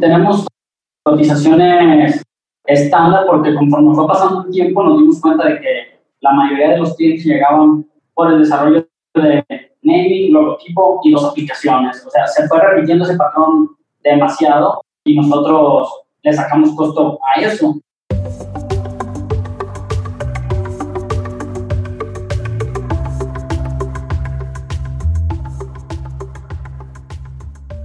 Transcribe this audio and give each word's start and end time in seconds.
tenemos 0.00 0.46
cotizaciones 1.04 2.22
estándar 2.64 3.26
porque 3.26 3.54
conforme 3.54 3.94
fue 3.94 4.06
pasando 4.06 4.44
el 4.44 4.50
tiempo 4.50 4.82
nos 4.82 4.98
dimos 4.98 5.20
cuenta 5.20 5.46
de 5.46 5.60
que 5.60 6.00
la 6.20 6.32
mayoría 6.32 6.70
de 6.70 6.78
los 6.78 6.96
clientes 6.96 7.24
llegaban 7.24 7.86
por 8.14 8.32
el 8.32 8.40
desarrollo 8.40 8.86
de 9.14 9.44
naming, 9.82 10.32
logotipo 10.32 11.00
y 11.04 11.12
dos 11.12 11.24
aplicaciones. 11.24 12.04
O 12.06 12.10
sea, 12.10 12.26
se 12.26 12.46
fue 12.48 12.60
repitiendo 12.60 13.04
ese 13.04 13.16
patrón 13.16 13.70
demasiado 14.02 14.82
y 15.04 15.16
nosotros 15.16 16.02
le 16.22 16.32
sacamos 16.32 16.74
costo 16.74 17.18
a 17.34 17.40
eso. 17.40 17.76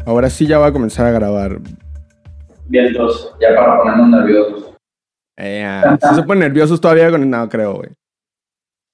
Ahora 0.06 0.30
sí 0.30 0.46
ya 0.46 0.60
va 0.60 0.68
a 0.68 0.74
comenzar 0.74 1.08
a 1.08 1.12
grabar. 1.12 1.60
Bien, 2.68 2.88
entonces, 2.88 3.32
ya 3.40 3.56
para 3.56 3.80
ponernos 3.80 4.10
nerviosos. 4.10 4.76
Eh, 5.38 5.82
¿Se 6.16 6.24
ponen 6.24 6.40
nerviosos 6.40 6.80
todavía 6.80 7.12
con 7.12 7.30
No, 7.30 7.50
creo, 7.50 7.76
güey. 7.76 7.90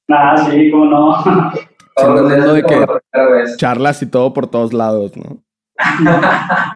Ah, 0.09 0.35
sí, 0.49 0.71
cómo 0.71 0.85
no. 0.85 1.15
Hablando 1.95 2.53
de 2.53 2.63
que 2.63 2.85
charlas 3.57 4.01
y 4.01 4.07
todo 4.07 4.33
por 4.33 4.47
todos 4.47 4.73
lados, 4.73 5.15
¿no? 5.15 5.43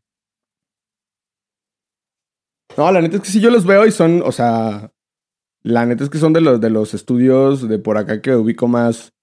no, 2.77 2.91
la 2.91 3.01
neta 3.01 3.15
es 3.15 3.21
que 3.23 3.29
sí 3.29 3.39
yo 3.41 3.49
los 3.49 3.65
veo 3.65 3.85
y 3.85 3.91
son, 3.91 4.21
o 4.23 4.31
sea, 4.31 4.91
la 5.63 5.85
neta 5.85 6.03
es 6.03 6.09
que 6.09 6.17
son 6.17 6.33
de 6.33 6.41
los 6.41 6.59
de 6.61 6.69
los 6.69 6.93
estudios 6.93 7.67
de 7.67 7.79
por 7.79 7.97
acá 7.97 8.21
que 8.21 8.35
ubico 8.35 8.67
más, 8.67 9.13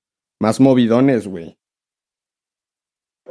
más 0.41 0.61
movidones, 0.61 1.29
güey. 1.29 1.57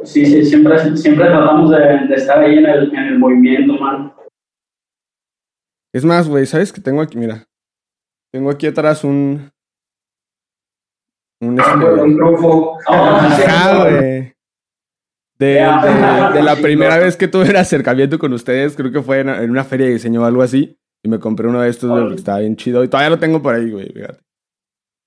Sí, 0.04 0.26
sí, 0.26 0.46
siempre, 0.46 0.96
siempre 0.98 1.26
tratamos 1.26 1.72
de, 1.72 2.06
estar 2.16 2.40
ahí 2.40 2.58
en 2.58 2.66
el, 2.66 2.96
en 2.96 3.06
el 3.06 3.20
movimiento, 3.20 3.74
man. 3.74 4.14
Es 5.94 6.06
más, 6.06 6.28
güey, 6.28 6.46
¿sabes 6.46 6.72
que 6.72 6.82
tengo 6.82 7.02
aquí? 7.02 7.18
Mira, 7.18 7.48
tengo 8.32 8.50
aquí 8.50 8.68
atrás 8.68 9.04
un... 9.04 9.52
Un, 11.42 11.60
este, 11.60 12.16
trufo. 12.16 12.78
Ajá, 12.88 13.84
güey. 13.84 14.34
De, 15.40 15.48
de, 15.48 16.44
la 16.44 16.56
primera 16.62 17.00
vez 17.00 17.18
que 17.18 17.28
tuve 17.28 17.50
el 17.50 17.56
acercamiento 17.56 18.20
con 18.20 18.32
ustedes, 18.32 18.76
creo 18.76 18.92
que 18.92 19.02
fue 19.02 19.22
en, 19.22 19.50
una 19.50 19.64
feria 19.64 19.88
de 19.88 19.94
diseño 19.94 20.22
o 20.22 20.26
algo 20.26 20.44
así, 20.44 20.80
y 21.04 21.10
me 21.10 21.20
compré 21.20 21.48
uno 21.48 21.62
de 21.62 21.70
estos, 21.70 22.10
que 22.10 22.16
estaba 22.16 22.40
bien 22.40 22.56
chido, 22.56 22.84
y 22.84 22.88
todavía 22.88 23.10
lo 23.10 23.20
tengo 23.20 23.42
por 23.42 23.56
ahí, 23.56 23.72
güey, 23.72 23.92
fíjate. 23.92 24.20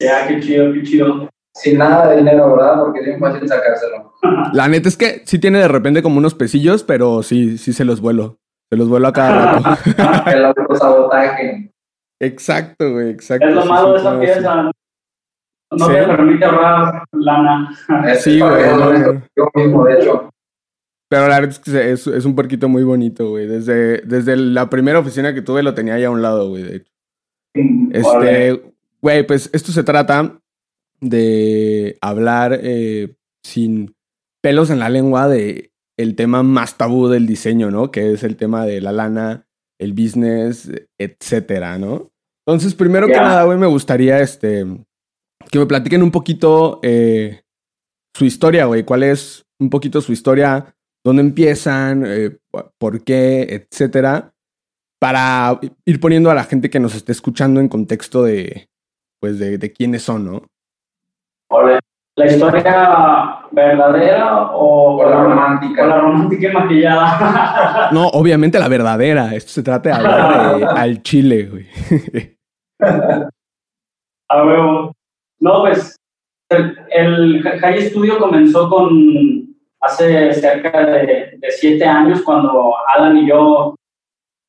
Ya, 0.03 0.27
qué 0.27 0.41
chido, 0.41 0.73
qué 0.73 0.83
chido 0.83 1.29
sin 1.55 1.79
nada 1.79 2.11
de 2.11 2.17
dinero, 2.19 2.57
¿verdad? 2.57 2.81
Porque 2.81 3.01
es 3.01 3.07
bien 3.07 3.21
fácil 3.21 3.49
sacárselo. 3.49 4.13
La 4.53 4.69
neta 4.69 4.89
es 4.89 4.97
que 4.97 5.23
sí 5.25 5.39
tiene 5.39 5.61
de 5.61 5.69
repente 5.69 6.03
como 6.03 6.19
unos 6.19 6.35
pesillos, 6.35 6.83
pero 6.83 7.23
sí, 7.23 7.59
sí 7.59 7.73
se 7.73 7.85
los 7.85 8.01
vuelo. 8.01 8.39
Se 8.75 8.79
los 8.79 8.89
vuelo 8.89 9.07
a 9.07 9.13
cada 9.13 9.53
rato. 9.53 10.31
El 10.33 10.47
autosabotaje. 10.47 11.71
Exacto, 12.21 12.91
güey, 12.91 13.11
exacto. 13.11 13.47
Es 13.47 13.55
lo 13.55 13.65
malo 13.67 13.93
de 13.93 13.99
esa 14.01 14.19
pieza. 14.19 14.71
No 15.71 15.87
te 15.87 16.03
permite 16.03 16.45
ahorrar 16.45 17.05
lana. 17.13 17.71
Sí, 18.19 18.41
güey. 18.41 18.65
Yo 19.37 19.49
mismo, 19.55 19.85
de 19.85 19.95
hecho. 19.95 20.29
Pero 21.09 21.29
la 21.29 21.39
verdad 21.39 21.51
es 21.51 21.61
que 21.61 21.93
es, 21.93 22.05
es 22.09 22.25
un 22.25 22.35
puerquito 22.35 22.69
muy 22.69 22.83
bonito, 22.83 23.31
güey. 23.31 23.47
Desde, 23.47 23.99
desde 23.99 24.35
la 24.35 24.69
primera 24.69 24.99
oficina 24.99 25.33
que 25.33 25.43
tuve 25.43 25.63
lo 25.63 25.75
tenía 25.75 25.95
ahí 25.95 26.03
a 26.03 26.11
un 26.11 26.21
lado, 26.21 26.49
güey, 26.49 26.65
de 26.65 26.77
hecho. 26.79 26.93
Este, 27.93 28.61
güey, 29.01 29.25
pues 29.25 29.51
esto 29.53 29.71
se 29.71 29.85
trata 29.85 30.41
de 31.01 31.97
hablar 32.01 32.59
eh, 32.61 33.15
sin 33.45 33.95
pelos 34.43 34.71
en 34.71 34.81
la 34.81 34.89
lengua 34.89 35.29
de 35.29 35.71
el 35.97 36.17
tema 36.17 36.43
más 36.43 36.77
tabú 36.77 37.09
del 37.09 37.27
diseño, 37.27 37.71
¿no? 37.71 37.91
Que 37.91 38.13
es 38.13 38.25
el 38.25 38.37
tema 38.37 38.67
de 38.67 38.81
la 38.81 38.93
lana, 38.93 39.47
el 39.79 39.93
business, 39.93 40.71
etcétera, 40.99 41.79
¿no? 41.79 42.11
Entonces, 42.47 42.75
primero 42.75 43.07
que 43.07 43.15
nada, 43.15 43.45
güey, 43.45 43.57
me 43.57 43.67
gustaría 43.67 44.21
este, 44.21 44.67
que 45.51 45.59
me 45.59 45.67
platiquen 45.67 46.03
un 46.03 46.11
poquito 46.11 46.81
eh, 46.83 47.43
su 48.15 48.25
historia, 48.25 48.67
güey. 48.67 48.85
¿Cuál 48.85 49.03
es 49.03 49.47
un 49.59 49.71
poquito 49.71 50.01
su 50.01 50.13
historia? 50.13 50.77
¿Dónde 51.05 51.23
empiezan? 51.23 52.05
Eh, 52.07 52.37
¿Por 52.79 53.03
qué? 53.03 53.43
Etcétera. 53.51 54.35
Para 55.01 55.59
ir 55.87 56.01
poniendo 56.01 56.31
a 56.31 56.35
la 56.35 56.45
gente 56.45 56.71
que 56.71 56.81
nos 56.81 56.95
esté 56.95 57.13
escuchando 57.13 57.61
en 57.61 57.69
contexto 57.69 58.23
de, 58.25 58.69
pues, 59.21 59.39
de, 59.39 59.57
de 59.59 59.73
quiénes 59.73 60.03
son, 60.03 60.27
¿no? 60.27 60.43
La 62.17 62.27
historia 62.27 63.39
verdadera 63.51 64.51
o, 64.53 65.03
la 65.09 65.23
romántica. 65.25 65.85
O 65.85 65.87
la 65.87 66.01
romántica 66.01 66.49
y 66.49 66.53
maquillada. 66.53 67.91
No, 67.93 68.09
obviamente 68.09 68.59
la 68.59 68.69
verdadera. 68.69 69.35
Esto 69.35 69.53
se 69.53 69.63
trata 69.63 69.89
de 69.91 69.95
hablar 69.95 70.59
de, 70.59 70.65
al 70.81 71.03
chile, 71.03 71.45
güey. 71.45 71.67
A 74.29 74.45
huevo. 74.45 74.93
No, 75.41 75.61
pues 75.63 75.97
el, 76.49 76.79
el 76.91 77.43
High 77.43 77.91
Studio 77.91 78.19
comenzó 78.19 78.69
con 78.71 79.55
hace 79.81 80.33
cerca 80.33 80.87
de, 80.87 81.39
siete 81.51 81.85
años 81.85 82.23
cuando 82.23 82.75
Alan 82.97 83.19
y 83.19 83.29
yo, 83.29 83.75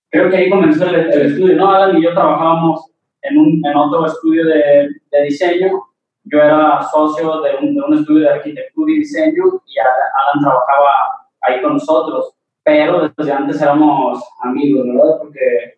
creo 0.10 0.30
que 0.30 0.38
ahí 0.38 0.50
comenzó 0.50 0.86
el, 0.86 1.10
estudio, 1.12 1.58
¿no? 1.58 1.72
Alan 1.72 1.98
y 1.98 2.04
yo 2.04 2.14
trabajábamos 2.14 2.90
en, 3.22 3.38
un, 3.38 3.62
en 3.66 3.76
otro 3.76 4.06
estudio 4.06 4.46
de, 4.46 4.90
de 5.12 5.24
diseño 5.24 5.82
yo 6.26 6.42
era 6.42 6.82
socio 6.92 7.42
de 7.42 7.56
un, 7.58 7.76
de 7.76 7.82
un, 7.82 7.94
estudio 7.94 8.22
de 8.22 8.34
arquitectura 8.34 8.92
y 8.92 9.00
diseño 9.00 9.44
y 9.66 9.80
Alan 9.80 10.42
trabajaba 10.42 11.28
ahí 11.42 11.62
con 11.62 11.74
nosotros, 11.74 12.34
pero 12.64 13.10
desde 13.16 13.32
antes 13.32 13.62
éramos 13.62 14.24
amigos, 14.42 14.86
¿verdad? 14.88 15.18
Porque 15.20 15.78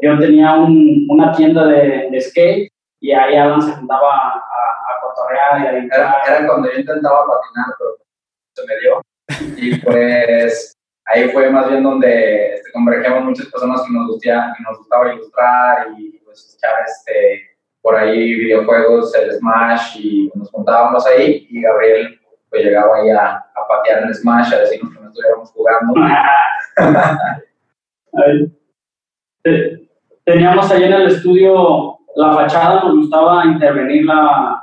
yo 0.00 0.18
tenía 0.18 0.54
un, 0.54 1.06
una 1.08 1.32
tienda 1.32 1.66
de, 1.66 2.08
de, 2.10 2.20
skate 2.20 2.72
y 3.00 3.12
ahí 3.12 3.36
Alan 3.36 3.60
se 3.60 3.72
juntaba 3.72 4.14
a, 4.14 4.36
a 4.36 5.00
cotorrear 5.02 5.60
y 5.60 5.66
a 5.66 5.94
era, 5.94 6.22
era, 6.26 6.46
cuando 6.46 6.72
yo 6.72 6.78
intentaba 6.78 7.26
patinar, 7.26 7.74
pero 7.78 7.96
se 8.54 8.66
me 8.66 8.80
dio. 8.80 9.02
Y 9.56 9.78
pues 9.80 10.76
ahí 11.06 11.28
fue 11.30 11.50
más 11.50 11.68
bien 11.68 11.82
donde 11.82 12.54
este, 12.54 12.70
convergíamos 12.72 13.24
muchas 13.24 13.46
personas 13.46 13.82
que 13.82 13.92
nos, 13.92 14.08
gustaba, 14.08 14.54
que 14.56 14.62
nos 14.62 14.78
gustaba 14.78 15.14
ilustrar 15.14 15.88
y 15.98 16.18
pues 16.24 16.56
echar 16.56 16.74
este 16.86 17.51
por 17.82 17.96
ahí 17.96 18.34
videojuegos, 18.34 19.14
el 19.14 19.32
Smash, 19.32 19.96
y 19.98 20.30
nos 20.34 20.50
juntábamos 20.50 21.04
ahí 21.06 21.46
y 21.50 21.60
Gabriel 21.60 22.18
pues 22.48 22.64
llegaba 22.64 22.96
ahí 22.96 23.10
a, 23.10 23.36
a 23.36 23.66
patear 23.68 24.04
en 24.04 24.14
Smash, 24.14 24.54
a 24.54 24.60
decirnos 24.60 24.94
que 24.94 25.00
no 25.00 25.08
estuviéramos 25.08 25.50
jugando. 25.50 25.94
Teníamos 30.24 30.70
ahí 30.70 30.84
en 30.84 30.92
el 30.92 31.08
estudio 31.08 31.98
la 32.14 32.32
fachada, 32.34 32.84
nos 32.84 32.94
gustaba 32.96 33.44
intervenirla 33.46 34.62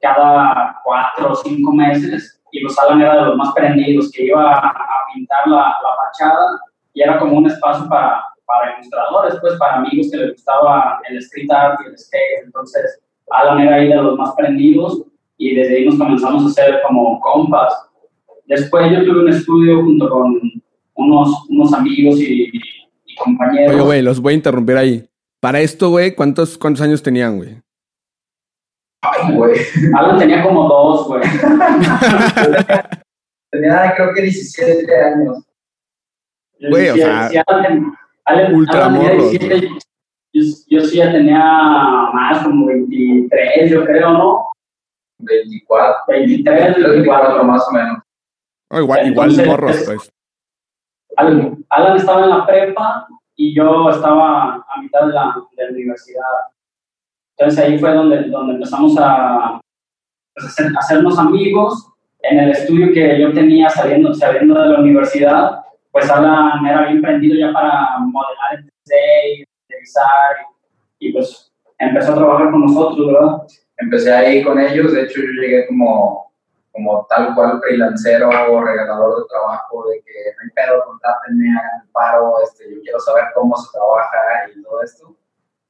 cada 0.00 0.80
cuatro 0.84 1.32
o 1.32 1.34
cinco 1.34 1.72
meses 1.72 2.40
y 2.50 2.60
los 2.60 2.78
Alan 2.78 3.00
era 3.00 3.16
de 3.16 3.22
los 3.28 3.36
más 3.36 3.52
prendidos, 3.54 4.10
que 4.12 4.26
iba 4.26 4.52
a, 4.52 4.74
pintar 5.14 5.46
la, 5.46 5.56
la 5.56 5.96
fachada 6.04 6.60
y 6.92 7.02
era 7.02 7.18
como 7.18 7.38
un 7.38 7.46
espacio 7.46 7.88
para 7.88 8.24
para 8.52 8.74
ilustradores, 8.74 9.36
pues 9.40 9.54
para 9.58 9.76
amigos 9.76 10.10
que 10.10 10.18
les 10.18 10.32
gustaba 10.32 11.00
el 11.08 11.16
street 11.18 11.50
art 11.50 11.80
y 11.82 11.88
el 11.88 11.98
skate. 11.98 12.44
Entonces, 12.44 13.00
Alan 13.30 13.60
era 13.60 13.76
ahí 13.76 13.88
de 13.88 13.94
los 13.96 14.18
más 14.18 14.34
prendidos 14.36 15.02
y 15.38 15.54
desde 15.54 15.76
ahí 15.76 15.86
nos 15.86 15.96
comenzamos 15.96 16.44
a 16.44 16.48
hacer 16.48 16.82
como 16.86 17.18
compas. 17.20 17.72
Después 18.46 18.90
yo 18.90 19.04
tuve 19.04 19.20
un 19.20 19.30
estudio 19.30 19.82
junto 19.82 20.10
con 20.10 20.38
unos, 20.94 21.46
unos 21.48 21.72
amigos 21.72 22.20
y, 22.20 22.52
compañeros. 23.18 23.74
Oye, 23.74 23.84
güey, 23.84 24.02
los 24.02 24.20
voy 24.20 24.34
a 24.34 24.36
interrumpir 24.36 24.76
ahí. 24.76 25.08
Para 25.40 25.60
esto, 25.60 25.88
güey, 25.90 26.14
¿cuántos, 26.14 26.58
¿cuántos 26.58 26.82
años 26.82 27.02
tenían, 27.02 27.38
güey? 27.38 27.56
Ay, 29.00 29.34
güey. 29.34 29.54
Alan 29.96 30.18
tenía 30.18 30.42
como 30.42 30.68
dos, 30.68 31.06
güey. 31.08 31.22
tenía, 33.50 33.94
creo 33.96 34.14
que 34.14 34.22
17 34.22 35.00
años. 35.00 35.38
Güey, 36.60 36.90
o 36.90 36.94
sea... 36.94 37.30
Ultra 38.52 38.88
yo, 40.34 40.80
sí 40.80 40.96
ya 40.96 41.12
tenía 41.12 41.38
más, 41.38 42.42
como 42.42 42.66
23, 42.66 43.70
yo 43.70 43.84
creo, 43.84 44.12
¿no? 44.12 44.46
24. 45.18 45.94
23, 46.08 46.76
24, 46.76 47.44
más 47.44 47.68
o 47.68 47.72
menos. 47.72 47.98
igual, 48.70 49.06
igual 49.06 49.46
morros, 49.46 49.82
pues. 49.84 50.10
Alan, 51.16 51.62
Alan, 51.68 51.96
estaba 51.96 52.24
en 52.24 52.30
la 52.30 52.46
prepa 52.46 53.06
y 53.36 53.54
yo 53.54 53.90
estaba 53.90 54.54
a 54.54 54.80
mitad 54.80 55.06
de 55.06 55.12
la, 55.12 55.36
de 55.54 55.64
la 55.64 55.70
universidad. 55.70 56.22
Entonces 57.36 57.64
ahí 57.64 57.78
fue 57.78 57.92
donde, 57.92 58.22
donde 58.24 58.54
empezamos 58.54 58.96
a, 58.98 59.60
pues, 60.34 60.60
a 60.60 60.78
hacernos 60.78 61.18
amigos. 61.18 61.88
En 62.22 62.38
el 62.38 62.50
estudio 62.50 62.92
que 62.94 63.20
yo 63.20 63.32
tenía 63.34 63.68
saliendo, 63.68 64.14
saliendo 64.14 64.58
de 64.58 64.68
la 64.68 64.78
universidad, 64.78 65.62
pues 65.92 66.10
Alan 66.10 66.66
era 66.66 66.86
bien 66.88 67.02
prendido 67.02 67.36
ya 67.38 67.52
para 67.52 67.98
modelar 67.98 68.54
en 68.54 68.66
3D, 68.66 69.46
revisar 69.68 70.36
y, 70.98 71.12
pues 71.12 71.52
empezó 71.78 72.12
a 72.12 72.16
trabajar 72.16 72.50
con 72.50 72.62
nosotros, 72.62 73.06
¿verdad? 73.06 73.42
Empecé 73.76 74.12
ahí 74.12 74.42
con 74.42 74.58
ellos, 74.58 74.92
de 74.92 75.02
hecho 75.02 75.20
yo 75.20 75.40
llegué 75.40 75.66
como 75.66 76.22
como 76.72 77.06
tal 77.08 77.34
cual 77.34 77.60
freelancero 77.60 78.28
o 78.28 78.64
regalador 78.64 79.22
de 79.22 79.28
trabajo, 79.28 79.88
de 79.88 80.02
que 80.02 80.12
no 80.36 80.42
hay 80.42 80.50
pedo, 80.50 80.84
contátenme, 80.86 81.50
hagan 81.50 81.82
el 81.84 81.90
paro, 81.90 82.34
este, 82.42 82.74
yo 82.74 82.80
quiero 82.80 82.98
saber 82.98 83.24
cómo 83.34 83.54
se 83.56 83.70
trabaja 83.72 84.18
y 84.54 84.62
todo 84.62 84.82
esto. 84.82 85.14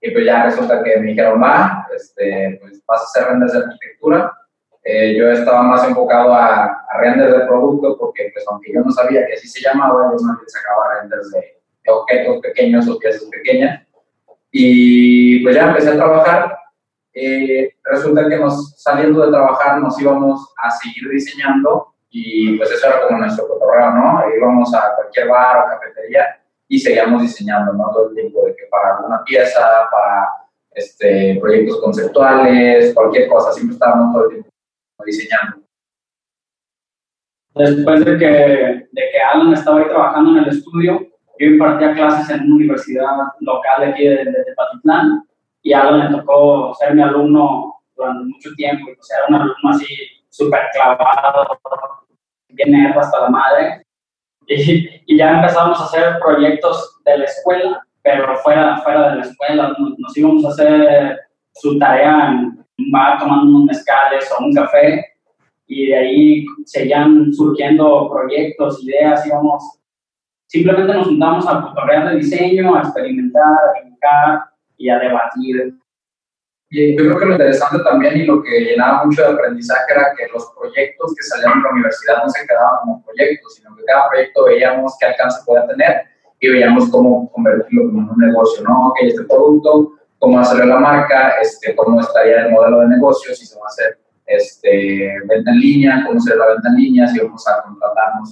Y 0.01 0.11
pues 0.13 0.25
ya 0.25 0.45
resulta 0.45 0.83
que 0.83 0.99
me 0.99 1.09
dijeron, 1.09 1.43
va, 1.43 1.87
este, 1.95 2.59
pues 2.61 2.83
vas 2.87 3.01
a 3.01 3.05
hacer 3.05 3.25
renders 3.25 3.53
de 3.53 3.59
arquitectura. 3.59 4.33
Eh, 4.85 5.17
yo 5.17 5.31
estaba 5.31 5.63
más 5.63 5.87
enfocado 5.87 6.35
a, 6.35 6.65
a 6.65 6.99
renders 6.99 7.33
de 7.33 7.47
producto 7.47 7.97
porque, 7.99 8.31
pues, 8.33 8.45
aunque 8.49 8.73
yo 8.73 8.81
no 8.81 8.91
sabía 8.91 9.27
que 9.27 9.35
así 9.35 9.47
se 9.49 9.61
llamaba, 9.61 10.11
yo 10.11 10.25
más 10.25 10.39
sacaba 10.47 11.01
renders 11.01 11.31
de, 11.31 11.61
de 11.85 11.93
objetos 11.93 12.41
pequeños 12.41 12.89
o 12.89 12.99
piezas 12.99 13.25
pequeñas. 13.25 13.87
Y 14.51 15.43
pues 15.43 15.55
ya 15.55 15.69
empecé 15.69 15.91
a 15.91 15.97
trabajar 15.97 16.59
eh, 17.15 17.75
resulta 17.85 18.27
que 18.27 18.39
nos, 18.39 18.75
saliendo 18.81 19.25
de 19.25 19.31
trabajar 19.31 19.79
nos 19.81 20.01
íbamos 20.01 20.53
a 20.57 20.71
seguir 20.71 21.11
diseñando 21.11 21.89
y 22.09 22.57
pues 22.57 22.71
eso 22.71 22.87
era 22.87 23.07
como 23.07 23.19
nuestro 23.19 23.49
cotorreo, 23.49 23.91
¿no? 23.91 24.23
Íbamos 24.35 24.75
a 24.75 24.95
cualquier 24.97 25.29
bar 25.29 25.59
o 25.59 25.69
cafetería 25.69 26.41
y 26.69 26.79
seguíamos 26.79 27.23
diseñando, 27.23 27.73
¿no? 27.75 27.91
Todo 27.93 28.09
el 28.09 28.15
tiempo 28.15 28.47
de 28.47 28.55
que 28.57 28.65
para 28.71 29.01
una 29.01 29.23
pieza, 29.25 29.61
para 29.91 30.29
este, 30.71 31.39
proyectos 31.41 31.81
conceptuales, 31.81 32.95
cualquier 32.95 33.29
cosa, 33.29 33.53
siempre 33.53 33.75
estábamos 33.75 34.15
todo 34.15 34.25
el 34.25 34.31
tiempo 34.31 34.52
diseñando. 35.05 35.63
Después 37.55 38.05
de 38.05 38.19
que, 38.19 38.27
de 38.27 39.03
que 39.13 39.21
Alan 39.33 39.53
estaba 39.53 39.81
ahí 39.81 39.89
trabajando 39.89 40.31
en 40.31 40.45
el 40.45 40.49
estudio, 40.49 41.07
yo 41.39 41.47
impartía 41.47 41.95
clases 41.95 42.31
en 42.31 42.47
una 42.47 42.55
universidad 42.57 43.17
local 43.41 43.85
aquí 43.85 44.07
de, 44.07 44.25
de 44.25 44.45
Tepatitlán 44.45 45.25
y 45.63 45.73
algo 45.73 45.99
me 45.99 46.11
tocó 46.11 46.75
ser 46.75 46.95
mi 46.95 47.03
alumno 47.03 47.75
durante 47.97 48.25
mucho 48.25 48.51
tiempo, 48.57 48.91
y 48.91 48.97
pues 48.97 49.09
era 49.11 49.27
un 49.29 49.35
alumno 49.35 49.71
así 49.71 49.87
súper 50.29 50.61
clavado, 50.73 51.61
bien 52.49 52.75
hasta 52.75 53.21
la 53.21 53.29
madre, 53.29 53.87
y, 54.47 55.17
ya 55.17 55.37
empezamos 55.37 55.81
a 55.81 55.85
hacer 55.85 56.19
proyectos 56.21 57.01
de 57.05 57.19
la 57.19 57.25
escuela, 57.25 57.87
pero 58.03 58.37
fuera, 58.39 58.79
fuera 58.79 59.11
de 59.11 59.17
la 59.17 59.23
escuela, 59.23 59.77
nos, 59.79 60.17
íbamos 60.17 60.45
a 60.45 60.49
hacer 60.49 61.21
su 61.55 61.79
tarea 61.79 62.33
en 62.33 62.65
un 62.85 62.91
bar 62.91 63.19
tomando 63.19 63.49
unos 63.49 63.65
mezcales 63.65 64.31
o 64.33 64.45
un 64.45 64.53
café, 64.53 65.05
y 65.67 65.87
de 65.87 65.97
ahí 65.97 66.47
seguían 66.65 67.33
surgiendo 67.33 68.11
proyectos, 68.11 68.83
ideas, 68.85 69.27
íbamos, 69.27 69.81
simplemente 70.47 70.93
nos 70.93 71.07
juntamos 71.07 71.47
a 71.49 71.67
tutorial 71.67 72.11
de 72.11 72.17
diseño, 72.17 72.75
a 72.75 72.81
experimentar, 72.81 73.43
a 73.43 73.83
dibujar, 73.83 74.53
y 74.83 74.91
a 74.91 74.99
debatir. 74.99 75.75
Y 76.71 76.97
yo 76.97 77.05
creo 77.05 77.19
que 77.19 77.27
lo 77.27 77.33
interesante 77.33 77.79
también 77.85 78.17
y 78.17 78.25
lo 78.25 78.43
que 78.43 78.61
llenaba 78.61 79.05
mucho 79.05 79.23
de 79.23 79.29
aprendizaje 79.29 79.93
era 79.93 80.15
que 80.17 80.27
los 80.33 80.53
proyectos 80.59 81.15
que 81.15 81.23
salían 81.23 81.59
de 81.59 81.69
la 81.69 81.71
universidad 81.75 82.23
no 82.23 82.31
se 82.31 82.47
quedaban 82.47 82.81
como 82.81 83.05
proyectos, 83.05 83.55
sino 83.55 83.77
que 83.77 83.85
cada 83.85 84.09
proyecto 84.09 84.45
veíamos 84.47 84.97
qué 84.99 85.07
alcance 85.07 85.41
podía 85.47 85.67
tener 85.67 86.03
y 86.41 86.49
veíamos 86.49 86.91
cómo 86.91 87.31
convertirlo 87.31 87.91
en 87.91 88.11
un 88.11 88.19
negocio, 88.19 88.65
¿no? 88.65 88.89
Ok, 88.89 88.97
este 89.03 89.23
producto, 89.25 89.93
cómo 90.23 90.39
hacerle 90.39 90.67
la 90.67 90.79
marca, 90.79 91.31
este, 91.43 91.75
cómo 91.75 92.01
estaría 92.01 92.47
el 92.47 92.53
modelo 92.53 92.79
de 92.83 92.91
negocio, 92.91 93.35
si 93.35 93.45
se 93.45 93.59
va 93.59 93.65
a 93.65 93.67
hacer 93.67 93.99
este, 94.25 95.15
venta 95.27 95.51
en 95.51 95.59
línea, 95.59 96.05
cómo 96.07 96.21
sería 96.21 96.45
la 96.45 96.53
venta 96.53 96.69
en 96.69 96.77
línea, 96.77 97.09
si 97.09 97.19
vamos 97.19 97.45
a 97.49 97.61
contratar, 97.65 98.13
no 98.15 98.23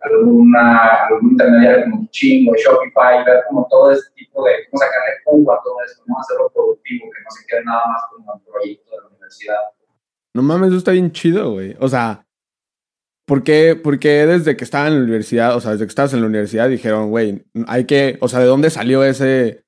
alguna, 0.00 1.04
algún 1.04 1.32
intermediario 1.32 1.84
como 1.90 2.08
Ching 2.10 2.48
o 2.48 2.54
Shopify, 2.56 3.22
ver 3.26 3.44
como 3.48 3.66
todo 3.70 3.92
ese 3.92 4.08
tipo 4.14 4.42
de, 4.44 4.52
cómo 4.70 4.80
sacarle 4.80 5.12
jugo 5.24 5.52
a 5.52 5.60
todo 5.62 5.74
esto, 5.84 6.02
¿no? 6.06 6.18
Hacerlo 6.18 6.50
productivo, 6.54 7.04
que 7.04 7.22
no 7.22 7.30
se 7.30 7.46
quede 7.46 7.64
nada 7.64 7.82
más 7.86 8.02
como 8.10 8.32
un 8.32 8.40
proyecto 8.40 8.90
de 8.92 9.02
la 9.02 9.08
universidad. 9.08 9.60
No 10.32 10.42
mames, 10.42 10.68
eso 10.68 10.78
está 10.78 10.92
bien 10.92 11.12
chido, 11.12 11.52
güey. 11.52 11.76
O 11.80 11.88
sea, 11.88 12.24
¿por 13.26 13.42
qué, 13.42 13.76
¿por 13.76 13.98
qué 13.98 14.26
desde 14.26 14.56
que 14.56 14.64
estaba 14.64 14.86
en 14.86 14.94
la 14.94 15.02
universidad, 15.02 15.54
o 15.54 15.60
sea, 15.60 15.72
desde 15.72 15.84
que 15.84 15.90
estabas 15.90 16.14
en 16.14 16.22
la 16.22 16.28
universidad 16.28 16.70
dijeron, 16.70 17.10
güey, 17.10 17.44
hay 17.66 17.84
que, 17.84 18.16
o 18.22 18.28
sea, 18.28 18.40
¿de 18.40 18.46
dónde 18.46 18.70
salió 18.70 19.04
ese, 19.04 19.65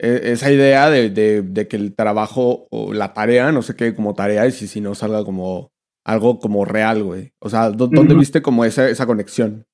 esa 0.00 0.50
idea 0.50 0.88
de, 0.88 1.10
de, 1.10 1.42
de, 1.42 1.68
que 1.68 1.76
el 1.76 1.94
trabajo 1.94 2.66
o 2.70 2.94
la 2.94 3.12
tarea 3.12 3.52
no 3.52 3.60
se 3.60 3.76
quede 3.76 3.94
como 3.94 4.14
tarea 4.14 4.46
y 4.46 4.52
si, 4.52 4.66
si 4.66 4.80
no 4.80 4.94
salga 4.94 5.24
como 5.24 5.72
algo 6.04 6.38
como 6.38 6.64
real, 6.64 7.04
güey? 7.04 7.32
O 7.38 7.50
sea, 7.50 7.70
¿dónde 7.70 8.14
viste 8.14 8.40
como 8.40 8.64
esa, 8.64 8.88
esa 8.88 9.06
conexión? 9.06 9.66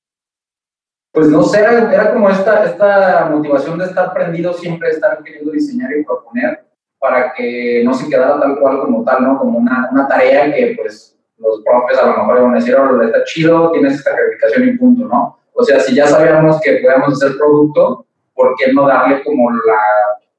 Pues 1.13 1.29
no 1.29 1.43
sé, 1.43 1.59
era, 1.61 1.93
era, 1.93 2.13
como 2.13 2.29
esta, 2.29 2.65
esta 2.65 3.29
motivación 3.31 3.79
de 3.79 3.85
estar 3.85 4.13
prendido, 4.13 4.53
siempre 4.53 4.89
estar 4.89 5.23
queriendo 5.23 5.51
diseñar 5.51 5.91
y 5.97 6.03
proponer 6.03 6.67
para 6.99 7.33
que 7.33 7.81
no 7.85 7.93
se 7.93 8.09
quedara 8.09 8.39
tal 8.39 8.59
cual 8.59 8.81
como 8.81 9.03
tal, 9.03 9.23
¿no? 9.23 9.39
Como 9.39 9.59
una, 9.59 9.89
una 9.91 10.07
tarea 10.07 10.53
que 10.53 10.75
pues 10.75 11.17
los 11.37 11.61
profes 11.63 11.97
a 11.99 12.07
lo 12.07 12.17
mejor 12.17 12.37
iban 12.39 12.51
a 12.51 12.55
decir, 12.55 12.75
oh, 12.75 13.01
está 13.01 13.23
chido, 13.23 13.71
tienes 13.71 13.93
esta 13.93 14.15
calificación 14.15 14.67
y 14.67 14.77
punto, 14.77 15.05
¿no? 15.05 15.39
O 15.53 15.63
sea, 15.63 15.79
si 15.79 15.95
ya 15.95 16.05
sabíamos 16.05 16.59
que 16.61 16.81
podíamos 16.83 17.13
hacer 17.13 17.37
producto, 17.37 18.06
¿por 18.37 18.55
qué 18.55 18.71
no 18.71 18.87
darle 18.87 19.23
como 19.23 19.51
la, 19.51 19.81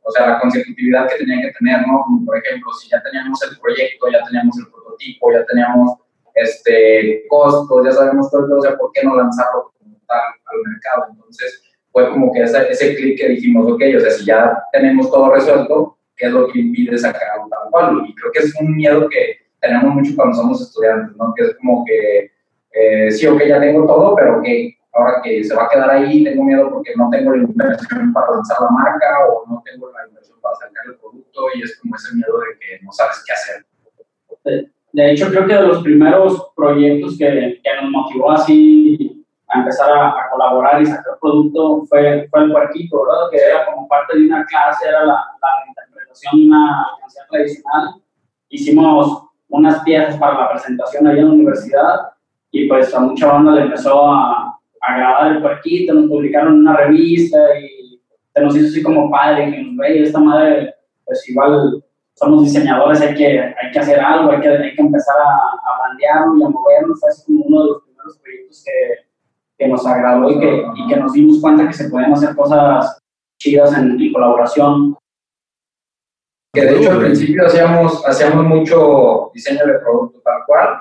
o 0.03 0.11
sea, 0.13 0.29
la 0.29 0.41
consecutividad 0.41 1.09
que 1.09 1.17
tenía 1.17 1.43
que 1.43 1.53
tener, 1.59 1.87
¿no? 1.87 2.03
Como 2.05 2.25
por 2.25 2.39
ejemplo, 2.39 2.73
si 2.73 2.89
ya 2.89 3.03
teníamos 3.03 3.43
el 3.43 3.59
proyecto, 3.59 4.09
ya 4.09 4.25
teníamos 4.25 4.57
el 4.59 4.71
prototipo, 4.71 5.33
ya 5.33 5.45
teníamos 5.45 5.99
este, 6.35 7.25
costos, 7.29 7.85
ya 7.85 7.93
sabemos 7.93 8.31
todo, 8.31 8.57
o 8.57 8.63
sea, 8.63 8.77
¿por 8.77 8.93
qué 8.93 9.03
no 9.03 9.17
lanzarlo 9.17 9.73
como 9.77 9.97
tal 10.07 10.21
al 10.21 10.73
mercado? 10.73 11.07
Entonces, 11.11 11.63
fue 11.91 12.09
como 12.11 12.33
que 12.33 12.43
ese, 12.45 12.71
ese 12.71 12.95
clic 12.95 13.19
que 13.19 13.31
dijimos, 13.31 13.71
ok, 13.71 13.83
o 13.97 14.01
sea, 14.01 14.11
si 14.11 14.25
ya 14.25 14.63
tenemos 14.73 15.11
todo 15.11 15.35
resuelto, 15.35 15.99
¿qué 16.17 16.27
es 16.27 16.33
lo 16.33 16.47
que 16.47 16.61
impide 16.61 16.97
sacar 16.97 17.41
un 17.43 17.51
tal 17.51 17.69
cual? 17.71 18.05
Y 18.07 18.15
creo 18.15 18.31
que 18.31 18.39
es 18.39 18.55
un 18.61 18.77
miedo 18.77 19.09
que 19.09 19.39
tenemos 19.61 19.93
mucho 19.93 20.13
cuando 20.15 20.37
somos 20.37 20.63
estudiantes, 20.63 21.17
¿no? 21.17 21.35
Que 21.37 21.45
es 21.45 21.57
como 21.57 21.85
que, 21.85 22.31
eh, 22.73 23.11
sí, 23.11 23.27
ok, 23.27 23.43
ya 23.43 23.61
tengo 23.61 23.85
todo, 23.87 24.15
pero 24.15 24.41
que 24.41 24.78
ahora 24.93 25.21
que 25.23 25.45
se 25.45 25.55
va 25.55 25.65
a 25.65 25.69
quedar 25.69 25.91
ahí, 25.91 26.25
tengo 26.25 26.45
miedo 26.45 26.71
porque 26.71 26.93
no 26.97 27.09
tengo 27.11 27.33
la 27.33 27.43
inversión 27.43 28.13
para 28.13 28.33
lanzar 28.33 28.59
la 28.61 28.71
marca 28.71 29.07
o 29.29 29.45
no 29.49 29.63
tengo 29.65 29.91
la 29.93 30.07
inversión 30.09 30.39
para 30.41 30.55
sacar 30.57 30.87
el 30.87 30.97
producto 30.97 31.41
y 31.55 31.63
es 31.63 31.79
como 31.81 31.97
ese 31.97 32.15
miedo 32.15 32.39
de 32.41 32.59
que 32.59 32.85
no 32.85 32.93
sabes 32.93 33.23
qué 33.27 33.33
hacer. 33.33 33.67
De 34.93 35.13
hecho, 35.13 35.29
creo 35.29 35.47
que 35.47 35.55
de 35.55 35.63
los 35.63 35.83
primeros 35.83 36.51
proyectos 36.57 37.17
que, 37.19 37.61
que 37.63 37.83
nos 37.83 37.91
motivó 37.91 38.33
así 38.33 39.27
a 39.49 39.61
empezar 39.61 39.91
a, 39.91 40.29
colaborar 40.31 40.81
y 40.83 40.87
sacar 40.87 41.19
producto 41.21 41.85
fue, 41.87 42.29
fue 42.31 42.45
el 42.45 42.53
puerquito, 42.53 43.03
¿verdad? 43.05 43.31
Que 43.31 43.37
era 43.39 43.67
como 43.67 43.89
parte 43.89 44.19
de 44.19 44.27
una 44.27 44.45
clase, 44.47 44.89
era 44.89 45.05
la, 45.05 45.15
la 45.15 45.69
interpretación 45.69 46.41
de 46.41 46.47
una 46.47 46.87
canción 47.01 47.27
tradicional. 47.31 48.03
Hicimos 48.49 49.25
unas 49.49 49.83
piezas 49.83 50.17
para 50.17 50.39
la 50.39 50.51
presentación 50.51 51.07
ahí 51.07 51.19
en 51.19 51.27
la 51.27 51.33
universidad 51.33 52.11
y 52.51 52.69
pues 52.69 52.95
a 52.95 53.01
mucha 53.01 53.27
banda 53.27 53.53
le 53.53 53.63
empezó 53.63 54.07
a, 54.07 54.58
agradar 54.81 55.33
el 55.33 55.43
puerquito, 55.43 55.95
nos 55.95 56.09
publicaron 56.09 56.55
en 56.55 56.61
una 56.61 56.77
revista 56.77 57.39
y 57.59 58.01
se 58.35 58.41
nos 58.41 58.57
hizo 58.57 58.69
así 58.69 58.83
como 58.83 59.11
padre, 59.11 59.51
que 59.51 59.63
nos 59.63 59.87
esta 59.89 60.21
madre, 60.21 60.75
pues 61.05 61.29
igual 61.29 61.83
somos 62.15 62.45
diseñadores, 62.45 63.01
hay 63.01 63.15
que, 63.15 63.41
hay 63.41 63.71
que 63.73 63.79
hacer 63.79 64.01
algo, 64.01 64.31
hay 64.33 64.41
que, 64.41 64.49
hay 64.49 64.75
que 64.75 64.83
empezar 64.83 65.17
a, 65.17 65.35
a 65.35 65.79
bandearlo 65.89 66.37
y 66.37 66.43
a 66.43 66.49
movernos. 66.49 67.01
Fue 67.01 67.11
como 67.27 67.45
uno 67.45 67.63
de 67.63 67.69
los 67.69 67.83
primeros 67.83 68.19
proyectos 68.19 68.65
que, 68.65 69.09
que 69.59 69.69
nos 69.69 69.87
agradó 69.87 70.31
y 70.31 70.41
que, 70.41 70.65
y 70.77 70.89
que 70.89 70.97
nos 70.97 71.13
dimos 71.13 71.41
cuenta 71.41 71.67
que 71.67 71.73
se 71.73 71.89
pueden 71.89 72.13
hacer 72.13 72.35
cosas 72.35 73.01
chidas 73.39 73.77
en, 73.79 74.01
en 74.01 74.13
colaboración. 74.13 74.97
Que 76.53 76.63
de 76.63 76.79
hecho 76.79 76.93
al 76.93 77.01
principio 77.01 77.47
hacíamos, 77.47 78.05
hacíamos 78.07 78.45
mucho 78.47 79.31
diseño 79.35 79.67
de 79.67 79.79
producto 79.79 80.21
tal 80.21 80.43
cual 80.47 80.81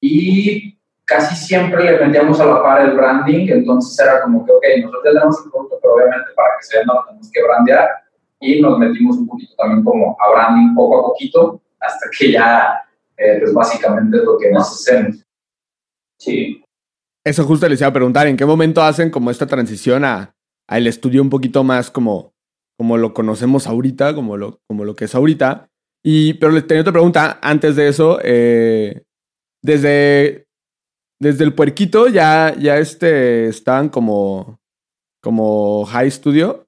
y 0.00 0.75
casi 1.06 1.36
siempre 1.36 1.84
le 1.84 2.04
metíamos 2.04 2.40
a 2.40 2.46
la 2.46 2.62
par 2.62 2.82
el 2.82 2.96
branding, 2.96 3.48
entonces 3.48 3.98
era 3.98 4.22
como 4.22 4.44
que, 4.44 4.52
ok, 4.52 4.64
nosotros 4.82 5.02
ya 5.04 5.10
tenemos 5.12 5.44
el 5.44 5.50
producto, 5.50 5.78
pero 5.80 5.94
obviamente 5.94 6.30
para 6.34 6.48
que 6.58 6.66
se 6.66 6.78
venda 6.78 6.94
lo 6.94 7.04
tenemos 7.04 7.30
que 7.32 7.42
brandear 7.42 7.88
y 8.40 8.60
nos 8.60 8.78
metimos 8.78 9.16
un 9.16 9.28
poquito 9.28 9.54
también 9.56 9.84
como 9.84 10.16
a 10.20 10.30
branding 10.30 10.74
poco 10.74 10.98
a 10.98 11.02
poquito 11.08 11.60
hasta 11.80 12.06
que 12.18 12.32
ya 12.32 12.82
eh, 13.16 13.38
pues 13.40 13.54
básicamente 13.54 14.18
es 14.18 14.24
lo 14.24 14.36
que 14.36 14.50
más 14.50 14.70
hacemos. 14.72 15.24
Sí. 16.18 16.62
Eso 17.24 17.44
justo 17.44 17.68
les 17.68 17.80
iba 17.80 17.88
a 17.88 17.92
preguntar, 17.92 18.26
¿en 18.26 18.36
qué 18.36 18.44
momento 18.44 18.82
hacen 18.82 19.10
como 19.10 19.30
esta 19.30 19.46
transición 19.46 20.04
a, 20.04 20.34
a 20.68 20.78
el 20.78 20.86
estudio 20.86 21.22
un 21.22 21.30
poquito 21.30 21.64
más 21.64 21.90
como, 21.90 22.32
como 22.78 22.98
lo 22.98 23.14
conocemos 23.14 23.66
ahorita, 23.66 24.14
como 24.14 24.36
lo, 24.36 24.58
como 24.68 24.84
lo 24.84 24.94
que 24.94 25.06
es 25.06 25.14
ahorita? 25.14 25.68
Y, 26.04 26.34
pero 26.34 26.52
les 26.52 26.66
tenía 26.66 26.82
otra 26.82 26.92
pregunta 26.92 27.38
antes 27.42 27.74
de 27.74 27.88
eso. 27.88 28.18
Eh, 28.22 29.02
desde, 29.62 30.45
desde 31.18 31.44
el 31.44 31.54
puerquito 31.54 32.08
ya, 32.08 32.54
ya 32.58 32.76
este, 32.76 33.46
estaban 33.46 33.88
como, 33.88 34.58
como 35.20 35.84
high 35.86 36.10
studio. 36.10 36.64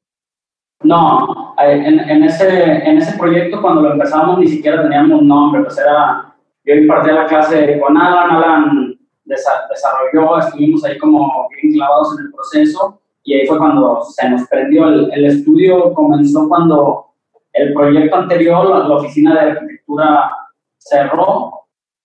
No, 0.82 1.54
en, 1.58 1.98
en, 1.98 2.24
ese, 2.24 2.62
en 2.62 2.98
ese 2.98 3.18
proyecto 3.18 3.60
cuando 3.60 3.82
lo 3.82 3.92
empezamos 3.92 4.38
ni 4.38 4.46
siquiera 4.46 4.82
teníamos 4.82 5.22
nombre, 5.22 5.62
pues 5.62 5.76
era, 5.78 6.34
yo 6.64 6.74
impartía 6.74 7.14
la 7.14 7.26
clase 7.26 7.80
con 7.80 7.96
Alan, 7.96 8.30
Alan 8.30 8.98
desarrolló, 9.24 10.38
estuvimos 10.38 10.84
ahí 10.84 10.96
como 10.98 11.48
bien 11.50 11.74
clavados 11.74 12.18
en 12.18 12.26
el 12.26 12.32
proceso 12.32 13.00
y 13.24 13.34
ahí 13.34 13.46
fue 13.46 13.58
cuando 13.58 14.02
se 14.04 14.30
nos 14.30 14.48
prendió. 14.48 14.88
El, 14.88 15.12
el 15.12 15.26
estudio 15.26 15.92
comenzó 15.92 16.48
cuando 16.48 17.06
el 17.52 17.74
proyecto 17.74 18.16
anterior, 18.16 18.68
la, 18.70 18.88
la, 18.88 18.96
oficina 18.96 19.34
de 19.34 19.50
arquitectura 19.50 20.30
cerró 20.78 21.57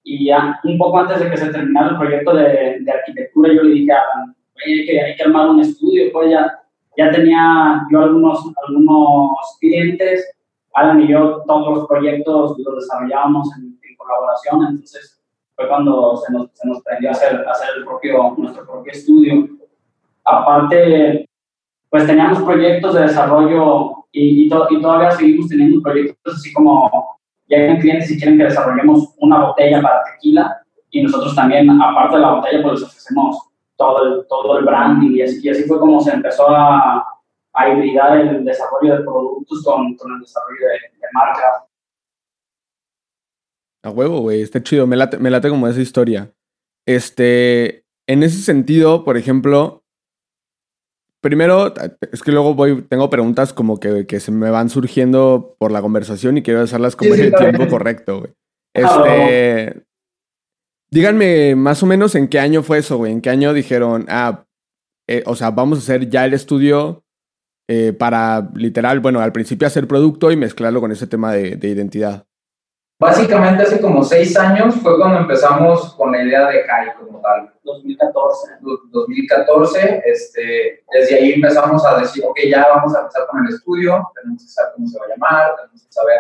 y 0.04 0.26
ya 0.26 0.60
un 0.64 0.78
poco 0.78 1.00
antes 1.00 1.20
de 1.20 1.30
que 1.30 1.38
se 1.38 1.52
terminara 1.52 1.92
el 1.92 1.98
proyecto 1.98 2.36
de, 2.36 2.78
de 2.82 2.92
arquitectura, 2.92 3.54
yo 3.54 3.64
le 3.64 3.74
dije 3.74 3.92
a 3.92 4.02
Alan, 4.02 4.36
hay 4.66 4.86
que, 4.86 5.02
hay 5.02 5.16
que 5.16 5.24
armar 5.24 5.50
un 5.50 5.62
estudio, 5.62 6.12
pues 6.12 6.30
ya, 6.30 6.60
ya 6.98 7.12
tenía 7.12 7.86
yo 7.90 8.02
algunos, 8.02 8.52
algunos 8.68 9.32
clientes, 9.60 10.30
Alan 10.74 11.02
y 11.02 11.08
yo 11.08 11.44
todos 11.48 11.78
los 11.78 11.88
proyectos 11.88 12.58
los 12.60 12.76
desarrollábamos 12.76 13.50
en, 13.58 13.74
colaboración, 13.96 14.68
entonces 14.68 15.24
fue 15.56 15.70
cuando 15.70 16.18
se 16.18 16.34
nos, 16.34 16.50
se 16.52 16.68
nos 16.68 16.84
prendió 16.84 17.08
a 17.08 17.12
hacer, 17.14 17.46
hacer 17.48 17.70
el 17.78 17.86
propio, 17.86 18.36
nuestro 18.38 18.66
propio 18.66 18.92
estudio. 18.92 19.48
Aparte, 20.26 21.30
pues 21.90 22.06
teníamos 22.06 22.42
proyectos 22.42 22.96
de 22.96 23.02
desarrollo 23.04 24.06
y, 24.12 24.44
y, 24.44 24.46
y 24.48 24.82
todavía 24.82 25.12
seguimos 25.12 25.48
teniendo 25.48 25.82
proyectos 25.82 26.36
así 26.36 26.52
como 26.52 27.13
llegan 27.48 27.80
clientes 27.80 28.12
y 28.12 28.18
quieren 28.18 28.38
que 28.38 28.46
desarrollemos 28.46 29.14
una 29.18 29.46
botella 29.46 29.82
para 29.82 30.04
tequila 30.04 30.64
y 30.90 31.02
nosotros 31.04 31.36
también, 31.36 31.70
aparte 31.82 32.16
de 32.16 32.22
la 32.22 32.34
botella, 32.34 32.62
pues 32.62 32.80
les 32.80 32.90
ofrecemos 32.90 33.50
todo 33.76 34.04
el, 34.04 34.28
todo 34.28 34.60
el 34.60 34.66
branding 34.66 35.16
y 35.16 35.22
así, 35.22 35.64
fue 35.64 35.80
como 35.80 36.00
se 36.02 36.12
empezó 36.12 36.48
a, 36.50 37.04
a 37.54 37.70
hibridar 37.70 38.18
el 38.20 38.46
desarrollo 38.46 38.98
de 38.98 39.04
productos 39.04 39.64
con, 39.64 39.96
con 39.96 40.14
el 40.14 40.20
desarrollo 40.22 40.68
de, 40.68 40.74
de 40.74 41.08
marcas. 41.14 41.64
A 43.84 43.90
huevo, 43.90 44.22
güey, 44.22 44.42
está 44.42 44.62
chido, 44.62 44.88
me 44.88 44.96
late, 44.96 45.18
me 45.18 45.30
late 45.30 45.50
como 45.50 45.68
esa 45.68 45.82
historia. 45.82 46.32
Este, 46.86 47.86
en 48.08 48.24
ese 48.24 48.42
sentido, 48.42 49.04
por 49.04 49.18
ejemplo, 49.18 49.83
Primero, 51.24 51.74
es 52.12 52.22
que 52.22 52.34
luego 52.34 52.54
voy, 52.54 52.82
tengo 52.82 53.10
preguntas 53.10 53.54
como 53.54 53.80
que, 53.80 54.06
que 54.06 54.20
se 54.20 54.30
me 54.30 54.50
van 54.50 54.70
surgiendo 54.70 55.56
por 55.58 55.72
la 55.72 55.82
conversación 55.82 56.38
y 56.38 56.44
quiero 56.44 56.60
hacerlas 56.60 56.98
como 56.98 57.16
en 57.16 57.22
el 57.22 57.34
tiempo 57.34 57.66
correcto, 57.70 58.20
güey. 58.20 58.34
Este. 58.74 59.86
Díganme 60.92 61.56
más 61.56 61.82
o 61.82 61.86
menos 61.86 62.16
en 62.16 62.28
qué 62.28 62.42
año 62.42 62.62
fue 62.62 62.80
eso, 62.80 62.98
güey. 62.98 63.14
¿En 63.14 63.22
qué 63.22 63.30
año 63.30 63.54
dijeron, 63.54 64.06
ah, 64.10 64.44
eh, 65.08 65.24
o 65.26 65.38
sea, 65.38 65.52
vamos 65.52 65.80
a 65.80 65.82
hacer 65.84 66.10
ya 66.10 66.26
el 66.26 66.34
estudio 66.34 67.06
eh, 67.70 67.94
para 67.94 68.52
literal, 68.54 69.00
bueno, 69.00 69.22
al 69.22 69.32
principio 69.32 69.66
hacer 69.66 69.88
producto 69.88 70.30
y 70.30 70.36
mezclarlo 70.36 70.82
con 70.82 70.92
ese 70.92 71.08
tema 71.08 71.32
de, 71.32 71.56
de 71.56 71.70
identidad? 71.70 72.28
Básicamente 73.00 73.64
hace 73.64 73.82
como 73.82 74.04
seis 74.04 74.38
años 74.38 74.76
fue 74.76 74.98
cuando 74.98 75.20
empezamos 75.20 75.94
con 75.96 76.12
la 76.12 76.24
idea 76.24 76.48
de 76.48 76.66
CAI 76.66 76.94
como 76.96 77.20
tal. 77.20 77.52
2014. 77.64 78.54
2014, 78.62 80.04
este, 80.06 80.84
desde 80.92 81.16
ahí 81.16 81.34
empezamos 81.34 81.86
a 81.86 82.00
decir, 82.00 82.24
ok, 82.26 82.40
ya 82.48 82.68
vamos 82.68 82.96
a 82.96 83.02
empezar 83.02 83.28
con 83.28 83.46
el 83.46 83.54
estudio, 83.54 84.10
tenemos 84.16 84.44
que 84.44 84.50
saber 84.50 84.74
cómo 84.76 84.88
se 84.88 85.00
va 85.00 85.06
a 85.06 85.10
llamar, 85.10 85.56
tenemos 85.56 85.84
que 85.84 85.92
saber 85.92 86.20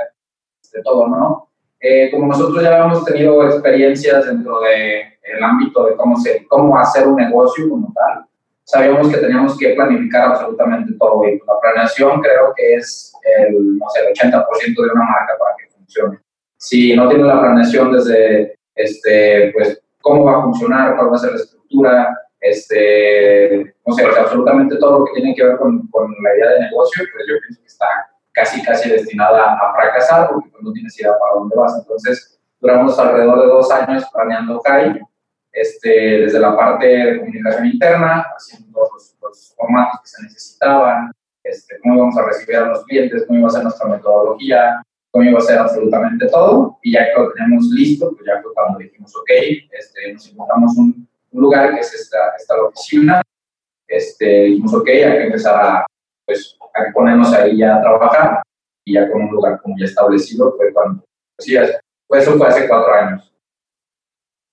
de 0.73 0.81
todo, 0.81 1.07
¿no? 1.07 1.49
Eh, 1.79 2.09
como 2.11 2.27
nosotros 2.27 2.63
ya 2.63 2.73
habíamos 2.73 3.05
tenido 3.05 3.45
experiencias 3.45 4.25
dentro 4.25 4.59
del 4.61 5.03
el 5.23 5.43
ámbito 5.43 5.85
de 5.85 5.95
cómo, 5.95 6.17
se, 6.17 6.45
cómo 6.47 6.77
hacer 6.77 7.07
un 7.07 7.15
negocio 7.15 7.69
como 7.69 7.93
tal, 7.93 8.25
sabíamos 8.63 9.07
que 9.09 9.17
teníamos 9.17 9.57
que 9.57 9.69
planificar 9.73 10.29
absolutamente 10.29 10.93
todo. 10.99 11.23
Y 11.25 11.39
la 11.39 11.59
planeación 11.61 12.21
creo 12.21 12.53
que 12.55 12.75
es 12.75 13.13
el, 13.37 13.77
no 13.77 13.85
sé, 13.89 14.01
el 14.01 14.13
80% 14.13 14.75
de 14.75 14.91
una 14.91 15.03
marca 15.03 15.33
para 15.39 15.55
que 15.57 15.69
funcione 15.69 16.22
si 16.63 16.95
no 16.95 17.09
tiene 17.09 17.25
la 17.25 17.41
planeación 17.41 17.91
desde, 17.91 18.57
este, 18.73 19.51
pues, 19.53 19.81
cómo 20.01 20.23
va 20.23 20.39
a 20.39 20.41
funcionar, 20.43 20.95
cuál 20.95 21.11
va 21.11 21.15
a 21.17 21.19
ser 21.19 21.31
la 21.31 21.35
estructura, 21.35 22.17
este, 22.39 23.75
no 23.85 23.93
sé, 23.93 24.05
absolutamente 24.05 24.77
todo 24.77 24.99
lo 24.99 25.05
que 25.05 25.11
tiene 25.19 25.35
que 25.35 25.43
ver 25.43 25.57
con, 25.57 25.85
con, 25.87 26.09
la 26.23 26.35
idea 26.37 26.51
de 26.51 26.59
negocio, 26.61 27.03
pues 27.11 27.25
yo 27.27 27.35
pienso 27.41 27.61
que 27.61 27.67
está 27.67 27.85
casi, 28.31 28.63
casi 28.63 28.89
destinada 28.89 29.55
a 29.55 29.73
fracasar 29.73 30.29
porque 30.29 30.49
pues, 30.51 30.63
no 30.63 30.71
tienes 30.71 30.97
idea 30.97 31.11
para 31.19 31.33
dónde 31.33 31.55
vas. 31.57 31.77
Entonces, 31.79 32.39
duramos 32.61 32.97
alrededor 32.97 33.41
de 33.41 33.47
dos 33.47 33.69
años 33.69 34.05
planeando 34.13 34.61
CAI, 34.61 35.01
este, 35.51 35.89
desde 35.89 36.39
la 36.39 36.55
parte 36.55 36.87
de 36.87 37.19
comunicación 37.19 37.65
interna, 37.65 38.25
haciendo 38.37 38.87
los, 38.93 39.15
los 39.21 39.53
formatos 39.57 39.99
que 40.01 40.07
se 40.07 40.23
necesitaban, 40.23 41.11
este, 41.43 41.77
cómo 41.81 41.95
íbamos 41.95 42.17
a 42.17 42.25
recibir 42.25 42.55
a 42.55 42.67
los 42.67 42.85
clientes, 42.85 43.25
cómo 43.27 43.39
iba 43.39 43.49
a 43.49 43.51
ser 43.51 43.63
nuestra 43.63 43.89
metodología, 43.89 44.81
a 45.13 45.41
ser 45.41 45.59
absolutamente 45.59 46.27
todo, 46.27 46.79
y 46.81 46.93
ya 46.93 47.05
que 47.05 47.21
lo 47.21 47.31
tenemos 47.33 47.65
listo, 47.71 48.11
pues 48.11 48.25
ya 48.25 48.41
fue 48.41 48.53
cuando 48.53 48.79
dijimos, 48.79 49.15
ok, 49.15 49.29
este, 49.71 50.13
nos 50.13 50.27
encontramos 50.31 50.77
un, 50.77 51.07
un 51.31 51.41
lugar 51.41 51.73
que 51.73 51.81
es 51.81 51.93
esta, 51.93 52.17
esta 52.37 52.61
oficina, 52.61 53.21
este, 53.87 54.45
dijimos, 54.45 54.73
ok, 54.73 54.87
hay 54.87 55.17
que 55.17 55.25
empezar 55.25 55.55
a, 55.55 55.85
pues, 56.25 56.57
a 56.61 56.93
ponernos 56.93 57.31
ahí 57.33 57.57
ya 57.57 57.77
a 57.77 57.81
trabajar, 57.81 58.41
y 58.85 58.93
ya 58.93 59.09
con 59.11 59.21
un 59.23 59.31
lugar 59.31 59.61
como 59.61 59.75
ya 59.77 59.85
establecido, 59.85 60.55
fue 60.57 60.73
cuando, 60.73 61.03
pues 61.37 61.45
sí, 61.47 61.55
pues 62.07 62.23
eso 62.23 62.37
fue 62.37 62.47
hace 62.47 62.67
cuatro 62.67 62.93
años. 62.93 63.29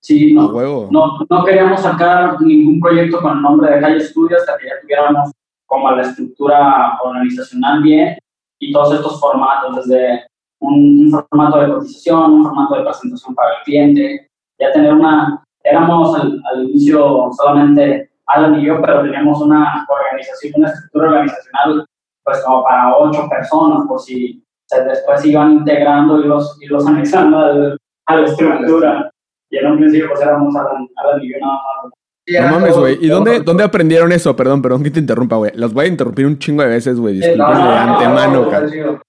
Sí, 0.02 0.32
no, 0.32 0.50
no, 0.90 1.18
no, 1.28 1.44
queríamos 1.44 1.82
sacar 1.82 2.40
ningún 2.40 2.80
proyecto 2.80 3.20
con 3.20 3.36
el 3.36 3.42
nombre 3.42 3.70
de 3.70 3.80
Calle 3.82 3.98
Estudio 3.98 4.36
hasta 4.38 4.56
que 4.56 4.66
ya 4.66 4.80
tuviéramos 4.80 5.30
como 5.66 5.90
la 5.90 6.02
estructura 6.02 6.98
organizacional 7.02 7.82
bien 7.82 8.18
y 8.58 8.72
todos 8.72 8.94
estos 8.94 9.20
formatos, 9.20 9.86
desde 9.86 10.26
un, 10.60 11.10
formato 11.10 11.60
de 11.60 11.72
cotización, 11.72 12.32
un 12.32 12.44
formato 12.44 12.76
de 12.76 12.82
presentación 12.82 13.34
para 13.34 13.50
el 13.50 13.62
cliente, 13.64 14.28
ya 14.58 14.72
tener 14.72 14.94
una, 14.94 15.42
éramos 15.64 16.18
al, 16.18 16.40
al, 16.52 16.64
inicio 16.68 17.30
solamente 17.32 18.10
Alan 18.26 18.60
y 18.60 18.66
yo, 18.66 18.80
pero 18.80 19.02
teníamos 19.02 19.40
una 19.40 19.86
organización, 19.88 20.52
una 20.56 20.68
estructura 20.68 21.08
organizacional 21.08 21.86
pues 22.22 22.42
como 22.44 22.62
para 22.62 22.96
ocho 22.96 23.28
personas, 23.28 23.86
por 23.88 23.98
si 23.98 24.44
se, 24.66 24.84
después 24.84 25.24
iban 25.24 25.52
integrando 25.52 26.20
y 26.20 26.28
los, 26.28 26.58
y 26.60 26.66
los 26.66 26.86
anexando 26.86 27.38
al, 27.38 27.78
a 28.06 28.16
la 28.16 28.26
estructura. 28.26 29.10
Y 29.50 29.56
en 29.56 29.66
un 29.66 29.78
principio 29.78 30.10
pues 30.10 30.20
éramos 30.20 30.54
Alan, 30.54 30.86
Alan 30.96 31.22
y 31.22 31.32
yo 31.32 31.38
nada 31.40 31.54
más. 31.54 31.92
No 32.28 32.60
mames, 32.60 32.76
güey. 32.76 32.98
¿Y 33.04 33.08
dónde, 33.08 33.40
dónde 33.40 33.64
aprendieron 33.64 34.12
eso? 34.12 34.36
Perdón, 34.36 34.62
perdón 34.62 34.84
que 34.84 34.90
te 34.92 35.00
interrumpa, 35.00 35.36
güey. 35.36 35.50
Los 35.56 35.72
voy 35.72 35.86
a 35.86 35.88
interrumpir 35.88 36.26
un 36.26 36.38
chingo 36.38 36.62
de 36.62 36.68
veces, 36.68 37.00
güey. 37.00 37.14
Disculpen 37.14 37.56
de 37.56 37.74
antemano, 37.74 38.48
no, 38.50 39.00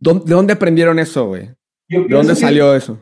¿De 0.00 0.34
dónde 0.34 0.54
aprendieron 0.54 0.98
eso, 0.98 1.26
güey? 1.26 1.50
¿De 1.88 2.06
dónde 2.08 2.34
salió 2.34 2.74
eso? 2.74 2.98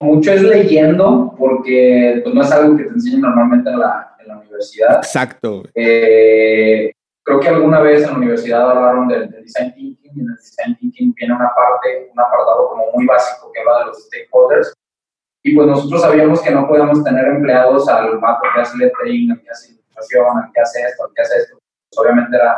Mucho 0.00 0.32
es 0.32 0.42
leyendo, 0.42 1.34
porque 1.38 2.20
pues, 2.24 2.34
no 2.34 2.40
es 2.40 2.50
algo 2.50 2.76
que 2.76 2.84
te 2.84 2.90
enseñan 2.90 3.20
normalmente 3.20 3.68
en 3.68 3.78
la, 3.78 4.16
en 4.18 4.28
la 4.28 4.38
universidad. 4.38 4.96
Exacto. 4.96 5.62
Eh, 5.74 6.92
creo 7.22 7.40
que 7.40 7.48
alguna 7.48 7.80
vez 7.80 8.02
en 8.02 8.12
la 8.12 8.16
universidad 8.16 8.70
hablaron 8.70 9.08
del, 9.08 9.30
design 9.30 9.74
thinking 9.74 10.10
y 10.14 10.20
en 10.20 10.28
el 10.28 10.36
design 10.36 10.76
thinking 10.78 11.14
viene 11.14 11.34
una 11.34 11.50
parte, 11.54 12.10
un 12.10 12.18
apartado 12.18 12.68
como 12.70 12.90
muy 12.94 13.04
básico 13.04 13.52
que 13.52 13.60
habla 13.60 13.80
de 13.80 13.84
los 13.86 14.04
stakeholders. 14.06 14.72
Y 15.42 15.54
pues 15.54 15.66
nosotros 15.66 16.00
sabíamos 16.00 16.40
que 16.40 16.50
no 16.50 16.66
podíamos 16.66 17.04
tener 17.04 17.26
empleados 17.26 17.86
al 17.88 18.18
vato 18.18 18.42
que 18.54 18.60
hace 18.62 18.78
lettering, 18.78 19.32
al 19.32 19.42
que 19.42 19.50
hace 19.50 19.72
ilustración, 19.72 20.38
al 20.38 20.52
que 20.52 20.60
hace 20.60 20.80
esto, 20.80 21.04
al 21.04 21.10
que 21.14 21.22
hace 21.22 21.38
esto. 21.40 21.58
Pues 21.90 21.98
obviamente 21.98 22.36
era 22.36 22.56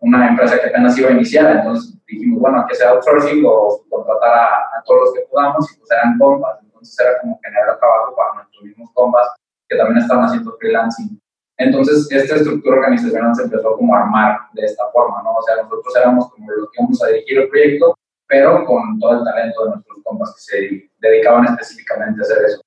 una 0.00 0.28
empresa 0.28 0.60
que 0.60 0.68
apenas 0.68 0.98
iba 0.98 1.08
a 1.08 1.12
iniciar, 1.12 1.56
entonces 1.56 1.94
dijimos, 2.06 2.40
bueno, 2.40 2.64
que 2.68 2.74
sea 2.74 2.90
outsourcing 2.90 3.42
o 3.46 3.84
contratar 3.88 4.34
a, 4.34 4.82
todos 4.84 5.00
los 5.00 5.14
que 5.14 5.20
podamos 5.30 5.72
y 5.72 5.78
pues 5.78 5.90
eran 5.90 6.18
compas, 6.18 6.58
entonces 6.62 6.98
era 7.00 7.20
como 7.20 7.40
generar 7.42 7.78
trabajo 7.78 8.14
para 8.14 8.34
nuestros 8.34 8.64
mismos 8.64 8.90
compas 8.92 9.26
que 9.66 9.76
también 9.76 9.98
estaban 9.98 10.24
haciendo 10.24 10.54
freelancing. 10.58 11.18
Entonces, 11.56 12.10
esta 12.10 12.34
estructura 12.34 12.76
organizacional 12.76 13.34
se 13.34 13.44
empezó 13.44 13.76
como 13.76 13.94
a 13.94 14.00
armar 14.00 14.40
de 14.52 14.64
esta 14.64 14.84
forma, 14.92 15.22
¿no? 15.22 15.36
O 15.36 15.42
sea, 15.42 15.62
nosotros 15.62 15.96
éramos 15.96 16.30
como 16.30 16.50
los 16.50 16.70
que 16.70 16.80
íbamos 16.80 17.02
a 17.02 17.06
dirigir 17.06 17.38
el 17.38 17.48
proyecto, 17.48 17.94
pero 18.26 18.64
con 18.66 18.98
todo 18.98 19.18
el 19.18 19.24
talento 19.24 19.64
de 19.64 19.70
nuestros 19.70 19.98
compas 20.02 20.34
que 20.34 20.40
se 20.40 20.90
dedicaban 20.98 21.44
específicamente 21.44 22.20
a 22.20 22.22
hacer 22.22 22.44
eso. 22.44 22.60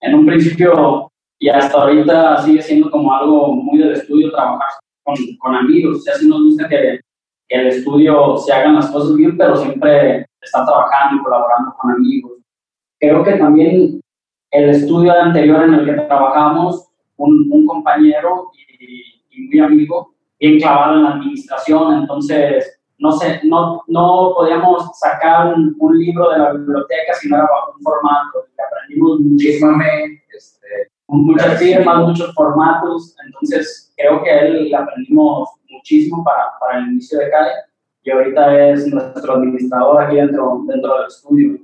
En 0.00 0.14
un 0.14 0.26
principio 0.26 1.12
y 1.38 1.48
hasta 1.48 1.78
ahorita 1.78 2.42
sigue 2.42 2.62
siendo 2.62 2.90
como 2.90 3.14
algo 3.14 3.54
muy 3.54 3.78
del 3.78 3.92
estudio 3.92 4.30
trabajar 4.30 4.80
con, 5.02 5.14
con 5.38 5.54
amigos. 5.54 5.98
O 5.98 6.00
sea, 6.00 6.14
sí 6.14 6.28
nos 6.28 6.42
gusta 6.42 6.68
que, 6.68 7.00
el 7.50 7.66
estudio 7.66 8.36
se 8.36 8.52
hagan 8.52 8.76
las 8.76 8.90
cosas 8.90 9.16
bien, 9.16 9.36
pero 9.36 9.56
siempre 9.56 10.24
está 10.40 10.64
trabajando 10.64 11.20
y 11.20 11.24
colaborando 11.24 11.74
con 11.76 11.90
amigos. 11.90 12.32
Creo 12.98 13.24
que 13.24 13.32
también 13.32 14.00
el 14.52 14.70
estudio 14.70 15.12
anterior 15.12 15.64
en 15.64 15.74
el 15.74 15.84
que 15.84 15.92
trabajamos, 16.02 16.88
un, 17.16 17.66
compañero 17.66 18.50
y, 18.54 19.46
muy 19.48 19.60
amigo, 19.60 20.14
bien 20.38 20.60
clavado 20.60 20.96
en 20.96 21.02
la 21.02 21.10
administración, 21.10 22.02
entonces 22.02 22.80
no, 22.98 23.10
sé, 23.12 23.40
no, 23.44 23.82
no 23.88 24.32
podíamos 24.36 24.88
sacar 24.98 25.54
un, 25.54 25.98
libro 25.98 26.30
de 26.30 26.38
la 26.38 26.52
biblioteca 26.52 27.14
si 27.14 27.28
no 27.28 27.36
era 27.36 27.44
bajo 27.46 27.74
un 27.76 27.82
formato. 27.82 28.46
Aprendimos 28.64 29.20
muchísimo, 29.20 29.72
muchas 31.10 31.58
firmas, 31.58 32.06
muchos 32.06 32.32
formatos, 32.34 33.16
entonces 33.24 33.92
creo 33.96 34.22
que 34.22 34.38
él 34.38 34.74
aprendimos 34.74 35.48
muchísimo 35.68 36.22
para, 36.24 36.52
para 36.60 36.78
el 36.78 36.92
inicio 36.92 37.18
de 37.18 37.30
CAE 37.30 37.50
y 38.02 38.10
ahorita 38.10 38.70
es 38.70 38.86
nuestro 38.86 39.34
administrador 39.34 40.02
aquí 40.02 40.16
dentro, 40.16 40.62
dentro 40.66 40.98
del 40.98 41.06
estudio. 41.06 41.58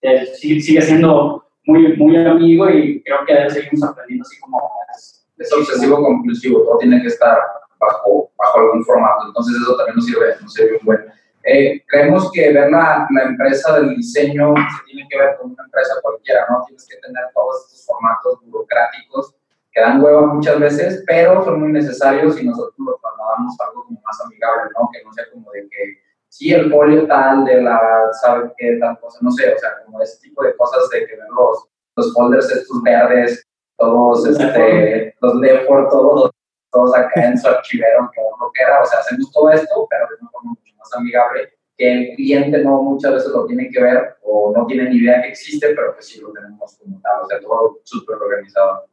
Él 0.00 0.26
sigue, 0.34 0.80
siendo 0.80 1.44
muy, 1.66 1.96
muy 1.96 2.16
amigo 2.16 2.68
y 2.70 3.02
creo 3.02 3.24
que 3.26 3.32
él 3.32 3.50
seguimos 3.50 3.82
aprendiendo 3.82 4.22
así 4.22 4.40
como 4.40 4.70
es, 4.94 5.26
es 5.38 5.52
obsesivo 5.52 6.02
compulsivo, 6.02 6.62
todo 6.62 6.78
tiene 6.78 7.00
que 7.00 7.08
estar 7.08 7.38
bajo, 7.80 8.30
bajo 8.36 8.58
algún 8.58 8.84
formato, 8.84 9.26
entonces 9.26 9.56
eso 9.60 9.76
también 9.76 9.96
nos 9.96 10.06
sirve, 10.06 10.26
nos 10.40 10.52
sirve 10.52 10.78
un 10.80 10.86
buen. 10.86 11.00
Eh, 11.46 11.82
creemos 11.86 12.32
que 12.32 12.52
ver 12.52 12.70
la, 12.70 13.06
la, 13.10 13.22
empresa 13.24 13.78
del 13.78 13.94
diseño 13.94 14.54
se 14.56 14.84
tiene 14.86 15.06
que 15.10 15.18
ver 15.18 15.36
con 15.36 15.50
una 15.50 15.62
empresa 15.62 15.94
cualquiera, 16.00 16.46
¿no? 16.48 16.64
Tienes 16.66 16.86
que 16.88 16.96
tener 16.96 17.22
todos 17.34 17.66
estos 17.66 17.84
formatos 17.84 18.40
burocráticos 18.46 19.34
que 19.70 19.80
dan 19.82 20.02
hueva 20.02 20.26
muchas 20.26 20.58
veces, 20.58 21.04
pero 21.06 21.44
son 21.44 21.60
muy 21.60 21.72
necesarios 21.72 22.40
y 22.40 22.46
nosotros 22.46 22.74
los 22.78 22.98
trasladamos 22.98 23.60
a 23.60 23.64
algo 23.64 23.84
como 23.84 24.00
más 24.00 24.20
amigable, 24.24 24.70
¿no? 24.78 24.88
Que 24.90 25.04
no 25.04 25.12
sea 25.12 25.24
como 25.32 25.50
de 25.52 25.68
que, 25.68 25.98
sí, 26.28 26.54
el 26.54 26.70
folio 26.70 27.06
tal, 27.06 27.44
de 27.44 27.60
la, 27.60 28.08
¿sabe 28.22 28.50
qué 28.56 28.78
tal 28.80 28.98
cosa? 29.00 29.18
No 29.20 29.30
sé, 29.30 29.52
o 29.52 29.58
sea, 29.58 29.70
como 29.84 30.00
ese 30.00 30.18
tipo 30.22 30.42
de 30.44 30.56
cosas 30.56 30.88
de 30.88 31.06
que 31.06 31.14
ver 31.14 31.28
los, 31.28 31.68
los 31.96 32.14
folders 32.14 32.50
estos 32.50 32.82
verdes, 32.82 33.44
todos, 33.76 34.26
este, 34.26 35.14
los 35.20 35.34
Lefford, 35.34 35.90
todos, 35.90 36.30
todos 36.70 36.96
acá 36.96 37.26
en 37.26 37.36
su 37.36 37.48
archivero, 37.48 38.10
que 38.14 38.20
lo 38.40 38.50
que 38.52 38.62
era, 38.62 38.80
o 38.80 38.86
sea, 38.86 39.00
hacemos 39.00 39.30
todo 39.30 39.50
esto, 39.50 39.86
pero 39.90 40.06
de 40.08 40.14
una 40.22 40.30
forma 40.30 40.54
más 40.84 41.00
amigable, 41.00 41.48
que 41.76 41.92
el 41.92 42.16
cliente 42.16 42.62
no 42.62 42.82
muchas 42.82 43.14
veces 43.14 43.30
lo 43.32 43.46
tiene 43.46 43.68
que 43.70 43.82
ver 43.82 44.16
o 44.22 44.52
no 44.54 44.66
tiene 44.66 44.90
ni 44.90 44.96
idea 44.96 45.22
que 45.22 45.28
existe, 45.28 45.68
pero 45.74 45.96
que 45.96 46.02
sí 46.02 46.20
lo 46.20 46.32
tenemos 46.32 46.76
como 46.78 47.00
tal, 47.00 47.22
o 47.22 47.26
sea, 47.26 47.40
todo 47.40 47.80
súper 47.84 48.16
organizado. 48.16 48.84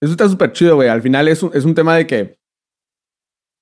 Eso 0.00 0.12
está 0.12 0.28
súper 0.28 0.52
chido, 0.52 0.76
güey. 0.76 0.88
Al 0.88 1.02
final 1.02 1.26
es 1.26 1.42
un, 1.42 1.50
es 1.54 1.64
un 1.64 1.74
tema 1.74 1.96
de 1.96 2.06
que 2.06 2.38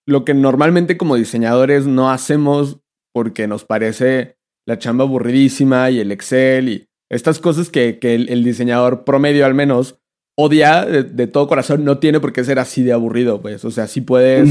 lo 0.07 0.25
que 0.25 0.35
normalmente 0.35 0.97
como 0.97 1.17
diseñadores 1.17 1.87
no 1.87 2.11
hacemos 2.11 2.81
porque 3.13 3.47
nos 3.47 3.65
parece 3.65 4.37
la 4.67 4.79
chamba 4.79 5.05
aburridísima 5.05 5.91
y 5.91 6.01
el 6.01 6.13
Excel 6.13 6.69
y 6.69 6.89
estas 7.11 7.39
cosas 7.39 7.71
que, 7.71 7.99
que 7.99 8.15
el, 8.15 8.45
diseñador 8.45 9.05
promedio 9.05 9.47
al 9.47 9.55
menos 9.55 9.99
odia 10.37 10.85
de, 10.85 11.27
todo 11.27 11.49
corazón, 11.49 11.85
no 11.85 11.99
tiene 11.99 12.21
por 12.21 12.33
qué 12.33 12.45
ser 12.45 12.59
así 12.59 12.83
de 12.83 12.93
aburrido, 12.93 13.41
pues. 13.41 13.65
O 13.65 13.71
sea, 13.71 13.87
sí 13.87 14.01
puedes 14.01 14.51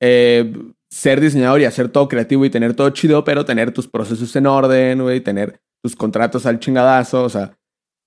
eh, 0.00 0.54
ser 0.90 1.20
diseñador 1.20 1.60
y 1.60 1.64
hacer 1.64 1.88
todo 1.88 2.08
creativo 2.08 2.44
y 2.44 2.50
tener 2.50 2.74
todo 2.74 2.90
chido, 2.90 3.24
pero 3.24 3.44
tener 3.44 3.72
tus 3.72 3.88
procesos 3.88 4.34
en 4.36 4.46
orden, 4.46 5.02
güey, 5.02 5.20
tener 5.20 5.60
tus 5.82 5.94
contratos 5.94 6.46
al 6.46 6.58
chingadazo. 6.58 7.24
O 7.24 7.28
sea, 7.28 7.56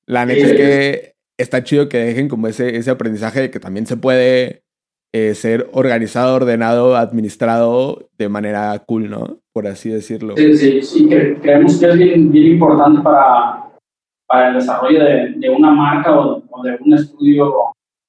la 0.06 0.26
neta 0.26 0.46
es 0.48 0.54
que 0.54 1.16
está 1.38 1.64
chido 1.64 1.90
que 1.90 1.98
dejen 1.98 2.28
como 2.28 2.48
ese, 2.48 2.76
ese 2.76 2.92
aprendizaje 2.92 3.42
de 3.42 3.52
que 3.52 3.60
también 3.60 3.86
se 3.86 3.98
puede 3.98 4.64
eh, 5.14 5.36
ser 5.36 5.70
organizado, 5.74 6.36
ordenado, 6.36 6.98
administrado 6.98 8.10
de 8.18 8.30
manera 8.30 8.78
cool, 8.86 9.10
¿no? 9.10 9.38
Por 9.54 9.68
así 9.68 9.90
decirlo. 9.90 10.36
Sí, 10.36 10.58
sí, 10.58 10.82
sí, 10.82 11.08
creemos 11.08 11.80
que 11.80 11.86
es 11.86 11.98
bien, 11.98 12.32
bien 12.32 12.54
importante 12.54 13.02
para, 13.02 13.70
para 14.28 14.50
el 14.50 14.56
desarrollo 14.56 15.04
de, 15.04 15.34
de 15.38 15.50
una 15.50 15.72
marca 15.72 16.20
o, 16.20 16.42
de 16.64 16.78
un 16.84 16.94
estudio 16.94 17.54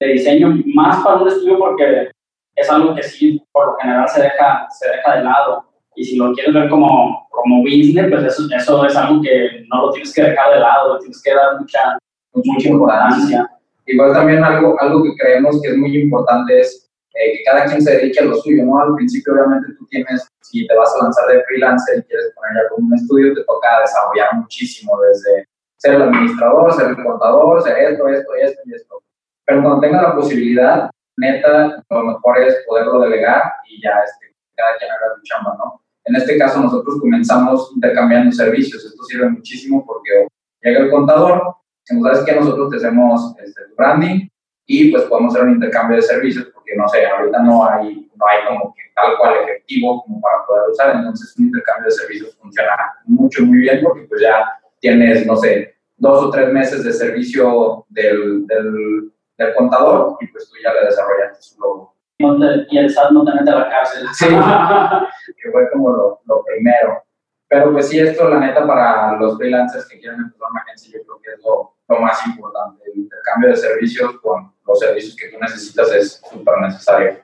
de 0.00 0.08
diseño, 0.08 0.58
más 0.74 1.04
para 1.04 1.20
un 1.20 1.28
estudio 1.28 1.58
porque 1.58 2.10
es 2.56 2.70
algo 2.70 2.94
que 2.94 3.02
sí, 3.02 3.44
por 3.52 3.66
lo 3.66 3.76
general, 3.76 4.08
se 4.08 4.22
deja, 4.22 4.66
se 4.70 4.88
deja 4.88 5.16
de 5.16 5.24
lado. 5.24 5.64
Y 5.96 6.04
si 6.04 6.16
lo 6.16 6.32
quieres 6.32 6.54
ver 6.54 6.68
como, 6.68 7.26
como 7.30 7.62
business, 7.62 8.10
pues 8.10 8.24
eso, 8.24 8.42
eso 8.54 8.86
es 8.86 8.96
algo 8.96 9.22
que 9.22 9.64
no 9.68 9.86
lo 9.86 9.90
tienes 9.92 10.12
que 10.12 10.22
dejar 10.22 10.54
de 10.54 10.60
lado, 10.60 10.98
tienes 10.98 11.22
que 11.22 11.34
dar 11.34 11.58
mucha, 11.58 11.98
mucha 12.32 12.68
importancia. 12.68 13.50
Igual 13.86 14.12
también 14.12 14.42
algo, 14.42 14.80
algo 14.80 15.02
que 15.02 15.14
creemos 15.16 15.60
que 15.62 15.68
es 15.70 15.76
muy 15.76 15.96
importante 15.96 16.60
es 16.60 16.90
eh, 17.14 17.36
que 17.36 17.44
cada 17.44 17.66
quien 17.66 17.80
se 17.80 17.96
dedique 17.96 18.18
a 18.18 18.24
lo 18.24 18.34
suyo, 18.36 18.64
¿no? 18.64 18.80
Al 18.80 18.94
principio 18.94 19.34
obviamente 19.34 19.72
tú 19.78 19.86
tienes, 19.86 20.26
si 20.40 20.66
te 20.66 20.74
vas 20.74 20.92
a 20.94 21.04
lanzar 21.04 21.28
de 21.28 21.44
freelancer 21.44 21.98
y 21.98 22.02
quieres 22.02 22.32
poner 22.34 22.62
ya 22.64 22.68
como 22.70 22.88
un 22.88 22.94
estudio, 22.94 23.34
te 23.34 23.44
toca 23.44 23.80
desarrollar 23.80 24.34
muchísimo 24.34 24.92
desde 25.00 25.46
ser 25.76 25.94
el 25.94 26.02
administrador, 26.02 26.72
ser 26.72 26.88
el 26.88 27.04
contador, 27.04 27.62
ser 27.62 27.78
esto, 27.78 28.08
esto, 28.08 28.34
esto 28.34 28.62
y 28.64 28.74
esto. 28.74 29.02
Pero 29.44 29.62
cuando 29.62 29.80
tengas 29.80 30.02
la 30.02 30.14
posibilidad, 30.16 30.90
neta, 31.16 31.82
lo 31.90 32.02
mejor 32.02 32.38
es 32.38 32.56
poderlo 32.66 33.00
delegar 33.00 33.42
y 33.68 33.82
ya 33.82 34.00
este, 34.04 34.34
cada 34.56 34.76
quien 34.78 34.90
haga 34.90 35.14
su 35.16 35.22
chamba, 35.22 35.56
¿no? 35.58 35.80
En 36.04 36.16
este 36.16 36.36
caso 36.38 36.60
nosotros 36.60 37.00
comenzamos 37.00 37.72
intercambiando 37.74 38.30
servicios, 38.32 38.84
esto 38.84 39.02
sirve 39.04 39.30
muchísimo 39.30 39.84
porque 39.86 40.28
llega 40.62 40.80
el 40.80 40.90
contador, 40.90 41.56
¿sabes 41.82 42.24
que 42.24 42.34
Nosotros 42.34 42.70
te 42.70 42.76
hacemos 42.76 43.34
este, 43.42 43.62
branding 43.76 44.28
y 44.66 44.90
pues 44.90 45.04
podemos 45.04 45.34
hacer 45.34 45.46
un 45.46 45.54
intercambio 45.54 45.96
de 45.96 46.02
servicios 46.02 46.46
porque 46.54 46.76
no 46.76 46.88
sé, 46.88 47.06
ahorita 47.06 47.42
no 47.42 47.66
hay, 47.66 48.10
no 48.16 48.26
hay 48.26 48.46
como 48.46 48.74
que 48.74 48.82
tal 48.94 49.16
cual 49.18 49.34
efectivo 49.42 50.02
como 50.02 50.20
para 50.20 50.44
poder 50.46 50.70
usar, 50.70 50.96
entonces 50.96 51.34
un 51.38 51.46
intercambio 51.46 51.86
de 51.86 51.90
servicios 51.90 52.36
funciona 52.36 52.76
mucho, 53.04 53.44
muy 53.44 53.58
bien 53.58 53.80
porque 53.82 54.02
pues 54.02 54.20
ya 54.20 54.46
tienes, 54.80 55.26
no 55.26 55.36
sé, 55.36 55.74
dos 55.96 56.24
o 56.24 56.30
tres 56.30 56.52
meses 56.52 56.84
de 56.84 56.92
servicio 56.92 57.86
del, 57.88 58.46
del, 58.46 59.12
del 59.38 59.54
contador 59.54 60.16
y 60.20 60.26
pues 60.28 60.48
tú 60.48 60.56
ya 60.62 60.72
le 60.72 60.86
desarrollaste 60.86 61.42
su 61.42 61.60
logo. 61.60 61.94
Y 62.18 62.78
el 62.78 62.90
SAT 62.90 63.10
no 63.10 63.24
te 63.24 63.34
mete 63.34 63.50
a 63.50 63.58
la 63.58 63.68
cárcel. 63.68 64.06
Sí, 64.14 64.26
que 65.42 65.50
fue 65.50 65.70
como 65.70 65.90
lo, 65.90 66.20
lo 66.26 66.44
primero. 66.44 67.02
Pero 67.48 67.72
pues 67.72 67.88
sí, 67.88 67.98
esto 67.98 68.28
la 68.28 68.40
neta 68.40 68.66
para 68.66 69.16
los 69.18 69.36
freelancers 69.36 69.86
que 69.88 69.98
quieren 70.00 70.20
empezar 70.20 70.48
una 70.50 70.60
agencia, 70.62 70.98
yo 70.98 71.04
creo 71.04 71.20
que 71.20 71.30
es 71.32 71.44
lo, 71.44 71.76
lo 71.88 72.00
más 72.00 72.26
importante. 72.26 72.82
El 72.86 73.00
intercambio 73.00 73.50
de 73.50 73.56
servicios 73.56 74.20
con 74.20 74.52
los 74.66 74.78
servicios 74.78 75.14
que 75.16 75.28
tú 75.28 75.38
necesitas 75.38 75.92
es 75.92 76.22
súper 76.30 76.58
necesario. 76.60 77.22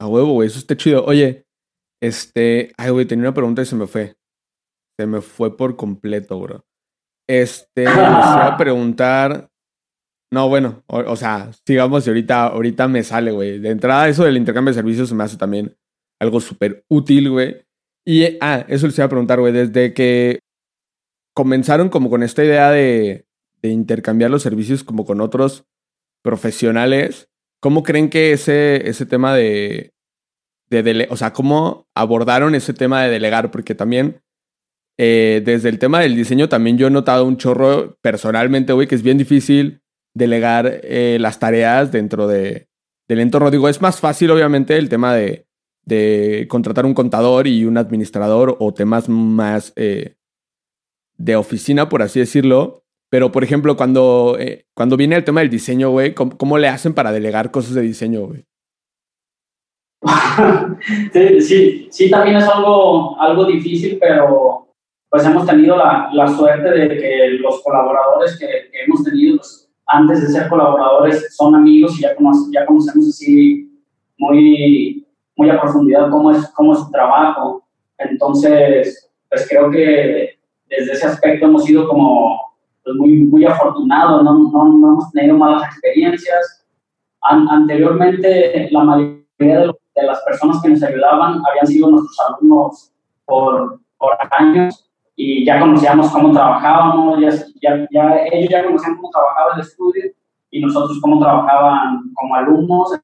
A 0.00 0.06
huevo, 0.06 0.32
güey, 0.32 0.48
eso 0.48 0.58
está 0.58 0.76
chido. 0.76 1.04
Oye, 1.04 1.46
este, 2.02 2.72
ay, 2.76 2.90
güey, 2.90 3.06
tenía 3.06 3.26
una 3.26 3.34
pregunta 3.34 3.62
y 3.62 3.66
se 3.66 3.76
me 3.76 3.86
fue. 3.86 4.16
Se 4.98 5.06
me 5.06 5.20
fue 5.20 5.56
por 5.56 5.76
completo, 5.76 6.40
bro. 6.40 6.64
Este, 7.28 7.84
me 7.84 7.92
iba 7.92 8.46
a 8.46 8.56
preguntar. 8.56 9.48
No, 10.32 10.48
bueno, 10.48 10.82
o, 10.86 11.14
sea, 11.14 11.50
sigamos 11.66 12.06
y 12.06 12.10
ahorita, 12.10 12.46
ahorita 12.46 12.88
me 12.88 13.02
sale, 13.02 13.32
güey. 13.32 13.58
De 13.58 13.68
entrada, 13.68 14.08
eso 14.08 14.24
del 14.24 14.38
intercambio 14.38 14.70
de 14.70 14.76
servicios 14.76 15.10
se 15.10 15.14
me 15.14 15.24
hace 15.24 15.36
también 15.36 15.76
algo 16.18 16.40
súper 16.40 16.86
útil, 16.88 17.28
güey. 17.28 17.66
Y, 18.06 18.38
ah, 18.40 18.64
eso 18.68 18.86
les 18.86 18.96
iba 18.96 19.04
a 19.04 19.10
preguntar, 19.10 19.40
güey, 19.40 19.52
desde 19.52 19.92
que 19.92 20.38
comenzaron 21.34 21.90
como 21.90 22.08
con 22.08 22.22
esta 22.22 22.42
idea 22.42 22.70
de, 22.70 23.26
de 23.60 23.68
intercambiar 23.68 24.30
los 24.30 24.42
servicios 24.42 24.82
como 24.84 25.04
con 25.04 25.20
otros 25.20 25.66
profesionales, 26.22 27.28
¿cómo 27.60 27.82
creen 27.82 28.08
que 28.08 28.32
ese, 28.32 28.88
ese 28.88 29.04
tema 29.04 29.34
de, 29.34 29.92
de 30.70 31.08
o 31.10 31.16
sea, 31.18 31.34
cómo 31.34 31.88
abordaron 31.94 32.54
ese 32.54 32.72
tema 32.72 33.02
de 33.02 33.10
delegar? 33.10 33.50
Porque 33.50 33.74
también 33.74 34.22
eh, 34.98 35.42
desde 35.44 35.68
el 35.68 35.78
tema 35.78 36.00
del 36.00 36.16
diseño 36.16 36.48
también 36.48 36.78
yo 36.78 36.86
he 36.86 36.90
notado 36.90 37.26
un 37.26 37.36
chorro 37.36 37.98
personalmente, 38.00 38.72
güey, 38.72 38.88
que 38.88 38.94
es 38.94 39.02
bien 39.02 39.18
difícil 39.18 39.81
delegar 40.14 40.80
eh, 40.82 41.18
las 41.20 41.38
tareas 41.38 41.92
dentro 41.92 42.26
de, 42.26 42.68
del 43.08 43.20
entorno. 43.20 43.50
Digo, 43.50 43.68
es 43.68 43.80
más 43.80 44.00
fácil, 44.00 44.30
obviamente, 44.30 44.76
el 44.76 44.88
tema 44.88 45.14
de, 45.14 45.46
de 45.84 46.46
contratar 46.48 46.86
un 46.86 46.94
contador 46.94 47.46
y 47.46 47.64
un 47.64 47.78
administrador 47.78 48.56
o 48.58 48.72
temas 48.72 49.08
más 49.08 49.72
eh, 49.76 50.16
de 51.16 51.36
oficina, 51.36 51.88
por 51.88 52.02
así 52.02 52.20
decirlo. 52.20 52.84
Pero, 53.10 53.30
por 53.30 53.44
ejemplo, 53.44 53.76
cuando, 53.76 54.36
eh, 54.38 54.66
cuando 54.74 54.96
viene 54.96 55.16
el 55.16 55.24
tema 55.24 55.40
del 55.40 55.50
diseño, 55.50 55.90
güey, 55.90 56.14
¿cómo, 56.14 56.56
le 56.56 56.68
hacen 56.68 56.94
para 56.94 57.12
delegar 57.12 57.50
cosas 57.50 57.74
de 57.74 57.82
diseño, 57.82 58.26
güey? 58.26 58.46
sí, 61.40 62.10
también 62.10 62.36
es 62.36 62.48
algo, 62.48 63.44
difícil, 63.46 63.98
pero 64.00 64.68
pues 65.10 65.26
hemos 65.26 65.46
tenido 65.46 65.76
la, 65.76 66.08
la 66.14 66.26
suerte 66.26 66.70
de 66.70 66.88
que 66.88 67.28
los 67.38 67.62
colaboradores 67.62 68.38
que, 68.38 68.46
hemos 68.82 69.04
tenido 69.04 69.36
pues, 69.36 69.61
antes 69.92 70.22
de 70.22 70.28
ser 70.28 70.48
colaboradores 70.48 71.36
son 71.36 71.54
amigos 71.54 71.98
y 71.98 72.02
ya, 72.02 72.16
ya 72.50 72.66
conocemos 72.66 73.08
así 73.08 73.70
muy, 74.16 75.06
muy 75.36 75.50
a 75.50 75.60
profundidad 75.60 76.10
cómo 76.10 76.30
es, 76.30 76.48
cómo 76.54 76.72
es 76.72 76.78
su 76.78 76.90
trabajo. 76.90 77.62
Entonces, 77.98 79.10
pues 79.28 79.46
creo 79.48 79.70
que 79.70 80.38
desde 80.66 80.92
ese 80.92 81.06
aspecto 81.06 81.46
hemos 81.46 81.64
sido 81.64 81.86
como 81.88 82.40
pues 82.82 82.96
muy, 82.96 83.18
muy 83.18 83.44
afortunados, 83.44 84.24
no, 84.24 84.50
no, 84.50 84.64
no, 84.78 84.92
hemos 84.92 85.12
tenido 85.12 85.36
malas 85.36 85.64
experiencias. 85.64 86.66
anteriormente, 87.20 88.68
la 88.70 88.84
mayoría 88.84 89.22
de, 89.38 89.72
de, 89.94 90.02
las 90.04 90.20
personas 90.22 90.60
que 90.62 90.70
nos 90.70 90.82
ayudaban 90.82 91.42
habían 91.48 91.66
sido 91.66 91.90
nuestros 91.90 92.18
alumnos 92.20 92.92
por, 93.26 93.78
por 93.98 94.16
años 94.30 94.90
y 95.16 95.44
ya 95.44 95.60
conocíamos 95.60 96.10
cómo 96.10 96.32
trabajábamos, 96.32 97.20
ya, 97.20 97.30
ya, 97.60 97.86
ya, 97.90 98.24
ellos 98.32 98.50
ya 98.50 98.64
conocían 98.64 98.96
cómo 98.96 99.10
trabajaba 99.10 99.54
el 99.54 99.60
estudio 99.60 100.04
y 100.50 100.60
nosotros 100.60 100.98
cómo 101.00 101.20
trabajaban 101.20 102.12
como 102.14 102.34
alumnos. 102.34 102.98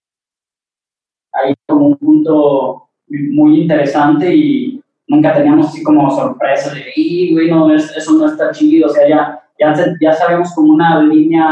Ahí 1.33 1.55
como 1.67 1.89
un 1.89 1.99
punto 1.99 2.89
muy 3.09 3.63
interesante 3.63 4.35
y 4.35 4.83
nunca 5.07 5.35
teníamos 5.35 5.69
así 5.69 5.83
como 5.83 6.11
sorpresas 6.11 6.75
de, 6.75 7.31
güey, 7.33 7.51
no, 7.51 7.73
eso 7.75 8.13
no 8.13 8.27
está 8.27 8.51
chido, 8.51 8.89
o 8.89 8.91
sea, 8.91 9.09
ya 9.09 9.39
ya, 9.59 9.75
ya 10.01 10.13
sabemos 10.13 10.55
como 10.55 10.75
una 10.75 11.03
línea 11.03 11.45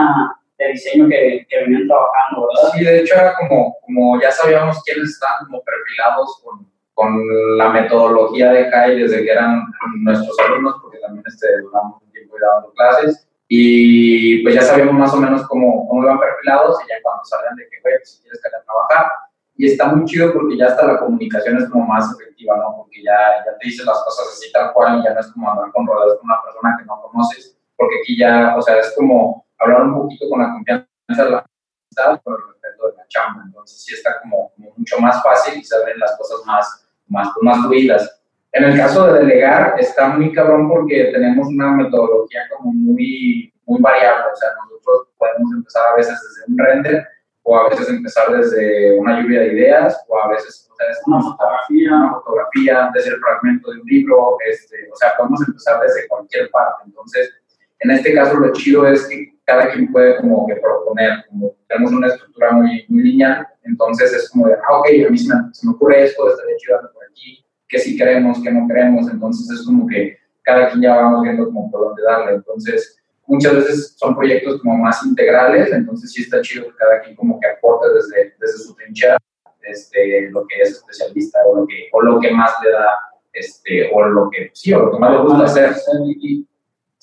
de 0.59 0.69
diseño 0.69 1.09
que, 1.09 1.47
que, 1.49 1.61
venían 1.61 1.87
trabajando, 1.87 2.47
¿verdad? 2.47 2.71
Sí, 2.73 2.85
de 2.85 3.01
hecho 3.01 3.15
era 3.15 3.35
como, 3.35 3.77
como 3.85 4.21
ya 4.21 4.31
sabíamos 4.31 4.83
quiénes 4.85 5.11
están 5.11 5.47
como 5.47 5.63
perfilados 5.63 6.41
con, 6.43 6.67
con 6.97 7.13
la 7.59 7.69
metodología 7.69 8.51
de 8.53 8.71
CAI 8.71 8.99
desde 8.99 9.23
que 9.23 9.31
eran 9.31 9.67
nuestros 9.99 10.35
alumnos, 10.41 10.77
porque 10.81 10.99
también 10.99 11.23
este, 11.27 11.61
duramos 11.61 12.01
un 12.01 12.11
tiempo 12.11 12.37
dando 12.41 12.73
clases, 12.73 13.29
y 13.49 14.43
pues 14.43 14.55
ya 14.55 14.63
sabíamos 14.63 14.95
más 14.95 15.13
o 15.13 15.19
menos 15.19 15.47
cómo, 15.47 15.87
cómo 15.87 16.03
iban 16.03 16.19
perfilados, 16.19 16.79
y 16.83 16.89
ya 16.89 16.95
cuando 17.03 17.23
salían 17.25 17.55
de 17.55 17.69
que, 17.69 17.81
güey, 17.83 17.99
pues, 17.99 18.17
si 18.17 18.23
quieres 18.23 18.41
que 18.41 18.49
a 18.49 18.65
trabajar, 18.65 19.13
y 19.57 19.67
está 19.67 19.89
muy 19.93 20.07
chido 20.07 20.33
porque 20.33 20.57
ya 20.57 20.69
hasta 20.69 20.87
la 20.87 20.99
comunicación 20.99 21.59
es 21.59 21.69
como 21.69 21.87
más 21.87 22.11
efectiva, 22.19 22.57
¿no? 22.57 22.77
Porque 22.79 23.03
ya, 23.03 23.45
ya 23.45 23.59
te 23.59 23.67
dices 23.67 23.85
las 23.85 24.03
cosas 24.03 24.29
así 24.33 24.51
tal 24.51 24.73
cual 24.73 25.01
y 25.01 25.05
ya 25.05 25.13
no 25.13 25.21
es 25.21 25.27
como 25.33 25.51
hablar 25.51 25.71
con 25.73 25.87
rodeos 25.87 26.17
con 26.19 26.31
una 26.31 26.43
persona 26.43 26.77
que 26.79 26.85
no 26.87 27.03
conoces, 27.03 27.59
porque 27.77 27.97
aquí 28.01 28.19
ya, 28.19 28.57
o 28.57 28.63
sea, 28.63 28.79
es 28.79 28.95
como 28.97 29.45
hablar 29.59 29.83
un 29.83 30.01
poquito 30.01 30.31
con 30.31 30.41
la 30.41 30.51
confianza 30.51 30.87
de 31.09 31.31
la 31.31 31.45
amistad, 31.45 32.23
con 32.25 32.35
el 32.35 32.41
respeto 32.49 32.87
de 32.89 32.97
la 32.97 33.07
chamba, 33.09 33.43
entonces 33.45 33.85
sí 33.85 33.93
está 33.93 34.19
como, 34.23 34.51
mucho 34.79 34.99
más 34.99 35.23
fácil 35.23 35.59
y 35.59 35.65
se 35.65 35.77
ven 35.85 35.99
las 35.99 36.17
cosas 36.17 36.41
más, 36.47 36.86
más, 37.09 37.29
más 37.43 37.67
fluidas. 37.67 38.21
En 38.53 38.65
el 38.65 38.77
caso 38.77 39.13
de 39.13 39.21
delegar, 39.21 39.75
está 39.79 40.09
muy 40.09 40.33
cabrón 40.33 40.69
porque 40.69 41.11
tenemos 41.13 41.47
una 41.49 41.73
metodología 41.73 42.43
como 42.51 42.73
muy, 42.73 43.53
muy 43.67 43.81
variable, 43.81 44.25
o 44.33 44.37
sea, 44.37 44.49
nosotros 44.65 45.09
podemos 45.19 45.53
empezar 45.53 45.83
a 45.93 45.97
veces 45.97 46.19
desde 46.21 46.53
un 46.53 46.59
render 46.59 47.07
o 47.43 47.57
a 47.57 47.69
veces 47.69 47.89
empezar 47.89 48.29
desde 48.37 48.99
una 48.99 49.21
lluvia 49.21 49.41
de 49.41 49.53
ideas, 49.53 50.05
o 50.09 50.19
a 50.19 50.29
veces 50.29 50.69
o 50.69 50.75
sea, 50.75 50.87
una 51.07 51.23
fotografía, 51.23 51.95
una 51.95 52.13
fotografía, 52.15 52.91
desde 52.93 53.11
el 53.11 53.21
fragmento 53.21 53.71
de 53.71 53.81
un 53.81 53.87
libro, 53.87 54.37
este, 54.49 54.77
o 54.93 54.97
sea, 54.97 55.13
podemos 55.17 55.41
empezar 55.47 55.81
desde 55.81 56.09
cualquier 56.09 56.51
parte. 56.51 56.83
Entonces, 56.87 57.33
en 57.81 57.91
este 57.91 58.15
caso 58.15 58.39
lo 58.39 58.53
chido 58.53 58.87
es 58.87 59.07
que 59.07 59.35
cada 59.45 59.71
quien 59.71 59.91
puede 59.93 60.17
como 60.17 60.47
que 60.47 60.57
proponer, 60.57 61.25
como 61.29 61.55
tenemos 61.69 61.93
una 61.93 62.09
estructura 62.09 62.53
muy, 62.53 62.85
muy 62.89 63.03
lineal, 63.03 63.47
entonces 63.63 64.13
es 64.13 64.29
como 64.31 64.49
de, 64.49 64.55
ah, 64.55 64.79
ok, 64.79 64.87
a 65.07 65.11
mí 65.11 65.19
se 65.19 65.35
me, 65.35 65.41
se 65.53 65.67
me 65.67 65.73
ocurre 65.73 66.05
esto, 66.05 66.29
estaría 66.29 66.57
chido 66.57 66.93
por 66.93 67.05
aquí, 67.05 67.45
que 67.69 67.79
si 67.79 67.97
queremos, 67.97 68.43
que 68.43 68.51
no 68.51 68.67
queremos, 68.67 69.09
entonces 69.11 69.59
es 69.59 69.67
como 69.67 69.87
que 69.87 70.19
cada 70.43 70.71
quien 70.71 70.83
ya 70.83 70.97
vamos 70.97 71.23
viendo 71.23 71.47
como 71.47 71.71
por 71.71 71.81
dónde 71.81 72.03
darle, 72.03 72.35
entonces 72.35 72.99
muchas 73.27 73.55
veces 73.55 73.95
son 73.97 74.17
proyectos 74.17 74.61
como 74.61 74.79
más 74.79 75.05
integrales, 75.05 75.73
entonces 75.73 76.13
sí 76.13 76.23
está 76.23 76.41
chido 76.41 76.67
que 76.67 76.77
cada 76.77 77.01
quien 77.01 77.17
como 77.17 77.39
que 77.41 77.49
aporte 77.49 77.87
desde, 77.95 78.35
desde 78.39 78.59
su 78.59 78.75
trinchera 78.75 79.17
este, 79.63 80.31
lo 80.31 80.47
que 80.47 80.63
es 80.63 80.71
especialista 80.71 81.41
o 81.47 81.57
lo 81.57 81.67
que, 81.67 81.89
o 81.93 82.03
lo 82.03 82.21
que 82.21 82.31
más 82.31 82.53
le 82.63 82.71
da, 82.71 82.87
este, 83.33 83.91
o 83.93 84.05
lo 84.05 84.31
que, 84.31 84.51
sí, 84.55 84.73
o 84.73 84.81
lo 84.81 84.93
que 84.93 84.99
más 84.99 85.13
le 85.13 85.19
gusta 85.19 85.45
hacer. 85.45 85.75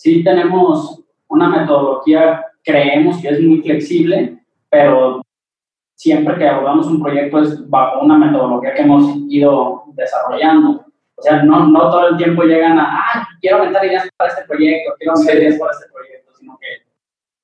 Sí 0.03 0.21
tenemos 0.21 1.01
una 1.29 1.47
metodología, 1.47 2.45
creemos 2.61 3.21
que 3.21 3.29
es 3.29 3.41
muy 3.41 3.61
flexible, 3.61 4.37
pero 4.69 5.21
siempre 5.95 6.35
que 6.35 6.45
abordamos 6.45 6.87
un 6.87 7.01
proyecto 7.01 7.39
es 7.39 7.69
bajo 7.69 8.01
una 8.03 8.17
metodología 8.17 8.73
que 8.73 8.81
hemos 8.81 9.15
ido 9.29 9.85
desarrollando. 9.93 10.85
O 11.15 11.21
sea, 11.21 11.43
no, 11.43 11.67
no 11.67 11.89
todo 11.89 12.09
el 12.09 12.17
tiempo 12.17 12.43
llegan 12.43 12.77
a, 12.79 12.99
ah, 12.99 13.27
quiero 13.39 13.63
meter 13.63 13.85
ideas 13.85 14.09
para 14.17 14.31
este 14.31 14.43
proyecto, 14.43 14.93
quiero 14.97 15.13
meter 15.17 15.37
ideas 15.37 15.57
para 15.57 15.71
este 15.71 15.85
proyecto, 15.93 16.33
sino 16.37 16.57
que 16.57 16.67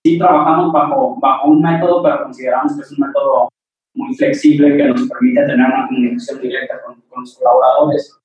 sí 0.04 0.18
trabajamos 0.20 0.74
bajo, 0.74 1.16
bajo 1.18 1.48
un 1.52 1.62
método, 1.62 2.04
pero 2.04 2.24
consideramos 2.24 2.76
que 2.76 2.82
es 2.82 2.92
un 2.92 3.08
método 3.08 3.48
muy 3.94 4.14
flexible 4.16 4.76
que 4.76 4.84
nos 4.84 5.08
permite 5.08 5.46
tener 5.46 5.66
una 5.66 5.88
comunicación 5.88 6.42
directa 6.42 6.82
con, 6.86 7.00
con 7.08 7.22
los 7.22 7.38
colaboradores. 7.38 8.20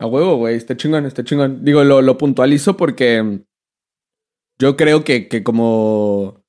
A 0.00 0.06
huevo, 0.06 0.36
güey, 0.36 0.56
está 0.56 0.76
chingón, 0.76 1.06
está 1.06 1.24
chingón. 1.24 1.64
Digo, 1.64 1.84
lo, 1.84 2.02
lo 2.02 2.18
puntualizo 2.18 2.76
porque 2.76 3.40
yo 4.58 4.76
creo 4.76 5.04
que, 5.04 5.28
que 5.28 5.42
como 5.44 6.42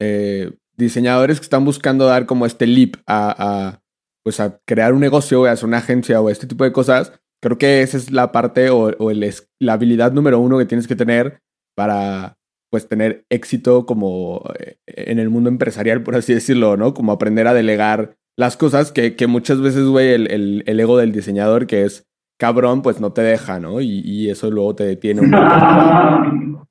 eh, 0.00 0.52
diseñadores 0.76 1.40
que 1.40 1.44
están 1.44 1.64
buscando 1.64 2.06
dar 2.06 2.26
como 2.26 2.46
este 2.46 2.66
leap 2.66 2.96
a, 3.06 3.34
a 3.38 3.82
pues 4.24 4.40
a 4.40 4.60
crear 4.66 4.92
un 4.92 5.00
negocio, 5.00 5.42
o 5.42 5.46
a 5.46 5.52
hacer 5.52 5.66
una 5.66 5.78
agencia 5.78 6.20
o 6.20 6.30
este 6.30 6.46
tipo 6.46 6.64
de 6.64 6.72
cosas, 6.72 7.18
creo 7.42 7.58
que 7.58 7.82
esa 7.82 7.96
es 7.96 8.10
la 8.10 8.32
parte 8.32 8.70
o, 8.70 8.90
o 8.98 9.10
el, 9.10 9.34
la 9.60 9.72
habilidad 9.72 10.12
número 10.12 10.38
uno 10.38 10.58
que 10.58 10.66
tienes 10.66 10.86
que 10.86 10.96
tener 10.96 11.40
para 11.76 12.36
pues 12.70 12.88
tener 12.88 13.24
éxito 13.30 13.86
como 13.86 14.44
eh, 14.58 14.76
en 14.86 15.18
el 15.18 15.30
mundo 15.30 15.48
empresarial, 15.48 16.02
por 16.02 16.16
así 16.16 16.34
decirlo, 16.34 16.76
¿no? 16.76 16.92
Como 16.92 17.12
aprender 17.12 17.46
a 17.46 17.54
delegar 17.54 18.16
las 18.36 18.56
cosas 18.56 18.92
que, 18.92 19.16
que 19.16 19.26
muchas 19.26 19.60
veces, 19.60 19.86
güey, 19.86 20.12
el, 20.12 20.30
el, 20.30 20.62
el, 20.66 20.80
ego 20.80 20.98
del 20.98 21.12
diseñador, 21.12 21.66
que 21.66 21.84
es 21.84 22.06
cabrón, 22.38 22.82
pues 22.82 23.00
no 23.00 23.12
te 23.12 23.22
deja, 23.22 23.60
¿no? 23.60 23.80
Y, 23.80 24.00
y 24.04 24.30
eso 24.30 24.50
luego 24.50 24.74
te 24.74 24.84
detiene 24.84 25.20
un 25.20 25.30
poco. 25.30 25.44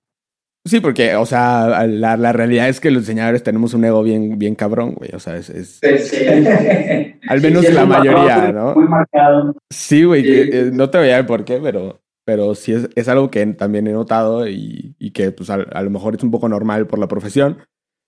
Sí, 0.67 0.81
porque, 0.81 1.15
o 1.15 1.25
sea, 1.25 1.87
la, 1.87 2.17
la, 2.17 2.33
realidad 2.33 2.67
es 2.67 2.81
que 2.81 2.91
los 2.91 3.03
diseñadores 3.03 3.41
tenemos 3.41 3.73
un 3.73 3.85
ego 3.85 4.03
bien, 4.03 4.37
bien 4.37 4.53
cabrón, 4.53 4.95
güey. 4.95 5.11
O 5.13 5.19
sea, 5.19 5.37
es. 5.37 5.49
es 5.49 5.79
sí, 5.79 5.97
sí. 5.97 6.25
Al 7.29 7.41
menos 7.41 7.65
sí, 7.65 7.71
la 7.71 7.85
mayoría, 7.85 8.51
¿no? 8.51 8.75
Muy 8.75 8.87
marcado. 8.87 9.55
Sí, 9.69 10.03
güey. 10.03 10.23
Sí. 10.25 10.71
No 10.73 10.89
te 10.89 10.97
voy 10.97 11.09
a 11.11 11.17
ver 11.17 11.25
por 11.25 11.45
qué, 11.45 11.59
pero, 11.63 12.01
pero 12.25 12.53
sí 12.53 12.73
es, 12.73 12.89
es 12.95 13.07
algo 13.07 13.31
que 13.31 13.45
también 13.45 13.87
he 13.87 13.93
notado 13.93 14.47
y, 14.47 14.93
y 14.99 15.11
que, 15.11 15.31
pues, 15.31 15.49
a, 15.49 15.53
a, 15.53 15.81
lo 15.81 15.89
mejor 15.89 16.15
es 16.15 16.23
un 16.23 16.31
poco 16.31 16.49
normal 16.49 16.85
por 16.85 16.99
la 16.99 17.07
profesión. 17.07 17.59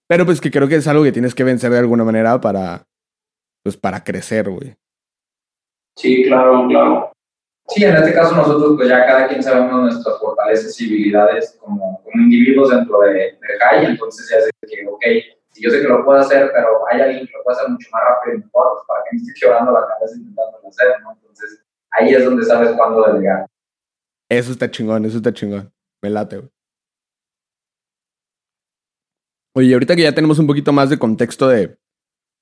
Pero, 0.09 0.25
pues, 0.25 0.41
que 0.41 0.51
creo 0.51 0.67
que 0.67 0.75
es 0.75 0.87
algo 0.87 1.03
que 1.03 1.13
tienes 1.13 1.35
que 1.35 1.45
vencer 1.45 1.71
de 1.71 1.79
alguna 1.79 2.03
manera 2.03 2.41
para, 2.41 2.87
pues, 3.63 3.77
para 3.77 4.03
crecer, 4.03 4.49
güey. 4.49 4.75
Sí, 5.95 6.25
claro, 6.25 6.67
claro. 6.67 7.13
Sí, 7.69 7.83
en 7.83 7.95
este 7.95 8.13
caso 8.13 8.35
nosotros 8.35 8.73
pues 8.75 8.89
ya 8.89 9.05
cada 9.05 9.27
quien 9.27 9.43
sabemos 9.43 9.81
nuestras 9.81 10.17
fortalezas 10.19 10.79
y 10.81 10.85
habilidades 10.87 11.57
como, 11.59 12.03
individuos 12.15 12.71
dentro 12.71 12.99
de, 13.01 13.13
de 13.13 13.59
High, 13.59 13.85
entonces 13.85 14.27
ya 14.29 14.41
sé 14.41 14.49
que, 14.67 14.87
ok, 14.87 15.03
si 15.51 15.63
yo 15.63 15.69
sé 15.69 15.81
que 15.81 15.87
lo 15.87 16.03
puedo 16.03 16.19
hacer, 16.19 16.51
pero 16.53 16.87
hay 16.89 17.01
alguien 17.01 17.27
que 17.27 17.33
lo 17.37 17.43
puede 17.43 17.57
hacer 17.57 17.69
mucho 17.69 17.89
más 17.91 18.01
rápido 18.03 18.35
y 18.35 18.39
mejor, 18.39 18.67
pues 18.73 18.85
para 18.87 19.03
que 19.03 19.09
me 19.15 19.21
esté 19.21 19.33
quebrando 19.39 19.71
la 19.71 19.87
cabeza 19.87 20.15
intentando 20.15 20.67
hacer, 20.67 21.01
¿no? 21.03 21.11
Entonces 21.13 21.63
ahí 21.91 22.13
es 22.13 22.25
donde 22.25 22.43
sabes 22.43 22.71
cuándo 22.71 23.03
delegar. 23.03 23.45
Eso 24.29 24.51
está 24.51 24.69
chingón, 24.69 25.05
eso 25.05 25.17
está 25.17 25.33
chingón. 25.33 25.71
Me 26.01 26.09
late, 26.09 26.37
güey. 26.37 26.49
Oye, 29.55 29.73
ahorita 29.73 29.95
que 29.95 30.03
ya 30.03 30.13
tenemos 30.13 30.39
un 30.39 30.47
poquito 30.47 30.71
más 30.71 30.89
de 30.89 30.99
contexto 30.99 31.49
de, 31.49 31.77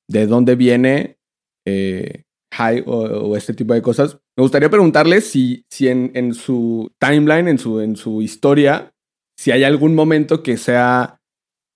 de 0.09 0.27
dónde 0.27 0.55
viene 0.55 1.17
eh, 1.65 2.23
high 2.53 2.83
o, 2.85 3.35
este 3.35 3.53
tipo 3.53 3.73
de 3.73 3.81
cosas. 3.81 4.19
Me 4.37 4.43
gustaría 4.43 4.69
preguntarle 4.69 5.21
si, 5.21 5.65
si 5.67 5.87
en, 5.87 6.33
su 6.35 6.91
timeline, 6.99 7.47
en 7.47 7.57
su, 7.57 7.81
en 7.81 7.95
su 7.95 8.21
historia, 8.21 8.93
si 9.35 9.49
hay 9.49 9.63
algún 9.63 9.95
momento 9.95 10.43
que 10.43 10.57
sea 10.57 11.19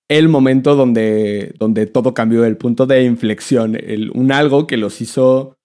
el 0.07 0.29
momento 0.29 0.75
donde, 0.75 1.55
donde 1.57 1.87
todo 1.87 2.13
cambió, 2.13 2.45
el 2.45 2.57
punto 2.57 2.85
de 2.85 3.03
inflexión, 3.03 3.75
un 4.13 4.31
algo 4.31 4.67
que 4.67 4.77
los 4.77 5.01
hizo 5.01 5.57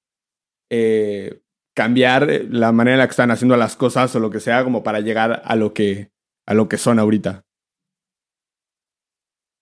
eh, 0.72 1.42
cambiar 1.76 2.30
la 2.48 2.72
manera 2.72 2.94
en 2.94 2.98
la 3.00 3.06
que 3.06 3.10
están 3.10 3.30
haciendo 3.30 3.58
las 3.58 3.76
cosas 3.76 4.16
o 4.16 4.20
lo 4.20 4.30
que 4.30 4.40
sea, 4.40 4.64
como 4.64 4.82
para 4.82 5.00
llegar 5.00 5.42
a 5.44 5.54
lo 5.54 5.74
que, 5.74 6.08
a 6.46 6.54
lo 6.54 6.66
que 6.66 6.78
son 6.78 6.98
ahorita. 6.98 7.42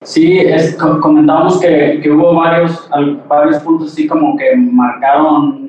Sí, 0.05 0.39
es, 0.39 0.77
comentábamos 0.77 1.61
que, 1.61 1.99
que, 2.01 2.11
hubo 2.11 2.35
varios, 2.35 2.89
varios 3.27 3.61
puntos 3.63 3.91
así 3.91 4.07
como 4.07 4.37
que 4.37 4.55
marcaron 4.55 5.64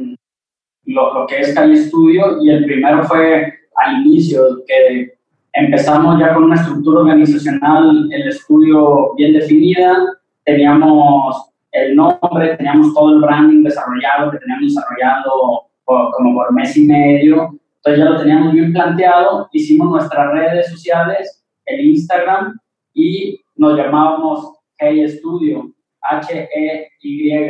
lo, 0.86 1.14
lo 1.14 1.28
que 1.28 1.40
es 1.40 1.54
Cali 1.54 1.78
Studio 1.78 2.44
y 2.44 2.50
el 2.50 2.66
primero 2.66 3.04
fue 3.04 3.54
al 3.76 4.06
inicio, 4.06 4.64
que 4.68 5.14
empezamos 5.54 6.20
ya 6.20 6.34
con 6.34 6.46
una 6.46 6.56
estructura 6.56 7.02
organizacional, 7.02 8.10
el 8.12 8.28
estudio 8.28 9.14
bien 9.16 9.34
definida, 9.34 9.96
teníamos 10.44 11.50
el 11.72 11.96
nombre, 11.96 12.56
teníamos 12.56 12.94
todo 12.94 13.14
el 13.14 13.22
branding 13.22 13.64
desarrollado, 13.64 14.32
que 14.32 14.38
teníamos 14.38 14.74
desarrollado 14.74 15.64
por, 15.84 16.12
como 16.12 16.36
por 16.36 16.54
mes 16.54 16.76
y 16.78 16.86
medio, 16.86 17.58
entonces 17.78 18.04
ya 18.04 18.10
lo 18.10 18.20
teníamos 18.20 18.54
bien 18.54 18.74
planteado, 18.74 19.50
hicimos 19.52 19.90
nuestras 19.90 20.32
redes 20.32 20.70
sociales, 20.70 21.44
el 21.66 21.86
Instagram 21.86 22.58
y 22.94 23.40
nos 23.56 23.78
llamábamos 23.78 24.54
Hey 24.78 25.08
Studio, 25.08 25.72
H-E-Y, 26.02 27.50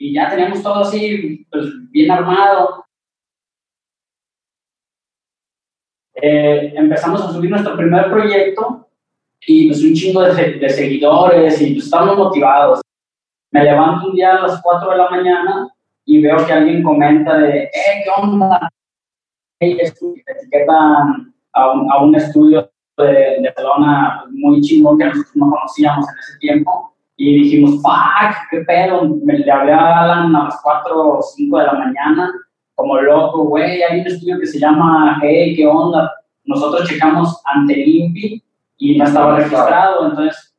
y 0.00 0.14
ya 0.14 0.30
teníamos 0.30 0.62
todo 0.62 0.76
así, 0.76 1.46
pues 1.50 1.66
bien 1.90 2.10
armado. 2.10 2.86
Eh, 6.14 6.72
empezamos 6.74 7.22
a 7.22 7.30
subir 7.30 7.50
nuestro 7.50 7.76
primer 7.76 8.10
proyecto 8.10 8.88
y 9.46 9.68
pues 9.68 9.84
un 9.84 9.92
chingo 9.92 10.22
de, 10.22 10.54
de 10.54 10.68
seguidores 10.70 11.60
y 11.60 11.74
pues 11.74 11.84
estábamos 11.84 12.16
motivados. 12.16 12.80
Me 13.52 13.62
levanto 13.62 14.08
un 14.08 14.14
día 14.14 14.36
a 14.36 14.40
las 14.40 14.62
4 14.62 14.90
de 14.90 14.96
la 14.96 15.10
mañana 15.10 15.68
y 16.06 16.22
veo 16.22 16.46
que 16.46 16.52
alguien 16.52 16.82
comenta 16.82 17.36
de, 17.36 17.64
eh, 17.64 17.70
¿qué 18.02 18.10
onda? 18.16 18.70
Hey, 19.60 19.76
etiquetan 19.82 21.34
a 21.52 21.72
un, 21.72 21.92
a 21.92 22.02
un 22.02 22.14
estudio 22.14 22.70
de, 22.96 23.04
de 23.04 23.52
Barcelona 23.54 24.24
muy 24.30 24.62
chingón 24.62 24.96
que 24.96 25.04
nosotros 25.04 25.36
no 25.36 25.50
conocíamos 25.50 26.08
en 26.08 26.18
ese 26.18 26.38
tiempo 26.38 26.90
y 27.22 27.42
dijimos, 27.42 27.82
fuck, 27.82 28.34
qué 28.50 28.60
pedo, 28.60 29.06
me 29.22 29.36
le 29.36 29.52
hablé 29.52 29.74
a 29.74 30.00
Alan 30.00 30.34
a 30.34 30.44
las 30.44 30.58
4 30.62 30.98
o 30.98 31.20
5 31.20 31.58
de 31.58 31.64
la 31.66 31.74
mañana, 31.74 32.32
como 32.74 32.98
loco, 32.98 33.44
güey, 33.44 33.82
hay 33.82 34.00
un 34.00 34.06
estudio 34.06 34.40
que 34.40 34.46
se 34.46 34.58
llama 34.58 35.18
Hey, 35.20 35.54
¿qué 35.54 35.66
onda? 35.66 36.10
Nosotros 36.44 36.88
checamos 36.88 37.42
ante 37.44 37.78
INPI 37.78 38.42
y 38.78 38.96
no 38.96 39.04
estaba 39.04 39.36
registrado, 39.36 40.08
entonces 40.08 40.56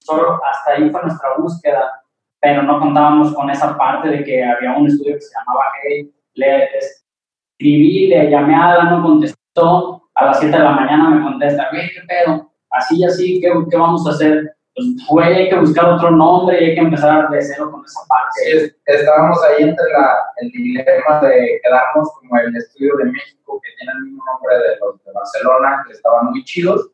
solo 0.00 0.40
hasta 0.44 0.72
ahí 0.72 0.90
fue 0.90 1.00
nuestra 1.00 1.28
búsqueda, 1.38 1.92
pero 2.40 2.64
no 2.64 2.80
contábamos 2.80 3.32
con 3.32 3.48
esa 3.50 3.78
parte 3.78 4.08
de 4.08 4.24
que 4.24 4.42
había 4.42 4.76
un 4.76 4.88
estudio 4.88 5.14
que 5.14 5.20
se 5.20 5.32
llamaba 5.38 5.64
Hey, 5.80 6.12
le 6.34 6.70
escribí, 6.76 8.08
le 8.08 8.30
llamé 8.30 8.56
a 8.56 8.72
Alan, 8.72 8.90
no 8.90 9.02
contestó, 9.04 10.02
a 10.16 10.24
las 10.24 10.40
7 10.40 10.58
de 10.58 10.64
la 10.64 10.72
mañana 10.72 11.08
me 11.10 11.22
contesta, 11.22 11.68
güey, 11.70 11.88
¿qué 11.90 12.00
pedo? 12.08 12.50
Así 12.70 12.98
y 12.98 13.04
así, 13.04 13.40
¿qué, 13.40 13.52
¿qué, 13.70 13.76
vamos 13.76 14.04
a 14.08 14.10
hacer? 14.10 14.56
Pues, 14.74 14.86
güey, 15.08 15.34
hay 15.34 15.48
que 15.48 15.56
buscar 15.56 15.84
otro 15.84 16.10
nombre 16.10 16.60
y 16.60 16.70
hay 16.70 16.74
que 16.74 16.80
empezar 16.80 17.30
de 17.30 17.40
cero 17.42 17.70
con 17.70 17.84
esa 17.84 18.00
parte. 18.08 18.40
Sí, 18.44 18.76
estábamos 18.86 19.38
ahí 19.44 19.62
entre 19.62 19.92
la, 19.92 20.16
el 20.38 20.50
dilema 20.50 21.20
de 21.20 21.60
quedarnos 21.62 22.10
como 22.18 22.36
el 22.38 22.56
estudio 22.56 22.96
de 22.96 23.04
México, 23.04 23.60
que 23.62 23.70
tiene 23.78 23.92
el 23.92 24.04
mismo 24.04 24.24
nombre 24.24 24.56
de 24.56 24.76
los 24.80 25.04
de 25.04 25.12
Barcelona, 25.12 25.84
que 25.86 25.92
estaban 25.92 26.30
muy 26.30 26.42
chidos, 26.44 26.90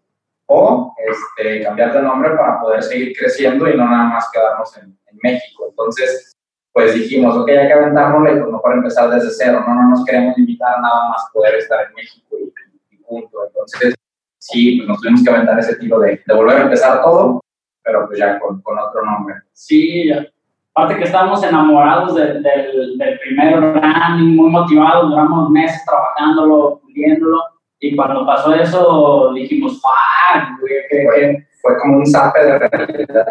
o 0.46 0.94
este, 0.98 1.62
cambiar 1.62 1.94
de 1.94 2.02
nombre 2.02 2.30
para 2.30 2.60
poder 2.60 2.82
seguir 2.82 3.16
creciendo 3.16 3.66
y 3.66 3.76
no 3.76 3.86
nada 3.86 4.04
más 4.04 4.30
quedarnos 4.30 4.76
en, 4.76 4.98
en 5.06 5.18
México. 5.22 5.68
Entonces, 5.70 6.36
pues 6.72 6.92
dijimos, 6.94 7.34
ok, 7.34 7.48
hay 7.48 7.66
que 7.66 7.72
aventárnosla 7.72 8.32
y 8.32 8.40
pues 8.40 8.52
mejor 8.52 8.72
empezar 8.74 9.10
desde 9.10 9.30
cero, 9.30 9.64
no, 9.66 9.74
no 9.74 9.90
nos 9.90 10.04
queremos 10.04 10.36
limitar 10.36 10.76
a 10.76 10.80
nada 10.80 11.08
más 11.10 11.22
poder 11.32 11.54
estar 11.54 11.86
en 11.86 11.94
México 11.94 12.36
y, 12.38 12.52
y 12.94 12.98
punto. 12.98 13.46
Entonces, 13.46 13.94
sí, 14.38 14.76
pues 14.76 14.88
nos 14.88 15.00
tuvimos 15.00 15.24
que 15.24 15.30
aventar 15.30 15.58
ese 15.58 15.76
tiro 15.76 15.98
de, 16.00 16.22
de 16.26 16.34
volver 16.34 16.58
a 16.58 16.62
empezar 16.62 17.00
todo 17.00 17.40
pero 17.82 18.06
pues 18.06 18.18
ya 18.18 18.38
con, 18.38 18.60
con 18.62 18.78
otro 18.78 19.04
nombre. 19.04 19.34
Sí, 19.52 20.08
ya. 20.08 20.26
aparte 20.74 20.98
que 20.98 21.04
estábamos 21.04 21.42
enamorados 21.42 22.14
del, 22.14 22.42
del 22.42 23.18
primer 23.20 23.60
branding, 23.60 24.36
muy 24.36 24.50
motivados, 24.50 25.10
duramos 25.10 25.50
meses 25.50 25.84
trabajándolo, 25.84 26.80
puliéndolo, 26.82 27.40
y 27.80 27.96
cuando 27.96 28.26
pasó 28.26 28.54
eso 28.54 29.32
dijimos, 29.34 29.80
fuck, 29.80 30.60
güey, 30.60 30.72
que, 30.90 31.04
fue, 31.04 31.46
fue, 31.62 31.78
como 31.78 31.98
un 31.98 32.06
zape 32.06 32.44
de 32.44 32.58
realidad. 32.58 33.26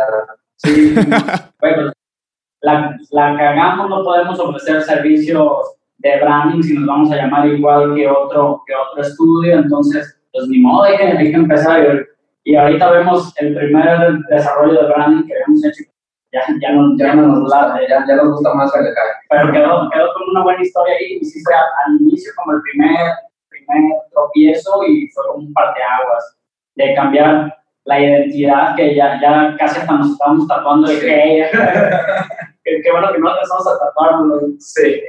Sí, 0.55 0.95
bueno, 1.61 1.91
la, 2.61 2.97
la 3.11 3.37
cagamos, 3.37 3.89
no 3.89 4.03
podemos 4.03 4.39
ofrecer 4.39 4.81
servicios 4.81 5.77
de 5.99 6.19
branding 6.19 6.63
si 6.63 6.73
nos 6.73 6.87
vamos 6.87 7.11
a 7.11 7.17
llamar 7.17 7.47
igual 7.47 7.93
que 7.95 8.07
otro, 8.07 8.63
que 8.65 8.73
otro 8.73 9.01
estudio, 9.01 9.59
entonces, 9.59 10.19
pues 10.33 10.47
ni 10.47 10.59
modo, 10.59 10.83
hay 10.83 10.97
que, 10.97 11.03
hay 11.03 11.31
que 11.31 11.37
empezar. 11.37 12.07
Y 12.49 12.55
ahorita 12.55 12.89
vemos 12.89 13.31
el 13.37 13.53
primer 13.53 14.17
desarrollo 14.27 14.81
de 14.81 14.87
branding 14.87 15.27
que 15.27 15.33
hemos 15.35 15.63
hecho. 15.63 15.83
Ya, 16.31 16.41
ya, 16.59 16.71
no, 16.71 16.97
ya, 16.97 17.13
no 17.13 17.27
nos, 17.27 17.41
gusta, 17.41 17.79
ya, 17.87 18.03
ya, 18.07 18.15
nos 18.15 18.31
gusta 18.31 18.55
más 18.55 18.75
acá. 18.75 19.01
Pero 19.29 19.51
quedó, 19.51 19.89
quedó 19.91 20.13
con 20.15 20.29
una 20.31 20.43
buena 20.43 20.63
historia 20.63 20.95
ahí. 20.95 21.23
Sí 21.23 21.43
fue 21.43 21.53
al, 21.53 22.01
inicio 22.01 22.31
como 22.35 22.53
el 22.53 22.61
primer, 22.63 23.13
primer 23.49 24.01
tropiezo 24.11 24.83
y 24.87 25.07
fue 25.09 25.27
como 25.27 25.45
un 25.45 25.53
parteaguas 25.53 26.39
de 26.73 26.95
cambiar 26.95 27.55
la 27.83 27.99
identidad 27.99 28.75
que 28.75 28.95
ya, 28.95 29.21
ya 29.21 29.55
casi 29.55 29.81
hasta 29.81 29.93
nos 29.93 30.09
estábamos 30.13 30.47
tatuando 30.47 30.87
de 30.87 30.99
que 31.01 31.51
qué 32.63 32.91
bueno 32.91 33.13
que 33.13 33.19
no 33.19 33.29
empezamos 33.29 33.67
a 33.67 33.77
tatuarlo. 33.77 34.39
Sí. 34.57 35.03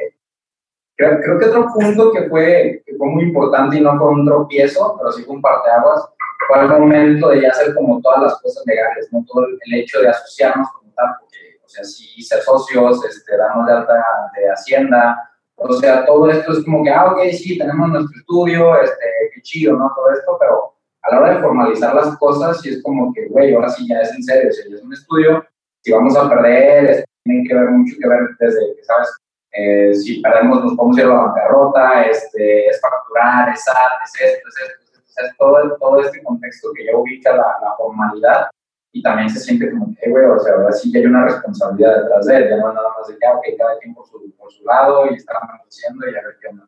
Creo, 0.95 1.19
creo, 1.21 1.39
que 1.39 1.47
otro 1.47 1.69
punto 1.73 2.13
que 2.13 2.29
fue, 2.29 2.83
que 2.85 2.95
fue 2.99 3.09
muy 3.09 3.25
importante 3.25 3.79
y 3.79 3.81
no 3.81 3.97
fue 3.97 4.11
un 4.11 4.27
tropiezo, 4.27 4.95
pero 4.99 5.11
sí 5.11 5.23
fue 5.23 5.37
un 5.37 5.41
parteaguas, 5.41 6.07
fue 6.51 6.63
el 6.63 6.69
momento 6.69 7.29
de 7.29 7.43
ya 7.43 7.51
hacer 7.51 7.75
como 7.75 8.01
todas 8.01 8.23
las 8.23 8.41
cosas 8.41 8.65
legales, 8.67 9.09
¿no? 9.13 9.25
Todo 9.27 9.47
el 9.47 9.75
hecho 9.75 10.01
de 10.01 10.09
asociarnos 10.09 10.69
como 10.73 10.93
tal, 10.95 11.09
porque, 11.21 11.39
o 11.65 11.69
sea, 11.69 11.85
sí 11.85 12.23
ser 12.23 12.43
socios, 12.43 13.05
este, 13.05 13.37
darnos 13.37 13.67
de 13.67 13.73
alta 13.73 13.95
de 14.37 14.51
Hacienda, 14.51 15.31
o 15.57 15.73
sea, 15.75 16.05
todo 16.07 16.29
esto 16.31 16.53
es 16.53 16.65
como 16.65 16.83
que, 16.83 16.91
ah, 16.91 17.13
ok, 17.13 17.21
sí, 17.33 17.59
tenemos 17.59 17.89
nuestro 17.91 18.19
estudio, 18.19 18.81
este, 18.81 19.07
qué 19.35 19.43
chido, 19.43 19.77
¿no? 19.77 19.93
Todo 19.95 20.11
esto, 20.11 20.37
pero 20.41 20.75
a 21.03 21.15
la 21.15 21.21
hora 21.21 21.35
de 21.35 21.41
formalizar 21.41 21.95
las 21.95 22.17
cosas, 22.19 22.61
sí 22.61 22.71
es 22.71 22.83
como 22.83 23.13
que, 23.13 23.29
güey, 23.29 23.55
ahora 23.55 23.69
sí 23.69 23.87
ya 23.87 24.01
es 24.01 24.11
en 24.13 24.23
serio, 24.23 24.53
sea, 24.53 24.65
es 24.75 24.83
un 24.83 24.93
estudio, 24.93 25.45
si 25.83 25.93
vamos 25.93 26.17
a 26.17 26.29
perder, 26.29 26.91
este, 26.91 27.05
tiene 27.25 27.49
que 27.49 27.55
ver 27.55 27.69
mucho 27.71 27.95
que 28.01 28.09
ver 28.09 28.21
desde 28.39 28.75
que, 28.75 28.85
¿sabes? 28.85 29.09
Eh, 29.53 29.95
si 29.95 30.21
perdemos, 30.21 30.65
nos 30.65 30.75
podemos 30.75 30.99
ir 30.99 31.05
a 31.05 31.09
la 31.09 31.15
bancarrota, 31.15 32.03
este, 32.05 32.67
es 32.67 32.81
facturar, 32.81 33.51
es 33.51 33.65
SAT, 33.65 33.75
es 34.05 34.21
esto, 34.21 34.49
es 34.49 34.55
esto 34.57 34.90
es 35.17 35.37
todo, 35.37 35.77
todo 35.79 36.01
este 36.01 36.23
contexto 36.23 36.71
que 36.75 36.87
ya 36.87 36.97
ubica 36.97 37.31
la, 37.37 37.59
la 37.63 37.75
formalidad 37.77 38.51
y 38.93 39.03
también 39.03 39.31
se 39.31 39.41
siente 39.41 39.71
como 39.71 39.95
que, 39.95 40.11
güey, 40.11 40.25
o 40.25 40.39
sea, 40.39 40.55
ahora 40.55 40.73
sí 40.73 40.91
que 40.91 40.99
hay 40.99 41.07
una 41.07 41.25
responsabilidad 41.25 42.03
detrás 42.03 42.27
de 42.27 42.37
él, 42.37 42.49
ya 42.51 42.57
no 42.57 42.73
nada 42.73 42.89
más 42.99 43.07
de 43.07 43.17
que, 43.17 43.27
ah, 43.27 43.35
ok, 43.35 43.45
cada 43.57 43.79
quien 43.79 43.95
por 43.95 44.07
su, 44.07 44.33
por 44.37 44.51
su 44.51 44.65
lado 44.65 45.07
y 45.11 45.15
están 45.15 45.37
haciendo 45.67 46.07
y 46.07 46.11
a 46.11 46.23
ver 46.23 46.37
qué 46.41 46.49
onda. 46.49 46.67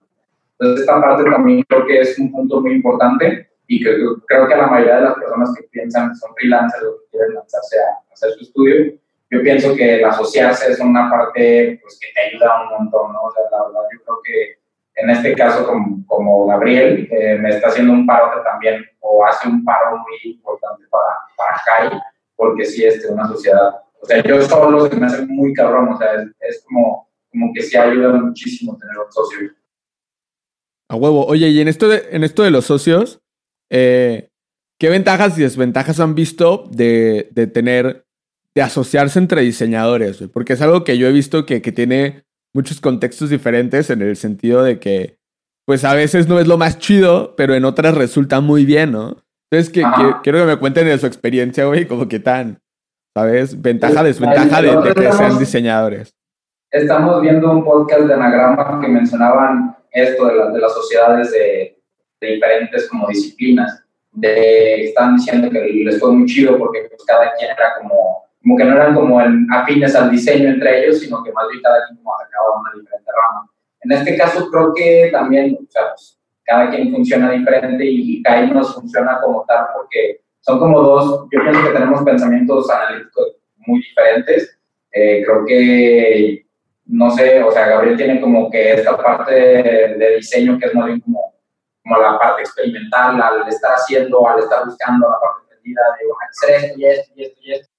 Entonces, 0.58 0.80
esta 0.80 1.00
parte 1.00 1.28
también 1.28 1.64
creo 1.68 1.86
que 1.86 2.00
es 2.00 2.18
un 2.18 2.30
punto 2.30 2.60
muy 2.60 2.74
importante 2.74 3.50
y 3.66 3.82
que 3.82 3.96
creo 4.26 4.46
que 4.46 4.56
la 4.56 4.66
mayoría 4.66 4.96
de 4.96 5.02
las 5.02 5.14
personas 5.14 5.52
que 5.56 5.64
piensan 5.64 6.10
que 6.10 6.16
son 6.16 6.34
freelancers 6.34 6.84
o 6.84 6.98
que 6.98 7.10
quieren 7.10 7.34
lanzarse 7.34 7.76
a 7.80 8.12
hacer 8.12 8.30
su 8.34 8.44
estudio, 8.44 8.94
yo 9.30 9.42
pienso 9.42 9.74
que 9.74 9.96
el 9.96 10.04
asociarse 10.04 10.70
es 10.70 10.78
una 10.78 11.10
parte 11.10 11.80
pues, 11.82 11.98
que 11.98 12.08
te 12.14 12.36
ayuda 12.36 12.62
un 12.64 12.78
montón, 12.78 13.12
¿no? 13.12 13.22
O 13.22 13.32
sea, 13.32 13.42
la 13.50 13.64
verdad, 13.66 13.80
yo 13.92 14.04
creo 14.04 14.20
que 14.22 14.61
en 14.94 15.10
este 15.10 15.34
caso 15.34 15.66
como, 15.66 16.04
como 16.06 16.46
Gabriel, 16.46 17.08
eh, 17.10 17.38
me 17.38 17.50
está 17.50 17.68
haciendo 17.68 17.92
un 17.92 18.06
paro 18.06 18.42
también, 18.42 18.84
o 19.00 19.24
hace 19.24 19.48
un 19.48 19.64
paro 19.64 19.98
muy 19.98 20.32
importante 20.32 20.84
para, 20.90 21.14
para 21.36 21.60
Kai, 21.64 22.00
porque 22.36 22.64
sí 22.64 22.84
es 22.84 23.02
de 23.02 23.12
una 23.12 23.26
sociedad, 23.28 23.82
o 24.02 24.06
sea, 24.06 24.22
yo 24.22 24.42
solo 24.42 24.88
se 24.88 24.96
me 24.96 25.06
hace 25.06 25.24
muy 25.26 25.52
cabrón, 25.54 25.88
o 25.90 25.96
sea, 25.96 26.08
es, 26.40 26.64
como, 26.64 27.08
como 27.30 27.52
que 27.54 27.62
sí 27.62 27.76
ayuda 27.76 28.12
muchísimo 28.14 28.76
tener 28.76 28.98
un 28.98 29.12
socio. 29.12 29.52
A 30.88 30.96
huevo. 30.96 31.24
Oye, 31.24 31.48
y 31.48 31.60
en 31.60 31.68
esto 31.68 31.88
de, 31.88 32.08
en 32.10 32.24
esto 32.24 32.42
de 32.42 32.50
los 32.50 32.64
socios, 32.64 33.20
eh, 33.70 34.28
¿qué 34.78 34.90
ventajas 34.90 35.38
y 35.38 35.42
desventajas 35.42 36.00
han 36.00 36.16
visto 36.16 36.68
de, 36.72 37.28
de 37.30 37.46
tener, 37.46 38.04
de 38.56 38.62
asociarse 38.62 39.20
entre 39.20 39.42
diseñadores? 39.42 40.24
Porque 40.32 40.54
es 40.54 40.62
algo 40.62 40.82
que 40.82 40.98
yo 40.98 41.06
he 41.06 41.12
visto 41.12 41.46
que, 41.46 41.62
que 41.62 41.70
tiene 41.70 42.24
muchos 42.54 42.80
contextos 42.80 43.30
diferentes 43.30 43.90
en 43.90 44.02
el 44.02 44.16
sentido 44.16 44.62
de 44.62 44.78
que, 44.78 45.18
pues 45.66 45.84
a 45.84 45.94
veces 45.94 46.28
no 46.28 46.38
es 46.38 46.46
lo 46.46 46.58
más 46.58 46.78
chido, 46.78 47.34
pero 47.36 47.54
en 47.54 47.64
otras 47.64 47.94
resulta 47.94 48.40
muy 48.40 48.64
bien, 48.64 48.92
¿no? 48.92 49.16
Entonces, 49.50 49.72
que, 49.72 49.84
quiero 50.22 50.40
que 50.40 50.46
me 50.46 50.56
cuenten 50.56 50.86
de 50.86 50.98
su 50.98 51.06
experiencia, 51.06 51.66
güey, 51.66 51.86
como 51.86 52.08
que 52.08 52.18
tan, 52.18 52.58
¿sabes? 53.14 53.60
Ventaja, 53.60 54.00
pues, 54.00 54.18
desventaja 54.18 54.62
de, 54.62 54.94
que 54.94 55.12
sean 55.12 55.38
diseñadores. 55.38 56.14
Estamos 56.70 57.20
viendo 57.20 57.50
un 57.50 57.64
podcast 57.64 58.02
de 58.02 58.14
Anagrama 58.14 58.80
que 58.80 58.88
mencionaban 58.88 59.76
esto 59.90 60.26
de, 60.26 60.52
de 60.52 60.58
las 60.58 60.72
sociedades 60.72 61.30
de, 61.32 61.78
diferentes 62.20 62.88
como 62.88 63.08
disciplinas. 63.08 63.84
De, 64.12 64.84
están 64.84 65.16
diciendo 65.16 65.50
que 65.50 65.60
les 65.60 65.98
fue 65.98 66.12
muy 66.12 66.26
chido 66.26 66.58
porque 66.58 66.86
pues, 66.88 67.02
cada 67.04 67.32
quien 67.34 67.50
era 67.50 67.74
como 67.80 68.24
como 68.42 68.56
que 68.56 68.64
no 68.64 68.72
eran 68.72 68.94
como 68.94 69.20
afines 69.52 69.94
al 69.94 70.10
diseño 70.10 70.48
entre 70.48 70.84
ellos, 70.84 70.98
sino 70.98 71.22
que 71.22 71.32
más 71.32 71.46
bien 71.48 71.62
cada 71.62 71.86
quien 71.86 71.96
como 71.98 72.14
atacaba 72.14 72.60
una 72.60 72.70
diferente 72.74 73.10
rama. 73.10 73.48
En 73.82 73.92
este 73.92 74.16
caso 74.16 74.50
creo 74.50 74.74
que 74.74 75.10
también, 75.12 75.56
o 75.60 75.70
sea, 75.70 75.90
pues, 75.90 76.18
cada 76.44 76.70
quien 76.70 76.92
funciona 76.92 77.30
diferente 77.30 77.84
y, 77.84 78.18
y 78.18 78.50
nos 78.50 78.74
funciona 78.74 79.20
como 79.20 79.44
tal 79.46 79.66
porque 79.74 80.22
son 80.40 80.58
como 80.58 80.80
dos, 80.80 81.28
yo 81.30 81.40
pienso 81.40 81.62
que 81.62 81.72
tenemos 81.72 82.02
pensamientos 82.02 82.68
analíticos 82.68 83.36
muy 83.58 83.80
diferentes. 83.80 84.58
Eh, 84.90 85.22
creo 85.24 85.44
que, 85.46 86.46
no 86.86 87.10
sé, 87.12 87.42
o 87.42 87.50
sea, 87.52 87.68
Gabriel 87.68 87.96
tiene 87.96 88.20
como 88.20 88.50
que 88.50 88.72
esta 88.72 88.96
parte 88.96 89.34
de, 89.34 90.16
diseño 90.16 90.58
que 90.58 90.66
es 90.66 90.74
más 90.74 90.86
bien 90.86 91.00
como, 91.00 91.34
como 91.82 91.96
la 91.96 92.18
parte 92.18 92.42
experimental, 92.42 93.22
al 93.22 93.48
estar 93.48 93.72
haciendo, 93.72 94.28
al 94.28 94.40
estar 94.40 94.64
buscando 94.66 95.08
la 95.08 95.20
parte 95.20 95.42
entendida 95.48 95.80
de, 95.98 96.06
hacer 96.28 96.64
esto 96.64 96.78
y 96.80 96.84
esto 96.86 97.12
y 97.14 97.22
esto 97.22 97.40
y 97.40 97.52
esto 97.52 97.71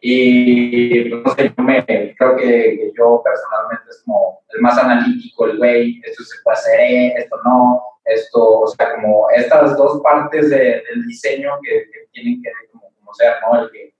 y 0.00 1.10
pues, 1.10 1.22
no 1.22 1.34
sé, 1.34 1.54
yo 1.56 1.62
me, 1.62 1.84
creo 1.84 2.36
que, 2.36 2.92
yo 2.96 3.22
personalmente 3.22 3.90
es 3.90 4.02
como 4.04 4.42
el 4.48 4.60
más 4.60 4.78
analítico, 4.78 5.46
el 5.46 5.58
güey, 5.58 6.00
esto 6.04 6.22
se 6.24 6.42
puede 6.42 6.56
hacer, 6.56 7.12
esto 7.18 7.36
no, 7.44 7.82
esto, 8.04 8.60
o 8.60 8.66
sea, 8.66 8.94
como 8.94 9.28
estas 9.30 9.76
dos 9.76 10.00
partes 10.02 10.50
de, 10.50 10.82
del 10.88 11.06
diseño 11.06 11.58
que, 11.62 11.86
tienen 12.12 12.42
que 12.42 12.50
como, 12.72 12.90
como, 12.98 13.14
ser, 13.14 13.34
¿no? 13.42 13.60
El 13.62 13.70
que 13.70 13.94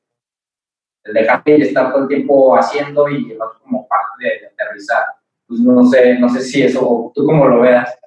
el 1.04 1.14
dejar 1.14 1.42
de 1.44 1.56
estar 1.56 1.92
todo 1.92 2.02
el 2.02 2.08
tiempo 2.08 2.56
haciendo 2.56 3.08
y 3.08 3.32
el 3.32 3.40
otro 3.40 3.60
como 3.62 3.88
parte 3.88 4.24
de, 4.24 4.46
aterrizar. 4.46 5.04
Pues 5.46 5.60
no 5.60 5.84
sé, 5.86 6.18
no 6.18 6.28
sé 6.28 6.40
si 6.40 6.62
eso, 6.62 7.12
tú 7.14 7.26
cómo 7.26 7.48
lo 7.48 7.60
veas. 7.60 7.98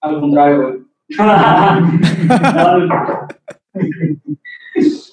Al 0.00 0.20
contrario, 0.20 0.62
güey. 0.62 0.86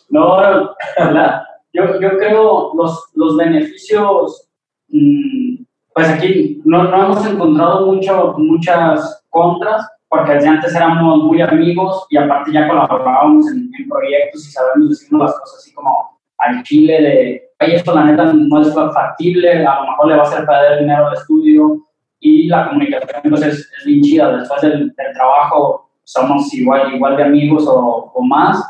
no, 0.09 0.41
no, 0.41 0.75
la, 1.11 1.47
yo, 1.73 1.99
yo 1.99 2.17
creo 2.17 2.71
los, 2.75 3.03
los 3.15 3.35
beneficios, 3.35 4.47
mm, 4.89 5.63
pues 5.93 6.09
aquí 6.09 6.61
no, 6.63 6.83
no, 6.83 7.05
hemos 7.05 7.25
encontrado 7.25 7.87
mucho, 7.87 8.35
muchas 8.37 9.25
contras, 9.29 9.87
porque 10.07 10.33
desde 10.33 10.49
antes 10.49 10.75
éramos 10.75 11.23
muy 11.23 11.41
amigos 11.41 12.05
y 12.09 12.17
aparte 12.17 12.51
ya 12.51 12.67
colaborábamos 12.67 13.51
en, 13.51 13.71
proyectos 13.89 14.47
y 14.47 14.51
sabemos 14.51 14.89
decirnos 14.89 15.21
las 15.23 15.39
cosas 15.39 15.59
así 15.59 15.73
como 15.73 16.19
al 16.37 16.63
chile 16.63 17.01
de, 17.01 17.51
oye, 17.59 17.75
esto 17.75 17.93
la 17.93 18.05
neta 18.05 18.31
no 18.33 18.61
es 18.61 18.73
factible, 18.73 19.65
a 19.65 19.81
lo 19.81 19.91
mejor 19.91 20.07
le 20.07 20.15
va 20.15 20.23
a 20.23 20.27
hacer 20.27 20.45
perder 20.45 20.79
dinero 20.79 21.07
al 21.07 21.13
estudio 21.13 21.79
y 22.19 22.47
la 22.47 22.69
comunicación 22.69 23.21
pues 23.29 23.41
es, 23.41 23.71
es 23.79 23.85
bien 23.85 24.01
chida. 24.01 24.37
Después 24.37 24.61
del, 24.61 24.93
del, 24.95 25.13
trabajo 25.13 25.89
somos 26.03 26.53
igual, 26.53 26.93
igual 26.93 27.17
de 27.17 27.23
amigos 27.23 27.67
o, 27.67 28.11
o 28.13 28.23
más 28.23 28.63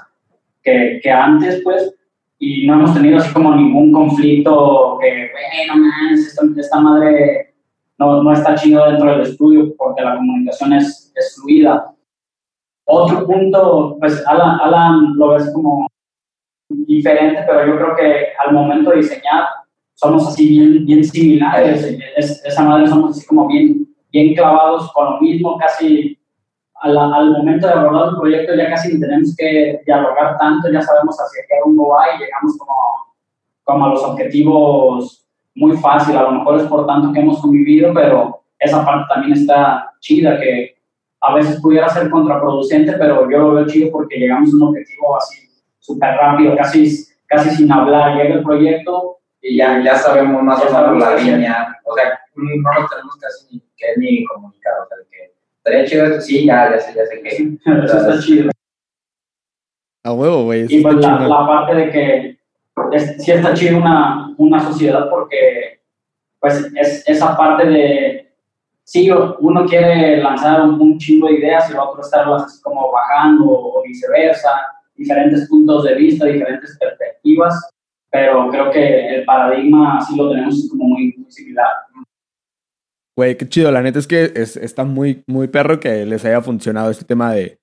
que, 0.61 0.99
que 1.01 1.11
antes, 1.11 1.61
pues 1.63 1.93
y 2.39 2.67
no 2.67 2.75
hemos 2.75 2.93
tenido 2.93 3.17
así 3.17 3.31
como 3.33 3.55
ningún 3.55 3.91
conflicto 3.91 4.97
que, 4.99 5.31
bueno, 5.31 5.85
más, 5.85 6.37
esta 6.57 6.79
madre 6.79 7.53
no, 7.97 8.23
no, 8.23 8.33
está 8.33 8.55
chido 8.55 8.85
dentro 8.89 9.11
del 9.11 9.21
estudio 9.21 9.73
porque 9.77 10.01
la 10.01 10.15
comunicación 10.15 10.73
es, 10.73 11.13
es 11.15 11.35
fluida. 11.35 11.93
Otro 12.85 13.25
punto, 13.25 13.97
pues 13.99 14.25
Alan, 14.27 14.59
Alan 14.59 15.15
lo 15.15 15.29
ves 15.29 15.49
como 15.53 15.87
diferente, 16.69 17.43
pero 17.47 17.65
yo 17.67 17.77
creo 17.77 17.95
que 17.95 18.27
al 18.45 18.53
momento 18.53 18.89
de 18.91 18.97
diseñar 18.97 19.45
somos 19.93 20.27
así 20.27 20.49
bien, 20.49 20.85
bien 20.85 21.03
similares. 21.03 21.97
esa 22.17 22.63
madre 22.63 22.87
somos 22.87 23.11
así 23.11 23.25
como 23.25 23.47
bien, 23.47 23.87
bien 24.11 24.33
clavados 24.33 24.91
con 24.91 25.13
lo 25.13 25.21
mismo, 25.21 25.57
casi 25.57 26.19
al, 26.83 26.97
al, 26.97 27.31
momento 27.31 27.65
de 27.65 27.73
abordar 27.73 28.09
el 28.09 28.17
proyecto 28.17 28.55
ya 28.55 28.69
casi 28.69 28.99
tenemos 28.99 29.33
que 29.37 29.81
dialogar 29.85 30.37
tanto, 30.37 30.69
ya 30.69 30.81
sabemos 30.81 31.17
hacia 31.17 31.43
qué 31.47 31.55
rumbo 31.63 31.89
va 31.89 32.03
y 32.13 32.19
llegamos 32.19 32.57
como, 32.57 32.75
como 33.63 33.85
a 33.85 33.89
los 33.89 34.03
objetivos 34.03 35.25
muy 35.55 35.77
fácil. 35.77 36.17
A 36.17 36.23
lo 36.23 36.31
mejor 36.31 36.59
es 36.59 36.67
por 36.67 36.85
tanto 36.85 37.13
que 37.13 37.19
hemos 37.19 37.41
convivido, 37.41 37.93
pero 37.93 38.43
esa 38.59 38.85
parte 38.85 39.05
también 39.13 39.33
está 39.33 39.93
chida, 39.99 40.39
que 40.39 40.75
a 41.21 41.35
veces 41.35 41.61
pudiera 41.61 41.87
ser 41.87 42.09
contraproducente, 42.09 42.93
pero 42.93 43.29
yo 43.29 43.37
lo 43.37 43.53
veo 43.53 43.67
chido 43.67 43.89
porque 43.91 44.19
llegamos 44.19 44.51
a 44.51 44.55
un 44.57 44.63
objetivo 44.63 45.15
así 45.15 45.49
súper 45.79 46.15
rápido, 46.15 46.55
casi, 46.57 47.05
casi 47.27 47.49
sin 47.51 47.71
hablar. 47.71 48.17
Llega 48.17 48.35
el 48.35 48.43
proyecto 48.43 49.19
y 49.41 49.57
ya, 49.57 49.81
ya 49.81 49.95
sabemos 49.95 50.43
más 50.43 50.61
o 50.61 50.65
menos 50.65 50.97
la 50.99 51.15
línea. 51.15 51.79
O 51.85 51.93
sea, 51.95 52.19
no 52.35 52.43
nos 52.43 52.89
tenemos 52.89 53.15
casi 53.17 53.55
ni 53.55 53.59
que 53.77 53.87
ni 53.97 54.25
comunicar. 54.25 54.73
O 54.83 54.87
sea, 54.87 54.97
que 55.09 55.32
estaría 55.63 55.86
chido 55.86 56.06
esto, 56.06 56.21
sí, 56.21 56.45
ya, 56.45 56.71
ya 56.71 56.80
sé, 56.80 56.93
ya 56.93 57.06
sé 57.06 57.21
que. 57.21 57.30
Eso 57.86 57.97
está 57.97 58.19
chido. 58.26 58.52
A 60.04 60.12
huevo, 60.12 60.43
güey. 60.43 60.65
Y 60.67 60.82
pues 60.82 60.95
la, 60.95 61.28
la, 61.28 61.47
parte 61.47 61.76
de 61.76 61.89
que 61.89 62.38
es, 62.91 63.23
sí 63.23 63.32
está 63.32 63.54
chido 63.54 63.78
una, 63.78 64.36
una 64.38 64.60
sociedad 64.60 65.10
porque 65.10 65.80
pues 66.39 66.69
es 66.76 67.08
esa 67.08 67.38
parte 67.38 67.65
de 67.65 68.34
sí, 68.84 69.10
uno 69.10 69.65
quiere 69.65 70.17
lanzar 70.17 70.62
un, 70.62 70.82
un 70.82 70.97
chingo 70.97 71.28
de 71.28 71.36
ideas 71.36 71.69
y 71.69 71.73
el 71.73 71.80
otro 71.80 72.02
estarlas 72.02 72.60
como 72.62 72.91
bajando 72.91 73.45
o 73.47 73.82
viceversa, 73.84 74.49
diferentes 74.95 75.47
puntos 75.47 75.86
de 75.86 75.95
vista, 75.95 76.26
diferentes 76.26 76.78
perspectivas, 76.78 77.69
pero 78.12 78.49
creo 78.49 78.71
que 78.71 79.15
el 79.15 79.26
paradigma 79.26 80.02
sí 80.02 80.17
lo 80.17 80.30
tenemos 80.32 80.67
como 80.69 80.84
muy, 80.84 81.15
muy 81.17 81.32
similar. 81.32 81.71
Güey, 83.15 83.38
qué 83.38 83.47
chido, 83.47 83.71
la 83.71 83.82
neta 83.82 83.99
es 83.99 84.08
que 84.08 84.32
es, 84.36 84.58
está 84.58 84.86
muy, 84.86 85.23
muy 85.28 85.47
perro 85.47 85.80
que 85.80 86.06
les 86.06 86.26
haya 86.26 86.41
funcionado 86.41 86.89
este 86.89 87.06
tema 87.06 87.32
de, 87.32 87.60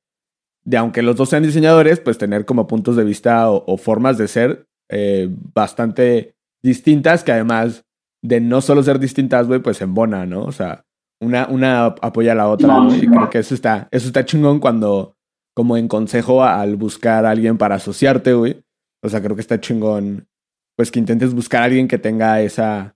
de 0.64 0.76
aunque 0.76 1.02
los 1.02 1.16
dos 1.16 1.28
sean 1.28 1.42
diseñadores, 1.42 2.00
pues 2.00 2.18
tener 2.18 2.44
como 2.44 2.66
puntos 2.66 2.96
de 2.96 3.04
vista 3.04 3.50
o, 3.50 3.76
formas 3.76 4.16
de 4.18 4.28
ser 4.28 4.66
eh, 4.88 5.28
bastante 5.54 6.34
distintas, 6.62 7.24
que 7.24 7.32
además 7.32 7.84
de 8.22 8.40
no 8.40 8.60
solo 8.60 8.82
ser 8.82 8.98
distintas, 8.98 9.46
güey, 9.46 9.60
pues 9.60 9.80
embona, 9.80 10.26
¿no? 10.26 10.44
O 10.44 10.52
sea, 10.52 10.84
una, 11.20 11.46
una 11.48 11.86
apoya 11.86 12.32
a 12.32 12.36
la 12.36 12.48
otra, 12.48 12.76
Y 12.94 13.06
creo 13.06 13.30
que 13.30 13.38
eso 13.38 13.54
está, 13.54 13.88
eso 13.90 14.06
está 14.06 14.24
chingón 14.24 14.60
cuando, 14.60 15.16
como 15.54 15.76
en 15.76 15.88
consejo 15.88 16.44
al 16.44 16.76
buscar 16.76 17.26
a 17.26 17.30
alguien 17.30 17.58
para 17.58 17.76
asociarte, 17.76 18.34
güey. 18.34 18.62
O 19.02 19.08
sea, 19.08 19.22
creo 19.22 19.34
que 19.34 19.42
está 19.42 19.60
chingón, 19.60 20.28
pues 20.76 20.90
que 20.90 20.98
intentes 20.98 21.34
buscar 21.34 21.62
a 21.62 21.64
alguien 21.64 21.88
que 21.88 21.98
tenga 21.98 22.40
esa, 22.42 22.94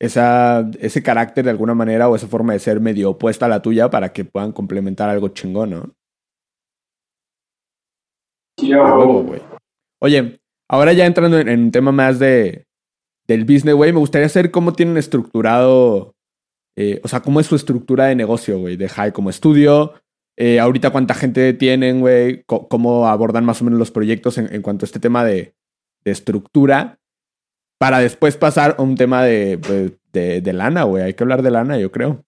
esa, 0.00 0.70
ese 0.80 1.02
carácter 1.02 1.44
de 1.44 1.50
alguna 1.50 1.74
manera 1.74 2.08
o 2.08 2.16
esa 2.16 2.28
forma 2.28 2.52
de 2.52 2.58
ser 2.58 2.80
medio 2.80 3.10
opuesta 3.10 3.46
a 3.46 3.48
la 3.48 3.62
tuya 3.62 3.90
para 3.90 4.12
que 4.12 4.24
puedan 4.24 4.52
complementar 4.52 5.08
algo 5.08 5.28
chingón, 5.28 5.70
¿no? 5.70 5.94
güey. 9.22 9.42
Oye, 10.00 10.40
ahora 10.68 10.92
ya 10.92 11.06
entrando 11.06 11.38
en, 11.38 11.48
un 11.48 11.70
tema 11.70 11.92
más 11.92 12.18
de 12.18 12.66
del 13.26 13.44
business, 13.44 13.74
güey, 13.74 13.92
me 13.92 14.00
gustaría 14.00 14.28
saber 14.28 14.50
cómo 14.50 14.74
tienen 14.74 14.98
estructurado 14.98 16.14
eh, 16.76 17.00
o 17.04 17.08
sea, 17.08 17.20
¿cómo 17.20 17.40
es 17.40 17.46
su 17.46 17.54
estructura 17.54 18.06
de 18.06 18.16
negocio, 18.16 18.58
güey? 18.58 18.76
De 18.76 18.88
High 18.88 19.12
como 19.12 19.30
estudio. 19.30 19.94
Eh, 20.36 20.58
ahorita 20.58 20.90
cuánta 20.90 21.14
gente 21.14 21.52
tienen, 21.54 22.00
güey. 22.00 22.42
¿Cómo 22.46 23.06
abordan 23.06 23.44
más 23.44 23.60
o 23.62 23.64
menos 23.64 23.78
los 23.78 23.90
proyectos 23.90 24.38
en, 24.38 24.62
cuanto 24.62 24.84
a 24.84 24.86
este 24.86 25.00
tema 25.00 25.24
de, 25.24 25.54
estructura. 26.04 26.98
Para 27.78 27.98
después 27.98 28.36
pasar 28.36 28.76
a 28.78 28.82
un 28.82 28.96
tema 28.96 29.22
de, 29.24 29.58
pues, 29.58 29.92
de, 30.12 30.52
lana, 30.52 30.84
güey. 30.84 31.02
Hay 31.02 31.14
que 31.14 31.24
hablar 31.24 31.42
de 31.42 31.50
lana, 31.50 31.78
yo 31.78 31.90
creo. 31.90 32.22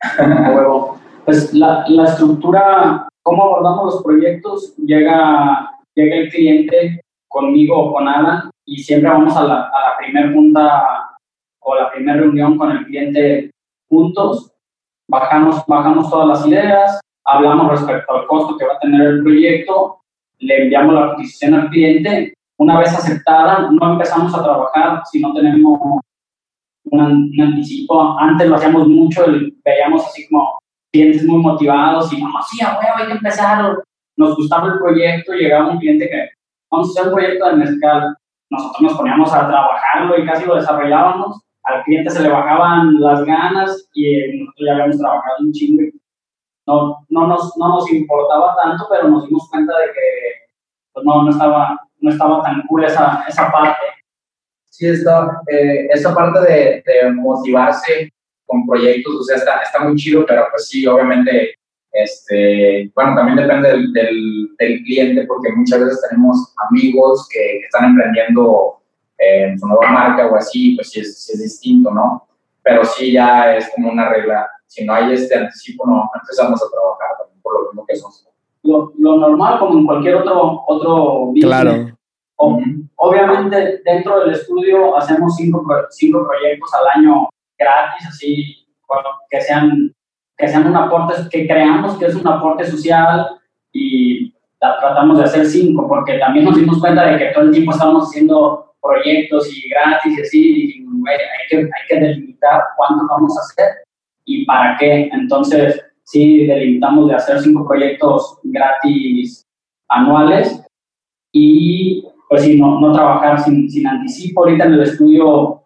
pues 1.24 1.52
la, 1.54 1.84
la, 1.88 2.04
estructura, 2.04 3.08
cómo 3.22 3.44
abordamos 3.44 3.94
los 3.94 4.02
proyectos, 4.02 4.74
llega, 4.76 5.70
llega 5.94 6.16
el 6.16 6.30
cliente 6.30 7.02
conmigo 7.28 7.78
o 7.78 7.92
con 7.92 8.08
Alan 8.08 8.50
y 8.64 8.82
siempre 8.82 9.10
vamos 9.10 9.36
a 9.36 9.44
la, 9.44 9.54
a 9.66 9.90
la 9.90 9.98
primera 9.98 10.32
junta 10.32 11.10
o 11.60 11.74
la 11.74 11.90
primera 11.90 12.18
reunión 12.18 12.56
con 12.56 12.72
el 12.72 12.86
cliente 12.86 13.50
juntos, 13.88 14.52
bajamos, 15.08 15.64
bajamos 15.66 16.08
todas 16.08 16.28
las 16.28 16.46
ideas, 16.46 17.00
hablamos 17.24 17.70
respecto 17.70 18.12
al 18.12 18.26
costo 18.26 18.56
que 18.56 18.66
va 18.66 18.74
a 18.74 18.78
tener 18.78 19.06
el 19.06 19.22
proyecto, 19.22 20.00
le 20.38 20.62
enviamos 20.62 20.94
la 20.94 21.10
cotización 21.10 21.54
al 21.54 21.70
cliente. 21.70 22.34
Una 22.60 22.78
vez 22.78 22.94
aceptada, 22.94 23.70
no 23.70 23.92
empezamos 23.92 24.34
a 24.34 24.42
trabajar 24.42 25.02
si 25.10 25.20
no 25.20 25.32
tenemos 25.32 25.80
un, 26.84 27.40
anticipo. 27.40 28.18
Antes 28.18 28.48
lo 28.48 28.56
hacíamos 28.56 28.86
mucho, 28.86 29.24
veíamos 29.64 30.04
así 30.06 30.28
como 30.28 30.58
clientes 30.92 31.24
muy 31.24 31.40
motivados 31.40 32.12
y, 32.12 32.22
no, 32.22 32.28
sí, 32.50 32.62
a 32.62 32.78
hay 32.96 33.06
que 33.06 33.12
empezar. 33.12 33.76
Nos 34.16 34.36
gustaba 34.36 34.66
el 34.68 34.78
proyecto, 34.78 35.32
llegaba 35.32 35.70
un 35.70 35.78
cliente 35.78 36.08
que, 36.08 36.28
vamos 36.70 36.88
a 36.88 36.90
hacer 36.90 37.08
un 37.08 37.14
proyecto 37.14 37.46
de 37.48 37.56
mezcal. 37.56 38.16
Nosotros 38.50 38.82
nos 38.82 38.94
poníamos 38.94 39.32
a 39.32 39.48
trabajarlo 39.48 40.18
y 40.18 40.26
casi 40.26 40.44
lo 40.44 40.56
desarrollábamos 40.56 41.40
al 41.64 41.82
cliente 41.84 42.10
se 42.10 42.22
le 42.22 42.28
bajaban 42.28 43.00
las 43.00 43.24
ganas 43.24 43.88
y 43.94 44.38
nosotros 44.38 44.66
ya 44.66 44.72
habíamos 44.72 44.98
trabajado 44.98 45.36
un 45.40 45.52
chingo. 45.52 45.82
No, 46.66 47.06
no, 47.08 47.26
nos, 47.26 47.56
no 47.56 47.68
nos 47.68 47.90
importaba 47.92 48.54
tanto, 48.62 48.86
pero 48.90 49.08
nos 49.08 49.26
dimos 49.26 49.48
cuenta 49.50 49.72
de 49.78 49.86
que 49.86 50.00
pues 50.92 51.04
no, 51.04 51.22
no, 51.22 51.30
estaba, 51.30 51.80
no 52.00 52.10
estaba 52.10 52.42
tan 52.42 52.62
cool 52.66 52.84
esa, 52.84 53.24
esa 53.28 53.50
parte. 53.50 53.86
Sí, 54.68 54.86
está, 54.86 55.42
eh, 55.48 55.88
esa 55.90 56.14
parte 56.14 56.40
de, 56.40 57.12
motivarse 57.12 58.10
con 58.46 58.66
proyectos, 58.66 59.14
o 59.14 59.22
sea, 59.22 59.36
está, 59.36 59.60
está 59.60 59.80
muy 59.80 59.96
chido, 59.96 60.24
pero 60.26 60.46
pues 60.50 60.68
sí, 60.68 60.86
obviamente, 60.86 61.54
este, 61.92 62.90
bueno, 62.94 63.14
también 63.14 63.36
depende 63.36 63.68
del, 63.68 64.82
cliente, 64.84 65.24
porque 65.26 65.52
muchas 65.52 65.80
veces 65.80 66.04
tenemos 66.08 66.54
amigos 66.68 67.28
que, 67.30 67.58
están 67.58 67.90
emprendiendo 67.90 68.82
en 69.18 69.58
su 69.58 69.66
nueva 69.66 69.90
marca 69.90 70.26
o 70.26 70.36
así, 70.36 70.76
pues 70.76 70.90
sí 70.90 71.00
es, 71.00 71.40
distinto, 71.40 71.90
¿no? 71.90 72.26
Pero 72.62 72.84
sí 72.84 73.12
ya 73.12 73.56
es 73.56 73.68
como 73.74 73.90
una 73.90 74.08
regla. 74.08 74.48
Si 74.66 74.84
no 74.84 74.94
hay 74.94 75.12
este 75.12 75.36
anticipo, 75.36 75.86
no 75.86 76.10
empezamos 76.14 76.62
a 76.62 76.70
trabajar 76.70 77.28
por 77.42 77.54
lo 77.54 77.66
mismo 77.66 77.86
que 77.86 77.96
somos. 77.96 78.29
Lo, 78.62 78.92
lo 78.98 79.16
normal, 79.16 79.58
como 79.58 79.78
en 79.78 79.86
cualquier 79.86 80.16
otro, 80.16 80.64
otro 80.66 81.26
business. 81.26 81.44
Claro. 81.44 81.86
Obviamente, 82.96 83.80
dentro 83.84 84.20
del 84.20 84.32
estudio 84.32 84.96
hacemos 84.96 85.36
cinco, 85.36 85.64
cinco 85.90 86.26
proyectos 86.26 86.70
al 86.74 87.00
año 87.00 87.28
gratis, 87.58 88.06
así, 88.08 88.66
que 89.30 89.40
sean, 89.40 89.94
que 90.36 90.48
sean 90.48 90.66
un 90.66 90.76
aporte, 90.76 91.14
que 91.30 91.46
creamos 91.46 91.98
que 91.98 92.06
es 92.06 92.14
un 92.14 92.26
aporte 92.26 92.64
social 92.64 93.26
y 93.72 94.34
tratamos 94.58 95.18
de 95.18 95.24
hacer 95.24 95.46
cinco, 95.46 95.86
porque 95.88 96.18
también 96.18 96.44
nos 96.44 96.56
dimos 96.56 96.78
cuenta 96.78 97.06
de 97.06 97.18
que 97.18 97.32
todo 97.32 97.44
el 97.44 97.52
tiempo 97.52 97.72
estamos 97.72 98.08
haciendo 98.08 98.74
proyectos 98.82 99.48
y 99.54 99.68
gratis 99.68 100.18
y 100.18 100.22
así, 100.22 100.86
hay, 101.08 101.18
que, 101.48 101.56
hay 101.58 101.86
que 101.88 102.00
delimitar 102.00 102.62
cuántos 102.76 103.06
vamos 103.08 103.36
a 103.36 103.40
hacer 103.40 103.76
y 104.24 104.44
para 104.44 104.76
qué. 104.78 105.08
Entonces, 105.12 105.82
sí, 106.10 106.44
delimitamos 106.46 107.08
de 107.08 107.14
hacer 107.14 107.40
cinco 107.40 107.66
proyectos 107.66 108.38
gratis 108.42 109.46
anuales 109.88 110.60
y 111.32 112.04
pues 112.28 112.42
sí, 112.42 112.58
no, 112.58 112.80
no 112.80 112.92
trabajar 112.92 113.40
sin, 113.40 113.70
sin 113.70 113.86
anticipo. 113.86 114.42
Ahorita 114.42 114.64
en 114.64 114.74
el 114.74 114.82
estudio, 114.82 115.64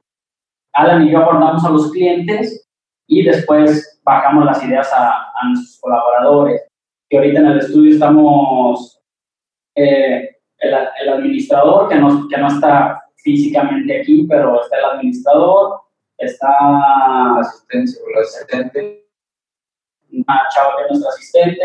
Alan 0.74 1.06
y 1.06 1.12
yo 1.12 1.18
abordamos 1.18 1.64
a 1.64 1.70
los 1.70 1.90
clientes 1.92 2.68
y 3.06 3.22
después 3.22 4.00
bajamos 4.04 4.44
las 4.44 4.62
ideas 4.64 4.92
a, 4.92 5.12
a 5.12 5.48
nuestros 5.48 5.80
colaboradores. 5.80 6.62
Que 7.08 7.18
ahorita 7.18 7.40
en 7.40 7.46
el 7.46 7.58
estudio 7.58 7.92
estamos 7.92 9.00
eh, 9.76 10.36
el, 10.58 10.74
el, 11.00 11.08
administrador 11.08 11.88
que 11.88 11.96
no, 11.96 12.28
que 12.28 12.36
no 12.36 12.48
está 12.48 13.02
físicamente 13.16 14.00
aquí, 14.00 14.26
pero 14.28 14.60
está 14.62 14.78
el 14.78 14.84
administrador, 14.84 15.80
está 16.18 17.38
asistente, 17.38 17.92
el 18.10 18.22
asistente, 18.22 19.03
una 20.16 20.42
chava 20.54 20.76
que 20.76 20.82
es 20.84 20.90
nuestro 20.90 21.08
asistente, 21.10 21.64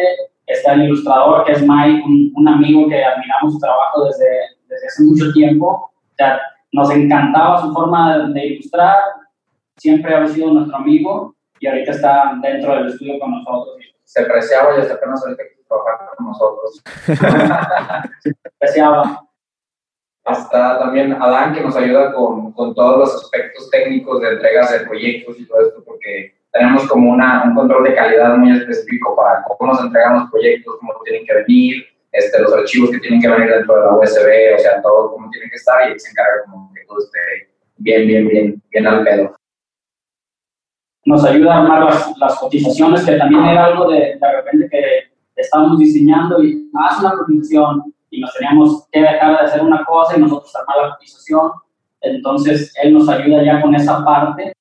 está 0.49 0.73
el 0.73 0.83
ilustrador 0.83 1.45
que 1.45 1.53
es 1.53 1.61
Mike, 1.61 2.03
un, 2.35 2.47
amigo 2.47 2.87
que 2.89 3.03
admiramos 3.03 3.53
su 3.53 3.59
trabajo 3.59 4.05
desde, 4.05 4.29
desde 4.67 4.87
hace 4.87 5.03
mucho 5.03 5.31
tiempo. 5.33 5.67
O 5.67 6.15
sea, 6.15 6.39
nos 6.71 6.91
encantaba 6.91 7.61
su 7.61 7.71
forma 7.73 8.27
de, 8.29 8.45
ilustrar, 8.45 8.97
siempre 9.77 10.13
ha 10.13 10.27
sido 10.27 10.51
nuestro 10.51 10.77
amigo 10.77 11.35
y 11.59 11.67
ahorita 11.67 11.91
está 11.91 12.33
dentro 12.41 12.75
del 12.75 12.87
estudio 12.87 13.19
con 13.19 13.31
nosotros. 13.31 13.77
Se 14.03 14.21
apreciaba 14.21 14.75
y 14.75 14.81
hasta 14.81 14.95
apenas 14.95 15.23
ahorita 15.23 15.43
trabajar 15.67 16.15
con 16.17 16.27
nosotros. 16.27 16.83
Se 18.19 18.33
apreciaba. 18.55 19.25
Está 20.25 20.77
también 20.79 21.13
Adán, 21.13 21.53
que 21.53 21.61
nos 21.61 21.75
ayuda 21.75 22.13
con, 22.13 22.51
con, 22.51 22.75
todos 22.75 22.97
los 22.99 23.23
aspectos 23.23 23.69
técnicos 23.71 24.21
de 24.21 24.29
entregas 24.29 24.71
de 24.71 24.85
proyectos 24.85 25.39
y 25.39 25.47
todo 25.47 25.61
esto, 25.61 25.83
porque 25.83 26.38
tenemos 26.51 26.87
como 26.87 27.11
una, 27.11 27.43
un 27.43 27.55
control 27.55 27.83
de 27.83 27.95
calidad 27.95 28.35
muy 28.37 28.57
específico 28.57 29.15
para 29.15 29.43
cómo 29.43 29.71
nos 29.71 29.83
entregan 29.83 30.19
los 30.19 30.31
proyectos, 30.31 30.75
cómo 30.79 30.93
tienen 31.03 31.25
que 31.25 31.33
venir, 31.33 31.85
este, 32.11 32.41
los 32.41 32.53
archivos 32.53 32.89
que 32.91 32.99
tienen 32.99 33.21
que 33.21 33.27
venir 33.27 33.49
dentro 33.49 33.75
de 33.75 33.81
la 33.81 33.93
USB, 33.93 34.55
o 34.55 34.59
sea, 34.59 34.81
todo 34.81 35.11
como 35.11 35.29
tiene 35.29 35.49
que 35.49 35.55
estar 35.55 35.91
y 35.91 35.99
se 35.99 36.09
encarga 36.09 36.43
como 36.45 36.73
que 36.73 36.81
todo 36.87 36.99
esté 36.99 37.19
bien, 37.77 38.07
bien, 38.07 38.27
bien, 38.27 38.63
bien 38.71 38.87
al 38.87 39.03
pedo. 39.03 39.35
Nos 41.05 41.23
ayuda 41.23 41.55
a 41.55 41.61
armar 41.61 41.83
las, 41.85 42.17
las 42.17 42.39
cotizaciones, 42.39 43.05
que 43.05 43.15
también 43.15 43.45
era 43.45 43.65
algo 43.65 43.91
de, 43.91 44.17
de 44.19 44.31
repente 44.31 44.69
que 44.69 45.09
estábamos 45.35 45.79
diseñando 45.79 46.43
y 46.43 46.69
haz 46.75 46.99
una 46.99 47.13
cotización 47.13 47.93
y 48.09 48.21
nos 48.21 48.33
teníamos 48.33 48.87
que 48.91 48.99
dejar 49.01 49.39
de 49.39 49.45
hacer 49.45 49.61
una 49.61 49.85
cosa 49.85 50.17
y 50.17 50.21
nosotros 50.21 50.53
armar 50.55 50.87
la 50.87 50.95
cotización. 50.95 51.51
Entonces, 52.01 52.73
él 52.81 52.93
nos 52.93 53.07
ayuda 53.07 53.43
ya 53.43 53.61
con 53.61 53.75
esa 53.75 54.03
parte. 54.03 54.53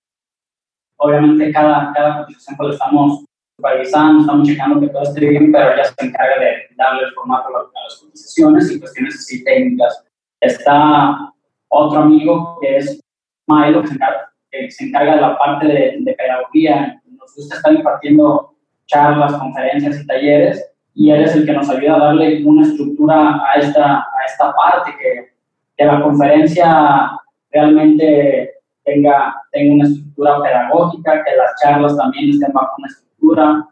Obviamente, 0.99 1.53
cada, 1.53 1.93
cada 1.93 2.19
cotización 2.19 2.57
pues 2.57 2.75
estamos 2.75 3.25
supervisando, 3.57 4.21
estamos 4.21 4.49
checando 4.49 4.81
que 4.81 4.89
todo 4.89 5.03
esté 5.03 5.21
bien, 5.21 5.53
pero 5.53 5.77
ya 5.77 5.85
se 5.85 6.07
encarga 6.07 6.39
de 6.41 6.75
darle 6.77 7.05
el 7.05 7.13
formato 7.13 7.49
a 7.49 7.85
las 7.85 7.97
cotizaciones 8.01 8.71
y 8.71 8.81
cuestiones 8.81 9.15
así 9.15 9.45
técnicas. 9.45 10.05
Está 10.41 11.33
otro 11.69 12.01
amigo 12.01 12.59
que 12.61 12.77
es 12.79 13.01
Milo, 13.47 13.83
que 13.83 13.89
se 13.89 13.95
encarga, 13.95 14.33
que 14.51 14.71
se 14.71 14.85
encarga 14.85 15.15
de 15.17 15.21
la 15.21 15.39
parte 15.39 15.67
de, 15.67 15.97
de 16.01 16.13
pedagogía. 16.15 17.01
Nos 17.07 17.35
gusta 17.35 17.57
estar 17.57 17.73
impartiendo 17.73 18.55
charlas, 18.87 19.35
conferencias 19.35 20.01
y 20.01 20.07
talleres, 20.07 20.73
y 20.95 21.11
él 21.11 21.23
es 21.23 21.37
el 21.37 21.47
que 21.47 21.53
nos 21.53 21.69
ayuda 21.71 21.97
a 21.97 21.99
darle 22.07 22.45
una 22.45 22.63
estructura 22.67 23.41
a 23.45 23.59
esta, 23.59 23.99
a 23.99 24.25
esta 24.27 24.53
parte, 24.53 24.95
que, 24.99 25.33
que 25.77 25.85
la 25.85 26.01
conferencia 26.01 27.13
realmente 27.51 28.58
tenga, 28.89 29.35
tenga 29.53 29.75
una 29.75 29.85
estructura 29.85 30.43
pedagógica, 30.43 31.25
que 31.25 31.37
las 31.37 31.61
charlas 31.61 31.97
también 31.97 32.31
estén 32.31 32.53
bajo 32.53 32.75
una 32.79 32.89
estructura, 32.89 33.69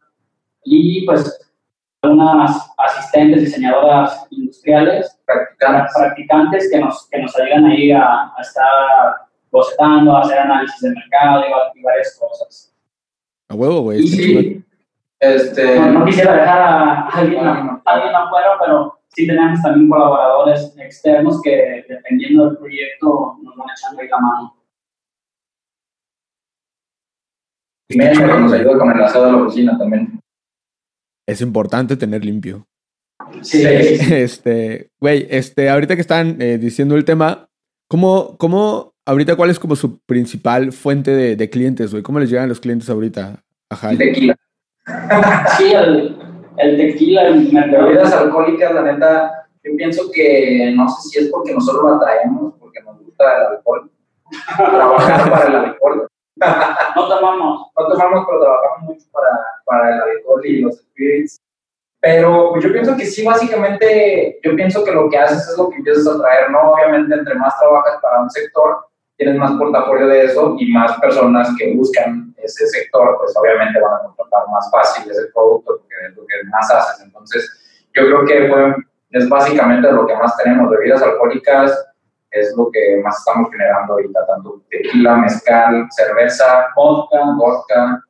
y 0.65 1.07
pues 1.07 1.47
algunas 2.03 2.71
asistentes, 2.77 3.41
diseñadoras 3.43 4.27
industriales, 4.31 5.19
practicantes, 5.25 5.93
practicantes 5.97 6.71
que, 6.71 6.79
nos, 6.79 7.09
que 7.09 7.19
nos 7.21 7.37
ayudan 7.37 7.67
ahí 7.67 7.93
a, 7.93 8.33
a 8.37 8.41
estar 8.41 8.65
bocetando, 9.51 10.17
a 10.17 10.21
hacer 10.21 10.39
análisis 10.39 10.81
de 10.81 10.91
mercado 10.91 11.43
y, 11.75 11.83
varias 11.83 12.19
cosas. 12.19 12.75
A 13.49 13.55
huevo, 13.55 13.81
güey. 13.81 14.07
Sí, 14.07 14.65
este... 15.19 15.81
No, 15.81 16.01
no, 16.01 16.05
quisiera 16.05 16.35
dejar 16.35 16.59
a 16.59 17.09
alguien, 17.09 17.47
a 17.47 17.81
alguien 17.85 18.15
afuera, 18.15 18.51
pero 18.61 18.99
sí 19.09 19.27
tenemos 19.27 19.63
también 19.63 19.89
colaboradores 19.89 20.77
externos 20.79 21.41
que 21.43 21.85
dependiendo 21.89 22.49
del 22.49 22.59
proyecto 22.59 23.37
nos 23.43 23.57
van 23.57 23.69
echando 23.71 24.03
ahí 24.03 24.09
la 24.09 24.19
mano. 24.19 24.56
Y 27.89 27.99
me 27.99 28.13
nos 28.13 28.53
ayuda 28.53 28.79
con 28.79 28.91
el 28.91 29.03
asado 29.03 29.27
de 29.27 29.33
la 29.33 29.39
oficina 29.39 29.79
también. 29.79 30.21
Es 31.27 31.41
importante 31.41 31.97
tener 31.97 32.25
limpio. 32.25 32.67
Sí. 33.43 33.65
Este, 33.67 34.91
güey, 35.01 35.27
este, 35.31 35.69
ahorita 35.69 35.95
que 35.95 36.01
están 36.01 36.41
eh, 36.41 36.59
diciendo 36.59 36.97
el 36.97 37.05
tema, 37.05 37.49
¿cómo, 37.89 38.37
¿cómo, 38.39 38.95
ahorita 39.05 39.37
cuál 39.37 39.51
es 39.51 39.59
como 39.59 39.77
su 39.77 39.99
principal 40.01 40.73
fuente 40.73 41.11
de, 41.11 41.37
de 41.37 41.51
clientes, 41.51 41.91
güey? 41.91 42.03
¿Cómo 42.03 42.21
les 42.21 42.31
llegan 42.31 42.49
los 42.49 42.61
clientes 42.61 42.89
ahorita? 42.91 43.43
Ajá. 43.71 43.91
El 43.91 43.99
tequila. 43.99 44.37
Sí, 45.59 45.73
el, 45.73 46.17
el 46.59 46.77
tequila, 46.77 47.29
el 47.29 47.51
bebidas 47.51 48.13
alcohólicas, 48.13 48.73
la 48.73 48.83
neta, 48.83 49.49
yo 49.65 49.77
pienso 49.77 50.11
que 50.13 50.73
no 50.77 50.89
sé 50.89 51.09
si 51.09 51.19
es 51.19 51.29
porque 51.29 51.53
nosotros 51.53 51.83
lo 51.83 51.97
atraemos, 51.97 52.55
porque 52.61 52.81
nos 52.83 53.03
gusta 53.03 53.25
el 53.25 53.57
alcohol, 53.57 53.91
trabajar 54.57 55.31
para 55.31 55.49
el 55.49 55.57
alcohol. 55.57 56.09
No 56.37 57.09
tomamos. 57.09 57.71
No 57.77 57.89
tomamos, 57.89 58.27
pero 58.27 58.41
trabajamos 58.41 58.83
mucho 58.83 59.07
para, 59.13 59.29
para 59.65 59.95
el 59.95 60.01
alcohol 60.03 60.45
y 60.45 60.61
los 60.61 60.77
spirits. 60.77 61.41
Pero 62.01 62.59
yo 62.61 62.73
pienso 62.73 62.97
que 62.97 63.07
sí, 63.07 63.25
básicamente, 63.25 64.39
yo 64.43 64.55
pienso 64.55 64.85
que 64.85 64.93
lo 64.93 65.09
que 65.09 65.19
haces 65.19 65.49
es 65.49 65.59
lo 65.59 65.71
que 65.71 65.77
empiezas 65.77 66.07
a 66.07 66.19
traer, 66.19 66.51
¿no? 66.51 66.73
Obviamente, 66.73 67.15
entre 67.15 67.35
más 67.35 67.59
trabajas 67.59 67.99
para 68.01 68.21
un 68.21 68.31
sector, 68.31 68.87
tienes 69.17 69.37
más 69.37 69.53
portafolio 69.53 70.07
de 70.07 70.25
eso 70.25 70.57
y 70.59 70.71
más 70.73 70.99
personas 71.01 71.49
que 71.59 71.75
buscan 71.75 72.35
ese 72.37 72.67
sector, 72.67 73.17
pues 73.19 73.35
obviamente 73.37 73.81
van 73.81 73.95
a 73.95 74.03
contratar 74.05 74.49
más 74.49 74.71
fácil 74.71 75.11
ese 75.11 75.27
producto 75.35 75.79
porque 75.79 75.95
es 76.09 76.17
lo 76.17 76.27
que 76.27 76.45
más 76.51 76.71
haces. 76.71 77.05
Entonces, 77.05 77.89
yo 77.95 78.07
creo 78.07 78.25
que 78.25 78.75
es 79.11 79.29
básicamente 79.29 79.91
lo 79.91 80.07
que 80.07 80.15
más 80.15 80.37
tenemos, 80.37 80.71
bebidas 80.71 81.03
alcohólicas, 81.03 81.89
es 82.31 82.55
lo 82.57 82.71
que 82.71 83.01
más 83.03 83.19
estamos 83.19 83.51
generando 83.51 83.95
ahorita, 83.95 84.27
tanto 84.27 84.63
tequila, 84.71 85.17
mezcal, 85.17 85.87
cerveza, 85.91 86.67
vodka, 86.75 87.19
vodka. 87.37 88.03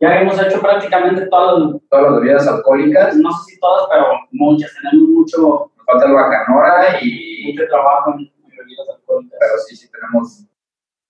Ya 0.00 0.20
hemos 0.20 0.40
hecho 0.40 0.60
prácticamente 0.60 1.26
todas, 1.26 1.80
todas 1.88 2.04
las 2.04 2.20
bebidas 2.20 2.48
alcohólicas. 2.48 3.16
No 3.16 3.30
sé 3.32 3.52
si 3.52 3.60
todas, 3.60 3.86
pero 3.90 4.06
muchas. 4.30 4.70
Tenemos 4.74 5.08
mucho... 5.08 5.70
Nos 5.76 5.86
falta 5.86 6.06
el 6.06 6.12
bacanora 6.12 7.00
y... 7.00 7.52
Mucho 7.52 7.68
trabajo 7.68 8.10
en 8.10 8.30
bebidas 8.44 8.88
alcohólicas. 8.94 9.38
Pero 9.40 9.52
sí, 9.66 9.76
sí 9.76 9.90
tenemos 9.90 10.44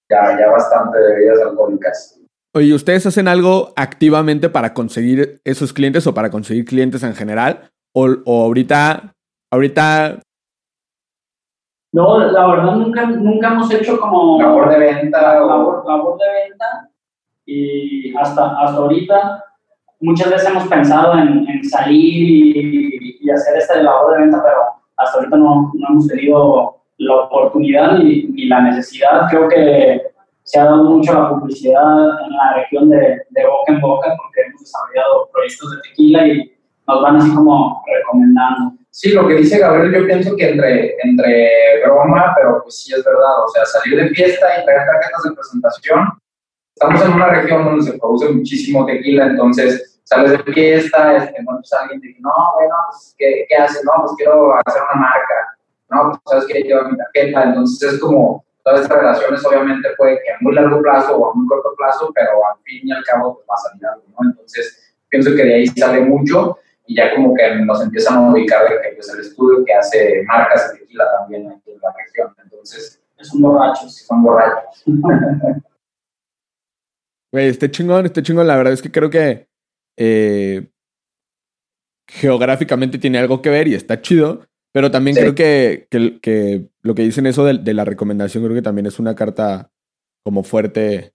ya, 0.08 0.38
ya 0.38 0.50
bastante 0.50 0.98
bebidas 0.98 1.40
alcohólicas. 1.40 2.20
Oye, 2.54 2.72
¿ustedes 2.72 3.04
hacen 3.06 3.28
algo 3.28 3.72
activamente 3.76 4.48
para 4.48 4.72
conseguir 4.72 5.40
esos 5.44 5.72
clientes 5.72 6.06
o 6.06 6.14
para 6.14 6.30
conseguir 6.30 6.64
clientes 6.64 7.02
en 7.02 7.14
general? 7.14 7.68
¿O, 7.92 8.06
o 8.24 8.44
ahorita, 8.44 9.14
ahorita 9.52 10.20
no, 11.96 12.18
la 12.18 12.46
verdad 12.46 12.76
nunca, 12.76 13.06
nunca 13.06 13.48
hemos 13.48 13.72
hecho 13.72 13.98
como... 13.98 14.38
Labor 14.38 14.68
de 14.68 14.78
venta. 14.78 15.34
Labor, 15.40 15.82
labor 15.86 16.18
de 16.18 16.26
venta. 16.42 16.90
Y 17.46 18.14
hasta, 18.14 18.60
hasta 18.60 18.76
ahorita 18.76 19.42
muchas 20.00 20.30
veces 20.30 20.50
hemos 20.50 20.68
pensado 20.68 21.14
en, 21.14 21.48
en 21.48 21.64
salir 21.64 22.54
y, 22.54 23.18
y, 23.22 23.30
hacer 23.30 23.56
esta 23.56 23.82
labor 23.82 24.12
de 24.12 24.24
venta, 24.24 24.42
pero 24.42 24.58
hasta 24.98 25.18
ahorita 25.18 25.38
no, 25.38 25.72
no 25.72 25.88
hemos 25.88 26.06
tenido 26.06 26.82
la 26.98 27.14
oportunidad 27.14 27.96
ni, 27.96 28.24
ni, 28.24 28.44
la 28.44 28.60
necesidad. 28.60 29.22
Creo 29.30 29.48
que 29.48 30.02
se 30.42 30.60
ha 30.60 30.66
dado 30.66 30.84
mucho 30.84 31.14
la 31.14 31.30
publicidad 31.30 32.08
en 32.26 32.36
la 32.36 32.56
región 32.56 32.90
de, 32.90 33.22
de 33.30 33.46
boca 33.46 33.72
en 33.72 33.80
boca 33.80 34.14
porque 34.18 34.42
hemos 34.42 34.60
desarrollado 34.60 35.30
proyectos 35.32 35.70
de 35.70 35.80
tequila 35.80 36.26
y 36.26 36.52
nos 36.86 37.00
van 37.00 37.16
así 37.16 37.34
como 37.34 37.82
recomendando. 37.86 38.75
Sí, 38.98 39.10
lo 39.10 39.28
que 39.28 39.34
dice 39.34 39.58
Gabriel, 39.58 39.92
yo 39.92 40.06
pienso 40.06 40.34
que 40.34 40.48
entre, 40.48 40.96
entre 41.02 41.82
broma, 41.84 42.32
pero 42.34 42.62
pues 42.62 42.78
sí 42.78 42.94
es 42.94 43.04
verdad, 43.04 43.44
o 43.44 43.48
sea, 43.48 43.66
salir 43.66 44.02
de 44.02 44.08
fiesta 44.08 44.46
y 44.58 44.64
traer 44.64 44.86
tarjetas 44.86 45.22
de 45.22 45.32
presentación. 45.32 46.00
Estamos 46.74 47.02
en 47.04 47.12
una 47.12 47.26
región 47.26 47.66
donde 47.66 47.82
se 47.82 47.98
produce 47.98 48.30
muchísimo 48.30 48.86
tequila, 48.86 49.26
entonces 49.26 50.00
sales 50.02 50.30
de 50.30 50.50
fiesta, 50.50 51.14
este, 51.14 51.38
entonces 51.38 51.78
alguien 51.78 52.00
te 52.00 52.06
dice, 52.06 52.20
no, 52.22 52.32
bueno, 52.54 52.74
pues, 52.88 53.14
¿qué, 53.18 53.44
¿qué 53.46 53.56
haces? 53.56 53.84
No, 53.84 53.92
pues 53.98 54.12
quiero 54.16 54.54
hacer 54.64 54.80
una 54.80 55.02
marca, 55.02 55.58
no, 55.90 56.08
pues 56.08 56.20
sabes 56.24 56.46
que 56.46 56.62
llevo 56.62 56.88
mi 56.88 56.96
tarjeta, 56.96 57.42
entonces 57.42 57.92
es 57.92 58.00
como, 58.00 58.46
todas 58.64 58.80
estas 58.80 58.96
relaciones 58.96 59.44
obviamente 59.44 59.90
puede 59.98 60.22
que 60.22 60.32
a 60.32 60.36
muy 60.40 60.54
largo 60.54 60.80
plazo 60.80 61.18
o 61.18 61.32
a 61.32 61.34
muy 61.34 61.46
corto 61.46 61.74
plazo, 61.76 62.10
pero 62.14 62.30
al 62.50 62.62
fin 62.64 62.80
y 62.88 62.92
al 62.92 63.04
cabo 63.04 63.34
pues, 63.34 63.46
va 63.46 63.54
a 63.56 63.58
salir 63.58 63.86
algo, 63.88 64.04
¿no? 64.08 64.30
Entonces 64.30 64.96
pienso 65.10 65.36
que 65.36 65.44
de 65.44 65.54
ahí 65.54 65.66
sale 65.66 66.00
mucho 66.00 66.56
y 66.86 66.96
ya 66.96 67.14
como 67.14 67.34
que 67.34 67.56
nos 67.64 67.82
empiezan 67.82 68.16
a 68.16 68.30
ubicar 68.30 68.62
de 68.68 68.80
que 68.80 68.94
pues, 68.94 69.08
el 69.12 69.20
estudio 69.20 69.64
que 69.64 69.74
hace 69.74 70.22
marcas 70.26 70.72
de 70.72 70.78
tequila 70.78 71.04
también 71.18 71.50
aquí 71.50 71.72
en 71.72 71.80
la 71.80 71.92
región. 71.92 72.34
Entonces, 72.42 73.02
son 73.20 73.42
borrachos. 73.42 73.94
Son 73.96 74.22
borrachos. 74.22 74.84
Güey, 77.32 77.48
este 77.48 77.70
chingón, 77.70 78.06
este 78.06 78.22
chingón. 78.22 78.46
La 78.46 78.56
verdad 78.56 78.72
es 78.72 78.80
que 78.80 78.90
creo 78.90 79.10
que 79.10 79.48
eh, 79.98 80.70
geográficamente 82.08 82.98
tiene 82.98 83.18
algo 83.18 83.42
que 83.42 83.50
ver 83.50 83.66
y 83.68 83.74
está 83.74 84.00
chido. 84.00 84.46
Pero 84.72 84.90
también 84.90 85.16
sí. 85.16 85.22
creo 85.22 85.34
que, 85.34 85.88
que, 85.90 86.20
que, 86.20 86.68
lo 86.82 86.94
que 86.94 87.02
dicen 87.02 87.26
eso 87.26 87.44
de, 87.44 87.58
de, 87.58 87.74
la 87.74 87.84
recomendación, 87.84 88.44
creo 88.44 88.54
que 88.54 88.62
también 88.62 88.86
es 88.86 88.98
una 88.98 89.14
carta 89.14 89.70
como 90.24 90.44
fuerte 90.44 91.14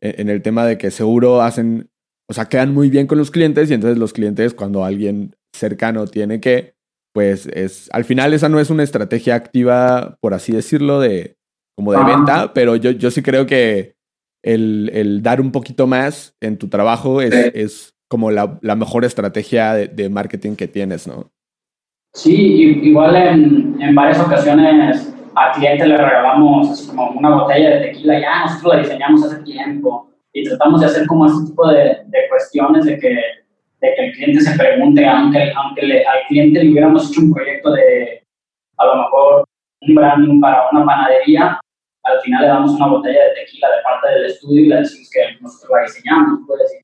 en, 0.00 0.20
en 0.20 0.28
el 0.28 0.42
tema 0.42 0.66
de 0.66 0.76
que 0.76 0.90
seguro 0.90 1.40
hacen 1.40 1.88
o 2.28 2.34
sea, 2.34 2.46
quedan 2.46 2.74
muy 2.74 2.90
bien 2.90 3.06
con 3.06 3.18
los 3.18 3.30
clientes 3.30 3.70
y 3.70 3.74
entonces 3.74 3.98
los 3.98 4.12
clientes 4.12 4.54
cuando 4.54 4.84
alguien 4.84 5.34
cercano 5.54 6.06
tiene 6.06 6.40
que, 6.40 6.74
pues 7.12 7.46
es, 7.46 7.88
al 7.92 8.04
final 8.04 8.34
esa 8.34 8.48
no 8.48 8.60
es 8.60 8.70
una 8.70 8.82
estrategia 8.82 9.34
activa, 9.34 10.16
por 10.20 10.34
así 10.34 10.52
decirlo, 10.52 11.00
de 11.00 11.36
como 11.76 11.92
de 11.92 11.98
ah. 11.98 12.04
venta, 12.04 12.54
pero 12.54 12.76
yo, 12.76 12.90
yo 12.90 13.10
sí 13.10 13.22
creo 13.22 13.46
que 13.46 13.94
el, 14.42 14.90
el, 14.92 15.22
dar 15.22 15.40
un 15.40 15.52
poquito 15.52 15.86
más 15.86 16.36
en 16.40 16.56
tu 16.56 16.68
trabajo 16.68 17.20
es, 17.20 17.34
sí. 17.34 17.50
es 17.54 17.94
como 18.08 18.30
la, 18.30 18.58
la, 18.62 18.76
mejor 18.76 19.04
estrategia 19.04 19.74
de, 19.74 19.88
de, 19.88 20.08
marketing 20.08 20.56
que 20.56 20.68
tienes, 20.68 21.06
¿no? 21.06 21.30
Sí, 22.14 22.32
igual 22.82 23.16
en, 23.16 23.76
en 23.80 23.94
varias 23.94 24.20
ocasiones 24.20 25.12
al 25.34 25.52
cliente 25.52 25.86
le 25.86 25.96
regalamos 25.98 26.82
como 26.88 27.10
una 27.10 27.34
botella 27.34 27.70
de 27.70 27.86
tequila, 27.88 28.20
ya 28.20 28.44
nosotros 28.44 28.74
la 28.74 28.82
diseñamos 28.82 29.24
hace 29.24 29.42
tiempo 29.42 30.15
y 30.36 30.44
tratamos 30.44 30.82
de 30.82 30.86
hacer 30.86 31.06
como 31.06 31.24
ese 31.24 31.46
tipo 31.46 31.66
de, 31.66 31.96
de 32.08 32.28
cuestiones 32.28 32.84
de 32.84 32.98
que, 32.98 33.08
de 33.08 33.94
que 33.94 34.06
el 34.06 34.12
cliente 34.12 34.40
se 34.42 34.58
pregunte, 34.58 35.06
aunque, 35.06 35.50
aunque 35.56 35.86
le, 35.86 36.04
al 36.04 36.26
cliente 36.28 36.62
le 36.62 36.72
hubiéramos 36.72 37.10
hecho 37.10 37.22
un 37.22 37.32
proyecto 37.32 37.72
de, 37.72 38.22
a 38.76 38.84
lo 38.84 38.96
mejor, 38.96 39.44
un 39.80 39.94
branding 39.94 40.38
para 40.38 40.68
una 40.72 40.84
panadería, 40.84 41.58
al 42.02 42.20
final 42.20 42.42
le 42.42 42.48
damos 42.48 42.72
una 42.72 42.86
botella 42.86 43.18
de 43.24 43.34
tequila 43.34 43.68
de 43.68 43.82
parte 43.82 44.10
del 44.10 44.26
estudio 44.26 44.60
y 44.60 44.68
le 44.68 44.76
decimos 44.76 45.08
que 45.10 45.20
nosotros 45.40 45.70
la 45.74 45.82
diseñamos, 45.84 46.40
decir. 46.58 46.80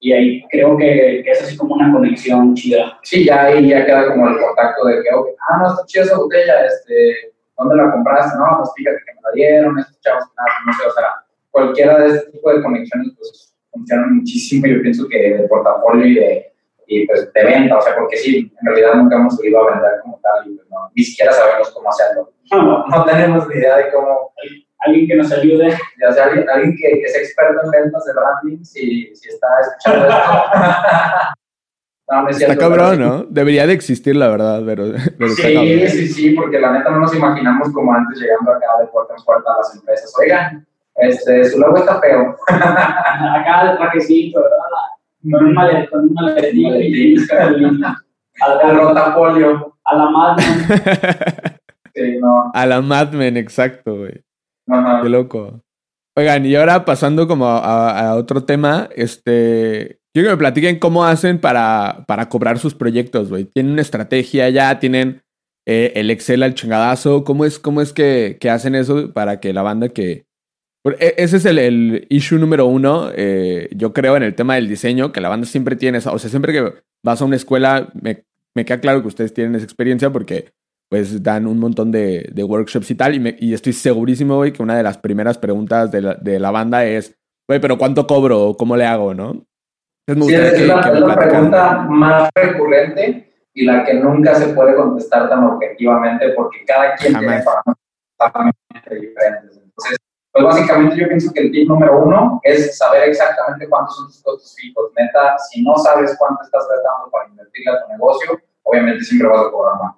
y 0.00 0.12
ahí 0.14 0.42
creo 0.48 0.74
que, 0.78 1.20
es 1.20 1.42
así 1.42 1.58
como 1.58 1.74
una 1.74 1.92
conexión 1.92 2.54
chida. 2.54 2.98
Sí, 3.02 3.26
ya 3.26 3.42
ahí 3.42 3.68
ya 3.68 3.84
queda 3.84 4.08
como 4.08 4.26
el 4.26 4.38
contacto 4.38 4.86
de 4.86 5.02
que, 5.02 5.10
ah, 5.10 5.58
no, 5.58 5.68
está 5.68 5.84
chida 5.84 6.04
esa 6.04 6.16
botella, 6.16 6.64
este, 6.64 7.34
¿dónde 7.58 7.76
la 7.76 7.92
compraste? 7.92 8.38
No, 8.38 8.56
pues 8.56 8.70
fíjate 8.74 9.02
que 9.04 9.14
me 9.16 9.20
la 9.20 9.30
dieron, 9.34 9.78
estos 9.78 10.00
chavos, 10.00 10.24
nada, 10.34 10.48
no 10.64 10.72
sé, 10.72 10.88
o 10.88 10.92
sea, 10.92 11.29
cualquiera 11.50 11.98
de 11.98 12.16
este 12.16 12.30
tipo 12.32 12.52
de 12.52 12.62
conexiones, 12.62 13.12
pues, 13.16 13.54
funcionan 13.70 14.16
muchísimo, 14.16 14.66
yo 14.66 14.82
pienso 14.82 15.08
que 15.08 15.18
de 15.18 15.48
portafolio 15.48 16.06
y 16.06 16.14
de, 16.14 16.52
y 16.86 17.06
pues 17.06 17.32
de 17.32 17.44
venta, 17.44 17.78
o 17.78 17.82
sea, 17.82 17.94
porque 17.96 18.16
sí, 18.16 18.52
en 18.60 18.66
realidad 18.66 18.94
nunca 18.94 19.16
hemos 19.16 19.42
ido 19.44 19.60
a 19.60 19.72
vender 19.72 20.00
como 20.02 20.18
tal 20.22 20.50
y 20.50 20.56
pues 20.56 20.68
no, 20.68 20.90
ni 20.94 21.04
siquiera 21.04 21.32
sabemos 21.32 21.70
cómo 21.70 21.88
hacerlo. 21.88 22.32
No, 22.50 22.86
no 22.88 23.04
tenemos 23.04 23.48
ni 23.48 23.54
idea 23.54 23.76
de 23.76 23.92
cómo 23.92 24.32
alguien 24.80 25.06
que 25.06 25.16
nos 25.16 25.32
ayude. 25.32 25.76
Ya 26.00 26.12
sea, 26.12 26.24
alguien, 26.24 26.48
alguien 26.48 26.76
que, 26.76 27.00
que, 27.00 27.08
sea 27.08 27.20
experto 27.20 27.60
en 27.64 27.70
ventas 27.70 28.04
de 28.04 28.12
branding, 28.12 28.64
si, 28.64 29.14
si 29.14 29.28
está 29.28 29.46
escuchando 29.60 30.08
esto. 30.08 30.20
no, 32.10 32.22
no 32.22 32.28
es 32.28 32.40
está 32.40 32.56
cabrón, 32.56 33.00
¿no? 33.00 33.24
Debería 33.24 33.66
de 33.66 33.74
existir, 33.74 34.16
la 34.16 34.28
verdad, 34.28 34.62
pero, 34.66 34.86
Sí, 35.36 35.88
sí, 35.88 36.08
sí, 36.08 36.30
porque 36.30 36.58
la 36.58 36.72
neta 36.72 36.90
no 36.90 37.00
nos 37.00 37.14
imaginamos 37.14 37.70
como 37.72 37.92
antes 37.92 38.20
llegando 38.20 38.50
acá 38.50 38.66
de 38.80 38.86
puerta 38.88 39.14
en 39.16 39.24
puerta 39.24 39.52
a 39.52 39.58
las 39.58 39.74
empresas. 39.76 40.12
Oigan, 40.18 40.66
este, 41.00 41.44
su 41.44 41.58
logo 41.58 41.78
está 41.78 42.00
feo. 42.00 42.36
acá 42.48 43.70
de 43.70 43.76
trajecito, 43.76 44.40
¿verdad? 44.40 44.58
Con 45.38 45.46
un 45.48 45.54
maletín, 45.54 45.88
con 45.90 46.00
un 46.00 46.14
maletín, 46.14 47.26
al 48.40 48.76
rotafolio. 48.76 49.76
A 49.84 49.96
la 49.96 50.10
Madmen. 50.10 50.46
Sí, 51.92 52.18
no. 52.20 52.52
A 52.54 52.66
la 52.66 52.80
Madmen, 52.80 53.36
exacto, 53.36 53.96
güey. 53.96 54.22
Qué 55.02 55.08
loco. 55.08 55.60
Oigan, 56.16 56.46
y 56.46 56.54
ahora 56.54 56.84
pasando 56.84 57.26
como 57.26 57.46
a, 57.46 58.14
otro 58.14 58.44
tema, 58.44 58.88
este, 58.94 60.00
quiero 60.12 60.28
que 60.28 60.34
me 60.34 60.38
platiquen 60.38 60.78
cómo 60.78 61.04
hacen 61.04 61.40
para, 61.40 62.04
para 62.06 62.28
cobrar 62.28 62.58
sus 62.58 62.74
proyectos, 62.74 63.28
güey. 63.28 63.44
¿Tienen 63.44 63.72
una 63.72 63.82
estrategia 63.82 64.48
ya? 64.50 64.78
¿Tienen 64.78 65.22
eh, 65.66 65.92
el 65.96 66.10
Excel 66.10 66.42
al 66.42 66.54
chingadazo? 66.54 67.24
¿Cómo 67.24 67.44
es, 67.44 67.58
cómo 67.58 67.80
es 67.80 67.92
que, 67.92 68.38
que, 68.40 68.50
hacen 68.50 68.74
eso 68.74 69.12
para 69.12 69.40
que 69.40 69.52
la 69.52 69.62
banda 69.62 69.88
que... 69.88 70.26
E, 70.84 71.14
ese 71.18 71.36
es 71.36 71.44
el, 71.44 71.58
el 71.58 72.06
issue 72.08 72.38
número 72.38 72.66
uno, 72.66 73.10
eh, 73.14 73.68
yo 73.74 73.92
creo, 73.92 74.16
en 74.16 74.22
el 74.22 74.34
tema 74.34 74.54
del 74.54 74.68
diseño, 74.68 75.12
que 75.12 75.20
la 75.20 75.28
banda 75.28 75.46
siempre 75.46 75.76
tiene, 75.76 75.98
o 75.98 76.00
sea, 76.00 76.18
siempre 76.18 76.52
que 76.52 76.72
vas 77.02 77.20
a 77.20 77.24
una 77.24 77.36
escuela, 77.36 77.90
me, 78.00 78.24
me 78.54 78.64
queda 78.64 78.80
claro 78.80 79.02
que 79.02 79.08
ustedes 79.08 79.34
tienen 79.34 79.54
esa 79.54 79.64
experiencia 79.64 80.10
porque 80.10 80.52
pues 80.90 81.22
dan 81.22 81.46
un 81.46 81.58
montón 81.60 81.92
de, 81.92 82.28
de 82.32 82.42
workshops 82.42 82.90
y 82.90 82.94
tal. 82.96 83.14
Y, 83.14 83.36
y, 83.38 83.54
estoy 83.54 83.72
segurísimo, 83.72 84.36
güey, 84.36 84.52
que 84.52 84.62
una 84.62 84.76
de 84.76 84.82
las 84.82 84.98
primeras 84.98 85.38
preguntas 85.38 85.90
de 85.92 86.02
la, 86.02 86.14
de 86.14 86.40
la 86.40 86.50
banda 86.50 86.84
es, 86.84 87.16
güey, 87.46 87.60
pero 87.60 87.78
¿cuánto 87.78 88.06
cobro? 88.06 88.56
¿Cómo 88.58 88.76
le 88.76 88.84
hago? 88.84 89.14
¿no? 89.14 89.46
sí, 90.06 90.34
es, 90.34 90.66
la, 90.66 91.14
pregunta 91.16 91.86
más 91.88 92.28
recurrente 92.34 93.32
y 93.54 93.64
la 93.64 93.84
que 93.84 93.94
nunca 93.94 94.34
se 94.34 94.48
puede 94.48 94.74
contestar 94.74 95.28
tan 95.28 95.44
objetivamente 95.44 96.30
porque 96.30 96.64
cada 96.66 96.96
quien 96.96 97.16
tiene 97.16 97.44
parámetros 98.16 99.00
diferentes. 99.00 99.60
Entonces, 99.62 99.96
pues 100.42 100.56
básicamente 100.56 100.96
yo 100.96 101.06
pienso 101.08 101.32
que 101.32 101.40
el 101.40 101.52
tip 101.52 101.68
número 101.68 102.02
uno 102.02 102.40
es 102.42 102.76
saber 102.76 103.08
exactamente 103.08 103.68
cuántos 103.68 103.96
son 103.96 104.06
tus 104.06 104.22
costos 104.22 104.54
fijos. 104.58 104.90
Neta, 104.96 105.36
si 105.38 105.62
no 105.62 105.76
sabes 105.76 106.16
cuánto 106.18 106.42
estás 106.42 106.66
gastando 106.68 107.10
para 107.10 107.28
invertir 107.28 107.68
a 107.68 107.84
tu 107.84 107.92
negocio, 107.92 108.40
obviamente 108.62 109.04
siempre 109.04 109.28
vas 109.28 109.46
a 109.46 109.50
cobrar 109.50 109.74
más. 109.82 109.96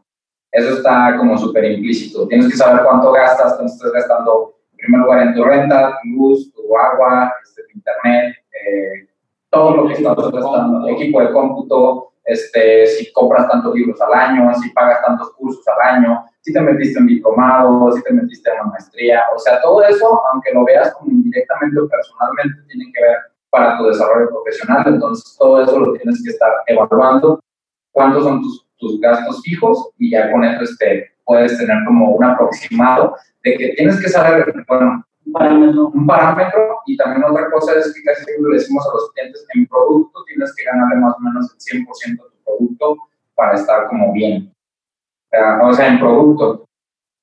Eso 0.51 0.74
está 0.74 1.16
como 1.16 1.38
súper 1.38 1.64
implícito. 1.64 2.26
Tienes 2.26 2.49
que 2.49 2.57
saber 2.57 2.84
cuánto 2.84 3.12
gastas, 3.12 3.55
cuánto 3.55 3.72
estás 3.72 3.93
gastando 3.93 4.55
en 4.72 4.76
primer 4.78 5.01
lugar 5.01 5.22
en 5.22 5.34
tu 5.34 5.45
renta, 5.45 5.99
tu 6.03 6.09
luz, 6.09 6.53
tu 6.53 6.76
agua, 6.76 7.32
este, 7.43 7.62
tu 7.64 7.78
internet, 7.78 8.34
eh, 8.53 9.09
todo 9.49 9.76
lo 9.76 9.86
que 9.86 9.95
estás 9.95 10.16
gastando, 10.16 10.88
equipo 10.88 11.20
de 11.20 11.32
cómputo, 11.32 12.12
este, 12.25 12.87
si 12.87 13.12
compras 13.12 13.49
tantos 13.49 13.75
libros 13.75 14.01
al 14.01 14.14
año, 14.14 14.53
si 14.55 14.70
pagas 14.70 15.03
tantos 15.05 15.33
cursos 15.35 15.64
al 15.68 15.97
año, 15.97 16.25
si 16.41 16.53
te 16.53 16.61
metiste 16.61 16.99
en 16.99 17.07
diplomado, 17.07 17.93
si 17.93 18.03
te 18.03 18.12
metiste 18.12 18.51
en 18.51 18.61
una 18.61 18.70
maestría, 18.70 19.25
o 19.35 19.39
sea, 19.39 19.61
todo 19.61 19.83
eso, 19.85 20.23
aunque 20.33 20.53
lo 20.53 20.64
veas 20.64 20.93
como 20.95 21.11
indirectamente 21.11 21.81
o 21.81 21.89
personalmente, 21.89 22.62
tiene 22.68 22.93
que 22.93 23.03
ver 23.03 23.16
para 23.51 23.77
tu 23.77 23.87
desarrollo 23.87 24.29
profesional, 24.31 24.85
entonces 24.87 25.37
todo 25.39 25.62
eso 25.62 25.79
lo 25.79 25.93
tienes 25.93 26.23
que 26.25 26.31
estar 26.31 26.51
evaluando, 26.66 27.41
cuántos 27.93 28.25
son 28.25 28.41
tus 28.41 28.66
tus 28.83 29.01
gastos 29.01 29.41
fijos 29.43 29.91
y 29.97 30.11
ya 30.11 30.31
con 30.31 30.45
eso 30.45 30.64
este, 30.64 31.12
puedes 31.25 31.57
tener 31.57 31.77
como 31.87 32.11
un 32.11 32.25
aproximado 32.25 33.14
de 33.45 33.57
que 33.57 33.68
tienes 33.77 33.99
que 34.03 34.09
saber, 34.09 34.53
bueno, 34.68 35.07
un 35.25 36.07
parámetro, 36.07 36.81
y 36.87 36.97
también 36.97 37.25
otra 37.25 37.51
cosa 37.51 37.79
es 37.79 37.93
que 37.95 38.03
casi 38.03 38.25
siempre 38.25 38.51
le 38.51 38.59
decimos 38.59 38.87
a 38.87 38.93
los 38.93 39.12
clientes, 39.12 39.47
en 39.55 39.66
producto 39.66 40.25
tienes 40.25 40.55
que 40.55 40.64
ganarle 40.64 40.97
más 40.97 41.14
o 41.16 41.20
menos 41.20 41.53
el 41.53 41.85
100% 41.87 42.11
de 42.11 42.16
tu 42.16 42.45
producto 42.45 42.97
para 43.35 43.55
estar 43.55 43.89
como 43.89 44.12
bien. 44.12 44.53
O 45.62 45.73
sea, 45.73 45.89
en 45.89 45.99
producto. 45.99 46.68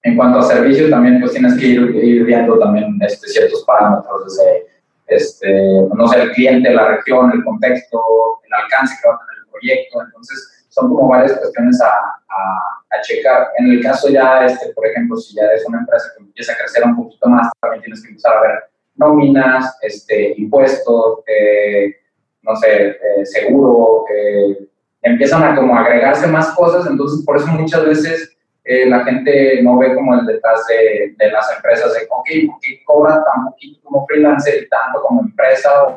En 0.01 0.15
cuanto 0.15 0.39
a 0.39 0.43
servicio, 0.43 0.89
también 0.89 1.19
pues 1.19 1.33
tienes 1.33 1.57
que 1.57 1.65
ir, 1.67 2.23
viendo 2.23 2.57
también 2.57 2.97
este, 3.01 3.27
ciertos 3.27 3.63
parámetros, 3.65 4.23
desde, 4.25 4.65
este, 5.07 5.87
no 5.93 6.07
sé, 6.07 6.21
el 6.21 6.31
cliente, 6.31 6.73
la 6.73 6.95
región, 6.95 7.31
el 7.33 7.43
contexto, 7.43 8.01
el 8.45 8.53
alcance 8.53 8.95
que 9.01 9.09
va 9.09 9.15
a 9.15 9.19
tener 9.19 9.43
el 9.43 9.51
proyecto. 9.51 10.01
Entonces, 10.01 10.58
son 10.79 10.89
como 10.89 11.09
varias 11.09 11.37
cuestiones 11.37 11.81
a, 11.81 11.87
a, 11.87 13.01
checar. 13.01 13.47
En 13.57 13.71
el 13.71 13.81
caso 13.81 14.09
ya, 14.09 14.45
este, 14.45 14.73
por 14.73 14.85
ejemplo, 14.85 15.15
si 15.15 15.33
ya 15.33 15.43
eres 15.43 15.65
una 15.65 15.79
empresa 15.79 16.09
que 16.17 16.23
empieza 16.23 16.51
a 16.51 16.57
crecer 16.57 16.83
un 16.83 16.97
poquito 16.97 17.29
más, 17.29 17.49
también 17.61 17.81
tienes 17.83 18.01
que 18.03 18.09
empezar 18.09 18.37
a 18.37 18.41
ver 18.41 18.63
nóminas, 18.95 19.77
este, 19.81 20.33
impuestos, 20.37 21.19
eh, 21.25 21.95
no 22.41 22.55
sé, 22.57 22.89
eh, 22.89 23.25
seguro, 23.25 24.03
eh, 24.13 24.67
empiezan 25.01 25.43
a 25.43 25.55
como 25.55 25.77
agregarse 25.77 26.27
más 26.27 26.53
cosas, 26.55 26.85
entonces 26.87 27.25
por 27.25 27.37
eso 27.37 27.47
muchas 27.47 27.85
veces 27.85 28.35
la 28.65 29.03
gente 29.03 29.63
no 29.63 29.79
ve 29.79 29.95
como 29.95 30.13
el 30.13 30.27
detrás 30.27 30.67
de, 30.67 31.15
de, 31.17 31.31
las 31.31 31.51
empresas 31.55 31.91
de, 31.91 32.01
ok, 32.07 32.51
¿por 32.51 32.59
qué 32.59 32.83
cobra 32.85 33.23
tan 33.23 33.45
poquito 33.45 33.79
como 33.81 34.05
freelancer 34.05 34.61
y 34.61 34.69
tanto 34.69 35.01
como 35.01 35.21
empresa? 35.21 35.95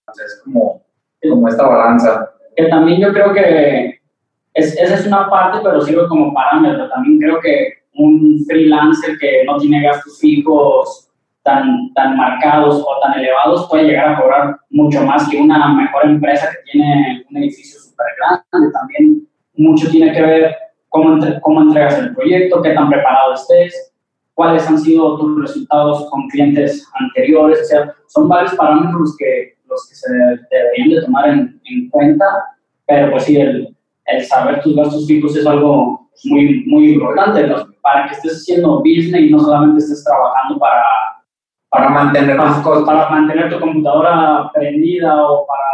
Entonces 0.00 0.34
es 0.34 0.42
como, 0.42 0.82
como 1.22 1.48
esta 1.48 1.66
balanza 1.66 2.34
que 2.56 2.64
también 2.66 3.00
yo 3.00 3.12
creo 3.12 3.32
que 3.32 4.00
es, 4.54 4.78
esa 4.78 4.94
es 4.94 5.06
una 5.06 5.28
parte, 5.28 5.58
pero 5.62 5.80
sirve 5.80 6.06
como 6.08 6.32
parámetro. 6.32 6.88
También 6.88 7.18
creo 7.18 7.40
que 7.40 7.74
un 7.94 8.44
freelancer 8.46 9.18
que 9.18 9.44
no 9.44 9.58
tiene 9.58 9.82
gastos 9.82 10.18
fijos 10.20 11.10
tan, 11.42 11.92
tan 11.94 12.16
marcados 12.16 12.80
o 12.80 13.00
tan 13.00 13.18
elevados 13.18 13.68
puede 13.68 13.84
llegar 13.84 14.08
a 14.14 14.20
cobrar 14.20 14.56
mucho 14.70 15.02
más 15.02 15.28
que 15.28 15.40
una 15.40 15.74
mejor 15.74 16.06
empresa 16.06 16.50
que 16.50 16.72
tiene 16.72 17.24
un 17.30 17.36
edificio 17.36 17.80
súper 17.80 18.06
grande. 18.18 18.72
También 18.72 19.28
mucho 19.56 19.90
tiene 19.90 20.12
que 20.12 20.22
ver 20.22 20.54
cómo, 20.88 21.18
cómo 21.42 21.62
entregas 21.62 21.98
el 21.98 22.14
proyecto, 22.14 22.62
qué 22.62 22.70
tan 22.70 22.88
preparado 22.88 23.34
estés, 23.34 23.92
cuáles 24.34 24.66
han 24.68 24.78
sido 24.78 25.18
tus 25.18 25.42
resultados 25.42 26.08
con 26.10 26.28
clientes 26.28 26.88
anteriores. 26.94 27.60
O 27.60 27.64
sea, 27.64 27.94
son 28.06 28.28
varios 28.28 28.54
parámetros 28.54 29.16
que 29.18 29.53
que 29.88 29.94
se 29.94 30.12
deberían 30.50 30.88
de 30.90 31.02
tomar 31.02 31.28
en, 31.28 31.60
en 31.64 31.90
cuenta, 31.90 32.24
pero 32.86 33.10
pues 33.10 33.24
sí, 33.24 33.36
el, 33.36 33.74
el, 34.06 34.24
saber 34.24 34.60
tus 34.62 34.76
gastos 34.76 35.06
fijos 35.06 35.36
es 35.36 35.46
algo 35.46 36.08
muy, 36.24 36.64
muy 36.66 36.94
importante 36.94 37.46
para 37.82 38.06
que 38.06 38.14
estés 38.14 38.42
haciendo 38.42 38.78
business 38.78 39.22
y 39.22 39.30
no 39.30 39.38
solamente 39.38 39.78
estés 39.78 40.04
trabajando 40.04 40.58
para, 40.58 40.84
para, 41.68 41.88
mantener, 41.90 42.36
para, 42.36 42.62
para 42.84 43.10
mantener 43.10 43.50
tu 43.50 43.60
computadora 43.60 44.50
prendida 44.52 45.22
o 45.26 45.46
para 45.46 45.64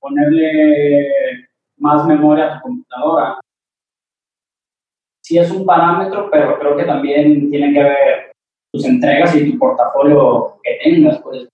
ponerle 0.00 1.08
más 1.78 2.06
memoria 2.06 2.46
a 2.46 2.54
tu 2.56 2.62
computadora. 2.62 3.40
Sí 5.22 5.38
es 5.38 5.50
un 5.50 5.64
parámetro, 5.64 6.28
pero 6.30 6.58
creo 6.58 6.76
que 6.76 6.84
también 6.84 7.50
tiene 7.50 7.72
que 7.72 7.82
ver 7.82 8.32
tus 8.72 8.84
entregas 8.84 9.34
y 9.36 9.50
tu 9.50 9.58
portafolio 9.58 10.58
que 10.62 10.78
tengas. 10.82 11.20
Pues 11.20 11.48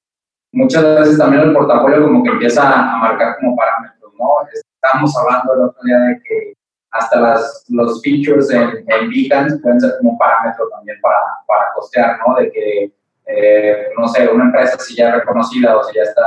muchas 0.56 0.82
veces 0.82 1.18
también 1.18 1.42
el 1.42 1.52
portafolio 1.52 2.02
como 2.02 2.22
que 2.24 2.30
empieza 2.30 2.62
a 2.62 2.96
marcar 2.96 3.36
como 3.38 3.54
parámetros, 3.54 4.12
¿no? 4.18 4.26
Estamos 4.52 5.14
hablando 5.18 5.52
el 5.52 5.60
otro 5.68 5.82
día 5.84 5.98
de 5.98 6.20
que 6.22 6.54
hasta 6.90 7.20
las, 7.20 7.66
los 7.68 8.00
features 8.02 8.50
en, 8.50 8.84
en 8.88 9.10
Behance 9.10 9.58
pueden 9.58 9.80
ser 9.80 9.92
como 9.98 10.16
parámetro 10.16 10.66
también 10.70 10.98
para, 11.02 11.18
para 11.46 11.72
costear, 11.74 12.18
¿no? 12.26 12.36
De 12.36 12.50
que, 12.50 12.90
eh, 13.26 13.88
no 13.98 14.08
sé, 14.08 14.28
una 14.28 14.44
empresa 14.44 14.78
si 14.78 14.96
ya 14.96 15.16
reconocida 15.16 15.76
o 15.76 15.84
si 15.84 15.94
ya 15.94 16.02
está, 16.04 16.26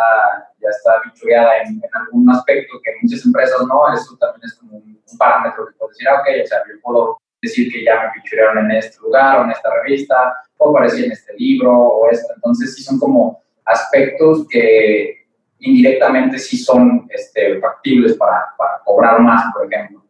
ya 0.59 0.69
está 0.69 1.01
featureada 1.01 1.63
en, 1.63 1.81
algún 1.93 2.29
aspecto 2.29 2.79
que 2.83 2.91
muchas 3.01 3.25
empresas 3.25 3.61
no, 3.67 3.91
eso 3.91 4.15
también 4.19 4.41
es 4.45 4.53
como 4.59 4.77
un, 4.77 4.99
parámetro 5.17 5.65
que 5.65 5.73
puedes 5.73 5.97
decir, 5.97 6.07
ah, 6.07 6.21
ok, 6.21 6.27
o 6.43 6.47
sea, 6.47 6.59
yo 6.59 6.79
puedo 6.83 7.17
decir 7.41 7.71
que 7.71 7.83
ya 7.83 7.95
me 7.95 8.11
featurearon 8.13 8.65
en 8.65 8.77
este 8.77 9.01
lugar 9.01 9.39
o 9.39 9.43
en 9.45 9.51
esta 9.51 9.69
revista, 9.81 10.35
o 10.57 10.69
aparecí 10.69 11.03
en 11.03 11.13
este 11.13 11.33
libro 11.33 11.71
o 11.73 12.09
esto. 12.11 12.31
Entonces, 12.35 12.75
sí 12.75 12.83
son 12.83 12.99
como 12.99 13.41
aspectos 13.65 14.47
que 14.49 15.19
indirectamente 15.59 16.39
sí 16.39 16.57
son 16.57 17.07
este, 17.09 17.59
factibles 17.59 18.13
para, 18.13 18.45
cobrar 18.85 19.21
más, 19.21 19.43
por 19.53 19.71
ejemplo. 19.71 20.05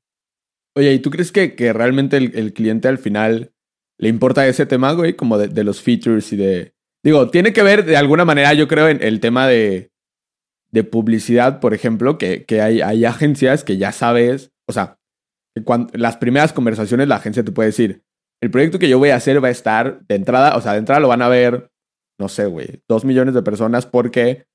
Oye, 0.76 0.93
¿y 0.93 1.00
tú 1.00 1.10
crees 1.10 1.32
que, 1.32 1.74
realmente 1.74 2.18
el, 2.18 2.54
cliente 2.54 2.88
al 2.88 2.97
final 2.97 3.52
le 3.97 4.10
importa 4.10 4.47
ese 4.47 4.66
tema, 4.66 4.93
güey? 4.93 5.16
Como 5.16 5.38
de, 5.38 5.64
los 5.64 5.82
features 5.82 6.32
y 6.32 6.38
de... 6.38 6.74
Digo, 7.04 7.30
tiene 7.30 7.54
que 7.54 7.64
ver 7.64 7.86
de 7.86 7.97
alguna 7.97 8.26
manera, 8.26 8.54
yo 8.54 8.68
creo, 8.68 8.88
en 8.88 9.02
el 9.02 9.20
tema 9.20 9.47
de... 9.47 9.91
publicidad, 10.91 11.60
por 11.60 11.74
ejemplo, 11.74 12.18
que, 12.18 12.45
hay, 12.62 13.06
agencias 13.06 13.64
que 13.64 13.78
ya 13.78 13.91
sabes, 13.91 14.52
o 14.68 14.74
sea, 14.74 14.97
las 15.93 16.18
primeras 16.18 16.54
conversaciones 16.54 17.08
la 17.08 17.16
agencia 17.16 17.43
te 17.43 17.52
puede 17.52 17.70
decir, 17.70 18.04
el 18.41 18.52
proyecto 18.52 18.80
que 18.80 18.88
yo 18.88 19.00
voy 19.00 19.10
a 19.10 19.18
hacer 19.18 19.43
va 19.43 19.50
a 19.50 19.52
estar 19.52 20.02
de 20.08 20.16
entrada, 20.16 20.56
o 20.56 20.62
sea, 20.62 20.74
de 20.74 20.80
entrada 20.80 21.02
lo 21.02 21.10
van 21.10 21.22
a 21.22 21.28
ver, 21.28 21.70
no 22.20 22.30
sé, 22.30 22.45
güey, 22.45 22.84
dos 22.88 23.05
millones 23.05 23.34
de 23.34 23.41
personas 23.41 23.86
porque 23.86 24.45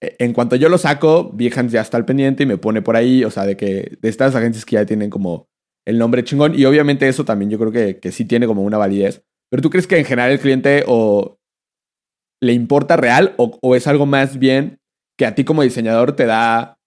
eh, 0.00 0.16
en 0.18 0.32
cuanto 0.32 0.56
yo 0.56 0.68
lo 0.68 0.78
saco, 0.78 1.30
Behance 1.32 1.74
ya 1.74 1.80
está 1.80 1.96
al 1.96 2.04
pendiente 2.04 2.42
y 2.42 2.46
me 2.46 2.58
pone 2.58 2.82
por 2.82 2.96
ahí, 2.96 3.24
o 3.24 3.30
sea, 3.30 3.44
de 3.44 3.56
que 3.56 3.96
de 4.00 4.08
estas 4.08 4.34
agencias 4.34 4.64
que 4.64 4.74
ya 4.74 4.86
tienen 4.86 5.10
como 5.10 5.48
el 5.86 5.98
nombre 5.98 6.24
chingón 6.24 6.58
y 6.58 6.64
obviamente 6.64 7.08
eso 7.08 7.24
también 7.24 7.50
yo 7.50 7.58
creo 7.58 7.70
que, 7.70 8.00
que 8.00 8.10
sí 8.10 8.24
tiene 8.24 8.46
como 8.46 8.62
una 8.62 8.78
validez. 8.78 9.22
Pero 9.50 9.62
tú 9.62 9.70
crees 9.70 9.86
que 9.86 9.98
en 9.98 10.04
general 10.04 10.32
el 10.32 10.40
cliente 10.40 10.84
o 10.86 11.38
le 12.42 12.52
importa 12.52 12.96
real 12.96 13.34
o, 13.36 13.58
o 13.60 13.76
es 13.76 13.86
algo 13.86 14.06
más 14.06 14.38
bien 14.38 14.80
que 15.18 15.26
a 15.26 15.34
ti 15.34 15.44
como 15.44 15.62
diseñador 15.62 16.16
te 16.16 16.26
da 16.26 16.78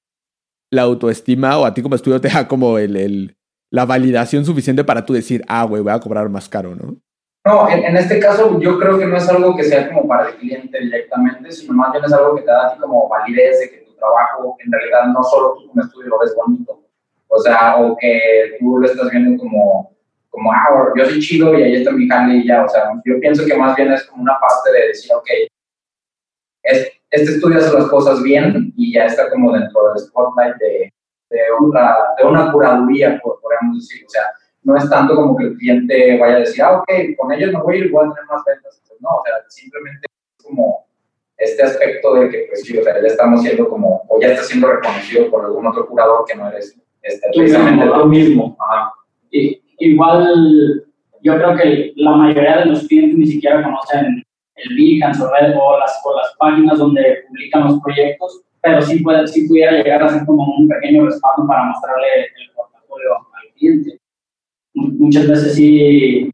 la 0.72 0.82
autoestima 0.82 1.58
o 1.58 1.66
a 1.66 1.74
ti 1.74 1.82
como 1.82 1.96
estudio 1.96 2.20
te 2.20 2.30
da 2.30 2.48
como 2.48 2.78
el, 2.78 2.96
el 2.98 3.38
la 3.72 3.86
validación 3.86 4.46
suficiente 4.46 4.84
para 4.84 5.06
tú 5.06 5.14
decir, 5.14 5.44
ah, 5.48 5.64
güey, 5.64 5.82
voy 5.82 5.92
a 5.92 6.00
cobrar 6.00 6.30
más 6.30 6.48
caro, 6.50 6.76
¿no? 6.76 6.98
No, 7.46 7.70
en, 7.70 7.84
en, 7.86 7.96
este 7.96 8.20
caso 8.20 8.60
yo 8.60 8.78
creo 8.78 9.00
que 9.00 9.06
no 9.06 9.16
es 9.16 9.30
algo 9.30 9.56
que 9.56 9.64
sea 9.64 9.88
como 9.88 10.08
para 10.08 10.30
el 10.30 10.36
cliente 10.36 10.80
directamente, 10.80 11.52
sino 11.52 11.74
más 11.74 11.94
bien 11.94 12.04
es 12.04 12.12
algo 12.12 12.36
que 12.36 12.42
te 12.42 12.52
da 12.52 12.68
a 12.68 12.74
ti 12.74 12.80
como 12.80 13.08
validez 13.08 13.60
de 13.62 13.70
que 13.70 13.78
tu 13.86 13.96
trabajo 13.96 14.58
en 14.60 14.72
realidad 14.72 15.06
no 15.14 15.24
solo 15.24 15.56
tú 15.56 15.68
como 15.70 15.82
estudio 15.82 16.10
lo 16.10 16.20
ves 16.20 16.36
bonito, 16.36 16.82
o 17.28 17.40
sea, 17.40 17.78
o 17.78 17.96
que 17.96 18.58
tú 18.60 18.78
lo 18.78 18.86
estás 18.86 19.10
viendo 19.12 19.42
como, 19.42 19.96
como 20.30 20.52
ah, 20.52 20.92
yo 20.96 21.06
soy 21.06 21.20
chido 21.20 21.58
y 21.58 21.64
ahí 21.64 21.76
está 21.76 21.92
mi 21.92 22.08
jale 22.08 22.36
y 22.36 22.48
ya, 22.48 22.66
o 22.66 22.70
sea, 22.70 22.92
yo 23.06 23.20
pienso 23.20 23.46
que 23.46 23.56
más 23.56 23.76
bien 23.76 23.94
es 23.94 24.04
como 24.06 24.24
una 24.24 24.38
parte 24.40 24.72
de 24.72 24.88
decir, 24.88 25.14
ok, 25.14 25.30
es, 26.64 26.92
este 27.10 27.32
estudio 27.32 27.60
hace 27.60 27.74
las 27.74 27.88
cosas 27.88 28.22
bien 28.22 28.74
y 28.76 28.94
ya 28.94 29.06
está 29.06 29.30
como 29.30 29.54
dentro 29.54 29.90
del 29.90 30.00
spotlight 30.00 30.56
de, 30.58 30.94
de, 31.30 31.40
otra, 31.60 31.98
de 32.18 32.26
una 32.26 32.52
curaduría, 32.52 33.20
podríamos 33.22 33.78
decir. 33.78 34.06
O 34.06 34.10
sea, 34.10 34.24
no 34.64 34.76
es 34.76 34.90
tanto 34.90 35.16
como 35.16 35.36
que 35.38 35.46
el 35.46 35.58
cliente 35.58 36.18
vaya 36.20 36.36
a 36.36 36.40
decir, 36.40 36.64
ah, 36.64 36.80
ok, 36.80 36.90
con 37.18 37.32
ellos 37.32 37.52
no 37.52 37.64
voy 37.64 37.76
a 37.76 37.78
ir, 37.80 37.92
voy 37.92 38.06
a 38.06 38.14
tener 38.14 38.26
más 38.30 38.44
ventas. 38.46 38.82
Pues 38.88 39.02
no, 39.02 39.10
o 39.10 39.24
sea, 39.24 39.34
simplemente 39.50 40.08
es 40.10 40.46
como 40.46 40.88
este 41.38 41.64
aspecto 41.64 42.16
de 42.16 42.30
que, 42.30 42.46
pues 42.50 42.64
sí, 42.64 42.78
o 42.78 42.84
sea, 42.84 43.02
ya 43.02 43.08
estamos 43.08 43.42
siendo 43.42 43.70
como, 43.70 44.04
o 44.08 44.20
ya 44.20 44.30
está 44.30 44.44
siendo 44.44 44.68
reconocido 44.68 45.30
por 45.30 45.46
algún 45.46 45.68
otro 45.68 45.88
curador 45.88 46.26
que 46.28 46.36
no 46.36 46.50
eres 46.50 46.76
este, 47.02 47.28
precisamente 47.36 47.86
tú 47.86 48.06
mismo. 48.08 48.58
Y, 49.32 49.62
igual, 49.80 50.84
yo 51.22 51.36
creo 51.36 51.56
que 51.56 51.94
la 51.96 52.12
mayoría 52.12 52.58
de 52.60 52.66
los 52.66 52.88
clientes 52.88 53.18
ni 53.18 53.28
siquiera 53.28 53.64
conocen 53.64 54.24
el 54.56 54.76
Behance 54.76 55.22
o, 55.24 55.28
o, 55.28 55.80
las, 55.80 56.02
o 56.04 56.16
las 56.16 56.36
páginas 56.38 56.80
donde 56.80 57.24
publican 57.28 57.66
los 57.66 57.80
proyectos, 57.82 58.42
pero 58.62 58.82
sí, 58.82 59.00
puede, 59.00 59.28
sí 59.28 59.48
pudiera 59.48 59.72
llegar 59.72 60.04
a 60.04 60.10
ser 60.10 60.26
como 60.26 60.44
un 60.58 60.68
pequeño 60.68 61.06
respaldo 61.06 61.48
para 61.48 61.66
mostrarle 61.66 62.08
el 62.24 62.52
portafolio 62.56 63.14
al 63.16 63.54
cliente. 63.54 64.00
Muchas 64.78 65.28
veces 65.28 65.56
sí, 65.56 66.32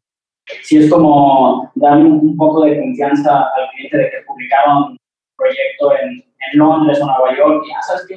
sí 0.63 0.77
es 0.77 0.89
como 0.89 1.71
darle 1.75 2.05
un, 2.05 2.35
poco 2.35 2.65
de 2.65 2.79
confianza 2.81 3.43
al 3.43 3.69
cliente 3.71 3.97
de 3.97 4.09
que 4.09 4.25
publicaron 4.27 4.91
un 4.91 4.97
proyecto 5.37 5.93
en, 5.95 6.09
en 6.11 6.59
Londres 6.59 6.99
o 7.01 7.05
Nueva 7.05 7.37
York 7.37 7.63
y 7.65 7.69
ya 7.69 7.81
sabes 7.81 8.05
que 8.07 8.15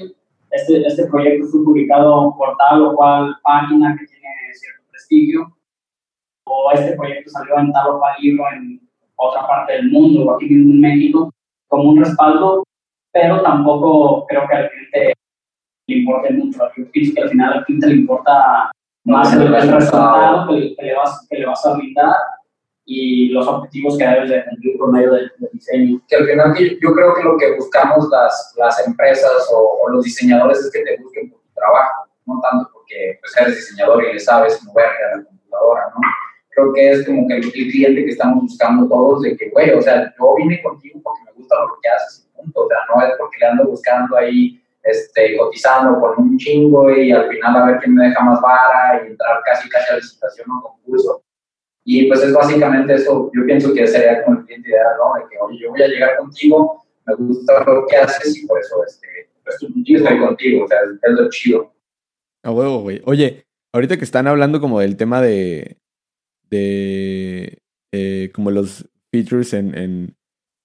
este, 0.50 0.86
este 0.86 1.06
proyecto 1.06 1.46
fue 1.46 1.64
publicado 1.64 2.34
por 2.36 2.56
tal 2.56 2.82
o 2.82 2.96
cual 2.96 3.36
página 3.44 3.96
que 3.98 4.06
tiene 4.06 4.28
cierto 4.52 4.82
prestigio 4.90 5.56
o 6.46 6.72
este 6.72 6.96
proyecto 6.96 7.30
salió 7.30 7.58
en 7.58 7.72
tal 7.72 7.90
o 7.90 7.98
cual 7.98 8.14
libro 8.20 8.44
en 8.52 8.80
otra 9.16 9.46
parte 9.46 9.74
del 9.74 9.90
mundo 9.90 10.24
o 10.24 10.34
aquí 10.34 10.46
mismo 10.46 10.72
en 10.72 10.80
México 10.80 11.32
como 11.68 11.90
un 11.90 11.98
respaldo 12.02 12.64
pero 13.12 13.42
tampoco 13.42 14.26
creo 14.26 14.46
que 14.48 14.54
al 14.56 14.70
cliente 14.70 15.14
le 15.88 15.96
importe 15.98 16.32
mucho. 16.32 16.58
Yo 16.76 16.90
pienso 16.90 17.14
que 17.14 17.22
al 17.22 17.30
final 17.30 17.52
al 17.52 17.64
cliente 17.64 17.86
le 17.86 17.94
importa 17.94 18.70
más 19.06 19.32
el, 19.32 19.48
resultado 19.48 20.48
que, 20.48 20.76
le 20.82 20.94
vas, 20.94 21.26
que 21.28 21.38
le 21.38 21.46
vas 21.46 21.64
a 21.64 21.74
brindar 21.74 22.16
y 22.84 23.28
los 23.30 23.46
objetivos 23.48 23.96
que 23.96 24.06
debes 24.06 24.30
de 24.30 24.44
cumplir 24.44 24.78
por 24.78 24.92
medio 24.92 25.12
del, 25.12 25.32
diseño. 25.52 26.00
Que 26.08 26.16
al 26.16 26.26
final 26.26 26.54
yo 26.80 26.92
creo 26.92 27.14
que 27.14 27.22
lo 27.22 27.36
que 27.36 27.54
buscamos 27.56 28.08
las, 28.10 28.54
las 28.56 28.86
empresas 28.86 29.48
o, 29.52 29.88
los 29.90 30.04
diseñadores 30.04 30.58
es 30.58 30.70
que 30.70 30.82
te 30.82 31.00
busquen 31.02 31.30
por 31.30 31.40
tu 31.40 31.54
trabajo, 31.54 32.08
no 32.26 32.40
tanto 32.40 32.70
porque 32.72 33.18
pues, 33.20 33.36
eres 33.40 33.56
diseñador 33.56 34.04
y 34.04 34.12
le 34.12 34.18
sabes 34.18 34.62
mover 34.64 34.86
a 34.86 35.16
la 35.16 35.24
computadora, 35.24 35.82
¿no? 35.94 36.00
Creo 36.50 36.72
que 36.72 36.90
es 36.90 37.06
como 37.06 37.28
que 37.28 37.36
el, 37.36 37.52
cliente 37.52 38.04
que 38.04 38.10
estamos 38.10 38.42
buscando 38.42 38.88
todos 38.88 39.22
de 39.22 39.36
que, 39.36 39.50
güey, 39.50 39.70
o 39.72 39.82
sea, 39.82 40.12
yo 40.18 40.34
vine 40.36 40.62
contigo 40.62 41.00
porque 41.02 41.22
me 41.24 41.32
gusta 41.32 41.54
lo 41.60 41.78
que 41.80 41.88
haces 41.88 42.26
o 42.54 42.68
sea, 42.68 42.78
no 42.94 43.02
es 43.02 43.12
porque 43.18 43.38
le 43.40 43.46
ando 43.46 43.64
buscando 43.66 44.16
ahí, 44.16 44.62
este, 44.86 45.36
cotizando 45.36 46.00
con 46.00 46.18
un 46.18 46.38
chingo 46.38 46.90
y 46.90 47.10
al 47.12 47.28
final 47.28 47.56
a 47.56 47.66
ver 47.66 47.78
quién 47.80 47.94
me 47.94 48.08
deja 48.08 48.22
más 48.24 48.40
vara 48.40 49.02
y 49.02 49.08
entrar 49.08 49.40
casi 49.44 49.68
casi 49.68 49.92
a 49.92 49.96
licitación 49.96 50.46
o 50.50 50.62
concurso. 50.62 51.22
Y 51.84 52.06
pues 52.08 52.22
es 52.22 52.32
básicamente 52.32 52.94
eso, 52.94 53.30
yo 53.34 53.46
pienso 53.46 53.72
que 53.72 53.86
sería 53.86 54.24
como 54.24 54.40
el 54.40 54.46
cliente 54.46 54.70
ideal, 54.70 54.96
¿no? 54.98 55.14
De 55.14 55.28
que, 55.30 55.38
oye, 55.40 55.58
yo 55.60 55.70
voy 55.70 55.82
a 55.82 55.88
llegar 55.88 56.16
contigo, 56.16 56.84
me 57.06 57.14
gusta 57.14 57.64
lo 57.64 57.86
que 57.86 57.96
haces 57.96 58.36
y 58.36 58.46
por 58.46 58.58
eso 58.58 58.84
este, 58.84 59.06
contigo, 59.72 59.98
estoy 59.98 60.18
contigo, 60.18 60.64
o 60.64 60.68
sea, 60.68 60.78
es 61.02 61.12
lo 61.12 61.30
chido. 61.30 61.72
A 62.42 62.50
huevo, 62.50 62.80
güey. 62.80 63.00
Oye, 63.04 63.46
ahorita 63.72 63.96
que 63.96 64.04
están 64.04 64.26
hablando 64.26 64.60
como 64.60 64.80
del 64.80 64.96
tema 64.96 65.20
de, 65.20 65.78
de 66.50 67.58
eh, 67.92 68.30
como 68.34 68.50
los 68.50 68.88
features 69.12 69.52
en, 69.54 69.76
en, 69.76 70.16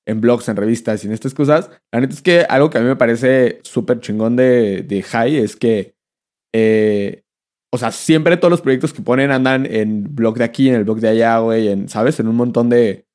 en 0.05 0.21
blogs, 0.21 0.47
en 0.49 0.55
revistas 0.55 1.03
y 1.03 1.07
en 1.07 1.13
estas 1.13 1.33
cosas. 1.33 1.69
La 1.91 1.99
neta 1.99 2.13
es 2.13 2.21
que 2.21 2.41
algo 2.41 2.69
que 2.69 2.77
a 2.77 2.81
mí 2.81 2.87
me 2.87 2.95
parece 2.95 3.59
súper 3.63 3.99
chingón 3.99 4.35
de, 4.35 4.83
de 4.83 5.01
High 5.03 5.37
es 5.37 5.55
que, 5.55 5.95
eh, 6.53 7.23
o 7.73 7.77
sea, 7.77 7.91
siempre 7.91 8.37
todos 8.37 8.51
los 8.51 8.61
proyectos 8.61 8.93
que 8.93 9.01
ponen 9.01 9.31
andan 9.31 9.65
en 9.65 10.15
blog 10.15 10.37
de 10.37 10.43
aquí, 10.43 10.69
en 10.69 10.75
el 10.75 10.83
blog 10.83 10.99
de 10.99 11.09
allá, 11.09 11.39
güey, 11.39 11.69
en, 11.69 11.87
¿sabes? 11.87 12.19
En 12.19 12.27
un 12.27 12.35
montón 12.35 12.69
de, 12.69 13.05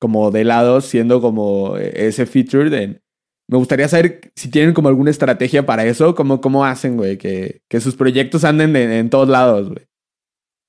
como 0.00 0.30
de 0.30 0.44
lados, 0.44 0.84
siendo 0.84 1.20
como 1.20 1.76
ese 1.76 2.26
feature. 2.26 2.70
De, 2.70 3.00
me 3.48 3.58
gustaría 3.58 3.88
saber 3.88 4.32
si 4.36 4.50
tienen 4.50 4.74
como 4.74 4.88
alguna 4.88 5.10
estrategia 5.10 5.66
para 5.66 5.84
eso, 5.84 6.14
cómo, 6.14 6.40
cómo 6.40 6.64
hacen, 6.64 6.96
güey, 6.96 7.18
que, 7.18 7.62
que 7.68 7.80
sus 7.80 7.96
proyectos 7.96 8.44
anden 8.44 8.76
en, 8.76 9.10
todos 9.10 9.28
lados, 9.28 9.68
güey. 9.68 9.86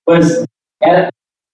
Pues, 0.05 0.45
eh, 0.81 1.09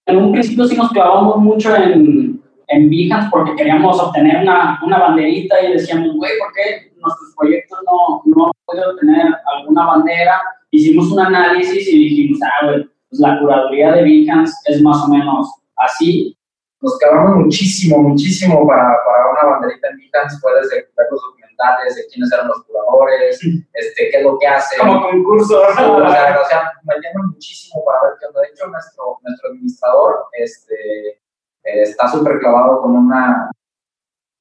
en 0.07 0.17
un 0.17 0.31
principio 0.31 0.67
sí 0.67 0.75
nos 0.75 0.91
clavamos 0.91 1.37
mucho 1.37 1.75
en 1.75 2.41
en 2.71 2.89
Behance 2.89 3.29
porque 3.29 3.55
queríamos 3.55 3.99
obtener 3.99 4.41
una, 4.41 4.79
una 4.83 4.99
banderita 4.99 5.61
y 5.61 5.73
decíamos, 5.73 6.15
güey, 6.15 6.31
¿por 6.39 6.53
qué 6.53 6.91
nuestros 6.97 7.33
proyectos 7.37 7.79
no, 7.85 8.21
no 8.25 8.51
podido 8.65 8.95
tener 8.97 9.27
alguna 9.53 9.85
bandera? 9.85 10.41
Hicimos 10.71 11.11
un 11.11 11.19
análisis 11.19 11.87
y 11.87 11.99
dijimos, 11.99 12.39
ah, 12.43 12.65
güey, 12.65 12.83
pues 13.09 13.19
la 13.19 13.39
curaduría 13.39 13.91
de 13.91 14.03
Behance 14.03 14.53
es 14.65 14.81
más 14.81 15.03
o 15.03 15.09
menos 15.09 15.47
así. 15.75 16.37
Nos 16.79 16.97
clavamos 16.97 17.45
muchísimo, 17.45 17.97
muchísimo 18.01 18.65
para, 18.65 18.97
para 19.05 19.31
una 19.31 19.53
banderita 19.53 19.89
en 19.89 19.97
Behance. 19.97 20.37
Puedes 20.41 20.69
ver 20.71 20.89
los 21.11 21.21
documentales 21.21 21.95
de 21.95 22.07
quiénes 22.07 22.31
eran 22.31 22.47
los 22.47 22.63
curadores, 22.63 23.39
este, 23.73 24.09
qué 24.09 24.17
es 24.17 24.23
lo 24.23 24.39
que 24.39 24.47
hacen. 24.47 24.79
Como 24.79 25.01
concurso. 25.01 25.61
o 25.61 25.73
sea, 25.73 26.39
o 26.41 26.47
sea 26.47 26.71
muchísimo 27.21 27.83
para 27.85 28.01
ver 28.03 28.13
qué 28.19 28.27
onda. 28.27 28.41
De 28.41 28.47
hecho, 28.47 28.67
nuestro, 28.67 29.19
nuestro 29.21 29.49
administrador, 29.49 30.15
este, 30.39 31.20
eh, 31.63 31.83
está 31.83 32.07
súper 32.07 32.39
clavado 32.39 32.81
con 32.81 32.95
una, 32.95 33.51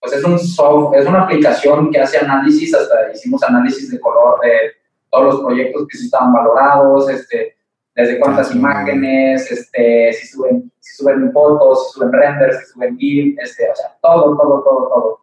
pues 0.00 0.14
es 0.14 0.24
un 0.24 0.38
soft, 0.38 0.94
es 0.96 1.06
una 1.06 1.22
aplicación 1.22 1.90
que 1.90 2.00
hace 2.00 2.18
análisis, 2.18 2.74
hasta 2.74 3.12
hicimos 3.12 3.42
análisis 3.42 3.90
de 3.90 4.00
color 4.00 4.40
de 4.40 4.72
todos 5.10 5.34
los 5.34 5.40
proyectos 5.42 5.86
que 5.88 5.98
sí 5.98 6.04
estaban 6.06 6.32
valorados, 6.32 7.08
este, 7.10 7.56
desde 7.94 8.18
cuántas 8.18 8.54
imágenes, 8.54 9.50
este, 9.50 10.12
si 10.12 10.26
suben, 10.28 10.72
si 10.78 10.96
suben 10.96 11.32
fotos, 11.32 11.88
si 11.88 11.98
suben 11.98 12.12
renders, 12.12 12.60
si 12.60 12.72
suben 12.72 12.96
GIF, 12.96 13.38
este, 13.40 13.70
o 13.70 13.74
sea, 13.74 13.96
todo, 14.00 14.36
todo, 14.36 14.62
todo, 14.62 14.88
todo. 14.88 15.20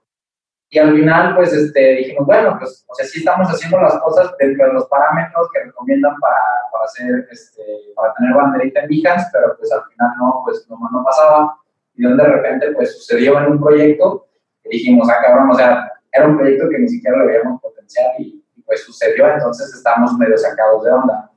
Y 0.70 0.80
al 0.80 0.94
final, 0.94 1.34
pues, 1.36 1.54
este, 1.54 1.96
dijimos, 1.96 2.26
bueno, 2.26 2.58
pues, 2.60 2.86
o 2.88 2.94
sea, 2.94 3.06
sí 3.06 3.20
estamos 3.20 3.48
haciendo 3.48 3.80
las 3.82 3.98
cosas 4.00 4.36
dentro 4.38 4.68
de 4.68 4.74
los 4.74 4.86
parámetros 4.88 5.48
que 5.54 5.64
recomiendan 5.64 6.20
para, 6.20 6.36
para 6.72 6.84
hacer, 6.84 7.28
este, 7.32 7.64
para 7.96 8.14
tener 8.16 8.36
banderita 8.36 8.82
en 8.82 8.90
Behance, 8.90 9.28
pero 9.32 9.56
pues 9.58 9.72
al 9.72 9.84
final 9.90 10.10
no, 10.20 10.42
pues 10.44 10.68
no, 10.70 10.78
no 10.92 11.04
pasaba 11.06 11.58
y 11.98 12.04
donde 12.04 12.24
de 12.24 12.30
repente 12.30 12.72
pues 12.72 12.98
sucedió 12.98 13.40
en 13.40 13.54
un 13.54 13.62
proyecto 13.62 14.28
y 14.64 14.70
dijimos, 14.78 15.10
ah, 15.10 15.18
cabrón, 15.22 15.50
o 15.52 15.56
sea, 15.56 15.92
era 16.12 16.28
un 16.28 16.38
proyecto 16.38 16.70
que 16.70 16.80
ni 16.80 16.88
siquiera 16.88 17.18
le 17.18 17.26
veíamos 17.26 17.62
potencial 17.62 18.12
y, 18.20 18.44
pues 18.66 18.84
sucedió, 18.84 19.30
entonces 19.30 19.74
estamos 19.74 20.14
medio 20.18 20.38
sacados 20.38 20.84
de 20.84 20.92
onda. 20.92 21.32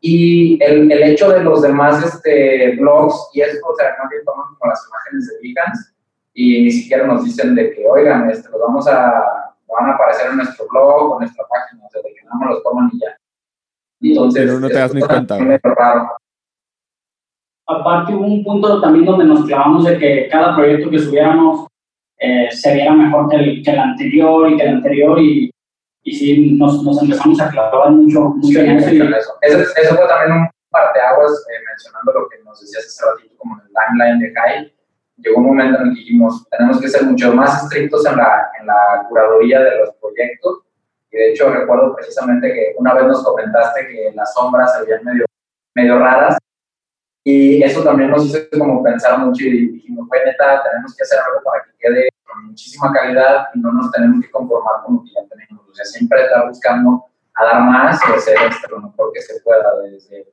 Y 0.00 0.58
el, 0.62 0.90
el 0.90 1.02
hecho 1.02 1.30
de 1.30 1.44
los 1.44 1.60
demás 1.60 2.02
este, 2.02 2.74
blogs 2.76 3.28
y 3.34 3.42
eso, 3.42 3.58
o 3.66 3.76
sea, 3.76 3.94
que 4.10 4.24
toman 4.24 4.46
como 4.58 4.70
las 4.70 4.88
imágenes 4.88 5.28
de 5.28 5.34
Behance 5.42 5.92
y 6.32 6.64
ni 6.64 6.70
siquiera 6.70 7.06
nos 7.06 7.22
dicen 7.22 7.54
de 7.54 7.72
que, 7.72 7.86
oigan, 7.86 8.30
este, 8.30 8.48
los 8.48 8.60
vamos 8.62 8.88
a, 8.88 9.54
van 9.68 9.90
a 9.90 9.94
aparecer 9.94 10.30
en 10.30 10.36
nuestro 10.38 10.66
blog 10.70 11.02
o 11.02 11.14
en 11.16 11.26
nuestra 11.26 11.44
página, 11.48 11.84
o 11.86 11.90
sea, 11.90 12.00
de 12.00 12.14
que 12.14 12.24
nada 12.24 12.36
más 12.36 12.50
los 12.50 12.62
toman 12.62 12.90
y 12.94 12.98
ya. 12.98 13.16
Entonces, 14.00 14.42
Pero 14.42 14.58
no 14.58 14.68
te 14.68 14.74
das 14.74 14.94
ni 14.94 15.00
cuenta. 15.02 15.36
Aparte 17.70 18.14
hubo 18.14 18.26
un 18.26 18.44
punto 18.44 18.80
también 18.80 19.04
donde 19.04 19.24
nos 19.24 19.44
clavamos 19.44 19.84
de 19.84 19.98
que 19.98 20.28
cada 20.30 20.56
proyecto 20.56 20.90
que 20.90 20.98
subiéramos 20.98 21.66
eh, 22.18 22.48
se 22.50 22.74
viera 22.74 22.92
mejor 22.92 23.28
que 23.28 23.36
el, 23.36 23.62
que 23.62 23.70
el, 23.70 23.78
anterior 23.78 24.50
y 24.50 24.56
que 24.56 24.62
el 24.62 24.76
anterior 24.76 25.18
y 25.20 25.50
y 26.02 26.12
sí, 26.12 26.56
nos, 26.58 26.82
nos 26.82 27.02
empezamos 27.02 27.40
a 27.40 27.50
clavar 27.50 27.90
mucho, 27.90 28.20
mucho 28.30 28.60
en 28.60 28.78
eso. 28.78 29.38
eso. 29.42 29.96
fue 29.96 30.08
también 30.08 30.32
un 30.32 30.48
parteaguas, 30.70 31.32
eh, 31.50 31.64
mencionando 31.68 32.12
lo 32.12 32.28
que 32.28 32.42
nos 32.44 32.60
decías 32.60 32.86
hace 32.86 33.04
ratito, 33.04 33.34
como 33.36 33.56
en 33.56 33.66
el 33.66 33.72
timeline 33.72 34.18
de 34.20 34.32
Kai. 34.32 34.74
Llegó 35.18 35.38
un 35.38 35.46
momento 35.48 35.80
en 35.80 35.88
el 35.88 35.94
que 35.94 36.00
dijimos, 36.00 36.48
tenemos 36.48 36.80
que 36.80 36.88
ser 36.88 37.04
mucho 37.04 37.34
más 37.34 37.64
estrictos 37.64 38.06
en 38.06 38.16
la, 38.16 38.50
en 38.58 38.66
la 38.66 39.06
curaduría 39.08 39.60
de 39.60 39.78
los 39.80 39.94
proyectos. 39.96 40.60
Y 41.10 41.16
de 41.18 41.30
hecho, 41.32 41.50
recuerdo 41.50 41.94
precisamente 41.94 42.52
que 42.52 42.74
una 42.78 42.94
vez 42.94 43.04
nos 43.04 43.22
comentaste 43.22 43.86
que 43.88 44.12
las 44.14 44.32
sombras 44.32 44.74
se 44.74 44.84
veían 44.84 45.04
medio, 45.04 45.26
medio 45.74 45.98
raras. 45.98 46.38
Y 47.32 47.62
eso 47.62 47.84
también 47.84 48.10
nos 48.10 48.26
hizo 48.26 48.38
como 48.58 48.82
pensar 48.82 49.20
mucho 49.20 49.44
y 49.44 49.68
dijimos, 49.68 50.06
pues 50.08 50.20
neta, 50.26 50.64
tenemos 50.64 50.96
que 50.96 51.04
hacer 51.04 51.20
algo 51.20 51.40
para 51.44 51.62
que 51.62 51.70
quede 51.78 52.08
con 52.26 52.46
muchísima 52.46 52.92
calidad 52.92 53.46
y 53.54 53.60
no 53.60 53.70
nos 53.70 53.92
tenemos 53.92 54.24
que 54.24 54.30
conformar 54.32 54.82
con 54.84 54.96
lo 54.96 55.04
que 55.04 55.10
ya 55.10 55.20
tenemos. 55.28 55.64
O 55.68 55.72
sea, 55.72 55.84
siempre 55.84 56.24
estar 56.24 56.48
buscando 56.48 57.04
a 57.34 57.44
dar 57.44 57.62
más 57.62 58.00
y 58.02 58.12
hacer 58.14 58.36
esto 58.48 58.68
lo 58.70 58.80
mejor 58.80 59.12
que 59.12 59.22
se 59.22 59.40
pueda 59.42 59.80
desde 59.82 60.26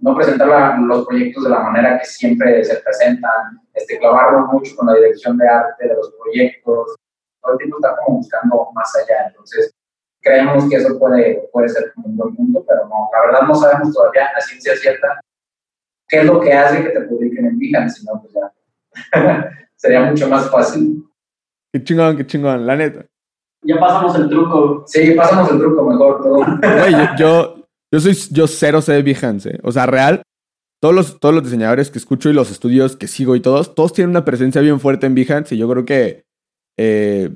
no 0.00 0.16
presentar 0.16 0.80
los 0.80 1.06
proyectos 1.06 1.44
de 1.44 1.50
la 1.50 1.60
manera 1.60 2.00
que 2.00 2.04
siempre 2.04 2.64
se 2.64 2.76
presentan, 2.78 3.60
este, 3.72 3.98
clavarlo 4.00 4.48
mucho 4.48 4.74
con 4.74 4.86
la 4.86 4.94
dirección 4.94 5.38
de 5.38 5.46
arte 5.46 5.86
de 5.86 5.94
los 5.94 6.12
proyectos, 6.20 6.96
todo 7.40 7.52
el 7.52 7.58
tiempo 7.58 7.76
estar 7.76 7.94
como 8.04 8.16
buscando 8.16 8.70
más 8.74 8.92
allá. 8.96 9.28
Entonces, 9.28 9.72
creemos 10.20 10.68
que 10.68 10.76
eso 10.76 10.98
puede, 10.98 11.48
puede 11.52 11.68
ser 11.68 11.92
un 12.04 12.16
buen 12.16 12.34
punto, 12.34 12.64
pero 12.66 12.88
no, 12.88 13.08
la 13.12 13.20
verdad 13.26 13.42
no 13.46 13.54
sabemos 13.54 13.94
todavía 13.94 14.30
a 14.36 14.40
ciencia 14.40 14.74
cierta 14.74 15.20
qué 16.10 16.20
es 16.20 16.26
lo 16.26 16.40
que 16.40 16.52
hace 16.52 16.82
que 16.82 16.90
te 16.90 17.00
publiquen 17.02 17.46
en 17.46 17.58
Behance, 17.58 18.00
si 18.00 18.06
no, 18.06 18.20
pues 18.20 18.34
ya 18.34 19.50
sería 19.76 20.02
mucho 20.02 20.28
más 20.28 20.50
fácil. 20.50 21.04
Qué 21.72 21.82
chingón, 21.82 22.16
qué 22.16 22.26
chingón, 22.26 22.66
la 22.66 22.76
neta. 22.76 23.06
Ya 23.62 23.78
pasamos 23.78 24.16
el 24.16 24.28
truco. 24.28 24.84
Sí, 24.86 25.12
pasamos 25.12 25.50
el 25.52 25.58
truco 25.58 25.88
mejor. 25.88 26.22
Todo. 26.22 26.44
yo, 27.18 27.66
yo 27.92 28.00
soy, 28.00 28.14
yo 28.30 28.46
cero 28.46 28.82
sé 28.82 28.94
de 28.94 29.02
Behance, 29.02 29.50
¿eh? 29.50 29.60
O 29.62 29.70
sea, 29.70 29.86
real, 29.86 30.22
todos 30.80 30.94
los, 30.94 31.20
todos 31.20 31.34
los 31.34 31.44
diseñadores 31.44 31.90
que 31.90 31.98
escucho 31.98 32.28
y 32.28 32.32
los 32.32 32.50
estudios 32.50 32.96
que 32.96 33.06
sigo 33.06 33.36
y 33.36 33.40
todos, 33.40 33.74
todos 33.74 33.92
tienen 33.92 34.10
una 34.10 34.24
presencia 34.24 34.60
bien 34.60 34.80
fuerte 34.80 35.06
en 35.06 35.14
Behance 35.14 35.54
y 35.54 35.58
yo 35.58 35.68
creo 35.68 35.84
que 35.84 36.24
eh, 36.76 37.30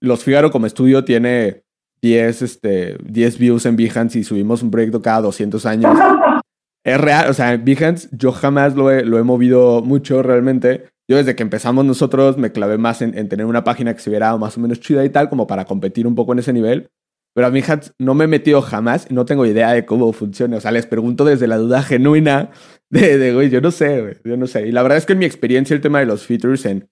Los 0.00 0.24
Figaro 0.24 0.50
como 0.50 0.66
estudio 0.66 1.04
tiene 1.04 1.62
10, 2.02 2.42
este, 2.42 2.96
10 3.04 3.38
views 3.38 3.66
en 3.66 3.76
Behance 3.76 4.18
y 4.18 4.24
subimos 4.24 4.62
un 4.62 4.70
proyecto 4.70 5.02
cada 5.02 5.20
200 5.20 5.66
años. 5.66 5.98
es 6.84 7.00
real, 7.00 7.28
o 7.28 7.34
sea, 7.34 7.56
Behance 7.56 8.08
yo 8.12 8.32
jamás 8.32 8.74
lo 8.74 8.90
he, 8.90 9.04
lo 9.04 9.18
he 9.18 9.22
movido 9.22 9.82
mucho 9.82 10.22
realmente. 10.22 10.84
Yo 11.08 11.16
desde 11.16 11.34
que 11.34 11.42
empezamos 11.42 11.84
nosotros 11.84 12.38
me 12.38 12.52
clavé 12.52 12.78
más 12.78 13.02
en, 13.02 13.16
en, 13.18 13.28
tener 13.28 13.46
una 13.46 13.64
página 13.64 13.92
que 13.94 14.00
se 14.00 14.10
viera 14.10 14.36
más 14.36 14.56
o 14.56 14.60
menos 14.60 14.80
chida 14.80 15.04
y 15.04 15.10
tal, 15.10 15.28
como 15.28 15.46
para 15.46 15.64
competir 15.64 16.06
un 16.06 16.14
poco 16.14 16.32
en 16.32 16.38
ese 16.38 16.52
nivel. 16.52 16.90
Pero 17.34 17.46
a 17.46 17.50
hat 17.50 17.86
no 17.98 18.14
me 18.14 18.24
he 18.24 18.28
metido 18.28 18.60
jamás 18.60 19.06
y 19.08 19.14
no 19.14 19.24
tengo 19.24 19.46
idea 19.46 19.72
de 19.72 19.86
cómo 19.86 20.12
funciona. 20.12 20.56
O 20.56 20.60
sea, 20.60 20.72
les 20.72 20.86
pregunto 20.86 21.24
desde 21.24 21.46
la 21.46 21.58
duda 21.58 21.82
genuina 21.82 22.50
de, 22.90 23.18
de 23.18 23.32
güey, 23.34 23.50
yo 23.50 23.60
no 23.60 23.70
sé, 23.70 24.00
güey, 24.00 24.14
yo 24.24 24.36
no 24.36 24.46
sé. 24.46 24.66
Y 24.66 24.72
la 24.72 24.82
verdad 24.82 24.98
es 24.98 25.06
que 25.06 25.12
en 25.12 25.20
mi 25.20 25.26
experiencia 25.26 25.74
el 25.74 25.80
tema 25.80 26.00
de 26.00 26.06
los 26.06 26.26
features 26.26 26.64
en, 26.66 26.88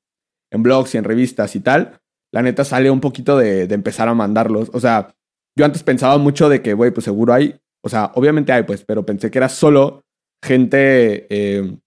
en 0.53 0.63
blogs 0.63 0.95
y 0.95 0.99
en 0.99 1.05
revistas 1.05 1.57
y 1.57 1.61
tal, 1.61 2.01
la 2.33 2.43
neta 2.43 2.65
sale 2.65 2.91
un 2.91 3.01
poquito 3.01 3.37
de, 3.37 3.67
de 3.67 3.75
empezar 3.75 4.09
a 4.09 4.15
mandarlos. 4.15 4.71
O 4.73 4.81
sea, 4.81 5.15
yo 5.57 5.65
antes 5.65 5.83
pensaba 5.83 6.19
mucho 6.19 6.49
de 6.49 6.63
que, 6.63 6.75
güey, 6.75 6.93
pues 6.93 7.05
seguro 7.05 7.35
hay, 7.35 7.57
o 7.89 7.91
sea, 7.91 8.13
obviamente 8.17 8.53
hay, 8.53 8.65
pues, 8.65 8.85
pero 8.85 9.07
pensé 9.07 9.31
que 9.31 9.39
era 9.39 9.49
solo 9.49 10.03
gente 10.45 11.27
eh, 11.31 11.79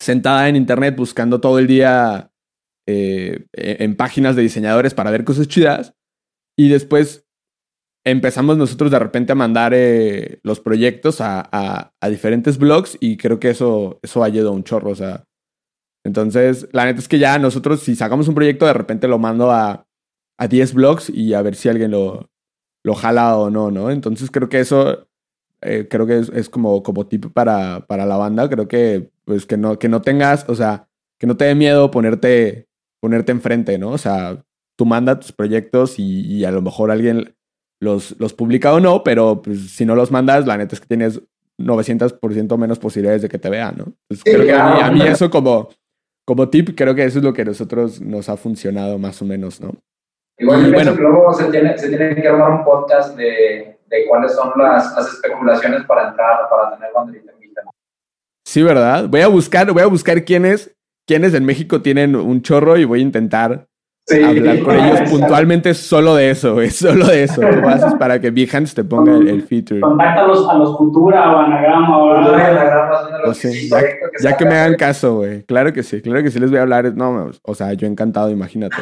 sentada 0.00 0.48
en 0.48 0.56
internet 0.56 0.96
buscando 0.96 1.40
todo 1.40 1.60
el 1.60 1.68
día 1.68 2.32
eh, 2.88 3.46
en 3.52 3.94
páginas 3.96 4.34
de 4.34 4.42
diseñadores 4.42 4.94
para 4.94 5.12
ver 5.12 5.22
cosas 5.22 5.46
chidas. 5.46 5.94
Y 6.58 6.68
después 6.68 7.24
empezamos 8.04 8.56
nosotros 8.56 8.90
de 8.90 8.98
repente 8.98 9.30
a 9.30 9.36
mandar 9.36 9.74
eh, 9.74 10.40
los 10.42 10.58
proyectos 10.58 11.20
a, 11.20 11.92
diferentes 12.10 12.58
blogs 12.58 12.98
y 13.00 13.16
creo 13.16 13.38
que 13.38 13.50
eso, 13.50 14.00
eso 14.02 14.24
ayudado 14.24 14.50
un 14.50 14.64
chorro. 14.64 14.90
O 14.90 14.96
sea, 14.96 15.24
entonces, 16.04 16.68
la 16.72 16.84
neta 16.84 16.98
es 16.98 17.06
que 17.06 17.20
ya 17.20 17.38
nosotros, 17.38 17.80
si 17.80 17.94
sacamos 17.94 18.26
un 18.26 18.34
proyecto, 18.34 18.66
de 18.66 18.72
repente 18.72 19.06
lo 19.06 19.18
mando 19.18 19.52
a, 19.52 19.86
a 20.36 20.48
10 20.48 20.74
blogs 20.74 21.10
y 21.10 21.34
a 21.34 21.42
ver 21.42 21.54
si 21.54 21.68
alguien 21.68 21.92
lo, 21.92 22.28
lo 22.84 22.94
jala 22.94 23.36
o 23.36 23.50
no, 23.50 23.70
¿no? 23.70 23.90
Entonces, 23.90 24.30
creo 24.30 24.48
que 24.48 24.60
eso, 24.60 25.07
eh, 25.60 25.86
creo 25.88 26.06
que 26.06 26.18
es, 26.18 26.28
es, 26.30 26.48
como, 26.48 26.82
como 26.82 27.06
tip 27.06 27.26
para, 27.32 27.86
para 27.86 28.06
la 28.06 28.16
banda. 28.16 28.48
Creo 28.48 28.68
que, 28.68 29.10
pues, 29.24 29.46
que 29.46 29.56
no, 29.56 29.78
que 29.78 29.88
no 29.88 30.02
tengas, 30.02 30.48
o 30.48 30.54
sea, 30.54 30.88
que 31.18 31.26
no 31.26 31.36
te 31.36 31.46
dé 31.46 31.54
miedo 31.54 31.90
ponerte, 31.90 32.68
ponerte 33.00 33.32
enfrente, 33.32 33.78
¿no? 33.78 33.90
O 33.90 33.98
sea, 33.98 34.44
tú 34.76 34.86
manda 34.86 35.18
tus 35.18 35.32
proyectos 35.32 35.98
y, 35.98 36.22
y 36.26 36.44
a 36.44 36.50
lo 36.50 36.62
mejor 36.62 36.90
alguien 36.90 37.34
los, 37.80 38.18
los 38.18 38.34
publica 38.34 38.72
o 38.72 38.80
no, 38.80 39.02
pero 39.02 39.42
pues, 39.42 39.70
si 39.70 39.84
no 39.84 39.94
los 39.94 40.10
mandas, 40.10 40.46
la 40.46 40.56
neta 40.56 40.74
es 40.74 40.80
que 40.80 40.86
tienes 40.86 41.20
900% 41.58 42.56
menos 42.56 42.78
posibilidades 42.78 43.22
de 43.22 43.28
que 43.28 43.38
te 43.38 43.50
vean, 43.50 43.76
¿no? 43.78 43.92
creo 44.24 44.44
que 44.44 44.52
a 44.52 44.90
mí, 44.92 45.02
eso 45.02 45.28
como, 45.28 45.70
como 46.24 46.48
tip, 46.48 46.76
creo 46.76 46.94
que 46.94 47.04
eso 47.04 47.18
es 47.18 47.24
lo 47.24 47.32
que 47.32 47.42
a 47.42 47.46
nosotros 47.46 48.00
nos 48.00 48.28
ha 48.28 48.36
funcionado 48.36 48.98
más 48.98 49.20
o 49.22 49.24
menos, 49.24 49.60
¿no? 49.60 49.74
Igual 50.40 50.72
bueno, 50.72 50.94
que 50.94 51.02
luego 51.02 51.34
se 51.34 51.50
tiene, 51.50 51.76
se 51.76 51.88
tiene 51.88 52.14
que 52.14 52.28
armar 52.28 52.52
un 52.52 52.64
podcast 52.64 53.16
de, 53.16 53.77
de 53.88 54.06
cuáles 54.06 54.34
son 54.34 54.52
las, 54.56 54.94
las, 54.94 55.14
especulaciones 55.14 55.84
para 55.84 56.08
entrar, 56.08 56.48
para 56.48 56.74
tener 56.74 56.92
banderita 56.94 57.32
en 57.32 57.38
Vista. 57.38 57.62
Sí, 58.46 58.62
¿verdad? 58.62 59.08
Voy 59.08 59.20
a 59.20 59.28
buscar, 59.28 59.70
voy 59.72 59.82
a 59.82 59.86
buscar 59.86 60.24
quiénes, 60.24 60.76
quiénes 61.06 61.34
en 61.34 61.44
México 61.44 61.82
tienen 61.82 62.16
un 62.16 62.42
chorro 62.42 62.76
y 62.76 62.84
voy 62.84 63.00
a 63.00 63.02
intentar 63.02 63.68
hablar 64.16 64.62
con 64.62 64.76
ellos 64.76 65.00
puntualmente 65.10 65.74
solo 65.74 66.14
de 66.14 66.30
eso, 66.30 66.54
güey, 66.54 66.70
solo 66.70 67.06
de 67.06 67.24
eso. 67.24 67.40
Tú 67.40 67.68
haces 67.68 67.94
para 67.98 68.20
que 68.20 68.30
Behance 68.30 68.74
te 68.74 68.84
ponga 68.84 69.16
el, 69.16 69.42
feature. 69.42 69.80
Contáctalos 69.80 70.48
a 70.48 70.54
los 70.54 70.76
Futura 70.76 71.32
o 71.32 71.38
Anagrama 71.40 71.98
o 71.98 73.28
o 73.28 73.34
sí, 73.34 73.68
ya, 73.68 73.80
ya, 74.22 74.36
que 74.36 74.44
me 74.44 74.54
hagan 74.54 74.76
caso, 74.76 75.16
güey. 75.16 75.42
Claro 75.44 75.72
que 75.72 75.82
sí, 75.82 76.00
claro 76.00 76.22
que 76.22 76.30
sí 76.30 76.38
les 76.38 76.50
voy 76.50 76.58
a 76.58 76.62
hablar. 76.62 76.94
No, 76.94 77.30
o 77.42 77.54
sea, 77.54 77.72
yo 77.74 77.86
encantado, 77.86 78.30
imagínate. 78.30 78.76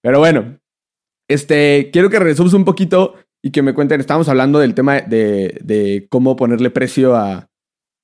Pero 0.00 0.18
bueno, 0.18 0.56
este, 1.28 1.90
quiero 1.92 2.10
que 2.10 2.18
regresemos 2.18 2.54
un 2.54 2.64
poquito 2.64 3.14
y 3.42 3.50
que 3.50 3.62
me 3.62 3.74
cuenten, 3.74 4.00
estábamos 4.00 4.28
hablando 4.28 4.58
del 4.58 4.74
tema 4.74 5.00
de, 5.00 5.58
de 5.62 6.06
cómo 6.10 6.36
ponerle 6.36 6.70
precio 6.70 7.16
a, 7.16 7.48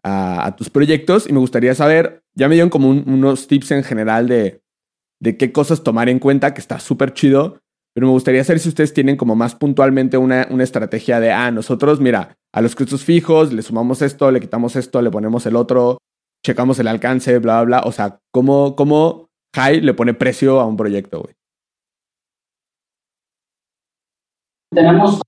a, 0.02 0.56
tus 0.56 0.70
proyectos 0.70 1.28
y 1.28 1.32
me 1.32 1.38
gustaría 1.38 1.74
saber, 1.74 2.22
ya 2.34 2.48
me 2.48 2.54
dieron 2.54 2.70
como 2.70 2.88
unos 2.88 3.46
tips 3.46 3.70
en 3.72 3.84
general 3.84 4.26
de 4.26 4.62
de 5.20 5.36
qué 5.36 5.52
cosas 5.52 5.82
tomar 5.82 6.08
en 6.08 6.18
cuenta, 6.18 6.54
que 6.54 6.60
está 6.60 6.78
súper 6.80 7.12
chido. 7.12 7.60
Pero 7.94 8.06
me 8.06 8.12
gustaría 8.12 8.44
saber 8.44 8.60
si 8.60 8.68
ustedes 8.68 8.94
tienen 8.94 9.16
como 9.16 9.34
más 9.34 9.54
puntualmente 9.54 10.18
una, 10.18 10.46
una, 10.50 10.62
estrategia 10.62 11.18
de, 11.18 11.32
ah, 11.32 11.50
nosotros, 11.50 12.00
mira, 12.00 12.36
a 12.52 12.60
los 12.60 12.76
costos 12.76 13.02
fijos 13.02 13.52
le 13.52 13.62
sumamos 13.62 14.02
esto, 14.02 14.30
le 14.30 14.40
quitamos 14.40 14.76
esto, 14.76 15.02
le 15.02 15.10
ponemos 15.10 15.46
el 15.46 15.56
otro, 15.56 15.98
checamos 16.44 16.78
el 16.78 16.86
alcance, 16.86 17.38
bla, 17.38 17.64
bla, 17.64 17.80
bla. 17.80 17.88
O 17.88 17.92
sea, 17.92 18.20
¿cómo, 18.30 18.76
cómo 18.76 19.30
High 19.56 19.80
le 19.80 19.94
pone 19.94 20.14
precio 20.14 20.60
a 20.60 20.66
un 20.66 20.76
proyecto, 20.76 21.22
güey? 21.22 21.34
Tenemos 24.70 25.20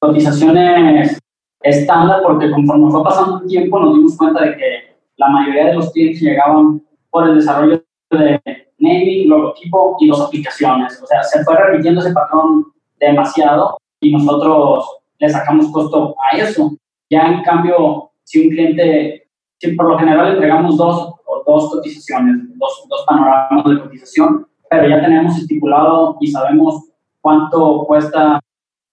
cotizaciones 0.00 1.18
estándar 1.62 2.22
porque 2.22 2.50
conforme 2.50 2.90
fue 2.90 3.04
pasando 3.04 3.40
el 3.42 3.48
tiempo 3.48 3.78
nos 3.78 3.94
dimos 3.94 4.16
cuenta 4.16 4.42
de 4.44 4.56
que 4.56 4.96
la 5.16 5.28
mayoría 5.28 5.66
de 5.66 5.74
los 5.74 5.92
clientes 5.92 6.22
llegaban 6.22 6.82
por 7.10 7.28
el 7.28 7.36
desarrollo 7.36 7.82
de 8.10 8.40
naming, 8.78 9.28
logotipo 9.28 9.96
y 10.00 10.08
dos 10.08 10.20
aplicaciones. 10.22 11.00
O 11.02 11.06
sea, 11.06 11.22
se 11.22 11.44
fue 11.44 11.56
repitiendo 11.56 12.00
ese 12.00 12.12
patrón 12.12 12.66
demasiado 12.98 13.78
y 14.00 14.12
nosotros 14.12 14.84
le 15.18 15.28
sacamos 15.28 15.70
costo 15.70 16.16
a 16.18 16.36
eso. 16.38 16.72
Ya 17.10 17.26
en 17.26 17.42
cambio, 17.42 18.10
si 18.24 18.46
un 18.46 18.50
cliente, 18.50 19.28
si 19.58 19.72
por 19.72 19.90
lo 19.90 19.98
general 19.98 20.32
entregamos 20.32 20.76
dos, 20.78 21.14
o 21.26 21.42
dos 21.46 21.70
cotizaciones, 21.70 22.36
dos, 22.58 22.86
dos 22.88 23.04
panoramas 23.06 23.64
de 23.64 23.80
cotización, 23.80 24.46
pero 24.70 24.88
ya 24.88 25.00
tenemos 25.00 25.36
estipulado 25.36 26.16
y 26.20 26.28
sabemos 26.28 26.88
cuánto 27.20 27.84
cuesta 27.86 28.40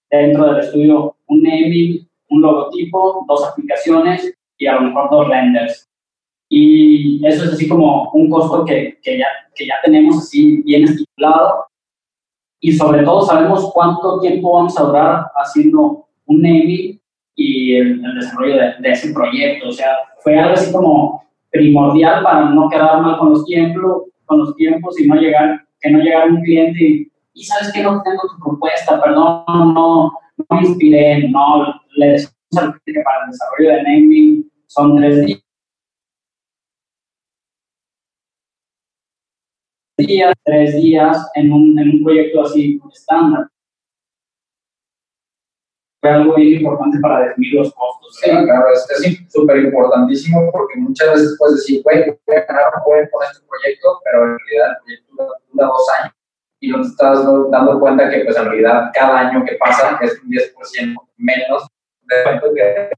dentro 0.10 0.46
del 0.46 0.60
estudio 0.64 1.16
un 1.28 1.44
naming, 1.44 2.08
un 2.30 2.42
logotipo, 2.42 3.26
dos 3.28 3.48
aplicaciones 3.48 4.34
y 4.58 4.68
a 4.68 4.76
lo 4.76 4.82
mejor 4.82 5.10
dos 5.10 5.28
renders. 5.28 5.88
Y 6.50 7.26
eso 7.26 7.46
es 7.46 7.54
así 7.54 7.68
como 7.68 8.10
un 8.12 8.30
costo 8.30 8.64
que, 8.64 8.98
que, 9.04 9.18
ya, 9.18 9.28
que 9.54 9.66
ya 9.66 9.76
tenemos 9.84 10.18
así 10.18 10.62
bien 10.64 10.84
estipulado. 10.86 11.66
Y 12.60 12.72
sobre 12.72 13.04
todo 13.04 13.22
sabemos 13.22 13.70
cuánto 13.74 14.20
tiempo 14.20 14.54
vamos 14.54 14.80
a 14.80 14.84
durar 14.84 15.26
haciendo 15.36 16.08
un 16.26 16.42
naming 16.42 17.00
y 17.36 17.76
el, 17.76 18.02
desarrollo 18.16 18.56
de, 18.56 18.74
de, 18.80 18.92
ese 18.92 19.14
proyecto. 19.14 19.70
O 19.70 19.72
sea, 19.72 19.90
fue 20.20 20.40
algo 20.40 20.54
así 20.54 20.72
como 20.72 21.24
primordial 21.52 22.24
para 22.24 22.50
no 22.50 22.70
quedar 22.70 23.02
mal 23.02 23.18
con 23.20 23.32
los 23.32 23.46
tiempos, 23.46 24.04
con 24.26 24.40
los 24.40 24.56
tiempos 24.56 25.00
y 25.00 25.08
no 25.08 25.16
llegar, 25.16 25.66
que 25.82 25.92
no 25.92 26.00
llegara 26.00 26.26
un 26.26 26.42
cliente 26.42 26.84
y, 26.84 27.12
y 27.38 27.44
sabes 27.44 27.72
que 27.72 27.84
no 27.84 28.02
tengo 28.02 28.24
tu 28.28 28.44
propuesta, 28.44 29.00
perdón, 29.00 29.44
no, 29.48 30.12
no 30.38 30.46
me 30.50 30.62
inspiré, 30.62 31.30
no, 31.30 31.80
le 31.96 32.08
decimos 32.08 32.34
al 32.58 32.74
cliente 32.82 32.94
que 32.94 33.04
para 33.04 33.26
el 33.26 33.32
desarrollo 33.32 33.70
de 33.70 33.84
naming 33.84 34.52
son 34.66 34.98
tres 34.98 35.26
días 35.26 35.42
días, 39.98 40.34
tres 40.44 40.76
días 40.76 41.30
en 41.36 41.52
un, 41.52 41.78
en 41.80 41.90
un 41.90 42.04
proyecto 42.04 42.42
así 42.42 42.80
estándar. 42.92 43.48
fue 46.00 46.12
algo 46.12 46.36
bien 46.36 46.60
importante 46.62 47.00
para 47.00 47.28
definir 47.28 47.56
los 47.56 47.74
costos. 47.74 48.16
Sí, 48.22 48.30
claro, 48.30 48.66
es 48.74 49.32
súper 49.32 49.58
importantísimo 49.58 50.52
porque 50.52 50.80
muchas 50.80 51.14
veces 51.14 51.36
puedes 51.40 51.58
decir, 51.58 51.82
güey, 51.84 52.18
voy 52.26 52.36
a 52.36 52.46
ganar 52.46 52.72
un 52.76 52.84
con 52.84 53.24
este 53.24 53.46
proyecto, 53.48 54.00
pero 54.04 54.24
en 54.24 54.40
realidad 54.40 54.70
el 54.72 54.84
proyecto 54.86 55.34
dura 55.52 55.68
dos 55.68 55.88
años 56.00 56.17
y 56.60 56.70
no 56.70 56.82
estás 56.82 57.24
dando 57.52 57.80
cuenta 57.80 58.10
que 58.10 58.24
pues 58.24 58.36
en 58.36 58.46
realidad 58.46 58.92
cada 58.94 59.20
año 59.20 59.46
que 59.46 59.56
pasa 59.56 59.98
es 60.02 60.20
un 60.24 60.30
10% 60.30 60.96
menos 61.18 61.68
de 62.04 62.24
cuento 62.24 62.54
que, 62.54 62.90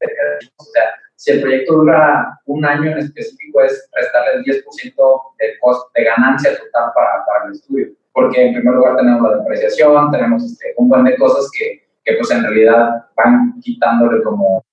o 0.57 0.63
sea, 0.63 0.83
si 1.15 1.31
el 1.31 1.41
proyecto 1.41 1.73
dura 1.73 2.39
un 2.45 2.63
año 2.65 2.91
en 2.91 2.99
específico 2.99 3.61
es 3.61 3.89
restarle 3.93 4.35
el 4.35 4.43
10% 4.45 5.21
de, 5.37 5.59
costo, 5.59 5.91
de 5.93 6.03
ganancia 6.03 6.51
total 6.51 6.91
para, 6.95 7.25
para 7.25 7.45
el 7.47 7.51
estudio, 7.51 7.87
porque 8.13 8.47
en 8.47 8.53
primer 8.53 8.75
lugar 8.75 8.95
tenemos 8.95 9.29
la 9.29 9.37
depreciación, 9.37 10.11
tenemos 10.11 10.45
este, 10.45 10.73
un 10.77 10.87
buen 10.87 11.03
de 11.03 11.17
cosas 11.17 11.49
que, 11.51 11.89
que 12.03 12.13
pues 12.15 12.31
en 12.31 12.43
realidad 12.43 13.07
van 13.15 13.59
quitándole 13.61 14.23
como 14.23 14.63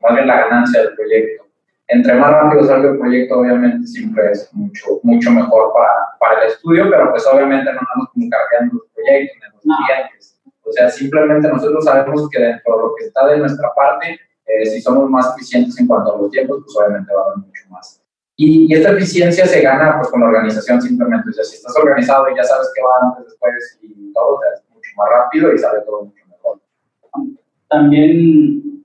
más 0.00 0.14
bien 0.14 0.26
la 0.26 0.40
ganancia 0.40 0.82
del 0.82 0.94
proyecto 0.94 1.45
entre 1.88 2.14
más 2.14 2.32
rápido 2.32 2.64
salga 2.64 2.90
el 2.90 2.98
proyecto, 2.98 3.38
obviamente 3.38 3.86
siempre 3.86 4.32
es 4.32 4.52
mucho, 4.52 5.00
mucho 5.02 5.30
mejor 5.30 5.72
para, 5.72 5.92
para 6.18 6.42
el 6.42 6.50
estudio, 6.50 6.90
pero 6.90 7.10
pues 7.10 7.24
obviamente 7.26 7.72
no 7.72 7.78
andamos 7.78 8.10
como 8.12 8.28
cargando 8.28 8.74
los 8.74 8.86
proyectos 8.92 9.36
ni 9.36 9.70
los 9.70 9.78
clientes. 9.78 10.40
O 10.64 10.72
sea, 10.72 10.90
simplemente 10.90 11.48
nosotros 11.48 11.84
sabemos 11.84 12.28
que 12.28 12.40
dentro 12.40 12.76
de 12.76 12.82
lo 12.82 12.94
que 12.96 13.04
está 13.04 13.26
de 13.28 13.38
nuestra 13.38 13.72
parte, 13.74 14.18
eh, 14.46 14.66
si 14.66 14.80
somos 14.80 15.08
más 15.08 15.32
eficientes 15.36 15.78
en 15.78 15.86
cuanto 15.86 16.14
a 16.14 16.18
los 16.18 16.30
tiempos, 16.30 16.62
pues 16.64 16.76
obviamente 16.76 17.14
va 17.14 17.20
a 17.20 17.24
haber 17.26 17.38
mucho 17.38 17.62
más. 17.70 18.02
Y, 18.34 18.66
y, 18.66 18.74
esta 18.74 18.90
eficiencia 18.90 19.46
se 19.46 19.62
gana 19.62 19.96
pues 19.98 20.08
con 20.08 20.20
la 20.20 20.26
organización 20.26 20.82
simplemente. 20.82 21.30
O 21.30 21.32
sea, 21.32 21.44
si 21.44 21.56
estás 21.56 21.74
organizado 21.76 22.28
y 22.30 22.36
ya 22.36 22.42
sabes 22.42 22.70
qué 22.74 22.82
va 22.82 23.08
antes, 23.08 23.26
después 23.26 23.78
y 23.80 24.12
todo, 24.12 24.34
o 24.34 24.40
sea, 24.40 24.50
es 24.54 24.74
mucho 24.74 24.90
más 24.96 25.08
rápido 25.08 25.54
y 25.54 25.58
sale 25.58 25.80
todo 25.82 26.04
mucho 26.04 26.26
mejor. 26.26 26.60
También 27.68 28.75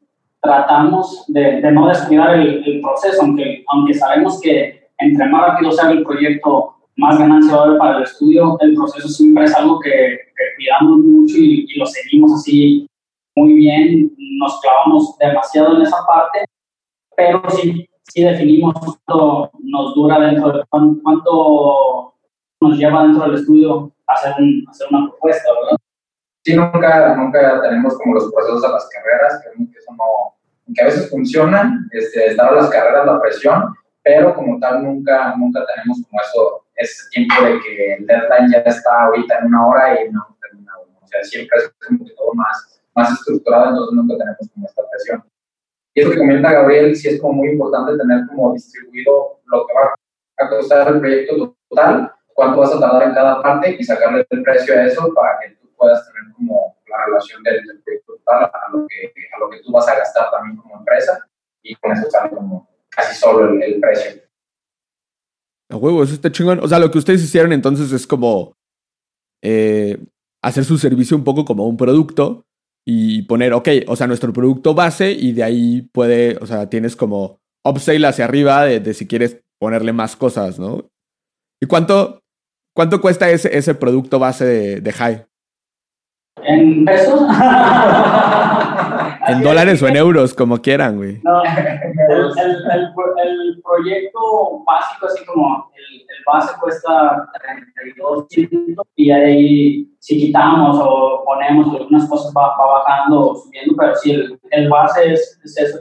tratamos 0.41 1.25
de, 1.27 1.61
no 1.71 1.87
descuidar 1.87 2.39
el, 2.39 2.81
proceso, 2.81 3.21
aunque, 3.21 3.63
aunque 3.67 3.93
sabemos 3.93 4.39
que 4.41 4.89
entre 4.97 5.27
más 5.29 5.47
rápido 5.47 5.71
sea 5.71 5.91
el 5.91 6.03
proyecto, 6.03 6.75
más 6.97 7.17
ganancia 7.17 7.55
va 7.55 7.61
a 7.61 7.65
haber 7.65 7.77
para 7.77 7.97
el 7.97 8.03
estudio, 8.03 8.57
el 8.59 8.75
proceso 8.75 9.07
siempre 9.07 9.45
es 9.45 9.55
algo 9.55 9.79
que, 9.79 10.19
cuidamos 10.57 10.99
mucho 10.99 11.37
y, 11.37 11.65
y, 11.69 11.79
lo 11.79 11.85
seguimos 11.85 12.33
así 12.33 12.87
muy 13.35 13.53
bien, 13.53 14.11
nos 14.39 14.59
clavamos 14.59 15.17
demasiado 15.17 15.77
en 15.77 15.83
esa 15.83 15.97
parte, 16.05 16.45
pero 17.15 17.41
sí, 17.49 17.87
sí 18.03 18.23
definimos 18.23 18.73
cuánto 18.79 19.51
nos 19.59 19.95
dura 19.95 20.19
dentro 20.19 20.51
de 20.51 20.63
cuánto, 20.69 22.13
nos 22.59 22.77
lleva 22.77 23.03
dentro 23.03 23.25
del 23.25 23.35
estudio 23.35 23.91
hacer, 24.07 24.33
un, 24.39 24.65
hacer 24.69 24.87
una 24.91 25.09
propuesta, 25.09 25.49
¿verdad? 25.53 25.77
Sí, 26.43 26.55
nunca, 26.55 27.15
nunca 27.15 27.61
tenemos 27.61 27.97
como 27.97 28.15
los 28.15 28.31
procesos 28.31 28.63
a 28.63 28.71
las 28.71 28.89
carreras, 28.89 29.41
que 29.43 29.77
eso 29.77 29.93
no, 29.97 30.35
que 30.73 30.81
a 30.81 30.85
veces 30.85 31.09
funcionan, 31.09 31.87
este, 31.91 32.27
estar 32.27 32.53
las 32.53 32.69
carreras, 32.69 33.05
la 33.05 33.21
presión, 33.21 33.75
pero 34.03 34.33
como 34.33 34.59
tal 34.59 34.83
nunca, 34.83 35.35
nunca 35.35 35.65
tenemos 35.73 36.01
como 36.07 36.21
eso, 36.21 36.65
ese 36.75 37.09
tiempo 37.11 37.35
de 37.43 37.59
que 37.59 37.93
el 37.93 38.07
deadline 38.07 38.51
ya 38.51 38.57
está 38.59 39.03
ahorita 39.03 39.39
en 39.39 39.45
una 39.47 39.67
hora 39.67 40.01
y 40.01 40.11
no 40.11 40.35
terminado. 40.41 40.87
O 41.01 41.07
sea, 41.07 41.23
siempre 41.23 41.59
es 41.59 41.71
como 41.87 42.05
que 42.05 42.13
todo 42.13 42.33
más, 42.33 42.81
más 42.95 43.11
estructurado, 43.11 43.69
entonces 43.69 43.95
nunca 43.95 44.17
tenemos 44.17 44.49
como 44.53 44.65
esta 44.65 44.81
presión. 44.89 45.23
Y 45.93 46.01
eso 46.01 46.11
que 46.11 46.17
comenta 46.17 46.51
Gabriel, 46.51 46.95
sí 46.95 47.09
es 47.09 47.21
como 47.21 47.33
muy 47.33 47.49
importante 47.49 47.97
tener 47.97 48.25
como 48.27 48.53
distribuido 48.53 49.41
lo 49.45 49.67
que 49.67 49.73
va 49.73 49.93
a 50.37 50.49
costar 50.49 50.87
el 50.87 50.99
proyecto 50.99 51.55
total, 51.69 52.11
cuánto 52.33 52.61
vas 52.61 52.73
a 52.73 52.79
tardar 52.79 53.03
en 53.03 53.13
cada 53.13 53.41
parte 53.41 53.75
y 53.77 53.83
sacarle 53.83 54.25
el 54.29 54.43
precio 54.43 54.73
a 54.73 54.85
eso 54.85 55.13
para 55.13 55.39
que 55.39 55.60
puedas 55.81 56.05
tener 56.05 56.31
como 56.33 56.77
la 56.87 57.05
relación 57.05 57.41
del, 57.41 57.81
proyecto 57.83 58.13
total 58.13 58.43
a 58.43 58.71
lo, 58.71 58.85
que, 58.85 59.13
a 59.35 59.39
lo 59.39 59.49
que 59.49 59.63
tú 59.63 59.71
vas 59.71 59.87
a 59.87 59.95
gastar 59.95 60.29
también 60.29 60.55
como 60.57 60.77
empresa 60.77 61.27
y 61.63 61.75
con 61.75 61.91
eso 61.91 62.09
sale 62.11 62.29
como 62.29 62.69
casi 62.89 63.19
solo 63.19 63.49
el, 63.59 63.79
precio. 63.79 64.21
A 65.69 65.77
huevo, 65.77 66.03
eso 66.03 66.13
está 66.13 66.31
chingón. 66.31 66.59
O 66.59 66.67
sea, 66.67 66.77
lo 66.77 66.91
que 66.91 66.99
ustedes 66.99 67.23
hicieron 67.23 67.51
entonces 67.51 67.91
es 67.91 68.05
como 68.05 68.53
eh, 69.41 69.97
hacer 70.43 70.65
su 70.65 70.77
servicio 70.77 71.17
un 71.17 71.23
poco 71.23 71.45
como 71.45 71.67
un 71.67 71.77
producto 71.77 72.45
y 72.85 73.23
poner, 73.23 73.53
ok, 73.53 73.69
o 73.87 73.95
sea, 73.95 74.05
nuestro 74.05 74.33
producto 74.33 74.75
base 74.75 75.11
y 75.11 75.31
de 75.31 75.43
ahí 75.43 75.81
puede, 75.93 76.37
o 76.37 76.45
sea, 76.45 76.69
tienes 76.69 76.95
como 76.95 77.39
upsale 77.65 78.05
hacia 78.05 78.25
arriba 78.25 78.65
de, 78.65 78.79
de 78.79 78.93
si 78.93 79.07
quieres 79.07 79.41
ponerle 79.59 79.93
más 79.93 80.15
cosas, 80.15 80.59
¿no? 80.59 80.89
¿Y 81.59 81.67
cuánto, 81.67 82.21
cuánto 82.75 83.01
cuesta 83.01 83.29
ese, 83.29 83.55
ese 83.55 83.73
producto 83.75 84.19
base 84.19 84.45
de, 84.45 84.81
de 84.81 84.91
High? 84.91 85.25
¿En 86.51 86.85
pesos? 86.85 87.21
en 89.27 89.41
dólares 89.41 89.81
o 89.81 89.87
en 89.87 89.95
euros, 89.95 90.33
como 90.33 90.61
quieran, 90.61 90.97
güey. 90.97 91.21
No, 91.23 91.41
el, 91.43 91.49
el, 91.49 91.57
el, 92.67 93.61
proyecto 93.61 94.63
básico, 94.65 95.05
así 95.07 95.23
como 95.25 95.71
el, 95.75 96.01
base 96.25 96.53
cuesta 96.59 97.29
32 97.73 98.25
y 98.95 99.11
ahí 99.11 99.87
si 99.99 100.19
quitamos 100.19 100.77
o 100.79 101.23
ponemos 101.25 101.75
algunas 101.75 102.07
cosas 102.07 102.31
va, 102.37 102.55
bajando 102.57 103.31
o 103.31 103.35
subiendo, 103.35 103.75
pero 103.77 103.95
sí, 103.95 104.13
el, 104.51 104.69
base 104.69 105.13
es, 105.13 105.39
es 105.43 105.57
eso. 105.57 105.79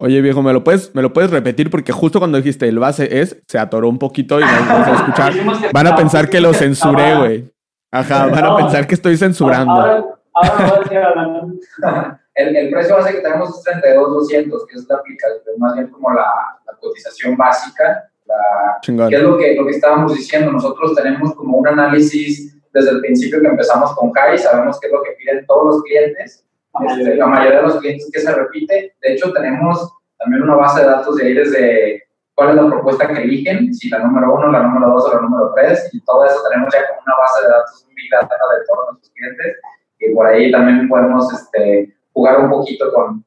Oye, 0.00 0.20
viejo, 0.20 0.42
¿me 0.42 0.52
lo, 0.52 0.62
puedes, 0.62 0.94
¿me 0.94 1.02
lo 1.02 1.12
puedes 1.12 1.32
repetir? 1.32 1.70
Porque 1.70 1.90
justo 1.90 2.20
cuando 2.20 2.38
dijiste 2.38 2.68
el 2.68 2.78
base 2.78 3.20
es, 3.20 3.42
se 3.48 3.58
atoró 3.58 3.88
un 3.88 3.98
poquito 3.98 4.38
y 4.38 4.44
no 4.44 4.48
vamos 4.68 4.86
a 4.86 4.94
escuchar. 4.94 5.32
Van 5.72 5.88
a 5.88 5.96
pensar 5.96 6.30
que 6.30 6.40
lo 6.40 6.54
censuré, 6.54 7.16
güey. 7.16 7.50
Ajá, 7.90 8.26
van 8.30 8.44
a 8.44 8.56
pensar 8.56 8.86
que 8.86 8.94
estoy 8.94 9.16
censurando. 9.16 9.72
Ahora, 9.72 10.04
ahora 10.34 12.20
el, 12.34 12.56
el, 12.56 12.70
precio 12.70 12.96
base 12.96 13.14
que 13.14 13.20
tenemos 13.20 13.56
es 13.56 13.62
32,200, 13.64 14.66
que 14.66 14.74
es 14.76 14.88
la 14.88 14.96
aplicación, 14.96 15.58
más 15.58 15.74
bien 15.74 15.88
como 15.88 16.10
la, 16.12 16.24
la 16.66 16.72
cotización 16.80 17.36
básica, 17.36 18.10
la, 18.26 19.08
que 19.08 19.16
es 19.16 19.22
lo 19.22 19.38
que, 19.38 19.54
lo 19.56 19.66
que 19.66 19.72
estábamos 19.72 20.14
diciendo. 20.14 20.52
Nosotros 20.52 20.94
tenemos 20.94 21.34
como 21.34 21.58
un 21.58 21.68
análisis 21.68 22.54
desde 22.72 22.90
el 22.90 23.00
principio 23.00 23.40
que 23.40 23.48
empezamos 23.48 23.94
con 23.94 24.12
Kai, 24.12 24.38
sabemos 24.38 24.78
qué 24.80 24.88
es 24.88 24.92
lo 24.92 25.02
que 25.02 25.12
piden 25.12 25.46
todos 25.46 25.64
los 25.66 25.82
clientes, 25.82 26.44
este, 26.86 27.16
la 27.16 27.26
mayoría 27.26 27.58
de 27.58 27.62
los 27.62 27.76
clientes 27.78 28.10
que 28.12 28.20
se 28.20 28.32
repite. 28.32 28.94
De 29.00 29.12
hecho, 29.14 29.32
tenemos 29.32 29.92
también 30.18 30.42
una 30.42 30.56
base 30.56 30.80
de 30.80 30.86
datos 30.86 31.16
de 31.16 31.26
ahí 31.26 31.34
desde 31.34 32.07
cuál 32.38 32.50
es 32.50 32.54
la 32.54 32.70
propuesta 32.70 33.08
que 33.08 33.20
eligen, 33.20 33.74
si 33.74 33.88
la 33.88 33.98
número 33.98 34.32
uno, 34.32 34.52
la 34.52 34.62
número 34.62 34.92
dos 34.92 35.06
o 35.06 35.12
la 35.12 35.22
número 35.22 35.52
tres, 35.56 35.90
y 35.92 36.00
todo 36.02 36.24
eso 36.24 36.36
tenemos 36.48 36.72
ya 36.72 36.86
como 36.86 37.00
una 37.04 37.16
base 37.18 37.42
de 37.42 37.48
datos, 37.48 37.84
un 37.88 37.94
big 37.96 38.10
data 38.12 38.28
de 38.28 38.64
todos 38.64 38.92
nuestros 38.92 39.12
clientes, 39.12 39.56
y 39.98 40.14
por 40.14 40.26
ahí 40.28 40.52
también 40.52 40.88
podemos 40.88 41.32
este, 41.32 41.96
jugar 42.12 42.38
un 42.38 42.50
poquito 42.50 42.92
con, 42.92 43.24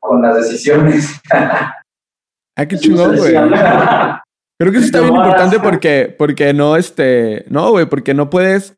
con 0.00 0.20
las 0.20 0.34
decisiones. 0.34 1.22
ah, 1.32 2.66
qué 2.68 2.76
chingón, 2.76 3.16
güey. 3.16 3.34
Creo 3.34 4.72
que 4.72 4.78
eso 4.78 4.86
está 4.86 5.00
bien 5.00 5.14
importante 5.14 5.60
porque, 5.60 6.12
porque 6.18 6.52
no, 6.52 6.74
este, 6.74 7.44
no, 7.48 7.70
güey, 7.70 7.86
porque 7.86 8.14
no 8.14 8.30
puedes, 8.30 8.76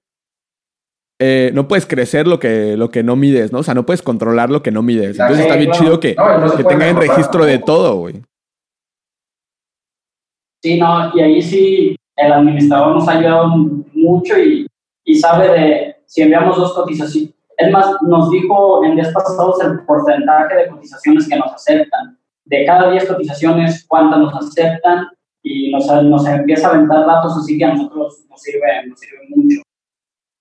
eh, 1.18 1.50
no 1.54 1.66
puedes 1.66 1.86
crecer 1.86 2.26
lo 2.26 2.38
que, 2.38 2.76
lo 2.76 2.90
que 2.90 3.02
no 3.02 3.16
mides, 3.16 3.52
¿no? 3.52 3.60
O 3.60 3.62
sea, 3.62 3.72
no 3.72 3.86
puedes 3.86 4.02
controlar 4.02 4.50
lo 4.50 4.62
que 4.62 4.70
no 4.70 4.82
mides. 4.82 5.18
Entonces 5.18 5.46
está 5.46 5.56
bien 5.56 5.70
chido 5.70 5.98
que, 5.98 6.14
que 6.58 6.64
tengan 6.64 6.94
registro 6.94 7.46
de 7.46 7.58
todo, 7.58 7.96
güey. 7.96 8.22
Sí, 10.62 10.78
no, 10.78 11.10
y 11.14 11.20
ahí 11.20 11.42
sí 11.42 11.96
el 12.16 12.32
administrador 12.32 12.94
nos 12.94 13.08
ha 13.08 13.18
ayudado 13.18 13.48
mucho 13.94 14.38
y, 14.38 14.66
y 15.04 15.14
sabe 15.16 15.48
de 15.48 15.96
si 16.06 16.22
enviamos 16.22 16.56
dos 16.56 16.72
cotizaciones. 16.74 17.34
Es 17.56 17.70
más, 17.70 17.86
nos 18.02 18.30
dijo 18.30 18.84
en 18.84 18.94
días 18.94 19.12
pasados 19.12 19.60
el 19.62 19.80
porcentaje 19.84 20.54
de 20.56 20.68
cotizaciones 20.68 21.28
que 21.28 21.36
nos 21.36 21.52
aceptan. 21.52 22.18
De 22.44 22.64
cada 22.64 22.90
10 22.90 23.08
cotizaciones, 23.08 23.84
cuántas 23.86 24.20
nos 24.20 24.34
aceptan 24.34 25.06
y 25.42 25.70
nos, 25.70 25.86
nos 26.04 26.26
empieza 26.26 26.68
a 26.68 26.74
aventar 26.74 27.06
datos, 27.06 27.36
así 27.36 27.56
que 27.56 27.64
a 27.64 27.74
nosotros 27.74 28.24
nos 28.28 28.40
sirve, 28.40 28.86
nos 28.88 28.98
sirve 28.98 29.18
mucho. 29.34 29.62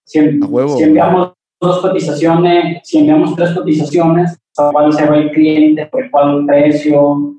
Si, 0.03 0.19
si 0.77 0.83
enviamos 0.83 1.33
dos 1.59 1.79
cotizaciones, 1.79 2.81
si 2.83 2.99
enviamos 2.99 3.35
tres 3.35 3.51
cotizaciones, 3.51 4.37
cuál 4.55 4.91
se 4.93 5.05
va 5.05 5.17
el 5.17 5.31
cliente, 5.31 5.85
por 5.85 6.09
cuál 6.11 6.45
precio, 6.45 7.35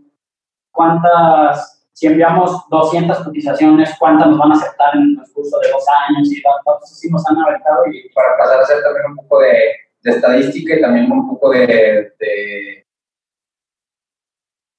cuántas 0.70 1.71
si 2.03 2.09
enviamos 2.09 2.68
200 2.68 3.18
cotizaciones, 3.18 3.94
¿cuántas 3.96 4.26
nos 4.26 4.36
van 4.36 4.50
a 4.50 4.55
aceptar 4.57 4.96
en 4.96 5.03
el 5.03 5.14
transcurso 5.14 5.57
de 5.61 5.70
dos 5.70 5.84
años? 6.09 6.32
Y 6.32 6.42
datos 6.42 6.82
así 6.82 7.09
nos 7.09 7.24
han 7.28 7.38
aventado. 7.38 7.84
Y... 7.92 8.09
Para 8.12 8.36
pasar 8.38 8.59
a 8.59 8.62
hacer 8.62 8.82
también 8.82 9.07
un 9.11 9.16
poco 9.18 9.38
de, 9.38 9.53
de 10.03 10.11
estadística 10.11 10.74
y 10.74 10.80
también 10.80 11.12
un 11.12 11.28
poco 11.28 11.50
de, 11.50 12.12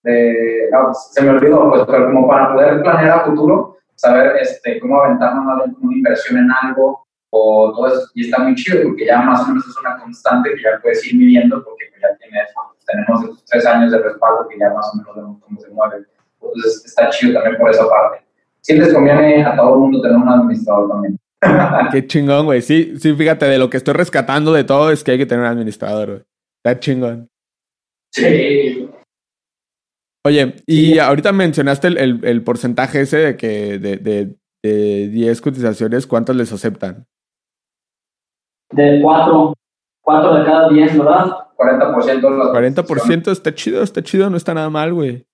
se 0.04 1.22
me 1.22 1.30
olvidó, 1.30 1.70
pues, 1.70 1.84
pero 1.88 2.08
como 2.08 2.28
para 2.28 2.52
poder 2.52 2.82
planear 2.82 3.20
a 3.20 3.24
futuro, 3.24 3.78
saber 3.96 4.36
este, 4.42 4.82
cómo 4.82 5.00
aventarnos 5.02 5.46
una, 5.82 5.96
inversión 5.96 6.40
en 6.40 6.52
algo 6.52 7.08
o 7.30 7.72
todo 7.74 7.88
eso, 7.88 8.06
y 8.16 8.26
está 8.26 8.44
muy 8.44 8.54
chido 8.56 8.84
porque 8.84 9.06
ya 9.06 9.22
más 9.22 9.44
o 9.44 9.48
menos 9.48 9.66
es 9.66 9.78
una 9.78 9.98
constante 9.98 10.50
que 10.56 10.62
ya 10.62 10.78
puedes 10.82 11.08
ir 11.08 11.18
midiendo 11.18 11.64
porque 11.64 11.86
ya 12.02 12.18
tienes, 12.18 12.50
tenemos 12.86 13.46
tres 13.46 13.66
años 13.66 13.94
de 13.94 14.00
respaldo 14.00 14.46
que 14.50 14.60
ya 14.60 14.72
más 14.72 14.92
o 14.94 14.98
menos 14.98 15.16
vemos 15.16 15.42
cómo 15.42 15.62
se 15.62 15.70
mueve 15.70 16.06
entonces 16.44 16.86
está 16.86 17.10
chido 17.10 17.34
también 17.34 17.58
por 17.58 17.70
esa 17.70 17.88
parte. 17.88 18.24
Sí 18.62 18.74
les 18.74 18.94
conviene 18.94 19.44
a 19.44 19.56
todo 19.56 19.74
el 19.74 19.80
mundo 19.80 20.02
tener 20.02 20.18
un 20.18 20.30
administrador 20.30 20.90
también. 20.90 21.20
Qué 21.92 22.08
chingón, 22.08 22.46
güey. 22.46 22.62
Sí, 22.62 22.98
sí, 22.98 23.14
fíjate, 23.14 23.46
de 23.46 23.58
lo 23.58 23.70
que 23.70 23.78
estoy 23.78 23.94
rescatando 23.94 24.54
de 24.54 24.64
todo 24.64 24.92
es 24.92 25.04
que 25.04 25.12
hay 25.12 25.18
que 25.18 25.26
tener 25.26 25.44
un 25.44 25.52
administrador, 25.52 26.08
güey. 26.08 26.22
Está 26.64 26.80
chingón. 26.80 27.30
Sí. 28.14 28.90
Oye, 30.26 30.56
y 30.66 31.00
ahorita 31.00 31.34
mencionaste 31.34 31.88
el, 31.88 32.24
el, 32.24 32.44
porcentaje 32.44 33.02
ese 33.02 33.18
de 33.18 33.38
que 33.38 33.78
de, 33.78 33.98
de, 33.98 34.36
de 34.64 35.10
10 35.10 35.42
cotizaciones, 35.42 36.08
¿cuántas 36.08 36.38
les 36.38 36.54
aceptan? 36.54 37.06
De 38.72 39.00
4. 39.02 39.54
4 40.04 40.36
de 40.36 40.46
cada 40.46 40.70
10, 40.70 40.98
¿verdad? 40.98 41.26
40% 41.58 42.22
de 42.22 42.38
las 42.38 42.48
40% 42.48 43.32
está 43.32 43.54
chido, 43.54 43.84
está 43.84 44.02
chido, 44.02 44.30
no 44.30 44.38
está 44.38 44.54
nada 44.54 44.70
mal, 44.70 44.94
güey. 44.94 45.26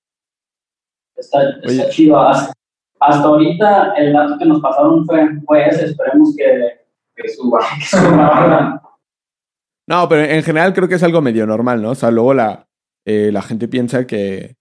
Está, 1.19 1.41
está 1.63 1.89
chido. 1.89 2.19
Hasta, 2.19 2.53
hasta, 2.99 3.27
ahorita 3.27 3.93
el 3.97 4.13
dato 4.13 4.37
que 4.37 4.45
nos 4.45 4.61
pasaron 4.61 5.05
fue, 5.05 5.27
fue 5.45 5.67
ese, 5.67 5.85
esperemos 5.85 6.35
que, 6.35 6.79
que 7.15 7.29
suba. 7.29 7.59
Que 7.79 7.85
suba. 7.85 8.81
no, 9.87 10.09
pero 10.09 10.23
en 10.23 10.43
general 10.43 10.73
creo 10.73 10.87
que 10.87 10.95
es 10.95 11.03
algo 11.03 11.21
medio 11.21 11.45
normal, 11.45 11.81
¿no? 11.81 11.91
O 11.91 11.95
sea, 11.95 12.11
luego 12.11 12.33
la, 12.33 12.67
eh, 13.05 13.31
la 13.31 13.41
gente 13.41 13.67
piensa 13.67 14.05
que, 14.05 14.55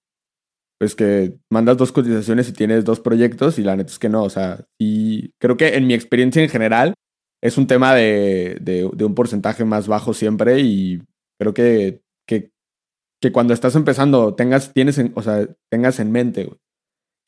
pues 0.79 0.95
que 0.95 1.35
mandas 1.51 1.77
dos 1.77 1.93
cotizaciones 1.93 2.49
y 2.49 2.53
tienes 2.53 2.85
dos 2.85 3.01
proyectos 3.01 3.59
y 3.59 3.65
la 3.65 3.77
neta 3.77 3.91
es 3.91 3.99
que 3.99 4.09
no, 4.09 4.23
o 4.23 4.31
sea, 4.31 4.65
y 4.81 5.31
creo 5.41 5.57
que 5.57 5.77
en 5.77 5.87
mi 5.87 5.95
experiencia 5.95 6.43
en 6.43 6.49
general 6.49 6.95
es 7.43 7.59
un 7.59 7.67
tema 7.67 7.95
de, 7.95 8.59
de, 8.61 9.05
un 9.05 9.15
porcentaje 9.15 9.65
más 9.65 9.89
bajo 9.89 10.15
siempre 10.15 10.61
y 10.61 11.03
creo 11.39 11.53
que, 11.53 12.01
que, 13.21 13.33
cuando 13.33 13.55
estás 13.55 13.75
empezando 13.77 14.35
tengas, 14.35 14.73
tienes 14.73 14.99
en, 14.99 15.13
o 15.15 15.23
sea, 15.23 15.47
tengas 15.71 16.01
en 16.01 16.13
mente 16.13 16.49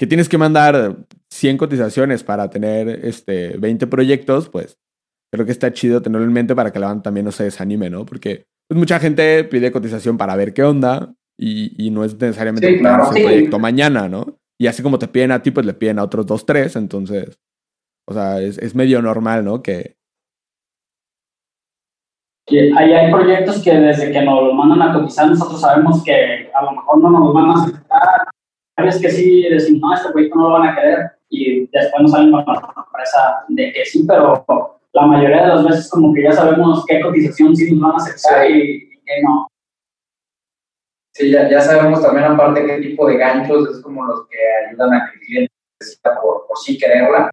que 0.01 0.07
tienes 0.07 0.30
que 0.30 0.38
mandar 0.38 0.97
100 1.30 1.59
cotizaciones 1.59 2.24
para 2.24 2.49
tener 2.49 3.05
este, 3.05 3.59
20 3.59 3.86
proyectos, 3.86 4.49
pues 4.49 4.78
creo 5.30 5.45
que 5.45 5.53
está 5.53 5.74
chido 5.74 6.01
tenerlo 6.01 6.26
en 6.26 6.32
mente 6.32 6.55
para 6.55 6.72
que 6.72 6.78
la 6.78 6.86
banda 6.86 7.03
también 7.03 7.26
no 7.26 7.32
se 7.32 7.45
desanime, 7.45 7.91
¿no? 7.91 8.07
Porque 8.07 8.47
pues, 8.66 8.78
mucha 8.78 8.99
gente 8.99 9.45
pide 9.45 9.70
cotización 9.70 10.16
para 10.16 10.36
ver 10.36 10.55
qué 10.55 10.62
onda 10.62 11.14
y, 11.38 11.91
no 11.91 12.03
es 12.03 12.18
necesariamente 12.18 12.66
sí, 12.66 12.78
claro, 12.78 13.11
proyecto 13.11 13.59
mañana, 13.59 14.09
¿no? 14.09 14.38
Y 14.59 14.68
así 14.68 14.82
como 14.82 14.99
te 14.99 15.07
piden 15.07 15.32
a 15.32 15.43
ti, 15.43 15.51
pues 15.51 15.66
le 15.66 15.74
piden 15.74 15.99
a 15.99 16.05
otros 16.05 16.24
dos, 16.24 16.47
tres, 16.47 16.76
entonces, 16.76 17.38
o 18.09 18.14
sea, 18.14 18.41
es, 18.41 18.57
es 18.57 18.74
medio 18.74 19.03
normal, 19.03 19.45
¿no? 19.45 19.62
Que... 19.62 19.97
ahí 22.59 22.92
hay 22.92 23.12
proyectos 23.12 23.62
que 23.62 23.72
desde 23.72 24.11
que 24.12 24.22
nos 24.22 24.42
los 24.42 24.55
mandan 24.55 24.82
a 24.82 24.92
cotizar, 24.92 25.28
nosotros 25.28 25.61
sabemos 25.61 26.03
que 26.03 26.51
a 26.53 26.64
lo 26.64 26.72
mejor 26.72 26.98
no 27.01 27.11
nos 27.11 27.34
van 27.34 27.51
a 27.51 27.55
aceptar. 27.55 28.28
Veces 28.76 29.03
que 29.03 29.11
sí 29.11 29.42
decimos, 29.42 29.80
no, 29.82 29.94
este 29.94 30.11
proyecto 30.11 30.36
no 30.36 30.48
lo 30.48 30.59
van 30.59 30.68
a 30.68 30.74
querer, 30.74 31.11
y 31.28 31.66
después 31.66 32.03
nos 32.03 32.12
salen 32.12 32.32
con 32.32 32.44
la 32.46 32.61
sorpresa 32.61 33.44
de 33.48 33.72
que 33.72 33.84
sí, 33.84 34.05
pero 34.07 34.44
la 34.92 35.07
mayoría 35.07 35.42
de 35.42 35.48
las 35.48 35.64
veces 35.64 35.90
como 35.90 36.12
que 36.12 36.24
ya 36.24 36.32
sabemos 36.32 36.84
qué 36.86 37.01
cotización 37.01 37.55
sí 37.55 37.72
nos 37.72 37.80
van 37.80 37.92
a 37.92 37.96
aceptar 37.96 38.51
y, 38.51 38.88
y 38.90 39.01
qué 39.05 39.22
no. 39.22 39.46
Sí, 41.14 41.30
ya, 41.30 41.48
ya 41.48 41.61
sabemos 41.61 42.03
también 42.03 42.24
aparte 42.24 42.66
qué 42.66 42.78
tipo 42.78 43.07
de 43.07 43.16
ganchos 43.16 43.68
es 43.68 43.82
como 43.82 44.05
los 44.05 44.26
que 44.28 44.38
ayudan 44.68 44.94
a 44.94 45.11
que 45.11 45.18
el 45.18 45.20
cliente 45.26 45.53
necesita 45.80 46.20
por, 46.20 46.46
por 46.46 46.59
sí 46.59 46.78
quererla. 46.78 47.30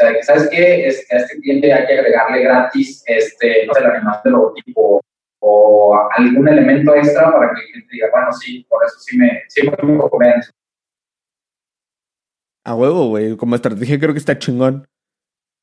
O 0.00 0.02
sea, 0.02 0.14
que 0.14 0.22
sabes 0.22 0.48
que 0.48 0.86
este, 0.86 1.14
a 1.14 1.18
este 1.18 1.38
cliente 1.40 1.72
hay 1.72 1.86
que 1.86 1.98
agregarle 1.98 2.42
gratis, 2.42 3.02
este, 3.06 3.66
no 3.66 3.74
sé, 3.74 3.82
la 3.82 3.90
animación 3.90 4.22
del 4.24 4.32
logotipo 4.32 5.00
o 5.42 5.98
algún 6.16 6.48
elemento 6.48 6.94
extra 6.94 7.30
para 7.30 7.52
que 7.52 7.60
el 7.60 7.66
cliente 7.66 7.88
diga, 7.92 8.08
bueno, 8.10 8.32
sí, 8.32 8.64
por 8.66 8.82
eso 8.84 8.98
sí 8.98 9.18
me, 9.18 9.42
sí 9.48 9.62
me 9.66 9.76
convence. 9.76 10.50
A 12.64 12.74
huevo, 12.74 13.08
güey. 13.08 13.36
Como 13.36 13.54
estrategia 13.54 13.98
creo 13.98 14.12
que 14.12 14.18
está 14.18 14.38
chingón. 14.38 14.88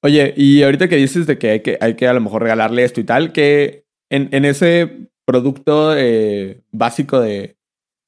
Oye, 0.04 0.34
y 0.38 0.62
ahorita 0.62 0.88
que 0.88 0.98
dices 0.98 1.26
de 1.26 1.40
que 1.40 1.50
hay 1.50 1.60
que, 1.62 1.78
hay 1.82 1.96
que 1.96 2.08
a 2.08 2.14
lo 2.14 2.22
mejor 2.22 2.44
regalarle 2.44 2.84
esto 2.84 3.00
y 3.00 3.06
tal, 3.06 3.34
que 3.34 3.86
en, 4.12 4.30
en 4.32 4.46
ese 4.46 5.10
producto 5.26 5.98
eh, 5.98 6.62
básico 6.72 7.20
de, 7.20 7.58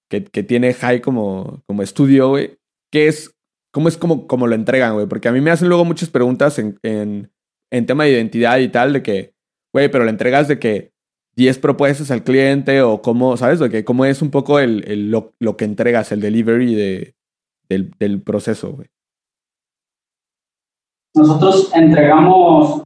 que, 0.10 0.26
que 0.26 0.44
tiene 0.44 0.76
High 0.76 1.02
como, 1.02 1.64
como 1.66 1.82
estudio, 1.82 2.30
güey, 2.30 2.60
¿qué 2.92 3.08
es, 3.08 3.36
cómo 3.72 3.88
es 3.88 3.97
como, 3.97 4.28
como 4.28 4.47
lo 4.47 4.55
entregan, 4.55 4.93
güey? 4.93 5.07
Porque 5.07 5.28
a 5.28 5.32
mí 5.32 5.41
me 5.41 5.51
hacen 5.51 5.70
luego 5.70 5.86
muchas 5.86 6.09
preguntas 6.09 6.59
en, 6.59 6.80
en, 6.84 7.32
en 7.72 7.86
tema 7.86 8.03
de 8.03 8.11
identidad 8.11 8.57
y 8.59 8.70
tal, 8.70 8.93
de 8.93 9.03
que, 9.03 9.34
güey, 9.74 9.89
pero 9.89 10.03
le 10.03 10.09
entregas 10.11 10.47
de 10.47 10.59
que 10.59 10.91
10 11.36 11.59
propuestas 11.59 12.11
al 12.11 12.24
cliente 12.24 12.82
o 12.82 13.01
cómo, 13.01 13.38
¿sabes? 13.38 13.59
De 13.59 13.70
que 13.70 13.86
cómo 13.86 14.05
es 14.05 14.22
un 14.22 14.32
poco 14.32 14.59
el, 14.59 14.84
el 14.88 15.11
lo, 15.11 15.34
lo, 15.39 15.55
que 15.55 15.65
entregas, 15.65 16.11
el 16.11 16.22
delivery 16.22 16.76
de, 16.76 17.15
del, 17.70 17.91
del 17.97 18.22
proceso, 18.22 18.74
güey. 18.74 18.88
Nosotros 21.15 21.72
entregamos 21.74 22.84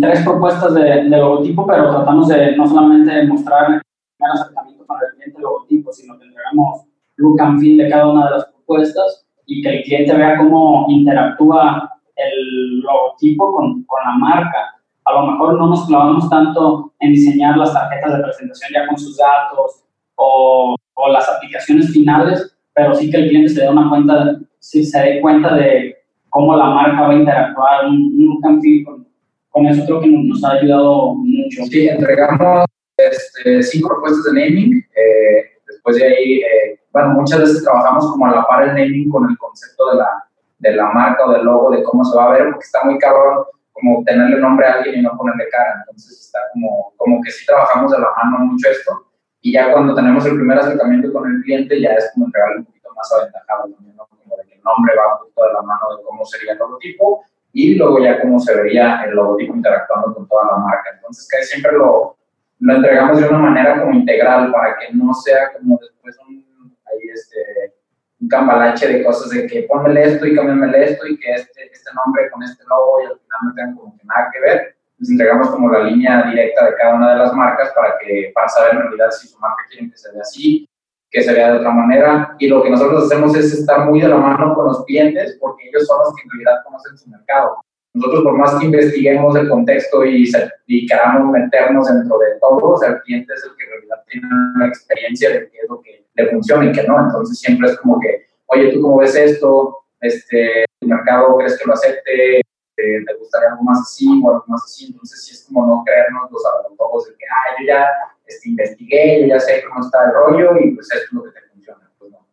tres 0.00 0.24
propuestas 0.24 0.74
de, 0.74 1.04
logotipo, 1.04 1.66
pero 1.66 1.90
tratamos 1.90 2.28
de 2.28 2.56
no 2.56 2.66
solamente 2.66 3.26
mostrar 3.26 3.72
el 3.72 4.30
acercamiento 4.32 4.84
para 4.86 5.06
el 5.06 5.14
cliente 5.14 5.40
logotipo, 5.40 5.92
sino 5.92 6.18
que 6.18 6.26
entregamos 6.26 6.84
look 7.16 7.40
and 7.40 7.60
feel 7.60 7.76
de 7.76 7.88
cada 7.88 8.10
una 8.10 8.24
de 8.26 8.30
las 8.32 8.46
propuestas 8.46 9.27
y 9.48 9.62
que 9.62 9.68
el 9.70 9.82
cliente 9.82 10.14
vea 10.14 10.36
cómo 10.36 10.86
interactúa 10.88 11.90
el 12.14 12.80
logotipo 12.80 13.50
con, 13.52 13.82
con 13.84 13.98
la 14.04 14.12
marca. 14.12 14.74
A 15.04 15.12
lo 15.14 15.32
mejor 15.32 15.58
no 15.58 15.68
nos 15.68 15.86
clavamos 15.86 16.28
tanto 16.28 16.92
en 17.00 17.12
diseñar 17.12 17.56
las 17.56 17.72
tarjetas 17.72 18.18
de 18.18 18.22
presentación 18.22 18.70
ya 18.74 18.86
con 18.86 18.98
sus 18.98 19.16
datos 19.16 19.84
o, 20.16 20.76
o 20.94 21.08
las 21.08 21.26
aplicaciones 21.30 21.90
finales, 21.92 22.54
pero 22.74 22.94
sí 22.94 23.10
que 23.10 23.16
el 23.16 23.28
cliente 23.30 23.48
se 23.48 23.62
dé 23.62 23.70
una 23.70 23.88
cuenta, 23.88 24.38
sí 24.58 24.84
se 24.84 25.00
dé 25.00 25.20
cuenta 25.22 25.54
de 25.54 25.96
cómo 26.28 26.54
la 26.54 26.66
marca 26.66 27.08
va 27.08 27.10
a 27.10 27.16
interactuar, 27.16 27.86
un, 27.86 27.96
un 28.18 28.84
con, 28.84 29.08
con 29.48 29.66
eso 29.66 29.84
creo 29.86 30.00
que 30.02 30.08
nos 30.08 30.44
ha 30.44 30.52
ayudado 30.52 31.14
mucho. 31.14 31.64
Sí, 31.70 31.88
entregamos 31.88 32.66
este, 32.98 33.62
cinco 33.62 33.88
propuestas 33.88 34.34
de 34.34 34.40
naming. 34.40 34.84
Eh, 34.94 35.57
después 35.88 35.96
de 35.96 36.06
ahí, 36.06 36.40
eh, 36.40 36.80
bueno, 36.92 37.10
muchas 37.10 37.40
veces 37.40 37.64
trabajamos 37.64 38.10
como 38.10 38.26
a 38.26 38.36
la 38.36 38.46
par 38.46 38.64
el 38.64 38.74
naming 38.74 39.10
con 39.10 39.28
el 39.28 39.38
concepto 39.38 39.90
de 39.90 39.96
la, 39.96 40.24
de 40.58 40.72
la 40.76 40.90
marca 40.90 41.26
o 41.26 41.32
del 41.32 41.44
logo, 41.44 41.70
de 41.70 41.82
cómo 41.82 42.04
se 42.04 42.16
va 42.16 42.26
a 42.26 42.32
ver, 42.32 42.44
porque 42.50 42.64
está 42.64 42.84
muy 42.84 42.98
cabrón 42.98 43.44
como 43.72 44.02
tenerle 44.04 44.40
nombre 44.40 44.66
a 44.66 44.74
alguien 44.74 44.98
y 44.98 45.02
no 45.02 45.16
ponerle 45.16 45.48
cara. 45.50 45.76
Entonces 45.80 46.20
está 46.20 46.40
como, 46.52 46.92
como 46.96 47.20
que 47.22 47.30
sí 47.30 47.46
trabajamos 47.46 47.92
de 47.92 47.98
la 47.98 48.08
mano 48.16 48.46
mucho 48.46 48.68
esto. 48.68 49.06
Y 49.40 49.52
ya 49.52 49.72
cuando 49.72 49.94
tenemos 49.94 50.26
el 50.26 50.34
primer 50.34 50.58
acercamiento 50.58 51.12
con 51.12 51.30
el 51.30 51.42
cliente, 51.42 51.80
ya 51.80 51.90
es 51.90 52.10
como 52.12 52.26
entregarle 52.26 52.58
un 52.58 52.64
poquito 52.64 52.88
más 52.94 53.12
aventajado 53.12 53.68
también, 53.68 53.96
¿no? 53.96 54.06
Como 54.06 54.36
de 54.36 54.44
que 54.48 54.54
el 54.54 54.62
nombre 54.62 54.94
va 54.96 55.14
un 55.14 55.18
poquito 55.20 55.44
de 55.44 55.52
la 55.52 55.62
mano 55.62 55.96
de 55.96 56.02
cómo 56.02 56.24
sería 56.24 56.52
el 56.52 56.58
logotipo 56.58 57.24
y 57.52 57.74
luego 57.76 58.00
ya 58.00 58.20
cómo 58.20 58.40
se 58.40 58.54
vería 58.54 59.02
el 59.04 59.14
logotipo 59.14 59.54
interactuando 59.54 60.12
con 60.12 60.26
toda 60.26 60.46
la 60.46 60.56
marca. 60.58 60.90
Entonces, 60.94 61.28
que 61.30 61.42
siempre 61.44 61.72
lo, 61.72 62.16
lo 62.60 62.74
entregamos 62.74 63.20
de 63.20 63.28
una 63.28 63.38
manera 63.38 63.80
como 63.80 63.92
integral 63.92 64.50
para 64.52 64.76
que 64.78 64.92
no 64.92 65.14
sea 65.14 65.52
como 65.52 65.78
después 65.78 66.16
un, 66.28 66.44
ahí 66.86 67.08
este, 67.12 67.74
un 68.20 68.28
cambalache 68.28 68.88
de 68.88 69.04
cosas 69.04 69.30
de 69.30 69.46
que 69.46 69.62
ponmele 69.62 70.04
esto 70.04 70.26
y 70.26 70.34
cámbiamele 70.34 70.84
esto 70.84 71.06
y 71.06 71.18
que 71.18 71.34
este, 71.34 71.70
este 71.70 71.90
nombre 71.94 72.30
con 72.30 72.42
este 72.42 72.64
logo 72.64 73.02
y 73.02 73.06
al 73.06 73.18
final 73.18 73.40
no 73.44 73.54
tengan 73.54 73.76
como 73.76 73.96
que 73.96 74.04
nada 74.04 74.30
que 74.32 74.40
ver. 74.40 74.76
Les 74.98 75.10
entregamos 75.10 75.50
como 75.50 75.70
la 75.70 75.84
línea 75.84 76.24
directa 76.24 76.66
de 76.66 76.74
cada 76.74 76.96
una 76.96 77.12
de 77.12 77.18
las 77.18 77.32
marcas 77.32 77.70
para 77.74 77.96
que 77.98 78.32
para 78.34 78.48
saber 78.48 78.74
en 78.74 78.82
realidad 78.82 79.10
si 79.12 79.28
su 79.28 79.38
marca 79.38 79.62
quiere 79.70 79.90
que 79.90 79.96
se 79.96 80.10
vea 80.12 80.22
así, 80.22 80.68
que 81.10 81.22
se 81.22 81.32
vea 81.32 81.52
de 81.52 81.58
otra 81.58 81.70
manera. 81.70 82.34
Y 82.40 82.48
lo 82.48 82.64
que 82.64 82.70
nosotros 82.70 83.04
hacemos 83.04 83.36
es 83.36 83.52
estar 83.52 83.88
muy 83.88 84.00
de 84.00 84.08
la 84.08 84.16
mano 84.16 84.54
con 84.56 84.66
los 84.66 84.84
clientes 84.84 85.38
porque 85.40 85.68
ellos 85.68 85.86
son 85.86 85.98
los 86.00 86.14
que 86.16 86.22
en 86.24 86.30
realidad 86.30 86.64
conocen 86.64 86.98
su 86.98 87.08
mercado. 87.08 87.58
Nosotros, 87.94 88.22
por 88.22 88.36
más 88.36 88.54
que 88.56 88.66
investiguemos 88.66 89.34
el 89.36 89.48
contexto 89.48 90.04
y, 90.04 90.30
y 90.66 90.86
queramos 90.86 91.32
meternos 91.32 91.88
dentro 91.88 92.18
de 92.18 92.38
todo, 92.40 92.72
o 92.72 92.78
sea, 92.78 92.90
el 92.90 93.00
cliente 93.02 93.32
es 93.32 93.44
el 93.44 93.50
que 93.56 93.64
tiene 94.08 94.26
la 94.58 94.66
experiencia 94.66 95.30
de 95.30 95.50
qué 95.50 95.58
es 95.58 95.68
lo 95.68 95.80
que 95.80 96.04
le 96.14 96.30
funciona 96.30 96.66
y 96.66 96.72
qué 96.72 96.82
no. 96.84 97.00
Entonces, 97.00 97.38
siempre 97.38 97.70
es 97.70 97.78
como 97.78 97.98
que, 98.00 98.26
oye, 98.46 98.72
¿tú 98.72 98.82
cómo 98.82 98.98
ves 98.98 99.14
esto? 99.14 99.78
Este, 100.00 100.64
¿Tu 100.80 100.86
mercado 100.86 101.36
crees 101.36 101.58
que 101.58 101.64
lo 101.66 101.74
acepte? 101.74 102.40
¿Te 102.76 103.14
gustaría 103.18 103.50
algo 103.50 103.64
más 103.64 103.80
así 103.80 104.06
o 104.22 104.30
algo 104.30 104.44
más 104.46 104.62
así? 104.64 104.86
Entonces, 104.86 105.24
sí 105.24 105.34
es 105.34 105.44
como 105.46 105.66
no 105.66 105.82
creernos 105.84 106.30
los 106.30 106.42
antojos 106.70 107.06
de 107.06 107.16
que, 107.16 107.24
ah, 107.26 107.56
yo 107.58 107.66
ya 107.66 107.86
este, 108.26 108.50
investigué, 108.50 109.22
yo 109.22 109.28
ya 109.28 109.40
sé 109.40 109.64
cómo 109.68 109.80
está 109.80 110.04
el 110.04 110.12
rollo 110.12 110.60
y 110.60 110.74
pues 110.74 110.86
esto 110.92 111.06
es 111.06 111.12
lo 111.12 111.24
que 111.24 111.30
te 111.30 111.40
funciona. 111.52 111.90
Pues, 111.98 112.12
no. 112.12 112.26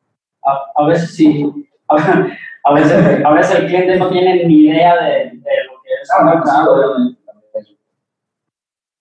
a, 0.44 0.72
a 0.76 0.88
veces 0.88 1.16
sí. 1.16 1.52
A 1.88 1.96
veces, 2.74 3.26
a 3.26 3.32
veces 3.32 3.60
el 3.60 3.68
cliente 3.68 3.98
no 3.98 4.10
tiene 4.10 4.44
ni 4.46 4.68
idea 4.68 4.96
de, 5.04 5.12
de 5.12 5.64
lo 5.68 5.82
que 5.82 5.94
es 6.02 6.10
un 6.20 6.26
mercado. 6.26 6.96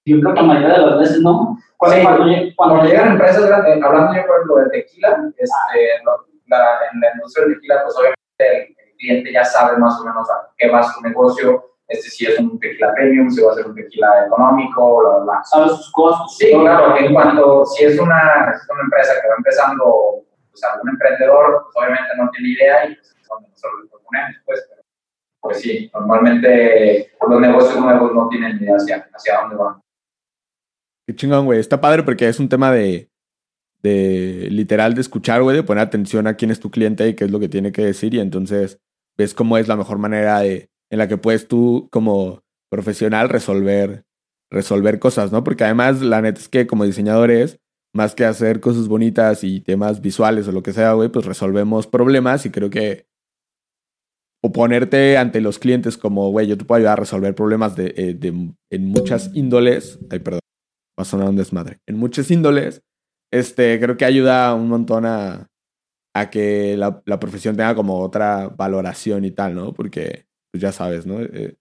Yo 0.06 0.20
creo 0.20 0.34
que 0.34 0.40
la 0.40 0.46
mayoría 0.46 0.78
de 0.78 0.86
las 0.86 0.98
veces 0.98 1.20
no. 1.22 1.58
Cuando, 1.78 1.96
sí, 1.96 2.04
cuando, 2.04 2.24
cuando, 2.56 2.84
llegan 2.84 3.12
empresas 3.12 3.46
grandes, 3.46 3.82
hablando 3.82 4.14
yo 4.14 4.26
por 4.26 4.36
ejemplo 4.36 4.56
de 4.56 4.70
tequila, 4.70 5.32
este, 5.36 6.04
la, 6.46 6.78
en 6.92 7.00
la 7.00 7.12
industria 7.14 7.46
del 7.46 7.54
tequila, 7.54 7.82
pues 7.84 7.96
obviamente 7.96 8.16
el, 8.38 8.86
el, 8.86 8.96
cliente 8.96 9.32
ya 9.32 9.44
sabe 9.44 9.76
más 9.78 9.98
o 10.00 10.04
menos 10.04 10.30
a 10.30 10.50
qué 10.56 10.70
va 10.70 10.82
su 10.82 11.00
negocio, 11.02 11.74
este, 11.88 12.08
si 12.08 12.26
es 12.26 12.38
un 12.38 12.58
tequila 12.58 12.92
premium, 12.94 13.30
si 13.30 13.42
va 13.42 13.52
a 13.52 13.54
ser 13.54 13.66
un 13.66 13.74
tequila 13.74 14.26
económico, 14.26 15.00
bla, 15.00 15.18
bla, 15.18 15.44
Sabe 15.44 15.68
sus 15.68 15.90
costos. 15.92 16.36
Sí, 16.36 16.50
claro, 16.52 16.96
en 16.96 17.12
cuanto, 17.12 17.64
si 17.66 17.84
es 17.84 17.98
una, 17.98 18.52
es 18.54 18.68
una 18.70 18.82
empresa 18.82 19.14
que 19.20 19.28
va 19.28 19.34
empezando, 19.36 20.24
pues 20.50 20.64
algún 20.64 20.90
emprendedor, 20.90 21.64
pues 21.64 21.76
obviamente 21.76 22.16
no 22.16 22.30
tiene 22.30 22.48
idea 22.50 22.86
y 22.86 22.94
pues, 22.94 23.13
donde 23.34 23.50
nosotros 23.50 23.80
le 23.82 23.90
proponemos, 23.90 24.36
pues, 24.44 24.66
pero 24.68 24.82
pues 25.40 25.60
sí, 25.60 25.90
normalmente 25.92 27.12
los 27.28 27.40
negocios 27.40 27.80
nuevos 27.80 28.14
no 28.14 28.28
tienen 28.28 28.56
idea 28.56 28.76
hacia, 28.76 29.08
hacia 29.12 29.40
dónde 29.40 29.56
van. 29.56 29.80
Qué 31.06 31.14
chingón, 31.14 31.44
güey. 31.44 31.60
Está 31.60 31.80
padre 31.80 32.02
porque 32.02 32.28
es 32.28 32.40
un 32.40 32.48
tema 32.48 32.72
de, 32.72 33.10
de 33.82 34.48
literal 34.50 34.94
de 34.94 35.02
escuchar, 35.02 35.42
güey, 35.42 35.56
de 35.56 35.62
poner 35.62 35.84
atención 35.84 36.26
a 36.26 36.34
quién 36.34 36.50
es 36.50 36.60
tu 36.60 36.70
cliente 36.70 37.06
y 37.06 37.14
qué 37.14 37.24
es 37.24 37.30
lo 37.30 37.40
que 37.40 37.50
tiene 37.50 37.72
que 37.72 37.84
decir 37.84 38.14
y 38.14 38.20
entonces 38.20 38.80
ves 39.16 39.34
cómo 39.34 39.58
es 39.58 39.68
la 39.68 39.76
mejor 39.76 39.98
manera 39.98 40.40
de, 40.40 40.70
en 40.90 40.98
la 40.98 41.08
que 41.08 41.18
puedes 41.18 41.46
tú 41.46 41.88
como 41.92 42.42
profesional 42.70 43.28
resolver, 43.28 44.04
resolver 44.50 44.98
cosas, 44.98 45.30
¿no? 45.30 45.44
Porque 45.44 45.64
además 45.64 46.00
la 46.00 46.22
neta 46.22 46.40
es 46.40 46.48
que 46.48 46.66
como 46.66 46.84
diseñadores, 46.84 47.60
más 47.92 48.14
que 48.14 48.24
hacer 48.24 48.60
cosas 48.60 48.88
bonitas 48.88 49.44
y 49.44 49.60
temas 49.60 50.00
visuales 50.00 50.48
o 50.48 50.52
lo 50.52 50.62
que 50.62 50.72
sea, 50.72 50.94
güey, 50.94 51.10
pues 51.10 51.26
resolvemos 51.26 51.86
problemas 51.86 52.46
y 52.46 52.50
creo 52.50 52.70
que 52.70 53.06
o 54.46 54.52
ponerte 54.52 55.16
ante 55.16 55.40
los 55.40 55.58
clientes 55.58 55.96
como, 55.96 56.28
güey, 56.28 56.46
yo 56.46 56.58
te 56.58 56.66
puedo 56.66 56.76
ayudar 56.76 56.98
a 56.98 57.00
resolver 57.00 57.34
problemas 57.34 57.76
de, 57.76 57.94
eh, 57.96 58.12
de, 58.12 58.28
en 58.70 58.84
muchas 58.84 59.30
índoles. 59.32 59.98
Ay, 60.10 60.18
perdón, 60.18 60.40
va 61.00 61.02
a 61.02 61.04
sonar 61.06 61.30
un 61.30 61.36
desmadre. 61.36 61.78
En 61.86 61.96
muchas 61.96 62.30
índoles, 62.30 62.82
este, 63.32 63.80
creo 63.80 63.96
que 63.96 64.04
ayuda 64.04 64.52
un 64.52 64.68
montón 64.68 65.06
a, 65.06 65.48
a 66.14 66.28
que 66.28 66.76
la, 66.76 67.02
la, 67.06 67.18
profesión 67.18 67.56
tenga 67.56 67.74
como 67.74 68.00
otra 68.00 68.48
valoración 68.48 69.24
y 69.24 69.30
tal, 69.30 69.54
¿no? 69.54 69.72
Porque, 69.72 70.26
pues 70.52 70.60
ya 70.60 70.72
sabes, 70.72 71.06
¿no? 71.06 71.22
Eh, 71.22 71.56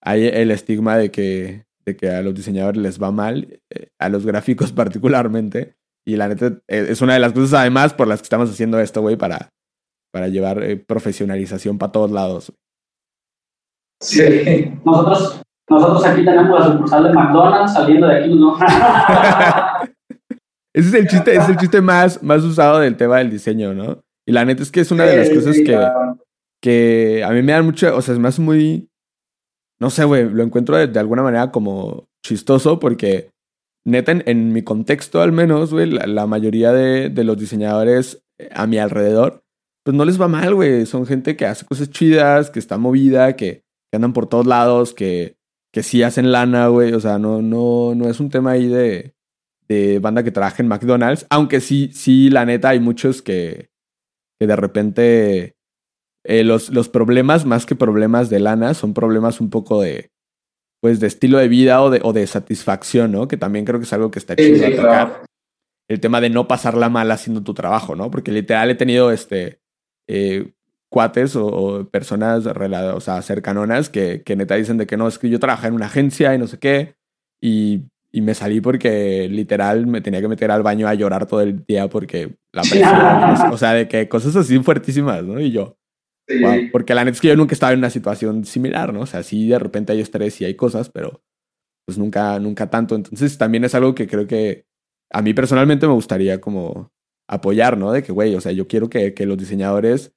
hay 0.00 0.26
el 0.26 0.52
estigma 0.52 0.96
de 0.96 1.10
que, 1.10 1.66
de 1.84 1.96
que 1.96 2.08
a 2.08 2.22
los 2.22 2.36
diseñadores 2.36 2.80
les 2.80 3.02
va 3.02 3.10
mal, 3.10 3.60
eh, 3.70 3.88
a 3.98 4.08
los 4.08 4.24
gráficos 4.24 4.70
particularmente. 4.72 5.74
Y 6.06 6.14
la 6.14 6.28
neta 6.28 6.62
es 6.68 7.02
una 7.02 7.14
de 7.14 7.20
las 7.20 7.32
cosas, 7.32 7.54
además, 7.54 7.94
por 7.94 8.06
las 8.06 8.20
que 8.20 8.26
estamos 8.26 8.48
haciendo 8.48 8.78
esto, 8.78 9.00
güey, 9.00 9.16
para 9.16 9.50
para 10.12 10.28
llevar 10.28 10.62
eh, 10.62 10.76
profesionalización 10.76 11.78
para 11.78 11.90
todos 11.90 12.10
lados. 12.10 12.52
Sí. 14.00 14.72
Nosotros, 14.84 15.42
nosotros 15.68 16.04
aquí 16.04 16.24
tenemos 16.24 16.60
la 16.60 16.72
sucursal 16.72 17.04
de 17.04 17.12
McDonald's 17.12 17.72
saliendo 17.72 18.06
de 18.06 18.18
aquí, 18.18 18.34
¿no? 18.34 18.58
Ese 20.74 20.88
es 20.88 20.94
el 20.94 21.06
chiste, 21.06 21.34
es 21.34 21.48
el 21.48 21.56
chiste 21.56 21.80
más, 21.80 22.22
más 22.22 22.42
usado 22.42 22.80
del 22.80 22.96
tema 22.96 23.18
del 23.18 23.30
diseño, 23.30 23.74
¿no? 23.74 24.02
Y 24.26 24.32
la 24.32 24.44
neta 24.44 24.62
es 24.62 24.70
que 24.70 24.80
es 24.80 24.90
una 24.90 25.04
de 25.04 25.16
las 25.16 25.30
cosas 25.30 25.56
que, 25.56 25.78
que 26.62 27.22
a 27.24 27.30
mí 27.30 27.42
me 27.42 27.52
dan 27.52 27.64
mucho, 27.64 27.94
o 27.94 28.00
sea, 28.00 28.14
es 28.14 28.20
más 28.20 28.38
muy, 28.38 28.88
no 29.80 29.90
sé, 29.90 30.04
güey, 30.04 30.28
lo 30.30 30.42
encuentro 30.42 30.76
de, 30.76 30.98
alguna 30.98 31.22
manera 31.22 31.50
como 31.50 32.06
chistoso 32.24 32.78
porque 32.78 33.30
neta 33.84 34.12
en, 34.12 34.52
mi 34.52 34.62
contexto 34.62 35.20
al 35.20 35.32
menos, 35.32 35.72
güey, 35.72 35.90
la, 35.90 36.06
la 36.06 36.26
mayoría 36.26 36.72
de, 36.72 37.10
de, 37.10 37.24
los 37.24 37.36
diseñadores 37.36 38.22
a 38.54 38.66
mi 38.66 38.78
alrededor 38.78 39.41
pues 39.84 39.96
no 39.96 40.04
les 40.04 40.20
va 40.20 40.28
mal, 40.28 40.54
güey. 40.54 40.86
Son 40.86 41.06
gente 41.06 41.36
que 41.36 41.46
hace 41.46 41.66
cosas 41.66 41.90
chidas, 41.90 42.50
que 42.50 42.58
está 42.58 42.78
movida, 42.78 43.36
que, 43.36 43.64
andan 43.92 44.12
por 44.12 44.26
todos 44.26 44.46
lados, 44.46 44.94
que, 44.94 45.36
que 45.72 45.82
sí 45.82 46.02
hacen 46.02 46.32
lana, 46.32 46.68
güey. 46.68 46.92
O 46.92 47.00
sea, 47.00 47.18
no, 47.18 47.42
no, 47.42 47.94
no 47.94 48.08
es 48.08 48.20
un 48.20 48.30
tema 48.30 48.52
ahí 48.52 48.66
de, 48.68 49.14
de 49.68 49.98
banda 49.98 50.22
que 50.22 50.30
trabaja 50.30 50.62
en 50.62 50.68
McDonald's. 50.68 51.26
Aunque 51.30 51.60
sí, 51.60 51.90
sí, 51.92 52.30
la 52.30 52.44
neta, 52.44 52.70
hay 52.70 52.80
muchos 52.80 53.22
que, 53.22 53.70
que 54.40 54.46
de 54.46 54.56
repente 54.56 55.56
eh, 56.24 56.44
los, 56.44 56.70
los 56.70 56.88
problemas, 56.88 57.44
más 57.44 57.66
que 57.66 57.74
problemas 57.74 58.30
de 58.30 58.40
lana, 58.40 58.74
son 58.74 58.94
problemas 58.94 59.40
un 59.40 59.50
poco 59.50 59.82
de, 59.82 60.10
pues, 60.80 61.00
de 61.00 61.08
estilo 61.08 61.38
de 61.38 61.48
vida 61.48 61.82
o 61.82 61.90
de, 61.90 62.00
o 62.02 62.12
de 62.12 62.26
satisfacción, 62.26 63.12
¿no? 63.12 63.28
Que 63.28 63.36
también 63.36 63.64
creo 63.64 63.80
que 63.80 63.84
es 63.84 63.92
algo 63.92 64.10
que 64.10 64.20
está 64.20 64.36
chido 64.36 64.66
a 64.66 64.70
tocar. 64.70 65.24
El 65.88 66.00
tema 66.00 66.20
de 66.20 66.30
no 66.30 66.48
pasarla 66.48 66.88
mal 66.88 67.10
haciendo 67.10 67.42
tu 67.42 67.52
trabajo, 67.52 67.96
¿no? 67.96 68.10
Porque 68.10 68.30
literal 68.30 68.70
he 68.70 68.74
tenido 68.74 69.10
este 69.10 69.61
eh, 70.08 70.52
cuates 70.88 71.36
o, 71.36 71.88
personas 71.90 72.46
o 72.46 73.00
sea, 73.00 73.22
cercanonas 73.22 73.88
que, 73.88 74.22
que 74.22 74.36
neta 74.36 74.56
dicen 74.56 74.76
de 74.76 74.86
que 74.86 74.96
no, 74.96 75.08
es 75.08 75.18
que 75.18 75.30
yo 75.30 75.40
trabajé 75.40 75.68
en 75.68 75.74
una 75.74 75.86
agencia 75.86 76.34
y 76.34 76.38
no 76.38 76.46
sé 76.46 76.58
qué, 76.58 76.96
y, 77.40 77.84
y, 78.12 78.20
me 78.20 78.34
salí 78.34 78.60
porque 78.60 79.28
literal 79.28 79.86
me 79.86 80.00
tenía 80.00 80.20
que 80.20 80.28
meter 80.28 80.50
al 80.50 80.62
baño 80.62 80.86
a 80.86 80.94
llorar 80.94 81.26
todo 81.26 81.40
el 81.40 81.64
día 81.64 81.88
porque 81.88 82.36
la 82.52 82.62
presión, 82.62 82.90
o 83.52 83.56
sea, 83.56 83.72
de 83.72 83.88
que 83.88 84.08
cosas 84.08 84.36
así 84.36 84.58
fuertísimas, 84.58 85.24
¿no? 85.24 85.40
Y 85.40 85.50
yo, 85.50 85.78
porque 86.70 86.94
la 86.94 87.04
neta 87.04 87.14
es 87.14 87.20
que 87.20 87.28
yo 87.28 87.36
nunca 87.36 87.54
estaba 87.54 87.72
en 87.72 87.78
una 87.78 87.90
situación 87.90 88.44
similar, 88.44 88.92
¿no? 88.92 89.00
O 89.00 89.06
sea, 89.06 89.22
sí 89.22 89.48
de 89.48 89.58
repente 89.58 89.92
hay 89.92 90.00
estrés 90.00 90.40
y 90.40 90.44
hay 90.44 90.54
cosas, 90.54 90.90
pero 90.90 91.22
pues 91.86 91.98
nunca, 91.98 92.38
nunca 92.38 92.70
tanto. 92.70 92.94
Entonces 92.94 93.36
también 93.38 93.64
es 93.64 93.74
algo 93.74 93.94
que 93.94 94.06
creo 94.06 94.26
que 94.26 94.66
a 95.10 95.22
mí 95.22 95.34
personalmente 95.34 95.86
me 95.86 95.92
gustaría 95.94 96.40
como 96.40 96.92
apoyar, 97.32 97.78
¿no? 97.78 97.92
De 97.92 98.02
que, 98.02 98.12
güey, 98.12 98.34
o 98.34 98.40
sea, 98.40 98.52
yo 98.52 98.68
quiero 98.68 98.90
que, 98.90 99.14
que, 99.14 99.24
los 99.24 99.38
diseñadores, 99.38 100.14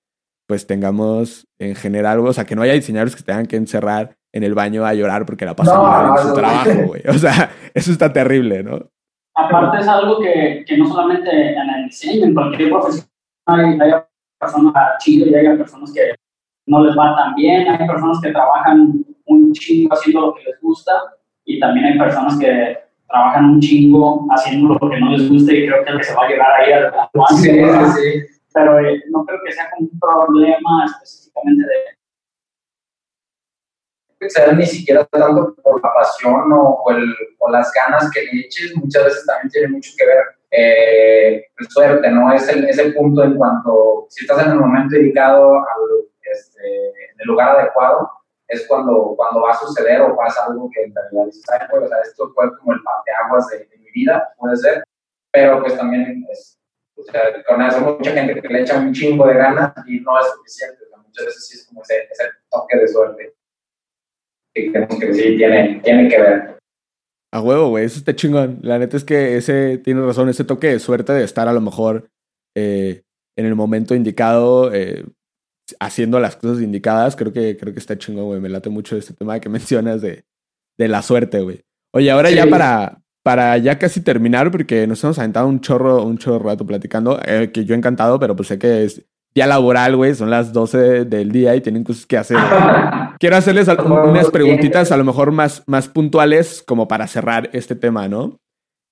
pues 0.48 0.68
tengamos 0.68 1.48
en 1.60 1.74
general, 1.76 2.20
o 2.20 2.34
sea, 2.34 2.46
que 2.46 2.56
no 2.56 2.62
haya 2.62 2.74
diseñadores 2.74 3.16
que 3.16 3.24
tengan 3.24 3.46
que 3.46 3.56
encerrar 3.56 4.18
en 4.34 4.44
el 4.44 4.54
baño 4.54 4.86
a 4.86 4.94
llorar 4.94 5.26
porque 5.26 5.46
la 5.46 5.56
pasan 5.56 5.82
mal 5.82 6.12
en 6.18 6.28
su 6.28 6.34
trabajo, 6.34 6.88
güey. 6.88 7.02
O 7.08 7.14
sea, 7.14 7.52
eso 7.74 7.92
está 7.92 8.12
terrible, 8.12 8.64
¿no? 8.64 8.80
Aparte 9.34 9.80
es 9.80 9.88
algo 9.88 10.20
que, 10.20 10.66
que 10.68 10.78
no 10.78 10.88
solamente 10.88 11.30
en 11.30 11.70
el 11.70 11.86
diseño, 11.86 12.26
en 12.26 12.34
cualquier 12.34 12.70
profesión 12.70 13.08
hay, 13.48 13.80
hay 13.80 13.92
personas 14.40 14.74
chidas 15.00 15.30
y 15.30 15.36
hay 15.36 15.58
personas 15.58 15.94
que 15.94 16.16
no 16.68 16.84
les 16.84 16.98
va 16.98 17.16
tan 17.16 17.36
bien, 17.36 17.68
hay 17.68 17.88
personas 17.88 18.20
que 18.22 18.32
trabajan 18.32 19.06
un 19.26 19.54
chingo 19.54 19.94
haciendo 19.94 20.22
lo 20.22 20.34
que 20.36 20.44
les 20.44 20.60
gusta 20.62 20.92
y 21.46 21.60
también 21.60 21.86
hay 21.86 21.98
personas 21.98 22.38
que 22.38 22.78
trabajan 23.08 23.52
un 23.52 23.60
chingo 23.60 24.28
haciendo 24.30 24.78
lo 24.80 24.90
que 24.90 25.00
no 25.00 25.12
les 25.12 25.30
gusta 25.30 25.54
y 25.54 25.68
creo 25.68 25.84
que 25.84 26.04
se 26.04 26.16
va 26.16 26.26
a 26.26 26.30
llegar 26.30 26.52
ahí 26.60 26.72
al 26.74 26.94
sí, 27.38 27.52
sí. 27.96 28.26
Pero 28.54 28.80
eh, 28.80 29.04
no 29.10 29.26
creo 29.26 29.40
que 29.46 29.52
sea 29.52 29.70
como 29.72 29.90
un 29.92 30.00
problema 30.00 30.86
específicamente 30.86 31.66
de... 34.20 34.30
sea 34.30 34.54
ni 34.54 34.66
siquiera 34.66 35.06
tanto 35.06 35.56
por 35.62 35.84
la 35.84 35.94
pasión 35.94 36.52
o, 36.54 36.82
o, 36.86 36.92
el, 36.92 37.14
o, 37.40 37.52
las 37.52 37.72
ganas 37.74 38.10
que 38.12 38.24
le 38.24 38.42
eches, 38.42 38.76
muchas 38.76 39.04
veces 39.04 39.26
también 39.26 39.50
tiene 39.50 39.68
mucho 39.68 39.92
que 39.98 40.06
ver 40.06 40.24
eh, 40.52 41.46
pues, 41.58 41.70
suerte, 41.72 42.10
¿no? 42.10 42.34
Es 42.34 42.48
el, 42.48 42.68
ese 42.70 42.92
punto 42.92 43.24
en 43.24 43.36
cuanto, 43.36 44.08
si 44.10 44.26
estás 44.26 44.46
en 44.46 44.54
el 44.54 44.60
momento 44.60 44.96
dedicado 44.96 45.56
al, 45.58 46.08
este, 46.22 46.88
en 46.88 47.20
el 47.20 47.28
lugar 47.28 47.60
adecuado, 47.60 48.10
es 48.48 48.68
cuando, 48.68 49.14
cuando 49.16 49.42
va 49.42 49.52
a 49.52 49.58
suceder 49.58 50.02
o 50.02 50.16
pasa 50.16 50.46
algo 50.46 50.70
que 50.74 50.84
en 50.84 50.94
realidad 50.94 51.26
dices, 51.26 51.44
pues, 51.70 51.84
o 51.84 51.88
sea, 51.88 51.98
esto 52.02 52.32
fue 52.34 52.58
como 52.58 52.74
el 52.74 52.84
parteaguas 52.84 53.48
de, 53.50 53.60
de 53.66 53.78
mi 53.78 53.92
vida, 53.92 54.34
puede 54.38 54.56
ser, 54.58 54.84
pero 55.32 55.62
pues 55.62 55.78
también 55.78 56.26
es, 56.30 56.58
o 56.96 57.04
sea, 57.04 57.44
con 57.44 57.62
eso 57.62 57.80
mucha 57.82 58.12
gente 58.12 58.42
que 58.42 58.48
le 58.48 58.62
echa 58.62 58.78
un 58.78 58.94
chingo 58.94 59.28
de 59.28 59.34
ganas 59.34 59.74
y 59.88 60.00
no 60.00 60.20
es 60.20 60.28
suficiente, 60.28 60.84
o 60.86 60.90
sea, 60.90 60.98
muchas 61.00 61.26
veces 61.26 61.48
sí 61.48 61.58
es 61.58 61.68
como 61.68 61.82
ese, 61.82 62.08
ese 62.12 62.24
toque 62.50 62.78
de 62.78 62.88
suerte 62.88 63.36
que 64.56 64.72
creemos 64.72 65.00
que 65.00 65.14
sí 65.14 65.38
tiene, 65.38 65.82
tiene 65.84 66.10
que 66.10 66.22
ver. 66.22 66.58
A 67.34 67.42
huevo, 67.42 67.70
güey, 67.70 67.86
eso 67.86 68.00
está 68.00 68.16
chingón. 68.16 68.60
La 68.62 68.80
neta 68.80 68.96
es 68.96 69.04
que 69.04 69.36
ese, 69.36 69.78
tiene 69.80 70.06
razón, 70.06 70.30
ese 70.30 70.46
toque 70.46 70.68
de 70.68 70.80
suerte 70.80 71.12
de 71.12 71.26
estar 71.26 71.50
a 71.50 71.54
lo 71.54 71.60
mejor 71.60 72.10
eh, 72.56 73.04
en 73.38 73.46
el 73.46 73.56
momento 73.56 73.94
indicado, 73.94 74.74
eh, 74.74 75.04
haciendo 75.80 76.20
las 76.20 76.36
cosas 76.36 76.62
indicadas, 76.62 77.16
creo 77.16 77.34
que, 77.34 77.58
creo 77.58 77.74
que 77.74 77.80
está 77.80 77.98
chingón, 77.98 78.26
güey. 78.26 78.40
Me 78.40 78.50
late 78.50 78.70
mucho 78.70 78.98
este 78.98 79.14
tema 79.14 79.40
que 79.40 79.50
mencionas 79.50 80.02
de, 80.02 80.26
de 80.78 80.88
la 80.88 81.02
suerte, 81.02 81.42
güey. 81.42 81.62
Oye, 81.94 82.12
ahora 82.12 82.30
ya 82.30 82.48
para, 82.48 83.02
para 83.24 83.58
ya 83.58 83.80
casi 83.80 84.02
terminar, 84.02 84.52
porque 84.52 84.86
nos 84.86 85.04
hemos 85.04 85.18
aventado 85.18 85.48
un 85.48 85.62
chorro, 85.62 86.04
un 86.04 86.18
chorro 86.18 86.50
rato 86.50 86.66
platicando, 86.66 87.20
eh, 87.26 87.52
que 87.54 87.64
yo 87.64 87.74
he 87.74 87.78
encantado, 87.78 88.20
pero 88.20 88.36
pues 88.36 88.50
sé 88.50 88.60
que 88.60 88.84
es 88.84 89.06
día 89.34 89.48
laboral, 89.48 89.96
güey, 89.96 90.16
son 90.16 90.30
las 90.30 90.54
12 90.54 91.06
del 91.06 91.32
día 91.32 91.56
y 91.56 91.62
tienen 91.62 91.84
cosas 91.84 92.06
que 92.06 92.18
hacer. 92.18 92.38
Quiero 93.20 93.36
hacerles 93.36 93.68
unas 93.68 94.30
preguntitas 94.30 94.92
a 94.92 94.98
lo 94.98 95.04
mejor 95.04 95.32
más, 95.32 95.64
más 95.68 95.88
puntuales 95.88 96.64
como 96.66 96.88
para 96.88 97.08
cerrar 97.08 97.50
este 97.54 97.76
tema, 97.76 98.08
¿no? 98.08 98.40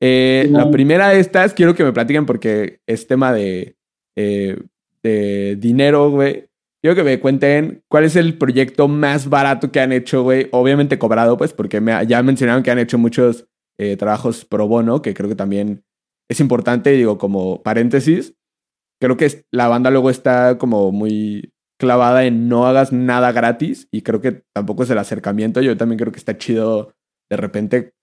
Eh, 0.01 0.47
la 0.51 0.69
primera 0.69 1.09
de 1.09 1.19
estas 1.19 1.53
quiero 1.53 1.75
que 1.75 1.83
me 1.85 1.93
platiquen 1.93 2.25
porque 2.25 2.79
es 2.85 3.07
tema 3.07 3.31
de, 3.31 3.77
eh, 4.17 4.61
de 5.01 5.55
dinero, 5.57 6.09
güey. 6.09 6.49
Quiero 6.83 6.97
que 6.97 7.03
me 7.03 7.19
cuenten 7.21 7.81
cuál 7.89 8.03
es 8.03 8.17
el 8.17 8.37
proyecto 8.37 8.89
más 8.89 9.29
barato 9.29 9.71
que 9.71 9.79
han 9.79 9.93
hecho, 9.93 10.23
güey. 10.23 10.49
Obviamente 10.51 10.99
cobrado, 10.99 11.37
pues, 11.37 11.53
porque 11.53 11.79
me, 11.79 12.05
ya 12.05 12.21
mencionaron 12.21 12.61
que 12.61 12.71
han 12.71 12.79
hecho 12.79 12.97
muchos 12.97 13.47
eh, 13.79 13.95
trabajos 13.95 14.43
pro 14.43 14.67
bono, 14.67 15.01
que 15.01 15.13
creo 15.13 15.29
que 15.29 15.35
también 15.35 15.85
es 16.29 16.41
importante, 16.41 16.91
digo, 16.91 17.17
como 17.17 17.63
paréntesis. 17.63 18.35
Creo 19.01 19.15
que 19.15 19.45
la 19.49 19.69
banda 19.69 19.91
luego 19.91 20.09
está 20.09 20.57
como 20.57 20.91
muy 20.91 21.53
clavada 21.79 22.25
en 22.25 22.49
no 22.49 22.67
hagas 22.67 22.91
nada 22.91 23.31
gratis 23.31 23.87
y 23.89 24.01
creo 24.01 24.19
que 24.19 24.43
tampoco 24.53 24.83
es 24.83 24.89
el 24.89 24.97
acercamiento. 24.97 25.61
Yo 25.61 25.77
también 25.77 25.99
creo 25.99 26.11
que 26.11 26.19
está 26.19 26.37
chido 26.37 26.93
de 27.29 27.37
repente 27.37 27.93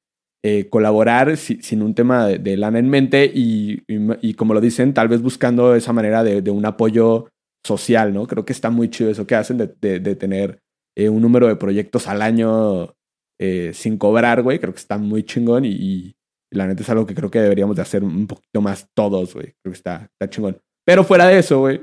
eh, 0.42 0.70
colaborar 0.70 1.36
sin 1.36 1.82
un 1.82 1.94
tema 1.94 2.26
de, 2.28 2.56
lana 2.56 2.78
en 2.78 2.88
mente 2.88 3.30
y, 3.32 3.82
y, 3.86 4.34
como 4.34 4.54
lo 4.54 4.62
dicen, 4.62 4.94
tal 4.94 5.08
vez 5.08 5.20
buscando 5.20 5.74
esa 5.74 5.92
manera 5.92 6.24
de, 6.24 6.40
de 6.40 6.50
un 6.50 6.64
apoyo 6.64 7.28
social, 7.64 8.12
¿no? 8.12 8.26
Creo 8.26 8.44
que 8.44 8.52
está 8.52 8.70
muy 8.70 8.90
chido 8.90 9.10
eso 9.10 9.26
que 9.26 9.34
hacen 9.34 9.58
de, 9.58 10.00
de, 10.00 10.16
tener 10.16 10.60
eh, 10.96 11.08
un 11.08 11.22
número 11.22 11.46
de 11.46 11.56
proyectos 11.56 12.08
al 12.08 12.22
año 12.22 12.94
eh, 13.38 13.72
sin 13.74 13.98
cobrar, 13.98 14.42
güey. 14.42 14.58
Creo 14.58 14.72
que 14.72 14.80
está 14.80 14.98
muy 14.98 15.22
chingón 15.22 15.64
y, 15.64 15.70
y, 15.70 16.16
la 16.52 16.66
neta 16.66 16.82
es 16.82 16.90
algo 16.90 17.06
que 17.06 17.14
creo 17.14 17.30
que 17.30 17.40
deberíamos 17.40 17.76
de 17.76 17.82
hacer 17.82 18.02
un 18.02 18.26
poquito 18.26 18.60
más 18.60 18.88
todos, 18.94 19.34
güey. 19.34 19.54
Creo 19.62 19.72
que 19.72 19.76
está, 19.76 20.08
está 20.12 20.28
chingón. 20.28 20.58
Pero 20.84 21.04
fuera 21.04 21.26
de 21.26 21.38
eso, 21.38 21.60
güey, 21.60 21.80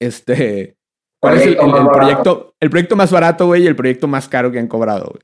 este, 0.00 0.76
¿Cuál 1.22 1.36
es 1.36 1.46
el, 1.46 1.56
proyecto, 1.56 2.54
el 2.58 2.68
proyecto 2.68 2.96
más 2.96 3.12
barato, 3.12 3.46
güey, 3.46 3.62
y 3.62 3.66
el 3.68 3.76
proyecto 3.76 4.08
más 4.08 4.28
caro 4.28 4.50
que 4.50 4.58
han 4.58 4.66
cobrado, 4.66 5.10
güey? 5.10 5.22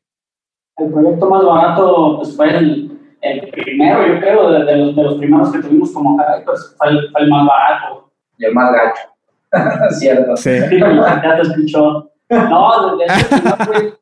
El 0.77 0.93
proyecto 0.93 1.28
más 1.28 1.45
barato 1.45 2.16
pues, 2.19 2.36
fue 2.36 2.57
el, 2.57 2.99
el 3.20 3.51
primero, 3.51 4.07
yo 4.07 4.20
creo, 4.20 4.51
de, 4.53 4.77
los, 4.77 4.95
de, 4.95 5.03
los, 5.03 5.15
primeros 5.16 5.51
que 5.51 5.59
tuvimos 5.59 5.90
como 5.90 6.16
pues, 6.45 6.77
fue 6.78 6.89
el, 6.90 7.11
fue 7.11 7.23
el 7.23 7.28
más 7.28 7.47
barato. 7.49 8.12
Y 8.39 8.45
el 8.45 8.55
más 8.55 8.73
gacho. 8.73 9.01
Cierto. 9.98 10.36
Sí. 10.36 10.50
ya 10.70 11.36
te 11.36 11.42
escuchó. 11.42 12.10
No, 12.30 12.96
de, 12.96 13.04
hecho, 13.04 13.98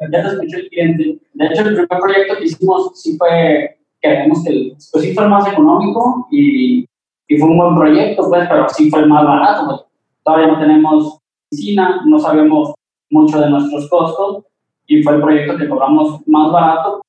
ya 0.10 0.22
te 0.22 0.28
escuchó 0.28 0.56
el 0.58 0.68
cliente. 0.68 1.18
De 1.34 1.46
hecho, 1.46 1.62
el 1.62 1.74
primer 1.74 1.88
proyecto 1.88 2.36
que 2.36 2.44
hicimos 2.44 3.00
sí 3.00 3.16
fue, 3.16 3.78
creemos 4.00 4.44
que 4.44 4.72
pues 4.92 5.04
sí 5.04 5.14
fue 5.14 5.24
el 5.24 5.30
más 5.30 5.46
económico 5.48 6.28
y, 6.30 6.86
y, 7.28 7.38
fue 7.38 7.48
un 7.48 7.58
buen 7.58 7.76
proyecto, 7.76 8.28
pues, 8.28 8.48
pero 8.48 8.68
sí 8.68 8.90
fue 8.90 9.00
el 9.00 9.08
más 9.08 9.24
barato. 9.24 9.66
Pues. 9.66 9.80
Todavía 10.24 10.46
no 10.48 10.60
tenemos 10.60 11.18
oficina, 11.50 12.02
no 12.06 12.18
sabemos 12.18 12.74
mucho 13.10 13.40
de 13.40 13.50
nuestros 13.50 13.88
costos 13.88 14.44
y 14.86 15.02
fue 15.02 15.14
el 15.14 15.22
proyecto 15.22 15.56
que 15.56 15.68
cobramos 15.68 16.20
más 16.26 16.52
barato, 16.52 17.02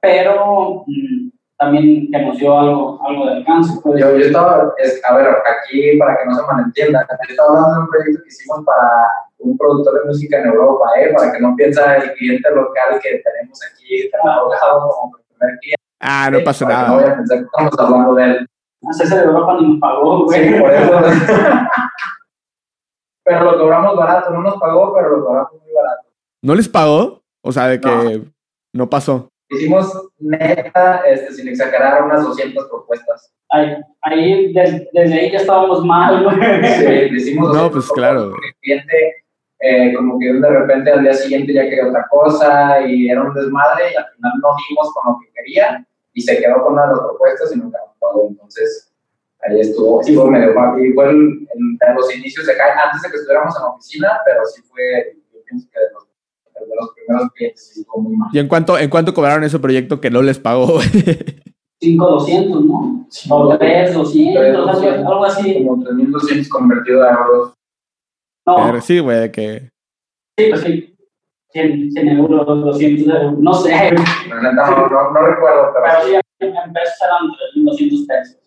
pero 0.00 0.84
mm, 0.86 1.31
también 1.62 2.10
que 2.10 2.18
nos 2.18 2.38
dio 2.38 2.58
algo, 2.58 3.00
algo 3.06 3.26
de 3.26 3.32
alcance. 3.36 3.80
Pues. 3.82 4.00
Yo, 4.00 4.16
yo 4.16 4.26
estaba, 4.26 4.72
a 5.08 5.16
ver, 5.16 5.28
aquí 5.28 5.96
para 5.98 6.18
que 6.18 6.26
no 6.26 6.34
se 6.34 6.42
malentienda, 6.42 7.06
yo 7.08 7.16
estaba 7.28 7.48
hablando 7.50 7.74
de 7.74 7.80
un 7.80 7.88
proyecto 7.88 8.22
que 8.22 8.28
hicimos 8.28 8.64
para 8.64 9.10
un 9.38 9.58
productor 9.58 10.00
de 10.00 10.06
música 10.06 10.38
en 10.38 10.46
Europa, 10.46 10.86
¿eh? 10.98 11.12
para 11.16 11.32
que 11.32 11.40
no 11.40 11.54
piensa 11.56 11.96
el 11.96 12.12
cliente 12.14 12.50
local 12.50 13.00
que 13.02 13.22
tenemos 13.24 13.60
aquí 13.70 14.10
trabajado 14.10 14.90
como 14.90 15.12
primer 15.12 15.58
cliente. 15.60 15.82
Ah, 16.00 16.30
no 16.32 16.44
pasa 16.44 16.66
nada. 16.66 16.88
No 16.88 16.94
voy 16.94 17.04
a 17.04 17.16
pensar 17.16 17.38
que 17.38 17.44
estamos 17.44 17.78
hablando 17.78 18.14
de 18.14 18.24
él. 18.24 18.48
César 18.90 19.18
de 19.18 19.24
Europa 19.24 19.56
ni 19.60 19.68
nos 19.68 19.80
pagó, 19.80 20.24
güey. 20.24 20.48
Sí, 20.48 20.60
por 20.60 20.70
eso. 20.72 20.92
pero 23.24 23.44
lo 23.44 23.58
cobramos 23.58 23.96
barato, 23.96 24.30
no 24.30 24.42
nos 24.42 24.56
pagó, 24.58 24.92
pero 24.94 25.16
lo 25.16 25.24
cobramos 25.24 25.52
muy 25.52 25.72
barato. 25.72 26.08
¿No 26.42 26.54
les 26.54 26.68
pagó? 26.68 27.22
O 27.44 27.52
sea, 27.52 27.68
de 27.68 27.80
que 27.80 28.22
no, 28.74 28.88
pasó. 28.88 29.28
Hicimos 29.52 30.08
neta, 30.18 31.02
este, 31.06 31.34
sin 31.34 31.48
exagerar, 31.48 32.04
unas 32.04 32.24
200 32.24 32.68
propuestas. 32.68 33.30
Ahí, 33.50 33.76
ahí 34.00 34.52
desde, 34.54 34.88
ahí 34.94 35.30
ya 35.30 35.38
estábamos 35.38 35.84
mal, 35.84 36.24
güey. 36.24 36.36
Sí, 36.64 37.14
hicimos 37.16 37.54
No, 37.54 37.70
pues 37.70 37.90
claro. 37.92 38.30
El 38.30 38.54
cliente, 38.62 39.24
eh, 39.60 39.92
como 39.94 40.18
que 40.18 40.32
de 40.32 40.48
repente 40.48 40.90
al 40.90 41.02
día 41.02 41.12
siguiente 41.12 41.52
ya 41.52 41.64
quería 41.64 41.88
otra 41.88 42.06
cosa 42.10 42.80
y 42.86 43.10
era 43.10 43.22
un 43.22 43.34
desmadre 43.34 43.92
y 43.92 43.96
al 43.96 44.06
final 44.16 44.32
no 44.42 44.48
dimos 44.68 44.94
con 44.94 45.12
lo 45.12 45.18
que 45.20 45.30
quería 45.34 45.86
y 46.14 46.22
se 46.22 46.38
quedó 46.38 46.62
con 46.62 46.72
una 46.72 46.86
de 46.86 46.92
las 46.92 47.00
propuestas 47.00 47.54
y 47.54 47.58
nunca 47.58 47.78
nos 47.86 47.96
pagó. 47.98 48.28
Entonces, 48.30 48.90
ahí 49.42 49.60
estuvo, 49.60 50.02
sí 50.02 50.16
fue 50.16 50.30
medio 50.30 50.52
y 50.78 50.92
fue 50.94 51.10
en, 51.10 51.46
los 51.94 52.16
inicios 52.16 52.46
de 52.46 52.54
acá, 52.54 52.64
antes 52.86 53.02
de 53.02 53.10
que 53.10 53.16
estuviéramos 53.16 53.54
en 53.54 53.62
la 53.62 53.68
oficina, 53.68 54.20
pero 54.24 54.46
sí 54.46 54.62
fue, 54.62 55.18
yo 55.30 55.40
pienso 55.44 55.68
que 55.70 55.78
de 55.78 55.90
los, 55.92 56.08
de 56.68 56.76
los 56.76 56.90
primeros 56.94 57.32
clientes 57.32 57.72
sí 57.74 57.86
mal. 58.16 58.30
¿Y 58.32 58.38
en 58.38 58.48
cuánto, 58.48 58.78
en 58.78 58.90
cuánto 58.90 59.14
cobraron 59.14 59.44
ese 59.44 59.58
proyecto 59.58 60.00
que 60.00 60.10
no 60.10 60.22
les 60.22 60.38
pagó? 60.38 60.80
5,200, 61.80 62.64
¿no? 62.64 63.08
O 63.30 63.58
3,200, 63.58 64.56
algo 65.04 65.24
así. 65.24 65.64
Como 65.66 65.84
3.200 65.84 66.48
convertido 66.48 67.02
a 67.02 67.10
euros. 67.10 67.54
No. 68.46 68.56
Pero 68.66 68.80
sí, 68.80 68.98
güey, 69.00 69.32
que... 69.32 69.68
Sí, 70.38 70.46
pues 70.48 70.60
sí. 70.60 70.94
100, 71.50 71.90
100 71.90 72.08
euros, 72.08 72.46
200 72.46 73.06
euros, 73.08 73.38
no 73.38 73.52
sé. 73.52 73.92
No, 74.28 74.40
no, 74.40 74.52
no, 74.52 75.10
no 75.10 75.20
recuerdo, 75.20 75.72
pero... 75.74 75.84
Pero 75.84 76.06
sí, 76.06 76.14
en 76.40 76.72
pesos 76.72 76.94
eran 77.02 77.28
3.200 77.66 78.06
pesos. 78.06 78.38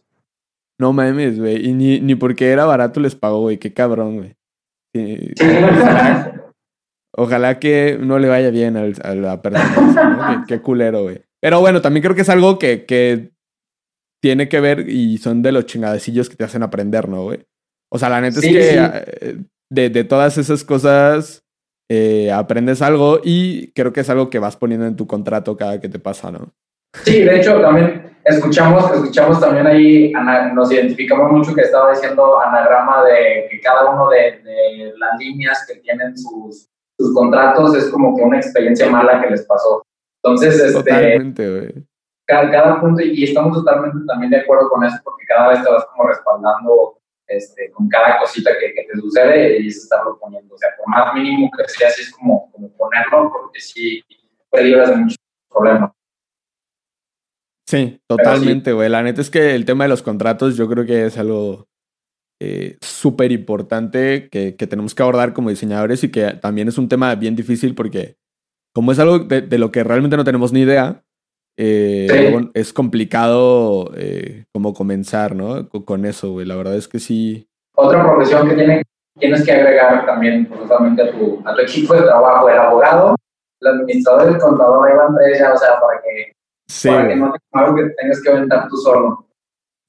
No 0.79 0.91
mames, 0.93 1.39
güey. 1.39 1.67
Y 1.67 1.73
ni, 1.73 1.99
ni 1.99 2.15
porque 2.15 2.49
era 2.49 2.65
barato 2.65 2.99
les 2.99 3.15
pagó, 3.15 3.41
güey. 3.41 3.57
Qué 3.57 3.73
cabrón, 3.73 4.17
güey. 4.17 4.35
ojalá, 7.15 7.59
que 7.59 7.97
no 7.99 8.19
le 8.19 8.27
vaya 8.27 8.49
bien 8.49 8.77
a 8.77 9.15
la 9.15 9.41
persona. 9.41 10.45
qué, 10.47 10.61
culero, 10.61 11.03
güey. 11.03 11.21
Pero 11.41 11.59
bueno, 11.59 11.81
también 11.81 12.03
creo 12.03 12.15
que 12.15 12.21
es 12.21 12.29
algo 12.29 12.59
que, 12.59 12.85
que 12.85 13.31
tiene 14.21 14.49
que 14.49 14.59
ver 14.59 14.89
y 14.89 15.17
son 15.17 15.41
de 15.41 15.51
los 15.51 15.65
chingadecillos 15.65 16.29
que 16.29 16.35
te 16.35 16.43
hacen 16.43 16.63
aprender, 16.63 17.07
¿no, 17.07 17.23
güey? 17.23 17.45
O 17.91 17.99
sea, 17.99 18.09
la 18.09 18.21
neta 18.21 18.39
es 18.39 18.45
que 18.45 18.75
eh, 18.75 19.37
de, 19.69 19.89
de, 19.89 20.03
todas 20.03 20.37
esas 20.37 20.63
cosas 20.63 21.43
eh, 21.89 22.31
aprendes 22.31 22.81
algo 22.81 23.19
y 23.23 23.71
creo 23.73 23.93
que 23.93 24.01
es 24.01 24.09
algo 24.09 24.29
que 24.29 24.39
vas 24.39 24.57
poniendo 24.57 24.87
en 24.87 24.95
tu 24.95 25.05
contrato 25.05 25.55
cada 25.55 25.79
que 25.79 25.89
te 25.89 25.99
pasa, 25.99 26.31
¿no? 26.31 26.51
Sí, 27.03 27.21
de 27.23 27.39
hecho, 27.39 27.61
también 27.61 28.17
escuchamos, 28.23 28.91
escuchamos 28.91 29.39
también 29.39 29.67
ahí, 29.67 30.11
nos 30.53 30.71
identificamos 30.71 31.31
mucho 31.31 31.53
que 31.53 31.61
estaba 31.61 31.91
diciendo 31.91 32.41
anagrama 32.41 33.03
de 33.03 33.47
que 33.49 33.59
cada 33.59 33.91
uno 33.91 34.09
de, 34.09 34.41
de 34.41 34.93
las 34.97 35.19
líneas 35.19 35.65
que 35.67 35.79
tienen 35.81 36.17
sus, 36.17 36.69
sus, 36.97 37.13
contratos 37.13 37.75
es 37.75 37.89
como 37.89 38.15
que 38.15 38.23
una 38.23 38.37
experiencia 38.37 38.89
mala 38.89 39.21
que 39.21 39.29
les 39.29 39.45
pasó. 39.45 39.83
Entonces, 40.23 40.59
este, 40.59 41.85
cada, 42.25 42.51
cada, 42.51 42.81
punto, 42.81 43.01
y 43.03 43.23
estamos 43.23 43.57
totalmente 43.57 44.05
también 44.07 44.31
de 44.31 44.37
acuerdo 44.37 44.69
con 44.69 44.83
eso, 44.83 44.97
porque 45.03 45.25
cada 45.27 45.49
vez 45.49 45.63
te 45.63 45.69
vas 45.69 45.85
como 45.85 46.07
respaldando 46.07 46.99
este, 47.27 47.71
con 47.71 47.87
cada 47.89 48.19
cosita 48.19 48.51
que, 48.59 48.73
que 48.73 48.83
te 48.83 48.99
sucede 48.99 49.59
y 49.59 49.67
es 49.67 49.77
estarlo 49.77 50.17
poniendo. 50.19 50.55
O 50.55 50.57
sea, 50.57 50.69
por 50.77 50.87
más 50.87 51.13
mínimo 51.13 51.49
que 51.55 51.67
sea, 51.67 51.89
así 51.89 52.03
es 52.03 52.11
como, 52.11 52.51
como 52.51 52.69
ponerlo, 52.71 53.31
porque 53.31 53.59
sí, 53.59 54.03
puede 54.49 54.65
libras 54.65 54.89
de 54.89 54.95
muchos 54.95 55.17
problemas. 55.49 55.91
Sí, 57.67 57.99
totalmente, 58.07 58.73
güey. 58.73 58.89
La 58.89 59.01
neta 59.01 59.21
es 59.21 59.29
que 59.29 59.55
el 59.55 59.65
tema 59.65 59.85
de 59.85 59.89
los 59.89 60.03
contratos 60.03 60.55
yo 60.55 60.69
creo 60.69 60.85
que 60.85 61.05
es 61.05 61.17
algo 61.17 61.67
eh, 62.41 62.77
súper 62.81 63.31
importante 63.31 64.29
que, 64.29 64.53
tenemos 64.53 64.93
que 64.93 65.03
abordar 65.03 65.33
como 65.33 65.49
diseñadores 65.49 66.03
y 66.03 66.11
que 66.11 66.33
también 66.33 66.67
es 66.67 66.77
un 66.77 66.89
tema 66.89 67.15
bien 67.15 67.35
difícil 67.35 67.75
porque 67.75 68.17
como 68.73 68.91
es 68.91 68.99
algo 68.99 69.19
de, 69.19 69.57
lo 69.57 69.71
que 69.71 69.83
realmente 69.83 70.17
no 70.17 70.25
tenemos 70.25 70.51
ni 70.51 70.61
idea, 70.61 71.03
eh, 71.57 72.49
es 72.53 72.73
complicado 72.73 73.91
eh, 73.95 74.43
como 74.53 74.73
comenzar, 74.73 75.33
¿no? 75.33 75.69
Con, 75.69 76.05
eso, 76.05 76.31
güey. 76.31 76.45
La 76.45 76.57
verdad 76.57 76.75
es 76.75 76.89
que 76.89 76.99
sí. 76.99 77.47
Otra 77.77 78.03
profesión 78.03 78.49
que 78.49 78.55
tiene, 78.55 78.83
tienes 79.17 79.45
que 79.45 79.51
agregar 79.53 80.05
también 80.05 80.49
totalmente 80.49 81.03
a 81.03 81.11
tu, 81.11 81.41
a 81.45 81.55
tu 81.55 81.61
equipo 81.61 81.93
de 81.93 82.01
trabajo, 82.01 82.49
el 82.49 82.57
abogado, 82.57 83.15
el 83.61 83.67
administrador, 83.67 84.33
el 84.33 84.37
contador, 84.37 84.89
ahí 84.89 84.97
van 84.97 85.15
tres 85.15 85.39
ya, 85.39 85.53
o 85.53 85.57
sea, 85.57 85.79
para 85.79 86.01
que 86.01 86.35
Sí. 86.67 86.89
Para 86.89 87.07
que 87.07 87.15
no 87.15 87.31
que 87.31 87.83
tengas 88.01 88.21
que 88.21 88.29
aventar 88.29 88.67
tú 88.67 88.77
solo. 88.77 89.27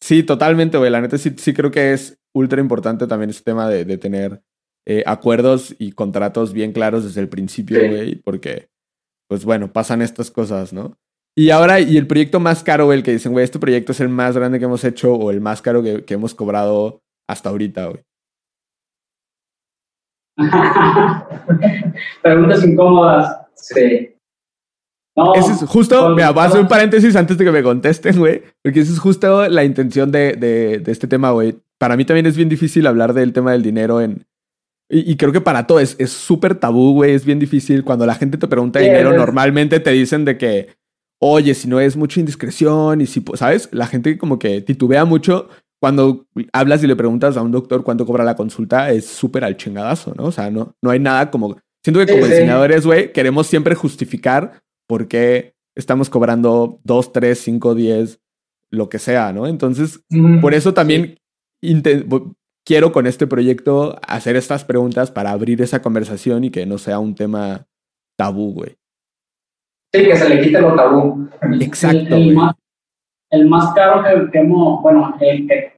Sí, 0.01 0.23
totalmente, 0.23 0.77
güey. 0.79 0.91
La 0.91 1.01
neta 1.01 1.17
sí, 1.19 1.35
sí 1.37 1.55
creo 1.55 1.71
que 1.71 1.93
es 1.93 2.19
ultra 2.37 2.61
importante 2.61 3.07
también 3.07 3.31
este 3.31 3.45
tema 3.45 3.69
de, 3.69 3.85
de 3.85 3.99
tener 3.99 4.43
eh, 4.85 5.03
acuerdos 5.07 5.75
y 5.79 5.93
contratos 5.93 6.53
bien 6.53 6.73
claros 6.73 7.05
desde 7.05 7.21
el 7.21 7.29
principio, 7.29 7.81
güey, 7.89 8.17
porque, 8.17 8.69
pues 9.29 9.45
bueno, 9.45 9.73
pasan 9.73 10.03
estas 10.03 10.31
cosas, 10.31 10.73
¿no? 10.73 10.97
Y 11.35 11.51
ahora, 11.51 11.81
y 11.81 11.97
el 11.97 12.07
proyecto 12.07 12.39
más 12.41 12.63
caro, 12.63 12.87
güey, 12.87 12.99
el 12.99 13.05
que 13.05 13.13
dicen, 13.13 13.33
güey, 13.33 13.45
este 13.45 13.59
proyecto 13.59 13.93
es 13.93 14.01
el 14.01 14.09
más 14.09 14.37
grande 14.37 14.59
que 14.59 14.67
hemos 14.67 14.85
hecho 14.85 15.15
o 15.15 15.31
el 15.31 15.41
más 15.41 15.61
caro 15.61 15.83
que, 15.83 16.05
que 16.05 16.15
hemos 16.15 16.35
cobrado 16.35 17.03
hasta 17.29 17.49
ahorita, 17.51 17.87
güey. 17.87 18.05
Preguntas 22.23 22.65
incómodas. 22.65 23.41
Sí. 23.55 24.16
No, 25.17 25.35
Ese 25.35 25.53
es 25.53 25.61
justo, 25.63 26.11
mira, 26.11 26.31
voy 26.31 26.43
a 26.43 26.47
hacer 26.47 26.61
un 26.61 26.69
paréntesis 26.69 27.17
antes 27.17 27.39
de 27.39 27.45
que 27.45 27.51
me 27.51 27.63
contesten, 27.63 28.19
güey, 28.19 28.43
porque 28.63 28.81
esa 28.81 28.93
es 28.93 28.99
justo 28.99 29.49
la 29.49 29.65
intención 29.65 30.13
de, 30.13 30.35
de, 30.35 30.79
de 30.79 30.93
este 30.93 31.07
tema, 31.07 31.31
güey. 31.31 31.57
Para 31.79 31.97
mí 31.97 32.05
también 32.05 32.27
es 32.27 32.37
bien 32.37 32.51
difícil 32.51 32.87
hablar 32.87 33.15
del 33.15 33.33
tema 33.33 33.53
del 33.53 33.63
dinero 33.63 34.01
en... 34.01 34.27
Y, 34.89 35.17
creo 35.17 35.33
que 35.33 35.41
para 35.41 35.67
todo 35.67 35.81
es 35.81 35.97
súper 36.13 36.55
tabú, 36.55 36.93
güey, 36.93 37.13
es 37.13 37.25
bien 37.25 37.41
difícil. 37.41 37.83
Cuando 37.83 38.07
la 38.07 38.15
gente 38.15 38.39
te 38.39 38.47
pregunta 38.47 38.79
dinero, 38.79 39.13
normalmente 39.15 39.81
te 39.81 39.91
dicen 39.91 40.25
de 40.25 40.39
que, 40.39 40.77
oye, 41.19 41.55
si 41.55 41.67
no 41.67 41.81
es 41.81 41.97
mucha 41.97 42.21
indiscreción 42.21 43.01
y 43.01 43.07
si, 43.07 43.25
¿sabes? 43.35 43.69
La 43.73 43.89
gente 43.89 44.17
como 44.17 44.39
que 44.39 44.61
titubea 44.61 45.05
mucho. 45.05 45.49
Cuando 45.81 46.27
hablas 46.53 46.85
y 46.85 46.87
le 46.87 46.95
preguntas 46.95 47.37
a 47.37 47.43
un 47.43 47.51
doctor 47.51 47.83
cuánto 47.83 48.07
cobra 48.07 48.23
la 48.23 48.37
consulta, 48.37 48.93
es 48.93 49.07
súper 49.07 49.43
al 49.43 49.57
chingadazo, 49.57 50.15
¿no? 50.17 50.27
O 50.27 50.33
sea, 50.33 50.53
no, 50.53 50.77
no 50.81 50.91
hay 50.91 51.01
nada 51.01 51.33
como... 51.33 51.59
Siento 51.83 51.99
que 52.05 52.13
como 52.13 52.27
diseñadores, 52.27 52.87
güey, 52.87 53.13
queremos 53.13 53.49
siempre 53.49 53.75
justificar 53.75 54.63
por 54.87 55.09
qué 55.09 55.55
estamos 55.75 56.11
cobrando 56.11 56.81
2, 56.85 57.13
3, 57.13 57.39
5, 57.39 57.75
10, 57.75 58.21
lo 58.71 58.89
que 58.89 58.99
sea, 58.99 59.33
¿no? 59.33 59.47
Entonces, 59.47 60.03
por 60.41 60.55
eso 60.55 60.75
también 60.75 61.19
quiero 62.65 62.93
con 62.93 63.07
este 63.07 63.27
proyecto 63.27 63.99
hacer 64.07 64.37
estas 64.37 64.65
preguntas 64.65 65.11
para 65.11 65.31
abrir 65.31 65.63
esa 65.63 65.83
conversación 65.83 66.45
y 66.45 66.51
que 66.51 66.67
no 66.67 66.79
sea 66.79 66.99
un 66.99 67.15
tema 67.15 67.67
tabú, 68.17 68.53
güey. 68.53 68.77
Sí, 69.93 70.05
que 70.05 70.17
se 70.17 70.29
le 70.29 70.43
quite 70.43 70.61
lo 70.61 70.75
tabú. 70.75 71.29
Exacto. 71.61 72.17
El, 72.17 72.35
más, 72.35 72.55
el 73.31 73.47
más, 73.49 73.73
caro 73.75 74.31
que, 74.31 74.39
hemos, 74.39 74.83
bueno, 74.83 75.17
el 75.21 75.47
que, 75.47 75.77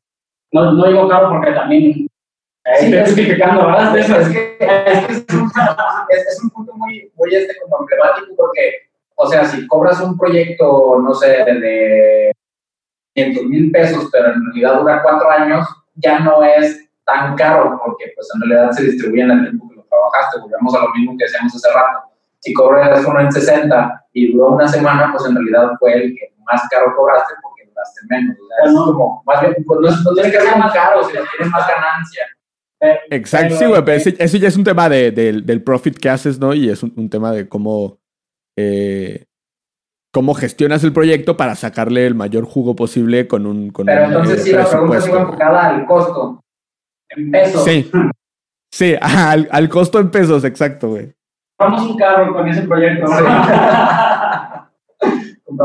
no, 0.52 0.72
no 0.72 0.88
digo 0.88 1.08
caro 1.08 1.30
porque 1.30 1.52
también 1.52 2.08
estoy 2.64 3.00
justificando, 3.00 3.66
¿verdad? 3.66 3.96
Es, 3.96 4.08
es, 4.08 4.28
que, 4.28 4.56
es, 4.60 5.06
que 5.06 5.12
es, 5.12 5.34
un, 5.34 5.50
es, 6.08 6.40
un 6.42 6.50
punto 6.50 6.74
muy, 6.74 7.10
muy 7.16 7.34
este, 7.34 7.54
como 7.62 7.80
emblemático 7.80 8.34
porque 8.36 8.87
o 9.20 9.26
sea, 9.26 9.44
si 9.44 9.66
cobras 9.66 10.00
un 10.00 10.16
proyecto, 10.16 11.00
no 11.02 11.12
sé, 11.12 11.26
de 11.26 12.32
500 13.14 13.44
mil 13.46 13.70
pesos, 13.72 14.08
pero 14.12 14.32
en 14.32 14.44
realidad 14.46 14.78
dura 14.78 15.02
cuatro 15.02 15.28
años, 15.28 15.66
ya 15.96 16.20
no 16.20 16.44
es 16.44 16.88
tan 17.04 17.34
caro 17.34 17.80
porque 17.84 18.12
pues 18.14 18.28
en 18.32 18.48
realidad 18.48 18.70
se 18.70 18.84
distribuye 18.84 19.22
en 19.22 19.30
el 19.32 19.40
tiempo 19.42 19.68
que 19.68 19.74
lo 19.74 19.82
trabajaste. 19.82 20.40
Volvemos 20.40 20.72
a 20.72 20.84
lo 20.84 20.90
mismo 20.94 21.16
que 21.18 21.24
decíamos 21.24 21.52
hace 21.52 21.68
rato. 21.74 21.98
Si 22.38 22.52
cobras 22.52 23.04
uno 23.04 23.20
en 23.20 23.32
60 23.32 24.06
y 24.12 24.32
duró 24.32 24.52
una 24.52 24.68
semana, 24.68 25.10
pues 25.10 25.28
en 25.28 25.34
realidad 25.34 25.72
fue 25.80 25.94
el 25.94 26.14
que 26.14 26.32
más 26.46 26.62
caro 26.70 26.94
cobraste 26.96 27.34
porque 27.42 27.68
duraste 27.68 28.00
menos. 28.08 28.36
O 28.40 28.46
sea, 28.46 28.70
es 28.70 28.72
como, 28.72 29.22
más 29.26 29.40
bien, 29.40 29.56
pues 29.66 29.80
no, 29.80 29.90
no 29.90 30.14
tiene 30.14 30.30
que 30.30 30.40
ser 30.40 30.56
más 30.56 30.72
caro, 30.72 31.02
si 31.02 31.10
tienes 31.10 31.50
más 31.50 31.66
ganancia. 31.66 32.24
Exacto, 33.10 33.56
sí, 33.56 33.66
güey, 33.66 33.84
pero 33.84 34.00
eso 34.16 34.36
ya 34.36 34.46
es 34.46 34.56
un 34.56 34.62
tema 34.62 34.88
de, 34.88 35.10
del 35.10 35.62
profit 35.64 35.98
que 35.98 36.08
haces, 36.08 36.38
¿no? 36.38 36.54
Y 36.54 36.70
es 36.70 36.84
un, 36.84 36.92
un 36.96 37.10
tema 37.10 37.32
de 37.32 37.48
cómo, 37.48 37.98
eh, 38.60 39.26
cómo 40.12 40.34
gestionas 40.34 40.82
el 40.82 40.92
proyecto 40.92 41.36
para 41.36 41.54
sacarle 41.54 42.04
el 42.04 42.16
mayor 42.16 42.44
jugo 42.44 42.74
posible 42.74 43.28
con 43.28 43.46
un 43.46 43.70
con 43.70 43.86
Pero 43.86 44.06
entonces 44.06 44.42
sí, 44.42 44.52
la 44.52 44.68
pregunta 44.68 45.00
se 45.00 45.10
enfocada 45.12 45.66
al 45.68 45.86
costo, 45.86 46.40
en 47.10 47.30
pesos. 47.30 47.64
Sí, 47.64 47.88
sí, 48.72 48.94
al, 49.00 49.48
al 49.52 49.68
costo 49.68 50.00
en 50.00 50.10
pesos, 50.10 50.42
exacto, 50.42 50.88
güey. 50.88 51.14
Vamos 51.56 51.82
un 51.88 51.96
carro 51.96 52.32
con 52.32 52.48
ese 52.48 52.62
proyecto. 52.62 53.06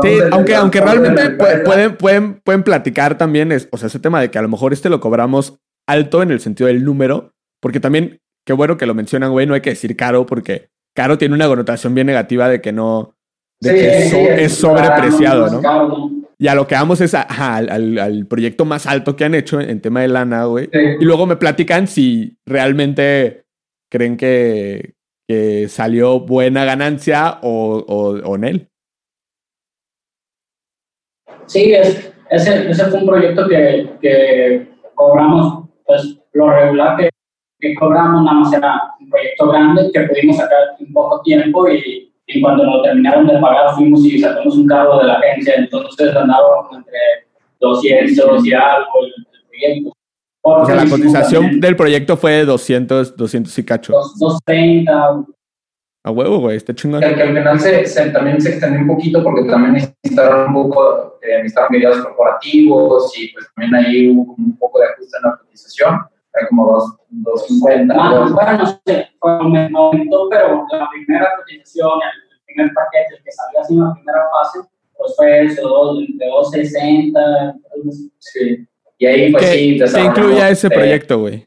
Sí, 0.00 0.18
aunque, 0.32 0.54
aunque 0.54 0.80
realmente 0.80 1.30
pueden, 1.64 1.96
pueden, 1.96 2.40
pueden 2.40 2.62
platicar 2.62 3.18
también, 3.18 3.52
es, 3.52 3.68
o 3.70 3.76
sea, 3.76 3.88
ese 3.88 3.98
tema 3.98 4.18
de 4.18 4.30
que 4.30 4.38
a 4.38 4.42
lo 4.42 4.48
mejor 4.48 4.72
este 4.72 4.88
lo 4.88 4.98
cobramos 4.98 5.60
alto 5.86 6.22
en 6.22 6.30
el 6.30 6.40
sentido 6.40 6.68
del 6.68 6.84
número, 6.84 7.32
porque 7.60 7.80
también, 7.80 8.18
qué 8.46 8.54
bueno 8.54 8.78
que 8.78 8.86
lo 8.86 8.94
mencionan, 8.94 9.30
güey, 9.30 9.46
no 9.46 9.52
hay 9.52 9.60
que 9.60 9.70
decir 9.70 9.94
caro, 9.94 10.24
porque 10.24 10.70
caro 10.94 11.18
tiene 11.18 11.34
una 11.34 11.46
connotación 11.46 11.94
bien 11.94 12.06
negativa 12.06 12.48
de 12.48 12.60
que 12.60 12.72
no, 12.72 13.14
de 13.60 13.74
que 13.74 14.44
es, 14.44 14.54
sobrepreciado, 14.54 15.60
¿no? 15.60 16.24
Y 16.38 16.48
a 16.48 16.54
lo 16.54 16.66
que 16.66 16.74
vamos 16.74 17.00
es 17.00 17.14
al, 17.14 17.98
al, 17.98 18.26
proyecto 18.26 18.64
más 18.64 18.86
alto 18.86 19.14
que 19.14 19.24
han 19.24 19.34
hecho 19.34 19.60
en, 19.60 19.80
tema 19.80 20.00
de 20.00 20.08
lana, 20.08 20.44
güey. 20.44 20.68
Y 20.72 21.04
luego 21.04 21.26
me 21.26 21.36
platican 21.36 21.86
si 21.86 22.36
realmente 22.44 23.44
creen 23.90 24.16
que, 24.16 24.94
que 25.28 25.68
salió 25.68 26.20
buena 26.20 26.64
ganancia 26.64 27.38
o, 27.42 27.84
o, 27.86 28.18
o 28.28 28.34
en 28.34 28.44
él. 28.44 28.68
Sí, 31.46 31.72
es, 31.72 32.12
ese, 32.30 32.70
ese 32.70 32.84
fue 32.86 33.00
un 33.00 33.06
proyecto 33.06 33.48
que, 33.48 33.90
que 34.00 34.68
cobramos 34.94 35.68
pues 35.86 36.18
lo 36.32 36.50
regular 36.50 36.96
que, 36.96 37.10
que, 37.60 37.74
cobramos 37.74 38.24
nada 38.24 38.38
más 38.38 38.52
era 38.52 38.93
proyecto 39.14 39.48
grande 39.48 39.90
que 39.92 40.00
pudimos 40.00 40.36
sacar 40.36 40.58
en 40.78 40.92
poco 40.92 41.22
tiempo 41.22 41.68
y, 41.68 42.12
y 42.26 42.40
cuando 42.40 42.64
lo 42.64 42.82
terminaron 42.82 43.26
de 43.26 43.38
pagar 43.38 43.74
fuimos 43.74 44.04
y 44.04 44.18
sacamos 44.18 44.56
un 44.56 44.66
cargo 44.66 44.98
de 44.98 45.06
la 45.06 45.14
agencia, 45.14 45.54
entonces 45.56 46.14
andábamos 46.14 46.76
entre 46.76 46.98
200 47.60 48.46
y 48.46 48.52
algo 48.54 48.90
el, 49.04 49.26
proyecto. 49.48 49.92
O 50.42 50.66
sea, 50.66 50.74
la 50.74 50.88
cotización 50.88 51.60
del 51.60 51.76
proyecto 51.76 52.16
fue 52.16 52.32
de 52.32 52.44
200, 52.44 53.16
200 53.16 53.58
y 53.58 53.64
cacho. 53.64 53.92
230. 53.92 55.24
A 56.06 56.10
huevo, 56.10 56.38
güey, 56.38 56.58
está 56.58 56.74
chingón. 56.74 57.00
Que, 57.00 57.14
que 57.14 57.22
al 57.22 57.34
final 57.34 57.58
se, 57.58 57.86
se, 57.86 58.10
también 58.10 58.38
se 58.38 58.50
extendió 58.50 58.80
un 58.80 58.88
poquito 58.88 59.22
porque 59.22 59.48
también 59.48 59.72
necesitaron 59.72 60.48
un 60.48 60.52
poco, 60.52 61.18
eh, 61.22 61.38
necesitaron 61.38 61.72
medidas 61.72 61.96
corporativos 61.98 63.18
y 63.18 63.32
pues 63.32 63.46
también 63.54 63.74
ahí 63.74 64.10
hubo 64.10 64.34
un 64.36 64.54
poco 64.58 64.80
de 64.80 64.86
ajuste 64.86 65.16
en 65.16 65.30
la 65.30 65.36
cotización. 65.38 66.00
Como 66.48 66.98
250. 67.10 67.94
Ah, 67.96 68.14
dos. 68.14 68.32
bueno, 68.32 68.58
no 68.58 68.66
sé, 68.66 69.08
aumentó, 69.20 70.28
pero 70.28 70.66
la 70.70 70.90
primera 70.90 71.32
cotización, 71.36 72.00
el 72.02 72.44
primer 72.44 72.74
paquete, 72.74 73.16
el 73.16 73.22
que 73.22 73.30
salió 73.30 73.60
así 73.60 73.74
en 73.74 73.80
la 73.80 73.94
primera 73.94 74.24
fase, 74.32 74.68
pues 74.96 75.14
fue 75.16 75.44
eso, 75.44 75.94
de 76.18 76.26
260. 76.26 77.54
Sí. 78.18 78.66
Y 78.98 79.06
ahí 79.06 79.32
pues 79.32 79.44
¿Qué, 79.44 79.86
sí. 79.86 79.94
¿Qué 79.94 80.00
incluía 80.00 80.48
ese 80.48 80.68
proyecto, 80.68 81.18
güey? 81.18 81.46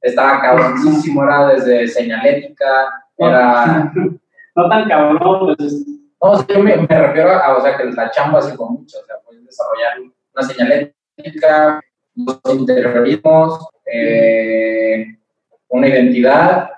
Estaba 0.00 0.40
cabroncísimo, 0.40 1.24
era 1.24 1.48
desde 1.48 1.88
señalética, 1.88 2.88
era... 3.18 3.92
no 4.54 4.68
tan 4.68 4.88
cabrón, 4.88 5.56
pues... 5.56 5.84
No, 6.22 6.46
yo 6.46 6.58
me, 6.60 6.76
me, 6.76 6.86
refiero 6.86 7.30
a, 7.30 7.56
o 7.56 7.60
sea, 7.60 7.76
que 7.76 7.84
la 7.84 8.10
chamba 8.10 8.40
se 8.40 8.56
con 8.56 8.72
mucho, 8.72 8.98
o 8.98 9.04
sea, 9.04 9.16
puedes 9.24 9.44
desarrollar 9.44 9.98
una 10.34 10.42
señalética, 10.46 11.80
dos 12.14 12.40
interiorismos, 12.54 13.68
eh, 13.92 15.06
una 15.68 15.88
identidad, 15.88 16.70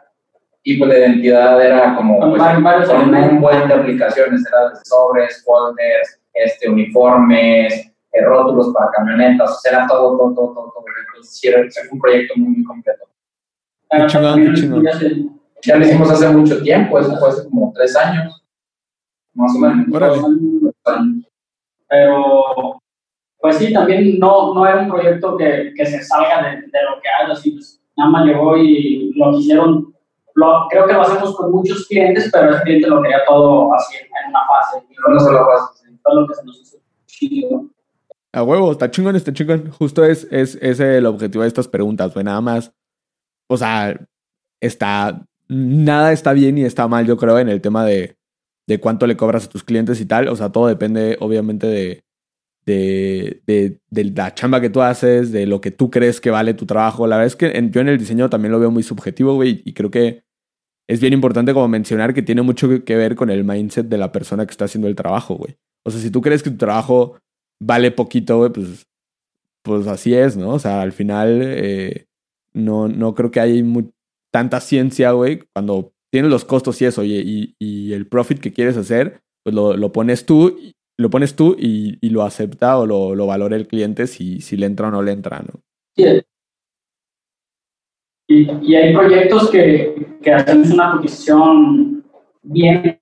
y 0.63 0.77
pues 0.77 0.91
la 0.91 0.99
identidad 0.99 1.65
era 1.65 1.97
como 1.97 2.19
pues, 2.21 2.43
un 2.43 3.41
buen 3.41 3.69
de 3.69 3.75
aplicaciones, 3.75 4.45
era 4.47 4.71
de 4.71 4.77
sobres, 4.85 5.43
folders, 5.45 6.21
este, 6.35 6.69
uniformes, 6.69 7.91
eh, 8.13 8.25
rótulos 8.25 8.73
para 8.75 8.91
camionetas, 8.91 9.51
o 9.51 9.55
sea, 9.61 9.73
era 9.73 9.87
todo, 9.87 10.17
todo, 10.19 10.35
todo, 10.35 10.55
todo, 10.55 10.73
todo. 10.73 10.85
Entonces, 11.07 11.39
sí, 11.39 11.49
era, 11.49 11.63
fue 11.71 11.89
un 11.93 11.99
proyecto 11.99 12.35
muy, 12.37 12.57
muy 12.57 12.65
completo. 12.65 13.05
Qué 13.91 14.07
chingón, 14.07 14.45
qué 14.45 14.55
chingón. 14.55 14.85
Ya 15.63 15.77
lo 15.77 15.85
hicimos 15.85 16.11
hace 16.11 16.29
mucho 16.29 16.63
tiempo, 16.63 16.99
eso 16.99 17.17
fue 17.19 17.29
hace 17.29 17.49
como 17.49 17.73
tres 17.75 17.97
años, 17.97 18.45
más 19.35 19.55
o 19.57 19.59
menos. 19.59 19.87
Órale. 19.93 20.21
Pero, 21.89 22.83
pues 23.40 23.56
sí, 23.56 23.73
también 23.73 24.19
no, 24.19 24.55
no 24.55 24.66
era 24.66 24.82
un 24.82 24.89
proyecto 24.89 25.36
que, 25.36 25.73
que 25.77 25.86
se 25.86 26.02
salga 26.02 26.43
de, 26.43 26.56
de 26.56 26.82
lo 26.85 27.01
que 27.01 27.09
hago, 27.09 27.32
así, 27.32 27.52
pues, 27.52 27.81
nada 27.97 28.10
más 28.10 28.27
llegó 28.27 28.56
y 28.56 29.12
lo 29.15 29.32
quisieron, 29.32 29.94
lo, 30.35 30.66
creo 30.70 30.86
que 30.86 30.93
lo 30.93 31.02
hacemos 31.02 31.36
con 31.36 31.51
muchos 31.51 31.86
clientes, 31.86 32.31
pero 32.32 32.51
el 32.51 32.62
cliente 32.62 32.89
lo 32.89 33.02
quería 33.02 33.24
todo 33.27 33.74
así 33.74 33.97
en 33.97 34.31
una 34.31 34.40
fase. 34.47 34.85
Y 34.89 35.12
no 35.12 35.20
solo 35.20 35.47
fase. 35.47 35.89
Todo 36.02 36.20
lo 36.20 36.28
que 36.28 36.35
se 36.35 36.44
nos 36.44 36.60
hizo 36.60 36.78
chido. 37.06 37.66
A 38.32 38.43
huevo, 38.43 38.70
está 38.70 38.90
chingón, 38.90 39.16
está 39.16 39.32
chingón. 39.32 39.70
Justo 39.70 40.05
es, 40.05 40.28
es, 40.31 40.56
es 40.60 40.78
el 40.81 41.06
objetivo 41.06 41.43
de 41.43 41.48
estas 41.48 41.66
preguntas, 41.66 42.15
güey, 42.15 42.24
nada 42.24 42.40
más. 42.40 42.73
O 43.48 43.56
sea, 43.56 43.98
está 44.60 45.27
nada 45.48 46.12
está 46.12 46.35
bien 46.35 46.59
y 46.59 46.65
está 46.65 46.86
mal, 46.89 47.06
yo 47.06 47.16
creo, 47.16 47.39
en 47.39 47.48
el 47.48 47.60
tema 47.60 47.85
de, 47.85 48.16
de 48.66 48.81
cuánto 48.81 49.06
le 49.06 49.16
cobras 49.16 49.47
a 49.47 49.48
tus 49.48 49.65
clientes 49.65 50.01
y 50.01 50.06
tal. 50.06 50.28
O 50.28 50.36
sea, 50.36 50.52
todo 50.52 50.66
depende, 50.66 51.16
obviamente, 51.20 51.66
de, 51.66 52.05
de, 52.69 53.40
de, 53.47 53.81
de, 53.89 54.05
la 54.05 54.35
chamba 54.35 54.61
que 54.61 54.69
tú 54.69 54.82
haces, 54.82 55.32
de 55.32 55.47
lo 55.47 55.62
que 55.62 55.70
tú 55.70 55.90
crees 55.90 56.20
que 56.20 56.31
vale 56.31 56.53
tu 56.53 56.66
trabajo. 56.66 57.07
La 57.07 57.16
verdad 57.16 57.28
es 57.28 57.36
que 57.36 57.47
en, 57.47 57.73
yo 57.73 57.81
en 57.81 57.89
el 57.89 57.99
diseño 57.99 58.28
también 58.28 58.53
lo 58.53 58.61
veo 58.61 58.70
muy 58.70 58.82
subjetivo, 58.82 59.35
güey, 59.35 59.62
y 59.65 59.73
creo 59.73 59.90
que 59.90 60.23
es 60.86 61.01
bien 61.01 61.15
importante 61.15 61.55
como 61.55 61.66
mencionar 61.66 62.12
que 62.12 62.20
tiene 62.20 62.43
mucho 62.43 62.85
que 62.85 62.97
ver 62.97 63.16
con 63.16 63.31
el 63.31 63.43
mindset 63.43 63.86
de 63.86 63.97
la 63.97 64.12
persona 64.12 64.45
que 64.45 64.51
está 64.51 64.66
haciendo 64.66 64.86
el 64.86 64.97
trabajo, 64.97 65.36
güey. 65.36 65.57
O 65.86 65.90
sea, 65.90 65.99
si 65.99 66.11
tú 66.11 66.20
crees 66.20 66.43
que 66.43 66.51
tu 66.51 66.59
trabajo 66.59 67.19
vale 67.59 67.90
poquito, 67.90 68.36
güey, 68.36 68.53
pues, 68.53 68.86
pues 69.62 69.86
así 69.86 70.15
es, 70.15 70.36
¿no? 70.36 70.51
O 70.51 70.59
sea, 70.59 70.82
al 70.82 70.93
final 70.93 71.40
eh, 71.43 72.07
no, 72.53 72.86
no 72.89 73.15
creo 73.15 73.31
que 73.31 73.40
haya 73.40 73.65
tanta 74.31 74.61
ciencia, 74.61 75.12
güey, 75.12 75.43
cuando 75.55 75.93
tienes 76.12 76.31
los 76.31 76.45
costos 76.45 76.82
y 76.82 76.85
eso, 76.85 77.03
y, 77.03 77.15
y, 77.15 77.55
y 77.59 77.95
el 77.95 78.07
profit 78.07 78.40
que 78.40 78.53
quieres 78.53 78.77
hacer, 78.77 79.23
pues 79.43 79.55
lo, 79.55 79.74
lo 79.74 79.90
pones 79.90 80.27
tú, 80.27 80.59
lo 80.99 81.11
pones 81.11 81.37
tú 81.37 81.55
y, 81.59 81.97
y, 82.01 82.11
lo 82.11 82.23
acepta 82.23 82.77
o 82.79 82.87
lo, 82.87 83.15
lo 83.15 83.27
valora 83.27 83.57
el 83.57 83.69
cliente 83.69 84.07
si, 84.07 84.41
si 84.41 84.57
le 84.57 84.66
entra 84.66 84.89
o 84.89 84.91
no 84.91 85.03
le 85.03 85.12
entra, 85.12 85.39
¿no? 85.41 85.61
Sí. 85.97 86.23
Y, 88.29 88.51
y 88.62 88.75
hay 88.75 88.93
proyectos 88.93 89.51
que, 89.51 90.19
que 90.20 90.33
hacemos 90.33 90.70
una 90.70 90.93
cotización 90.93 92.05
bien, 92.43 92.99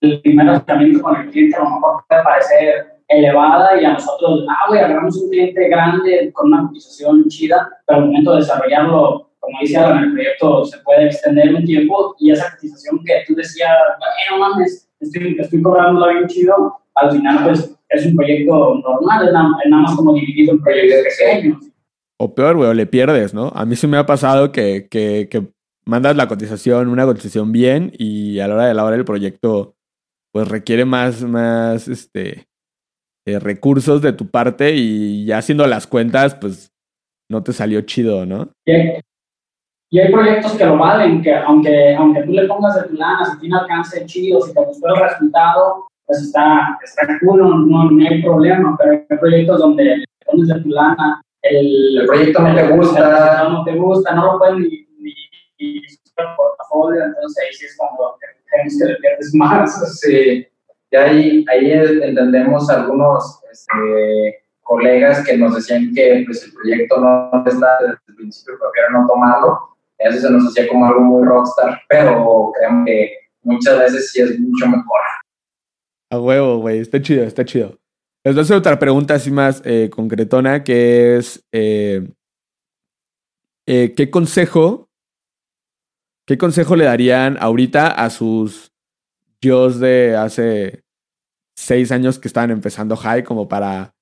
el 0.00 0.20
primer 0.20 0.48
acercamiento 0.48 1.00
con 1.00 1.20
el 1.20 1.30
cliente 1.30 1.56
a 1.56 1.60
lo 1.60 1.70
mejor 1.70 2.04
puede 2.08 2.22
parecer 2.22 2.86
elevada 3.08 3.80
y 3.80 3.84
a 3.84 3.92
nosotros, 3.92 4.44
ah, 4.50 4.66
güey, 4.68 4.80
agarramos 4.80 5.16
un 5.16 5.30
cliente 5.30 5.68
grande 5.68 6.32
con 6.32 6.48
una 6.48 6.66
cotización 6.66 7.28
chida, 7.28 7.68
pero 7.86 8.00
al 8.00 8.06
momento 8.06 8.32
de 8.32 8.40
desarrollarlo 8.40 9.30
como 9.44 9.58
dice 9.60 9.76
Alan, 9.76 10.04
el 10.04 10.12
proyecto 10.12 10.64
se 10.64 10.78
puede 10.78 11.06
extender 11.06 11.54
un 11.54 11.64
tiempo 11.64 12.16
y 12.18 12.30
esa 12.30 12.50
cotización 12.52 13.04
que 13.04 13.24
tú 13.26 13.34
decías, 13.34 13.70
no 14.30 14.38
mames, 14.38 14.83
estoy, 15.00 15.36
estoy 15.38 15.62
cobrando 15.62 16.08
bien 16.08 16.26
chido, 16.26 16.76
al 16.94 17.12
final 17.12 17.44
pues 17.44 17.76
es 17.88 18.06
un 18.06 18.16
proyecto 18.16 18.74
normal, 18.76 19.26
es 19.26 19.32
nada, 19.32 19.48
es 19.64 19.70
nada 19.70 19.82
más 19.82 19.96
como 19.96 20.14
dividido 20.14 20.52
en 20.52 20.60
proyectos 20.60 21.14
pequeños. 21.18 21.70
O 22.18 22.34
peor, 22.34 22.56
güey, 22.56 22.70
o 22.70 22.74
le 22.74 22.86
pierdes, 22.86 23.34
¿no? 23.34 23.48
A 23.54 23.64
mí 23.64 23.76
sí 23.76 23.86
me 23.86 23.96
ha 23.96 24.06
pasado 24.06 24.52
que, 24.52 24.88
que, 24.88 25.28
que 25.30 25.48
mandas 25.84 26.16
la 26.16 26.28
cotización, 26.28 26.88
una 26.88 27.04
cotización 27.04 27.52
bien 27.52 27.92
y 27.98 28.38
a 28.38 28.48
la 28.48 28.54
hora 28.54 28.64
de 28.66 28.72
elaborar 28.72 28.98
el 28.98 29.04
proyecto 29.04 29.74
pues 30.32 30.48
requiere 30.48 30.84
más, 30.84 31.22
más, 31.22 31.86
este, 31.86 32.48
eh, 33.24 33.38
recursos 33.38 34.02
de 34.02 34.12
tu 34.12 34.28
parte 34.28 34.74
y 34.74 35.24
ya 35.24 35.38
haciendo 35.38 35.64
las 35.68 35.86
cuentas, 35.86 36.34
pues 36.34 36.72
no 37.30 37.44
te 37.44 37.52
salió 37.52 37.82
chido, 37.82 38.26
¿no? 38.26 38.50
Y 39.94 40.00
hay 40.00 40.10
proyectos 40.10 40.54
que 40.54 40.66
lo 40.66 40.76
valen, 40.76 41.22
que 41.22 41.32
aunque, 41.32 41.94
aunque 41.94 42.24
tú 42.24 42.32
le 42.32 42.48
pongas 42.48 42.74
de 42.74 42.88
tu 42.88 42.94
lana, 42.94 43.24
si 43.26 43.38
tiene 43.38 43.56
alcance 43.56 44.04
chido, 44.06 44.40
si 44.40 44.52
te 44.52 44.64
gustó 44.64 44.88
el 44.88 45.00
resultado, 45.00 45.86
pues 46.04 46.20
está, 46.20 46.76
está 46.82 47.06
cool, 47.20 47.38
no, 47.38 47.60
no, 47.60 48.04
hay 48.04 48.20
problema, 48.20 48.76
pero 48.76 49.04
hay 49.08 49.18
proyectos 49.18 49.60
donde 49.60 49.84
le 49.84 50.04
pones 50.26 50.48
de 50.48 50.60
tu 50.62 50.70
lana, 50.70 51.22
el, 51.42 51.96
el 51.96 52.06
proyecto 52.08 52.42
no 52.42 52.56
te 52.56 52.76
gusta, 52.76 53.44
no, 53.44 53.50
no 53.50 53.64
te 53.64 53.76
gusta, 53.76 54.14
no 54.16 54.32
lo 54.32 54.38
pueden 54.38 54.62
ni, 54.62 54.84
ni, 54.98 55.14
ni 55.60 55.76
el 55.76 56.26
portafolio, 56.36 57.04
entonces 57.04 57.44
ahí 57.46 57.54
sí 57.54 57.66
es 57.66 57.76
cuando 57.76 58.16
crees 58.50 58.76
que 58.76 58.84
le 58.86 58.96
pierdes 58.96 59.32
más. 59.32 60.00
Sí, 60.00 60.44
y 60.90 60.96
ahí, 60.96 61.44
ahí 61.48 61.70
entendemos 61.70 62.68
algunos, 62.68 63.40
este, 63.48 64.42
colegas 64.64 65.24
que 65.24 65.36
nos 65.36 65.54
decían 65.54 65.92
que 65.94 66.24
pues, 66.26 66.42
el 66.42 66.52
proyecto 66.52 66.98
no 66.98 67.44
está 67.46 67.78
desde 67.80 67.98
el 68.08 68.14
principio, 68.16 68.58
prefiero 68.58 69.00
no 69.00 69.06
tomarlo. 69.06 69.74
Eso 69.98 70.20
se 70.20 70.30
nos 70.30 70.46
hacía 70.46 70.68
como 70.68 70.86
algo 70.86 71.00
muy 71.00 71.26
rockstar, 71.26 71.80
pero 71.88 72.52
creo 72.52 72.84
que 72.84 73.12
muchas 73.42 73.78
veces 73.78 74.10
sí 74.10 74.20
es 74.20 74.38
mucho 74.38 74.66
mejor. 74.66 75.00
A 76.10 76.18
huevo, 76.18 76.58
güey, 76.58 76.80
está 76.80 77.00
chido, 77.00 77.24
está 77.24 77.44
chido. 77.44 77.78
Les 78.24 78.34
voy 78.34 78.40
a 78.40 78.42
hacer 78.42 78.56
otra 78.56 78.78
pregunta 78.78 79.14
así 79.14 79.30
más 79.30 79.62
eh, 79.64 79.90
concretona, 79.90 80.64
que 80.64 81.16
es, 81.16 81.44
eh, 81.52 82.08
eh, 83.66 83.94
¿qué 83.96 84.10
consejo, 84.10 84.88
qué 86.26 86.38
consejo 86.38 86.76
le 86.76 86.86
darían 86.86 87.36
ahorita 87.38 87.88
a 87.88 88.10
sus 88.10 88.72
yo 89.40 89.68
de 89.68 90.16
hace 90.16 90.84
seis 91.54 91.92
años 91.92 92.18
que 92.18 92.28
estaban 92.28 92.50
empezando 92.50 92.96
high 92.96 93.24
como 93.24 93.46
para 93.46 93.93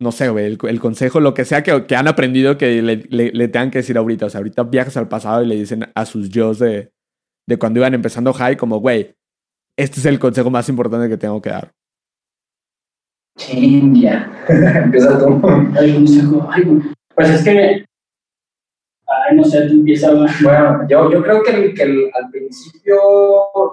no 0.00 0.12
sé, 0.12 0.28
güey, 0.28 0.46
el, 0.46 0.80
consejo, 0.80 1.18
lo 1.20 1.34
que 1.34 1.44
sea 1.44 1.62
que, 1.62 1.86
que 1.86 1.96
han 1.96 2.06
aprendido 2.06 2.56
que 2.56 2.82
le, 2.82 3.06
le, 3.10 3.48
tengan 3.48 3.70
que 3.70 3.78
decir 3.78 3.98
ahorita. 3.98 4.26
O 4.26 4.30
sea, 4.30 4.38
ahorita 4.38 4.62
viajas 4.64 4.96
al 4.96 5.08
pasado 5.08 5.42
y 5.42 5.46
le 5.46 5.56
dicen 5.56 5.90
a 5.94 6.06
sus 6.06 6.28
yo 6.28 6.54
de, 6.54 6.92
de 7.46 7.58
cuando 7.58 7.80
iban 7.80 7.94
empezando 7.94 8.32
high, 8.32 8.56
como, 8.56 8.78
güey, 8.78 9.16
este 9.76 9.98
es 9.98 10.06
el 10.06 10.18
consejo 10.18 10.50
más 10.50 10.68
importante 10.68 11.08
que 11.08 11.16
tengo 11.16 11.42
que 11.42 11.50
dar. 11.50 11.72
Chinga. 13.38 14.30
Empieza 14.48 15.18
tú. 15.18 15.40
El 15.80 15.94
consejo. 15.94 16.48
pues 17.14 17.30
es 17.30 17.42
que. 17.42 17.87
Ay, 19.08 19.36
no 19.36 19.44
sé, 19.44 19.66
tú 19.66 19.74
empiezas. 19.74 20.12
Bueno, 20.42 20.86
yo, 20.88 21.10
yo 21.10 21.22
creo 21.22 21.42
que, 21.42 21.50
el, 21.50 21.74
que 21.74 21.82
el, 21.82 22.10
al 22.14 22.30
principio 22.30 23.00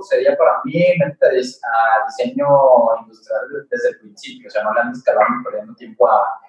sería 0.10 0.36
para 0.38 0.62
mí 0.64 0.74
meter 1.00 1.32
a 1.32 2.06
diseño 2.06 2.48
industrial 3.02 3.42
desde 3.70 3.90
el 3.90 4.00
principio. 4.00 4.48
O 4.48 4.52
sea, 4.52 4.64
no 4.64 4.74
le 4.74 4.80
ando 4.80 4.98
escalando 4.98 5.44
perdiendo 5.44 5.76
tiempo 5.76 6.08
a, 6.08 6.40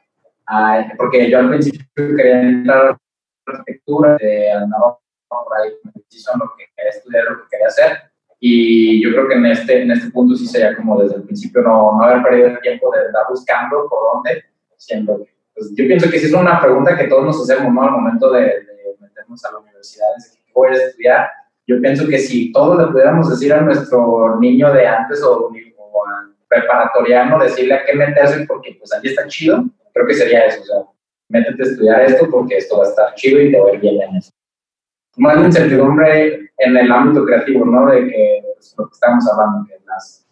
a, 0.46 0.92
Porque 0.96 1.28
yo 1.28 1.38
al 1.38 1.50
principio 1.50 2.16
quería 2.16 2.42
entrar 2.42 2.86
a 2.90 2.98
arquitectura, 3.46 4.16
eh, 4.20 4.52
andaba 4.52 4.98
por 5.28 5.58
ahí, 5.60 5.70
me 5.82 5.90
lo 5.90 6.56
que 6.56 6.64
quería 6.76 6.90
estudiar, 6.90 7.24
lo 7.24 7.42
que 7.42 7.48
quería 7.50 7.66
hacer 7.66 8.10
y 8.38 9.02
yo 9.02 9.10
creo 9.12 9.28
que 9.28 9.34
en 9.34 9.46
este, 9.46 9.82
en 9.82 9.90
este 9.90 10.10
punto 10.10 10.36
sí 10.36 10.46
sería 10.46 10.76
como 10.76 11.00
desde 11.00 11.16
el 11.16 11.22
principio 11.22 11.62
no, 11.62 11.96
no 11.96 12.02
haber 12.04 12.22
perdido 12.22 12.48
el 12.48 12.60
tiempo 12.60 12.90
de 12.92 13.06
andar 13.06 13.24
buscando 13.28 13.88
por 13.88 14.14
dónde, 14.14 14.44
siendo 14.76 15.26
pues 15.56 15.70
yo 15.74 15.86
pienso 15.86 16.10
que 16.10 16.18
sí 16.18 16.26
es 16.26 16.32
una 16.32 16.60
pregunta 16.60 16.96
que 16.96 17.08
todos 17.08 17.24
nos 17.24 17.42
hacemos, 17.42 17.72
¿no? 17.72 17.82
Al 17.82 17.90
momento 17.92 18.30
de, 18.30 18.66
meternos 19.00 19.44
a 19.44 19.52
la 19.52 19.58
universidad, 19.58 20.06
¿qué 20.46 20.52
voy 20.54 20.68
a 20.68 20.72
estudiar? 20.72 21.28
Yo 21.66 21.80
pienso 21.80 22.06
que 22.06 22.18
si 22.18 22.52
todos 22.52 22.78
le 22.78 22.92
pudiéramos 22.92 23.28
decir 23.28 23.52
a 23.52 23.60
nuestro 23.62 24.38
niño 24.38 24.72
de 24.72 24.86
antes 24.86 25.22
o, 25.22 25.46
o 25.48 26.04
preparatoriano, 26.48 27.42
decirle 27.42 27.74
a 27.74 27.84
qué 27.84 27.94
meterse 27.94 28.44
porque 28.46 28.76
pues 28.78 28.92
ahí 28.92 29.00
está 29.04 29.26
chido, 29.26 29.64
creo 29.92 30.06
que 30.06 30.14
sería 30.14 30.46
eso, 30.46 30.62
o 30.62 30.64
sea, 30.64 30.76
métete 31.28 31.62
a 31.62 31.66
estudiar 31.66 32.02
esto 32.02 32.28
porque 32.30 32.58
esto 32.58 32.78
va 32.78 32.84
a 32.84 32.88
estar 32.88 33.14
chido 33.14 33.40
y 33.40 33.50
te 33.50 33.58
va 33.58 33.70
a 33.70 33.74
ir 33.74 33.80
bien 33.80 34.00
en 34.02 34.16
eso 34.16 34.30
más 35.16 35.38
incertidumbre 35.38 36.50
en 36.58 36.76
el 36.76 36.92
ámbito 36.92 37.24
creativo, 37.24 37.64
¿no? 37.64 37.86
De 37.86 38.06
que 38.06 38.42
pues, 38.54 38.74
lo 38.78 38.86
que 38.86 38.92
estamos 38.92 39.32
hablando, 39.32 39.66
que 39.66 39.74
las, 39.86 40.26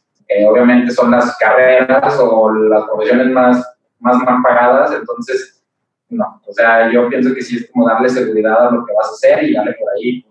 obviamente 0.47 0.93
son 0.93 1.11
las 1.11 1.37
carreras 1.39 2.19
o 2.21 2.51
las 2.53 2.85
profesiones 2.85 3.29
más, 3.29 3.74
más 4.05 4.19
mal 4.19 4.43
pagadas, 4.43 4.93
entonces, 4.93 5.65
no, 6.11 6.41
o 6.47 6.53
sea, 6.53 6.93
yo 6.93 7.09
pienso 7.09 7.35
que 7.35 7.41
sí 7.41 7.57
es 7.57 7.71
como 7.71 7.89
darle 7.89 8.09
seguridad 8.11 8.69
a 8.69 8.71
lo 8.71 8.85
que 8.85 8.93
vas 8.93 9.09
a 9.09 9.13
hacer 9.13 9.45
y 9.45 9.55
darle 9.55 9.73
por 9.73 9.91
ahí. 9.93 10.25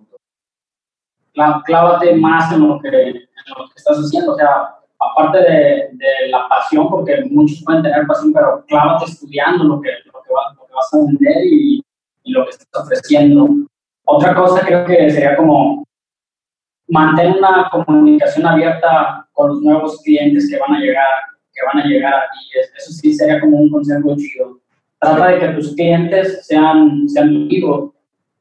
Clávate 1.65 2.15
más 2.15 2.53
en 2.53 2.67
lo, 2.67 2.79
que, 2.79 2.87
en 2.89 3.15
lo 3.57 3.67
que 3.67 3.73
estás 3.75 3.97
haciendo, 3.97 4.33
o 4.33 4.35
sea, 4.35 4.75
aparte 4.99 5.39
de, 5.39 5.89
de, 5.93 6.29
la 6.29 6.47
pasión, 6.47 6.87
porque 6.87 7.25
muchos 7.31 7.63
pueden 7.65 7.81
tener 7.81 8.05
pasión, 8.05 8.31
pero 8.31 8.63
clávate 8.67 9.05
estudiando 9.05 9.63
lo 9.63 9.81
que, 9.81 9.89
lo 10.05 10.21
que, 10.21 10.29
lo 10.29 10.67
que 10.67 10.73
vas 10.73 10.93
a 10.93 10.97
vender 11.07 11.43
y, 11.43 11.83
y, 12.23 12.31
lo 12.31 12.45
que 12.45 12.51
estás 12.51 12.83
ofreciendo. 12.83 13.49
Otra 14.05 14.35
cosa 14.35 14.61
creo 14.63 14.85
que 14.85 15.09
sería 15.09 15.35
como 15.35 15.83
mantener 16.87 17.37
una 17.39 17.71
comunicación 17.71 18.45
abierta 18.45 19.27
con 19.31 19.49
los 19.49 19.61
nuevos 19.61 19.99
clientes 20.03 20.47
que 20.47 20.59
van 20.59 20.75
a 20.75 20.79
llegar, 20.79 21.32
que 21.53 21.65
van 21.65 21.85
a 21.85 21.87
llegar 21.87 22.13
a 22.13 22.21
ti. 22.31 22.59
Eso 22.77 22.91
sí 22.91 23.13
sería 23.13 23.39
como 23.39 23.57
un 23.57 23.69
consejo 23.69 24.15
chido. 24.15 24.59
Trata 24.99 25.27
de 25.27 25.39
que 25.39 25.47
tus 25.49 25.75
clientes 25.75 26.45
sean, 26.45 27.07
sean 27.07 27.27
amigos, 27.27 27.91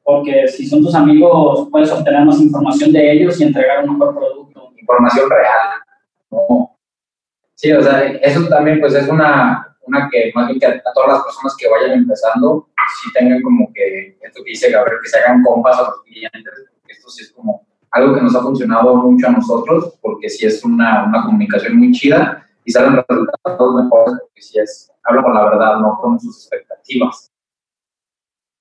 porque 0.03 0.47
si 0.47 0.65
son 0.65 0.81
tus 0.81 0.95
amigos 0.95 1.67
puedes 1.71 1.91
obtener 1.91 2.25
más 2.25 2.39
información 2.39 2.91
de 2.91 3.11
ellos 3.11 3.39
y 3.39 3.43
entregar 3.43 3.83
un 3.83 3.97
mejor 3.97 4.15
producto. 4.15 4.71
Información 4.77 5.29
real. 5.29 5.83
Sí, 7.55 7.71
o 7.71 7.81
sea, 7.81 8.03
eso 8.05 8.47
también 8.47 8.79
pues 8.79 8.93
es 8.93 9.07
una, 9.07 9.75
una 9.85 10.09
que 10.11 10.31
más 10.35 10.47
bien 10.47 10.59
que 10.59 10.65
a 10.65 10.93
todas 10.93 11.13
las 11.13 11.23
personas 11.23 11.55
que 11.57 11.69
vayan 11.69 11.99
empezando, 11.99 12.67
sí 13.01 13.09
tengan 13.13 13.41
como 13.41 13.71
que, 13.73 14.17
esto 14.21 14.43
que 14.43 14.49
dice 14.51 14.71
Gabriel, 14.71 14.99
que 15.01 15.09
se 15.09 15.19
hagan 15.19 15.43
compas 15.43 15.77
a 15.77 15.83
los 15.83 16.01
clientes, 16.03 16.53
porque 16.73 16.93
esto 16.93 17.09
sí 17.09 17.23
es 17.23 17.31
como 17.31 17.65
algo 17.91 18.15
que 18.15 18.21
nos 18.21 18.35
ha 18.35 18.41
funcionado 18.41 18.95
mucho 18.95 19.27
a 19.27 19.31
nosotros, 19.31 19.97
porque 20.01 20.29
sí 20.29 20.45
es 20.45 20.63
una, 20.65 21.05
una 21.05 21.23
comunicación 21.23 21.77
muy 21.77 21.91
chida 21.91 22.43
y 22.65 22.71
salen 22.71 22.95
resultados 22.95 23.83
mejores, 23.83 24.19
porque 24.21 24.41
sí 24.41 24.59
es, 24.59 24.91
habla 25.03 25.23
con 25.23 25.33
la 25.33 25.43
verdad, 25.43 25.79
no 25.79 25.97
con 26.01 26.19
sus 26.19 26.37
expectativas. 26.37 27.31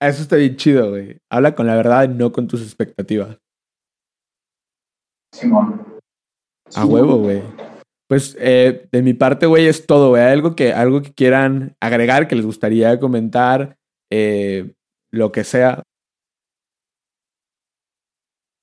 Eso 0.01 0.23
está 0.23 0.37
bien 0.37 0.57
chido, 0.57 0.91
güey. 0.91 1.19
Habla 1.31 1.55
con 1.55 1.67
la 1.67 1.77
verdad, 1.77 2.09
no 2.09 2.33
con 2.33 2.49
tus 2.49 2.63
expectativas. 2.63 3.39
Simón. 5.33 6.01
A 6.75 6.85
huevo, 6.85 7.19
güey. 7.19 7.43
Pues 8.09 8.37
eh, 8.41 8.89
de 8.91 9.03
mi 9.03 9.15
parte, 9.15 9.47
güey, 9.47 9.69
es 9.69 9.87
todo, 9.87 10.11
güey. 10.11 10.23
¿Algo 10.23 10.57
que, 10.57 10.73
algo 10.73 11.03
que 11.03 11.13
quieran 11.13 11.77
agregar, 11.81 12.27
que 12.27 12.35
les 12.35 12.45
gustaría 12.45 12.99
comentar, 12.99 13.77
eh, 14.11 14.75
lo 15.13 15.31
que 15.31 15.45
sea. 15.45 15.83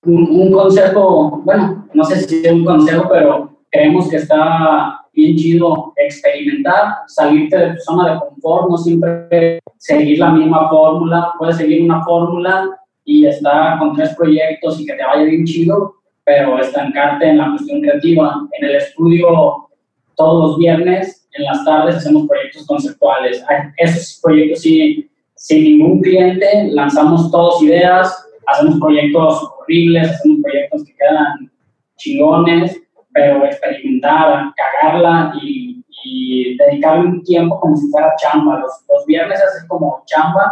Un, 0.06 0.52
consejo, 0.52 1.42
bueno, 1.44 1.88
no 1.94 2.04
sé 2.04 2.22
si 2.22 2.46
es 2.46 2.52
un 2.52 2.66
consejo, 2.66 3.08
pero 3.10 3.64
creemos 3.70 4.10
que 4.10 4.18
está 4.18 4.99
bien 5.14 5.36
chido 5.36 5.94
experimentar, 5.98 6.96
salirte 7.08 7.58
de 7.58 7.74
tu 7.74 7.80
zona 7.82 8.14
de 8.14 8.20
confort, 8.20 8.70
no 8.70 8.78
siempre 8.78 9.60
seguir 9.78 10.20
la 10.20 10.32
misma 10.32 10.70
fórmula, 10.70 11.34
puedes 11.38 11.58
seguir 11.58 11.84
una 11.84 12.04
fórmula 12.04 12.70
y 13.04 13.26
estar 13.26 13.80
con 13.80 13.96
tres 13.96 14.16
proyectos 14.16 14.80
y 14.80 14.86
que 14.86 14.94
te 14.94 15.04
vaya 15.04 15.24
bien 15.24 15.46
chido, 15.46 15.96
pero 16.24 16.60
estancarte 16.60 17.28
en 17.28 17.38
la 17.40 17.50
cuestión 17.50 17.82
creativa. 17.82 18.48
En 18.52 18.70
el 18.70 18.76
estudio, 18.76 19.68
todos 20.16 20.50
los 20.50 20.60
viernes, 20.60 21.28
en 21.34 21.46
las 21.46 21.66
tardes, 21.66 21.96
hacemos 21.96 22.28
proyectos 22.28 22.68
conceptuales. 22.68 23.44
Esos 23.78 24.20
proyectos 24.22 24.62
sí, 24.62 25.10
sin 25.34 25.64
ningún 25.64 26.02
cliente, 26.02 26.70
lanzamos 26.72 27.32
todos 27.32 27.64
ideas, 27.64 28.28
hacemos 28.46 28.80
proyectos 28.80 29.50
horribles, 29.60 30.10
hacemos 30.10 30.38
proyectos 30.44 30.84
que 30.84 30.94
quedan 30.94 31.52
chingones, 31.98 32.80
pero 33.14 33.46
experimentar, 33.46 34.52
cagarla 34.56 35.34
y, 35.42 35.84
y 36.04 36.58
dedicar 36.58 37.00
un 37.00 37.24
tiempo 37.24 37.60
como 37.60 37.76
si 37.76 37.90
fuera 37.90 38.14
chamba. 38.18 38.60
Los, 38.60 38.72
los 38.88 39.06
viernes 39.06 39.40
es 39.40 39.68
como 39.68 40.04
chamba, 40.06 40.52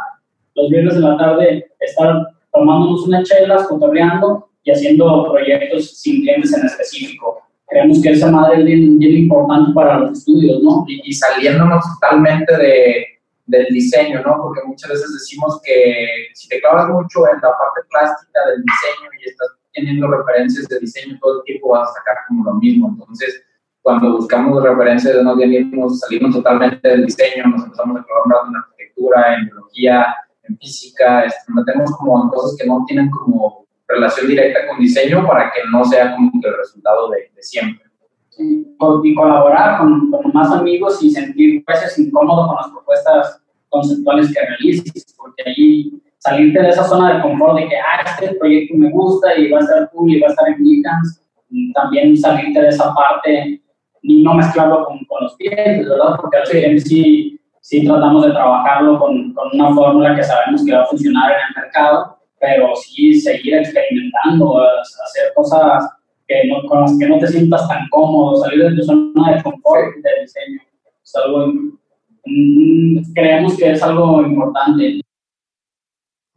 los 0.55 0.69
viernes 0.69 0.95
de 0.95 1.01
la 1.01 1.17
tarde 1.17 1.71
estar 1.79 2.27
tomándonos 2.51 3.07
unas 3.07 3.27
chelas, 3.27 3.67
cotorreando 3.67 4.49
y 4.63 4.71
haciendo 4.71 5.31
proyectos 5.31 5.97
sin 5.99 6.21
clientes 6.21 6.55
en 6.57 6.65
específico. 6.65 7.41
Creemos 7.67 8.01
que 8.01 8.11
esa 8.11 8.31
madre 8.31 8.59
es 8.59 8.65
bien, 8.65 9.01
importante 9.01 9.73
para 9.73 9.99
los 9.99 10.19
estudios, 10.19 10.61
¿no? 10.63 10.85
Y, 10.87 11.11
saliéndonos 11.13 11.83
totalmente 11.99 12.57
de, 12.57 13.05
del 13.45 13.65
diseño, 13.67 14.21
¿no? 14.23 14.37
Porque 14.41 14.61
muchas 14.65 14.89
veces 14.89 15.13
decimos 15.13 15.59
que 15.63 16.07
si 16.33 16.47
te 16.47 16.61
clavas 16.61 16.87
mucho 16.89 17.27
en 17.27 17.35
la 17.35 17.49
parte 17.49 17.81
plástica 17.89 18.39
del 18.49 18.63
diseño 18.63 19.09
y 19.21 19.29
estás 19.29 19.49
teniendo 19.77 20.07
referencias 20.07 20.67
de 20.67 20.79
diseño 20.79 21.17
todo 21.21 21.39
el 21.39 21.43
tiempo, 21.45 21.69
vas 21.69 21.89
a 21.89 21.93
sacar 21.93 22.17
como 22.27 22.43
lo 22.43 22.55
mismo. 22.55 22.89
Entonces, 22.89 23.43
cuando 23.81 24.17
buscamos 24.17 24.61
referencias, 24.61 25.23
nos 25.23 25.37
venimos, 25.37 25.99
salimos 25.99 26.35
totalmente 26.35 26.87
del 26.87 27.05
diseño, 27.05 27.45
nos 27.45 27.63
empezamos 27.63 28.01
a 28.01 28.03
clavar 28.03 28.47
en 28.49 28.55
arquitectura, 28.55 29.35
en 29.37 29.45
biología, 29.45 30.15
en 30.43 30.57
física, 30.57 31.21
este, 31.21 31.39
nos 31.49 31.65
metemos 31.65 31.91
como 31.97 32.23
en 32.23 32.29
cosas 32.29 32.57
que 32.59 32.67
no 32.67 32.83
tienen 32.87 33.09
como 33.09 33.65
relación 33.87 34.27
directa 34.27 34.67
con 34.67 34.79
diseño 34.79 35.25
para 35.25 35.51
que 35.51 35.59
no 35.71 35.85
sea 35.85 36.13
como 36.15 36.31
el 36.33 36.57
resultado 36.57 37.09
de, 37.11 37.31
siempre. 37.41 37.85
Sí, 38.29 38.67
y 39.03 39.15
colaborar 39.15 39.79
con, 39.79 40.11
con, 40.11 40.31
más 40.33 40.51
amigos 40.51 41.01
y 41.01 41.09
sentir 41.09 41.63
veces 41.65 41.97
incómodo 41.97 42.47
con 42.47 42.57
las 42.57 42.67
propuestas 42.67 43.41
conceptuales 43.69 44.33
que 44.33 44.45
realices, 44.45 45.15
porque 45.17 45.43
ahí 45.45 46.01
salirte 46.19 46.61
de 46.61 46.69
esa 46.69 46.83
zona 46.83 47.15
de 47.15 47.21
confort 47.21 47.59
de 47.59 47.67
que, 47.67 47.75
ah, 47.75 48.03
este 48.05 48.35
proyecto 48.35 48.75
me 48.75 48.89
gusta 48.89 49.37
y 49.37 49.51
va 49.51 49.59
a 49.59 49.61
estar 49.61 49.89
cool 49.91 50.11
y 50.11 50.19
va 50.19 50.27
a 50.27 50.31
estar 50.31 50.47
en 50.49 50.63
Beacons, 50.63 51.23
también 51.73 52.17
salirte 52.17 52.61
de 52.61 52.69
esa 52.69 52.93
parte 52.93 53.61
y 54.01 54.23
no 54.23 54.33
mezclarlo 54.33 54.85
con, 54.85 55.03
con 55.05 55.23
los 55.23 55.35
clientes, 55.37 55.87
¿verdad? 55.87 56.17
Porque 56.19 56.37
al 56.37 56.47
final 56.47 56.79
sí, 56.79 57.39
sí 57.61 57.85
tratamos 57.85 58.25
de 58.25 58.31
trabajarlo 58.31 58.99
con, 58.99 59.33
con 59.33 59.47
una 59.53 59.73
fórmula 59.73 60.15
que 60.15 60.23
sabemos 60.23 60.63
que 60.65 60.73
va 60.73 60.83
a 60.83 60.87
funcionar 60.87 61.31
en 61.31 61.37
el 61.37 61.63
mercado 61.63 62.17
pero 62.39 62.75
sí 62.75 63.19
seguir 63.19 63.55
experimentando, 63.55 64.59
hacer 64.59 65.33
cosas 65.35 65.89
que 66.27 66.47
no, 66.47 66.67
con 66.67 66.81
las 66.81 66.97
que 66.97 67.07
no 67.07 67.19
te 67.19 67.27
sientas 67.27 67.67
tan 67.67 67.87
cómodo, 67.89 68.43
salir 68.43 68.63
de 68.63 68.75
tu 68.75 68.83
zona 68.83 69.35
de 69.35 69.43
confort 69.43 69.95
de 70.03 70.21
diseño. 70.21 70.61
Es 71.03 71.15
algo 71.15 71.47
mm, 72.25 73.13
creemos 73.13 73.57
que 73.57 73.71
es 73.71 73.81
algo 73.81 74.21
importante. 74.21 74.99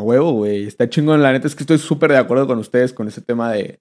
Huevo, 0.01 0.33
güey. 0.33 0.65
Está 0.65 0.89
chingón. 0.89 1.23
La 1.23 1.33
neta 1.33 1.47
es 1.47 1.55
que 1.55 1.63
estoy 1.63 1.79
súper 1.79 2.13
de 2.13 2.19
acuerdo 2.19 2.47
con 2.47 2.59
ustedes 2.59 2.93
con 2.93 3.09
ese 3.09 3.21
tema 3.21 3.53
de, 3.53 3.81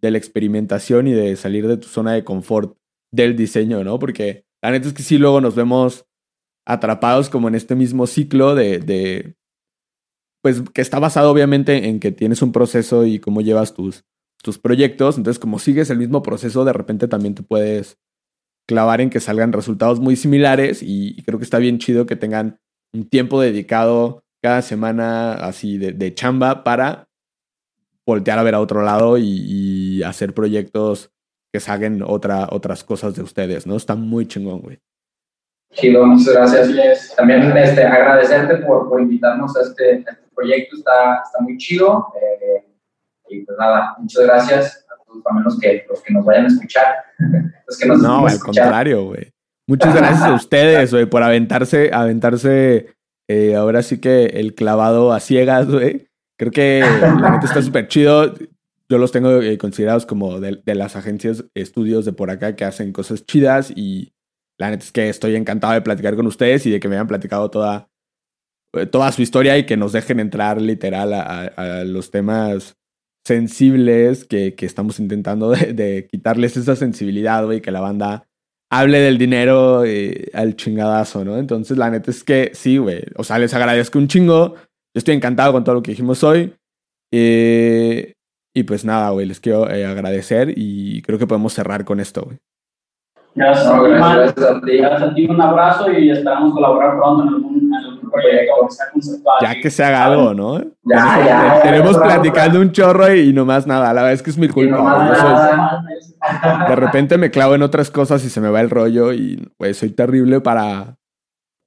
de 0.00 0.10
la 0.10 0.18
experimentación 0.18 1.06
y 1.06 1.12
de 1.12 1.36
salir 1.36 1.66
de 1.66 1.76
tu 1.76 1.88
zona 1.88 2.12
de 2.12 2.24
confort 2.24 2.76
del 3.12 3.36
diseño, 3.36 3.84
¿no? 3.84 3.98
Porque 3.98 4.44
la 4.62 4.70
neta 4.70 4.88
es 4.88 4.94
que 4.94 5.02
sí, 5.02 5.18
luego 5.18 5.40
nos 5.40 5.54
vemos 5.54 6.06
atrapados 6.66 7.28
como 7.28 7.48
en 7.48 7.54
este 7.54 7.74
mismo 7.74 8.06
ciclo 8.06 8.54
de, 8.54 8.78
de 8.78 9.34
pues 10.42 10.62
que 10.74 10.80
está 10.80 10.98
basado 10.98 11.30
obviamente 11.30 11.88
en 11.88 12.00
que 12.00 12.12
tienes 12.12 12.42
un 12.42 12.52
proceso 12.52 13.06
y 13.06 13.18
cómo 13.18 13.40
llevas 13.40 13.74
tus, 13.74 14.04
tus 14.42 14.58
proyectos. 14.58 15.16
Entonces, 15.16 15.38
como 15.38 15.58
sigues 15.58 15.88
el 15.90 15.98
mismo 15.98 16.22
proceso, 16.22 16.64
de 16.64 16.72
repente 16.72 17.08
también 17.08 17.34
te 17.34 17.42
puedes 17.42 17.98
clavar 18.68 19.00
en 19.00 19.10
que 19.10 19.20
salgan 19.20 19.52
resultados 19.52 20.00
muy 20.00 20.16
similares 20.16 20.82
y, 20.82 21.22
creo 21.22 21.38
que 21.38 21.44
está 21.44 21.58
bien 21.58 21.78
chido 21.78 22.06
que 22.06 22.16
tengan 22.16 22.60
un 22.92 23.08
tiempo 23.08 23.40
dedicado 23.40 24.24
cada 24.42 24.60
semana 24.60 25.34
así 25.34 25.78
de, 25.78 26.14
chamba 26.14 26.64
para 26.64 27.08
voltear 28.04 28.38
a 28.38 28.42
ver 28.42 28.56
a 28.56 28.60
otro 28.60 28.82
lado 28.82 29.16
y, 29.16 30.02
hacer 30.02 30.34
proyectos 30.34 31.12
que 31.52 31.60
salgan 31.60 32.02
otra, 32.04 32.48
otras 32.50 32.82
cosas 32.82 33.14
de 33.14 33.22
ustedes, 33.22 33.66
¿no? 33.66 33.76
Está 33.76 33.94
muy 33.94 34.26
chingón, 34.26 34.60
güey. 34.60 34.80
Chido, 35.72 36.04
muchas 36.04 36.34
gracias. 36.34 37.14
También 37.14 37.56
este, 37.56 37.84
agradecerte 37.84 38.56
por, 38.66 38.88
por 38.88 39.00
invitarnos 39.00 39.56
a 39.56 39.60
este, 39.60 39.98
este 39.98 40.12
proyecto, 40.34 40.76
está, 40.76 41.22
está 41.24 41.40
muy 41.40 41.56
chido. 41.56 42.12
Eh, 42.20 42.66
y 43.28 43.40
pues 43.44 43.56
nada, 43.58 43.94
muchas 43.98 44.24
gracias 44.24 44.86
a 44.90 45.04
todos, 45.04 45.22
a 45.24 45.34
menos 45.34 45.58
que 45.60 45.86
los 45.88 46.02
que 46.02 46.12
nos 46.12 46.24
vayan 46.24 46.46
a 46.46 46.48
escuchar. 46.48 46.96
los 47.66 47.78
que 47.78 47.86
nos 47.86 48.02
no, 48.02 48.26
al 48.26 48.38
contrario, 48.40 49.04
güey. 49.04 49.30
Muchas 49.68 49.94
gracias 49.94 50.22
a 50.22 50.34
ustedes, 50.34 50.92
güey, 50.92 51.06
por 51.06 51.22
aventarse, 51.22 51.90
aventarse 51.92 52.94
eh, 53.28 53.54
ahora 53.54 53.82
sí 53.82 53.98
que 53.98 54.26
el 54.26 54.54
clavado 54.54 55.12
a 55.12 55.20
ciegas, 55.20 55.70
güey. 55.70 56.08
Creo 56.38 56.50
que 56.50 56.80
la 56.80 57.30
neta 57.30 57.46
está 57.46 57.62
súper 57.62 57.88
chido. 57.88 58.34
Yo 58.88 58.98
los 58.98 59.12
tengo 59.12 59.40
eh, 59.40 59.58
considerados 59.58 60.06
como 60.06 60.40
de, 60.40 60.60
las 60.74 60.96
agencias, 60.96 61.44
estudios 61.54 62.04
de 62.04 62.12
por 62.12 62.30
acá 62.30 62.56
que 62.56 62.64
hacen 62.64 62.92
cosas 62.92 63.24
chidas 63.24 63.72
y 63.74 64.12
la 64.58 64.70
neta 64.70 64.84
es 64.84 64.92
que 64.92 65.08
estoy 65.08 65.36
encantado 65.36 65.72
de 65.72 65.82
platicar 65.82 66.16
con 66.16 66.26
ustedes 66.26 66.66
y 66.66 66.70
de 66.70 66.80
que 66.80 66.88
me 66.88 66.96
hayan 66.96 67.06
platicado 67.06 67.50
toda, 67.50 67.88
eh, 68.74 68.86
toda 68.86 69.12
su 69.12 69.22
historia 69.22 69.56
y 69.56 69.66
que 69.66 69.76
nos 69.76 69.92
dejen 69.92 70.20
entrar 70.20 70.60
literal 70.60 71.14
a, 71.14 71.84
los 71.84 72.10
temas 72.10 72.76
sensibles 73.24 74.24
que, 74.24 74.54
que 74.54 74.66
estamos 74.66 74.98
intentando 74.98 75.50
de, 75.50 76.08
quitarles 76.10 76.56
esa 76.56 76.76
sensibilidad, 76.76 77.44
güey, 77.44 77.60
que 77.60 77.70
la 77.70 77.80
banda 77.80 78.28
hable 78.72 79.00
del 79.00 79.18
dinero 79.18 79.84
eh, 79.84 80.30
al 80.32 80.56
chingadazo, 80.56 81.24
¿no? 81.24 81.36
Entonces, 81.36 81.76
la 81.76 81.90
neta 81.90 82.10
es 82.10 82.24
que 82.24 82.52
sí, 82.54 82.78
güey. 82.78 83.04
O 83.16 83.22
sea, 83.22 83.38
les 83.38 83.52
agradezco 83.52 83.98
un 83.98 84.08
chingo. 84.08 84.54
Yo 84.54 84.98
estoy 84.98 85.14
encantado 85.14 85.52
con 85.52 85.62
todo 85.62 85.74
lo 85.74 85.82
que 85.82 85.90
dijimos 85.90 86.24
hoy. 86.24 86.54
Eh, 87.12 88.14
y 88.54 88.62
pues 88.62 88.84
nada, 88.86 89.10
güey, 89.10 89.26
les 89.26 89.40
quiero 89.40 89.64
agradecer 89.64 90.54
y 90.56 91.02
creo 91.02 91.18
que 91.18 91.26
podemos 91.26 91.52
cerrar 91.52 91.84
con 91.84 92.00
esto, 92.00 92.22
güey. 92.22 92.38
Gracias, 93.34 93.66
a 93.66 94.60
ti. 94.60 94.76
Gracias 94.78 95.02
a 95.02 95.14
ti. 95.14 95.26
Un 95.26 95.40
abrazo 95.40 95.92
y 95.92 96.10
esperamos 96.10 96.54
colaborar 96.54 96.96
pronto 96.96 97.22
en 97.24 97.28
algún, 97.28 97.51
proyecto 97.51 97.51
Ya 99.40 99.60
que 99.60 99.70
se 99.70 99.84
haga 99.84 100.04
algo, 100.04 100.34
¿no? 100.34 100.60
Ya, 100.84 101.24
ya. 101.24 101.60
Tenemos 101.62 101.96
platicando 101.98 102.60
un 102.60 102.72
chorro 102.72 103.14
y, 103.14 103.32
nomás 103.32 103.66
nada. 103.66 103.92
La 103.92 104.02
verdad 104.02 104.12
es 104.12 104.22
que 104.22 104.30
es 104.30 104.38
mi 104.38 104.48
culpa. 104.48 105.84
de 106.68 106.76
repente 106.76 107.18
me 107.18 107.30
clavo 107.30 107.54
en 107.54 107.62
otras 107.62 107.90
cosas 107.90 108.24
y 108.24 108.30
se 108.30 108.40
me 108.40 108.50
va 108.50 108.60
el 108.60 108.70
rollo 108.70 109.12
y 109.12 109.50
pues 109.56 109.78
soy 109.78 109.90
terrible 109.90 110.40
para... 110.40 110.96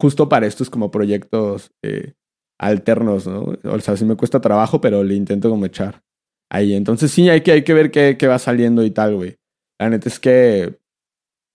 Justo 0.02 0.28
para 0.28 0.46
estos 0.46 0.70
como 0.70 0.92
proyectos 0.92 1.72
eh, 1.82 2.16
alternos, 2.60 3.28
¿no? 3.28 3.56
O 3.64 3.80
sea, 3.80 3.96
sí 3.96 4.04
me 4.04 4.18
cuesta 4.18 4.42
trabajo, 4.42 4.82
pero 4.82 5.06
le 5.06 5.16
intento 5.16 5.50
como 5.50 5.66
echar 5.66 6.02
ahí. 6.52 6.74
Entonces 6.74 7.12
sí, 7.12 7.30
hay 7.30 7.42
que, 7.42 7.54
hay 7.54 7.64
que 7.64 7.74
ver 7.74 7.92
qué, 7.92 8.18
qué 8.18 8.28
va 8.28 8.38
saliendo 8.38 8.84
y 8.84 8.92
tal, 8.92 9.16
güey. 9.16 9.38
La 9.80 9.90
neta 9.90 10.10
es 10.10 10.20
que 10.20 10.80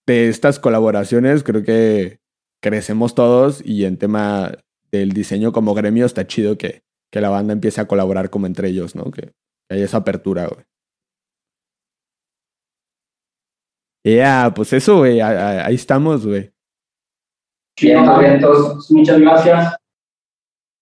de 0.06 0.28
estas 0.28 0.58
colaboraciones 0.58 1.42
creo 1.42 1.62
que 1.62 2.20
crecemos 2.62 3.14
todos 3.14 3.62
y 3.64 3.84
en 3.84 3.96
tema 3.96 4.52
del 4.90 5.12
diseño 5.12 5.52
como 5.52 5.74
gremio 5.74 6.06
está 6.06 6.26
chido 6.26 6.58
que, 6.58 6.82
que 7.10 7.20
la 7.20 7.28
banda 7.28 7.52
empiece 7.52 7.80
a 7.80 7.86
colaborar 7.86 8.30
como 8.30 8.46
entre 8.46 8.68
ellos, 8.68 8.94
¿no? 8.94 9.10
Que, 9.10 9.32
haya 9.70 9.84
esa 9.84 9.98
apertura, 9.98 10.48
güey. 10.48 10.64
Ya, 14.04 14.52
pues 14.54 14.72
eso, 14.72 14.98
güey, 14.98 15.20
ahí 15.20 15.74
estamos, 15.74 16.26
güey. 16.26 16.52
Vientos, 17.80 18.18
vientos. 18.18 18.90
Muchas 18.90 19.20
gracias. 19.20 19.79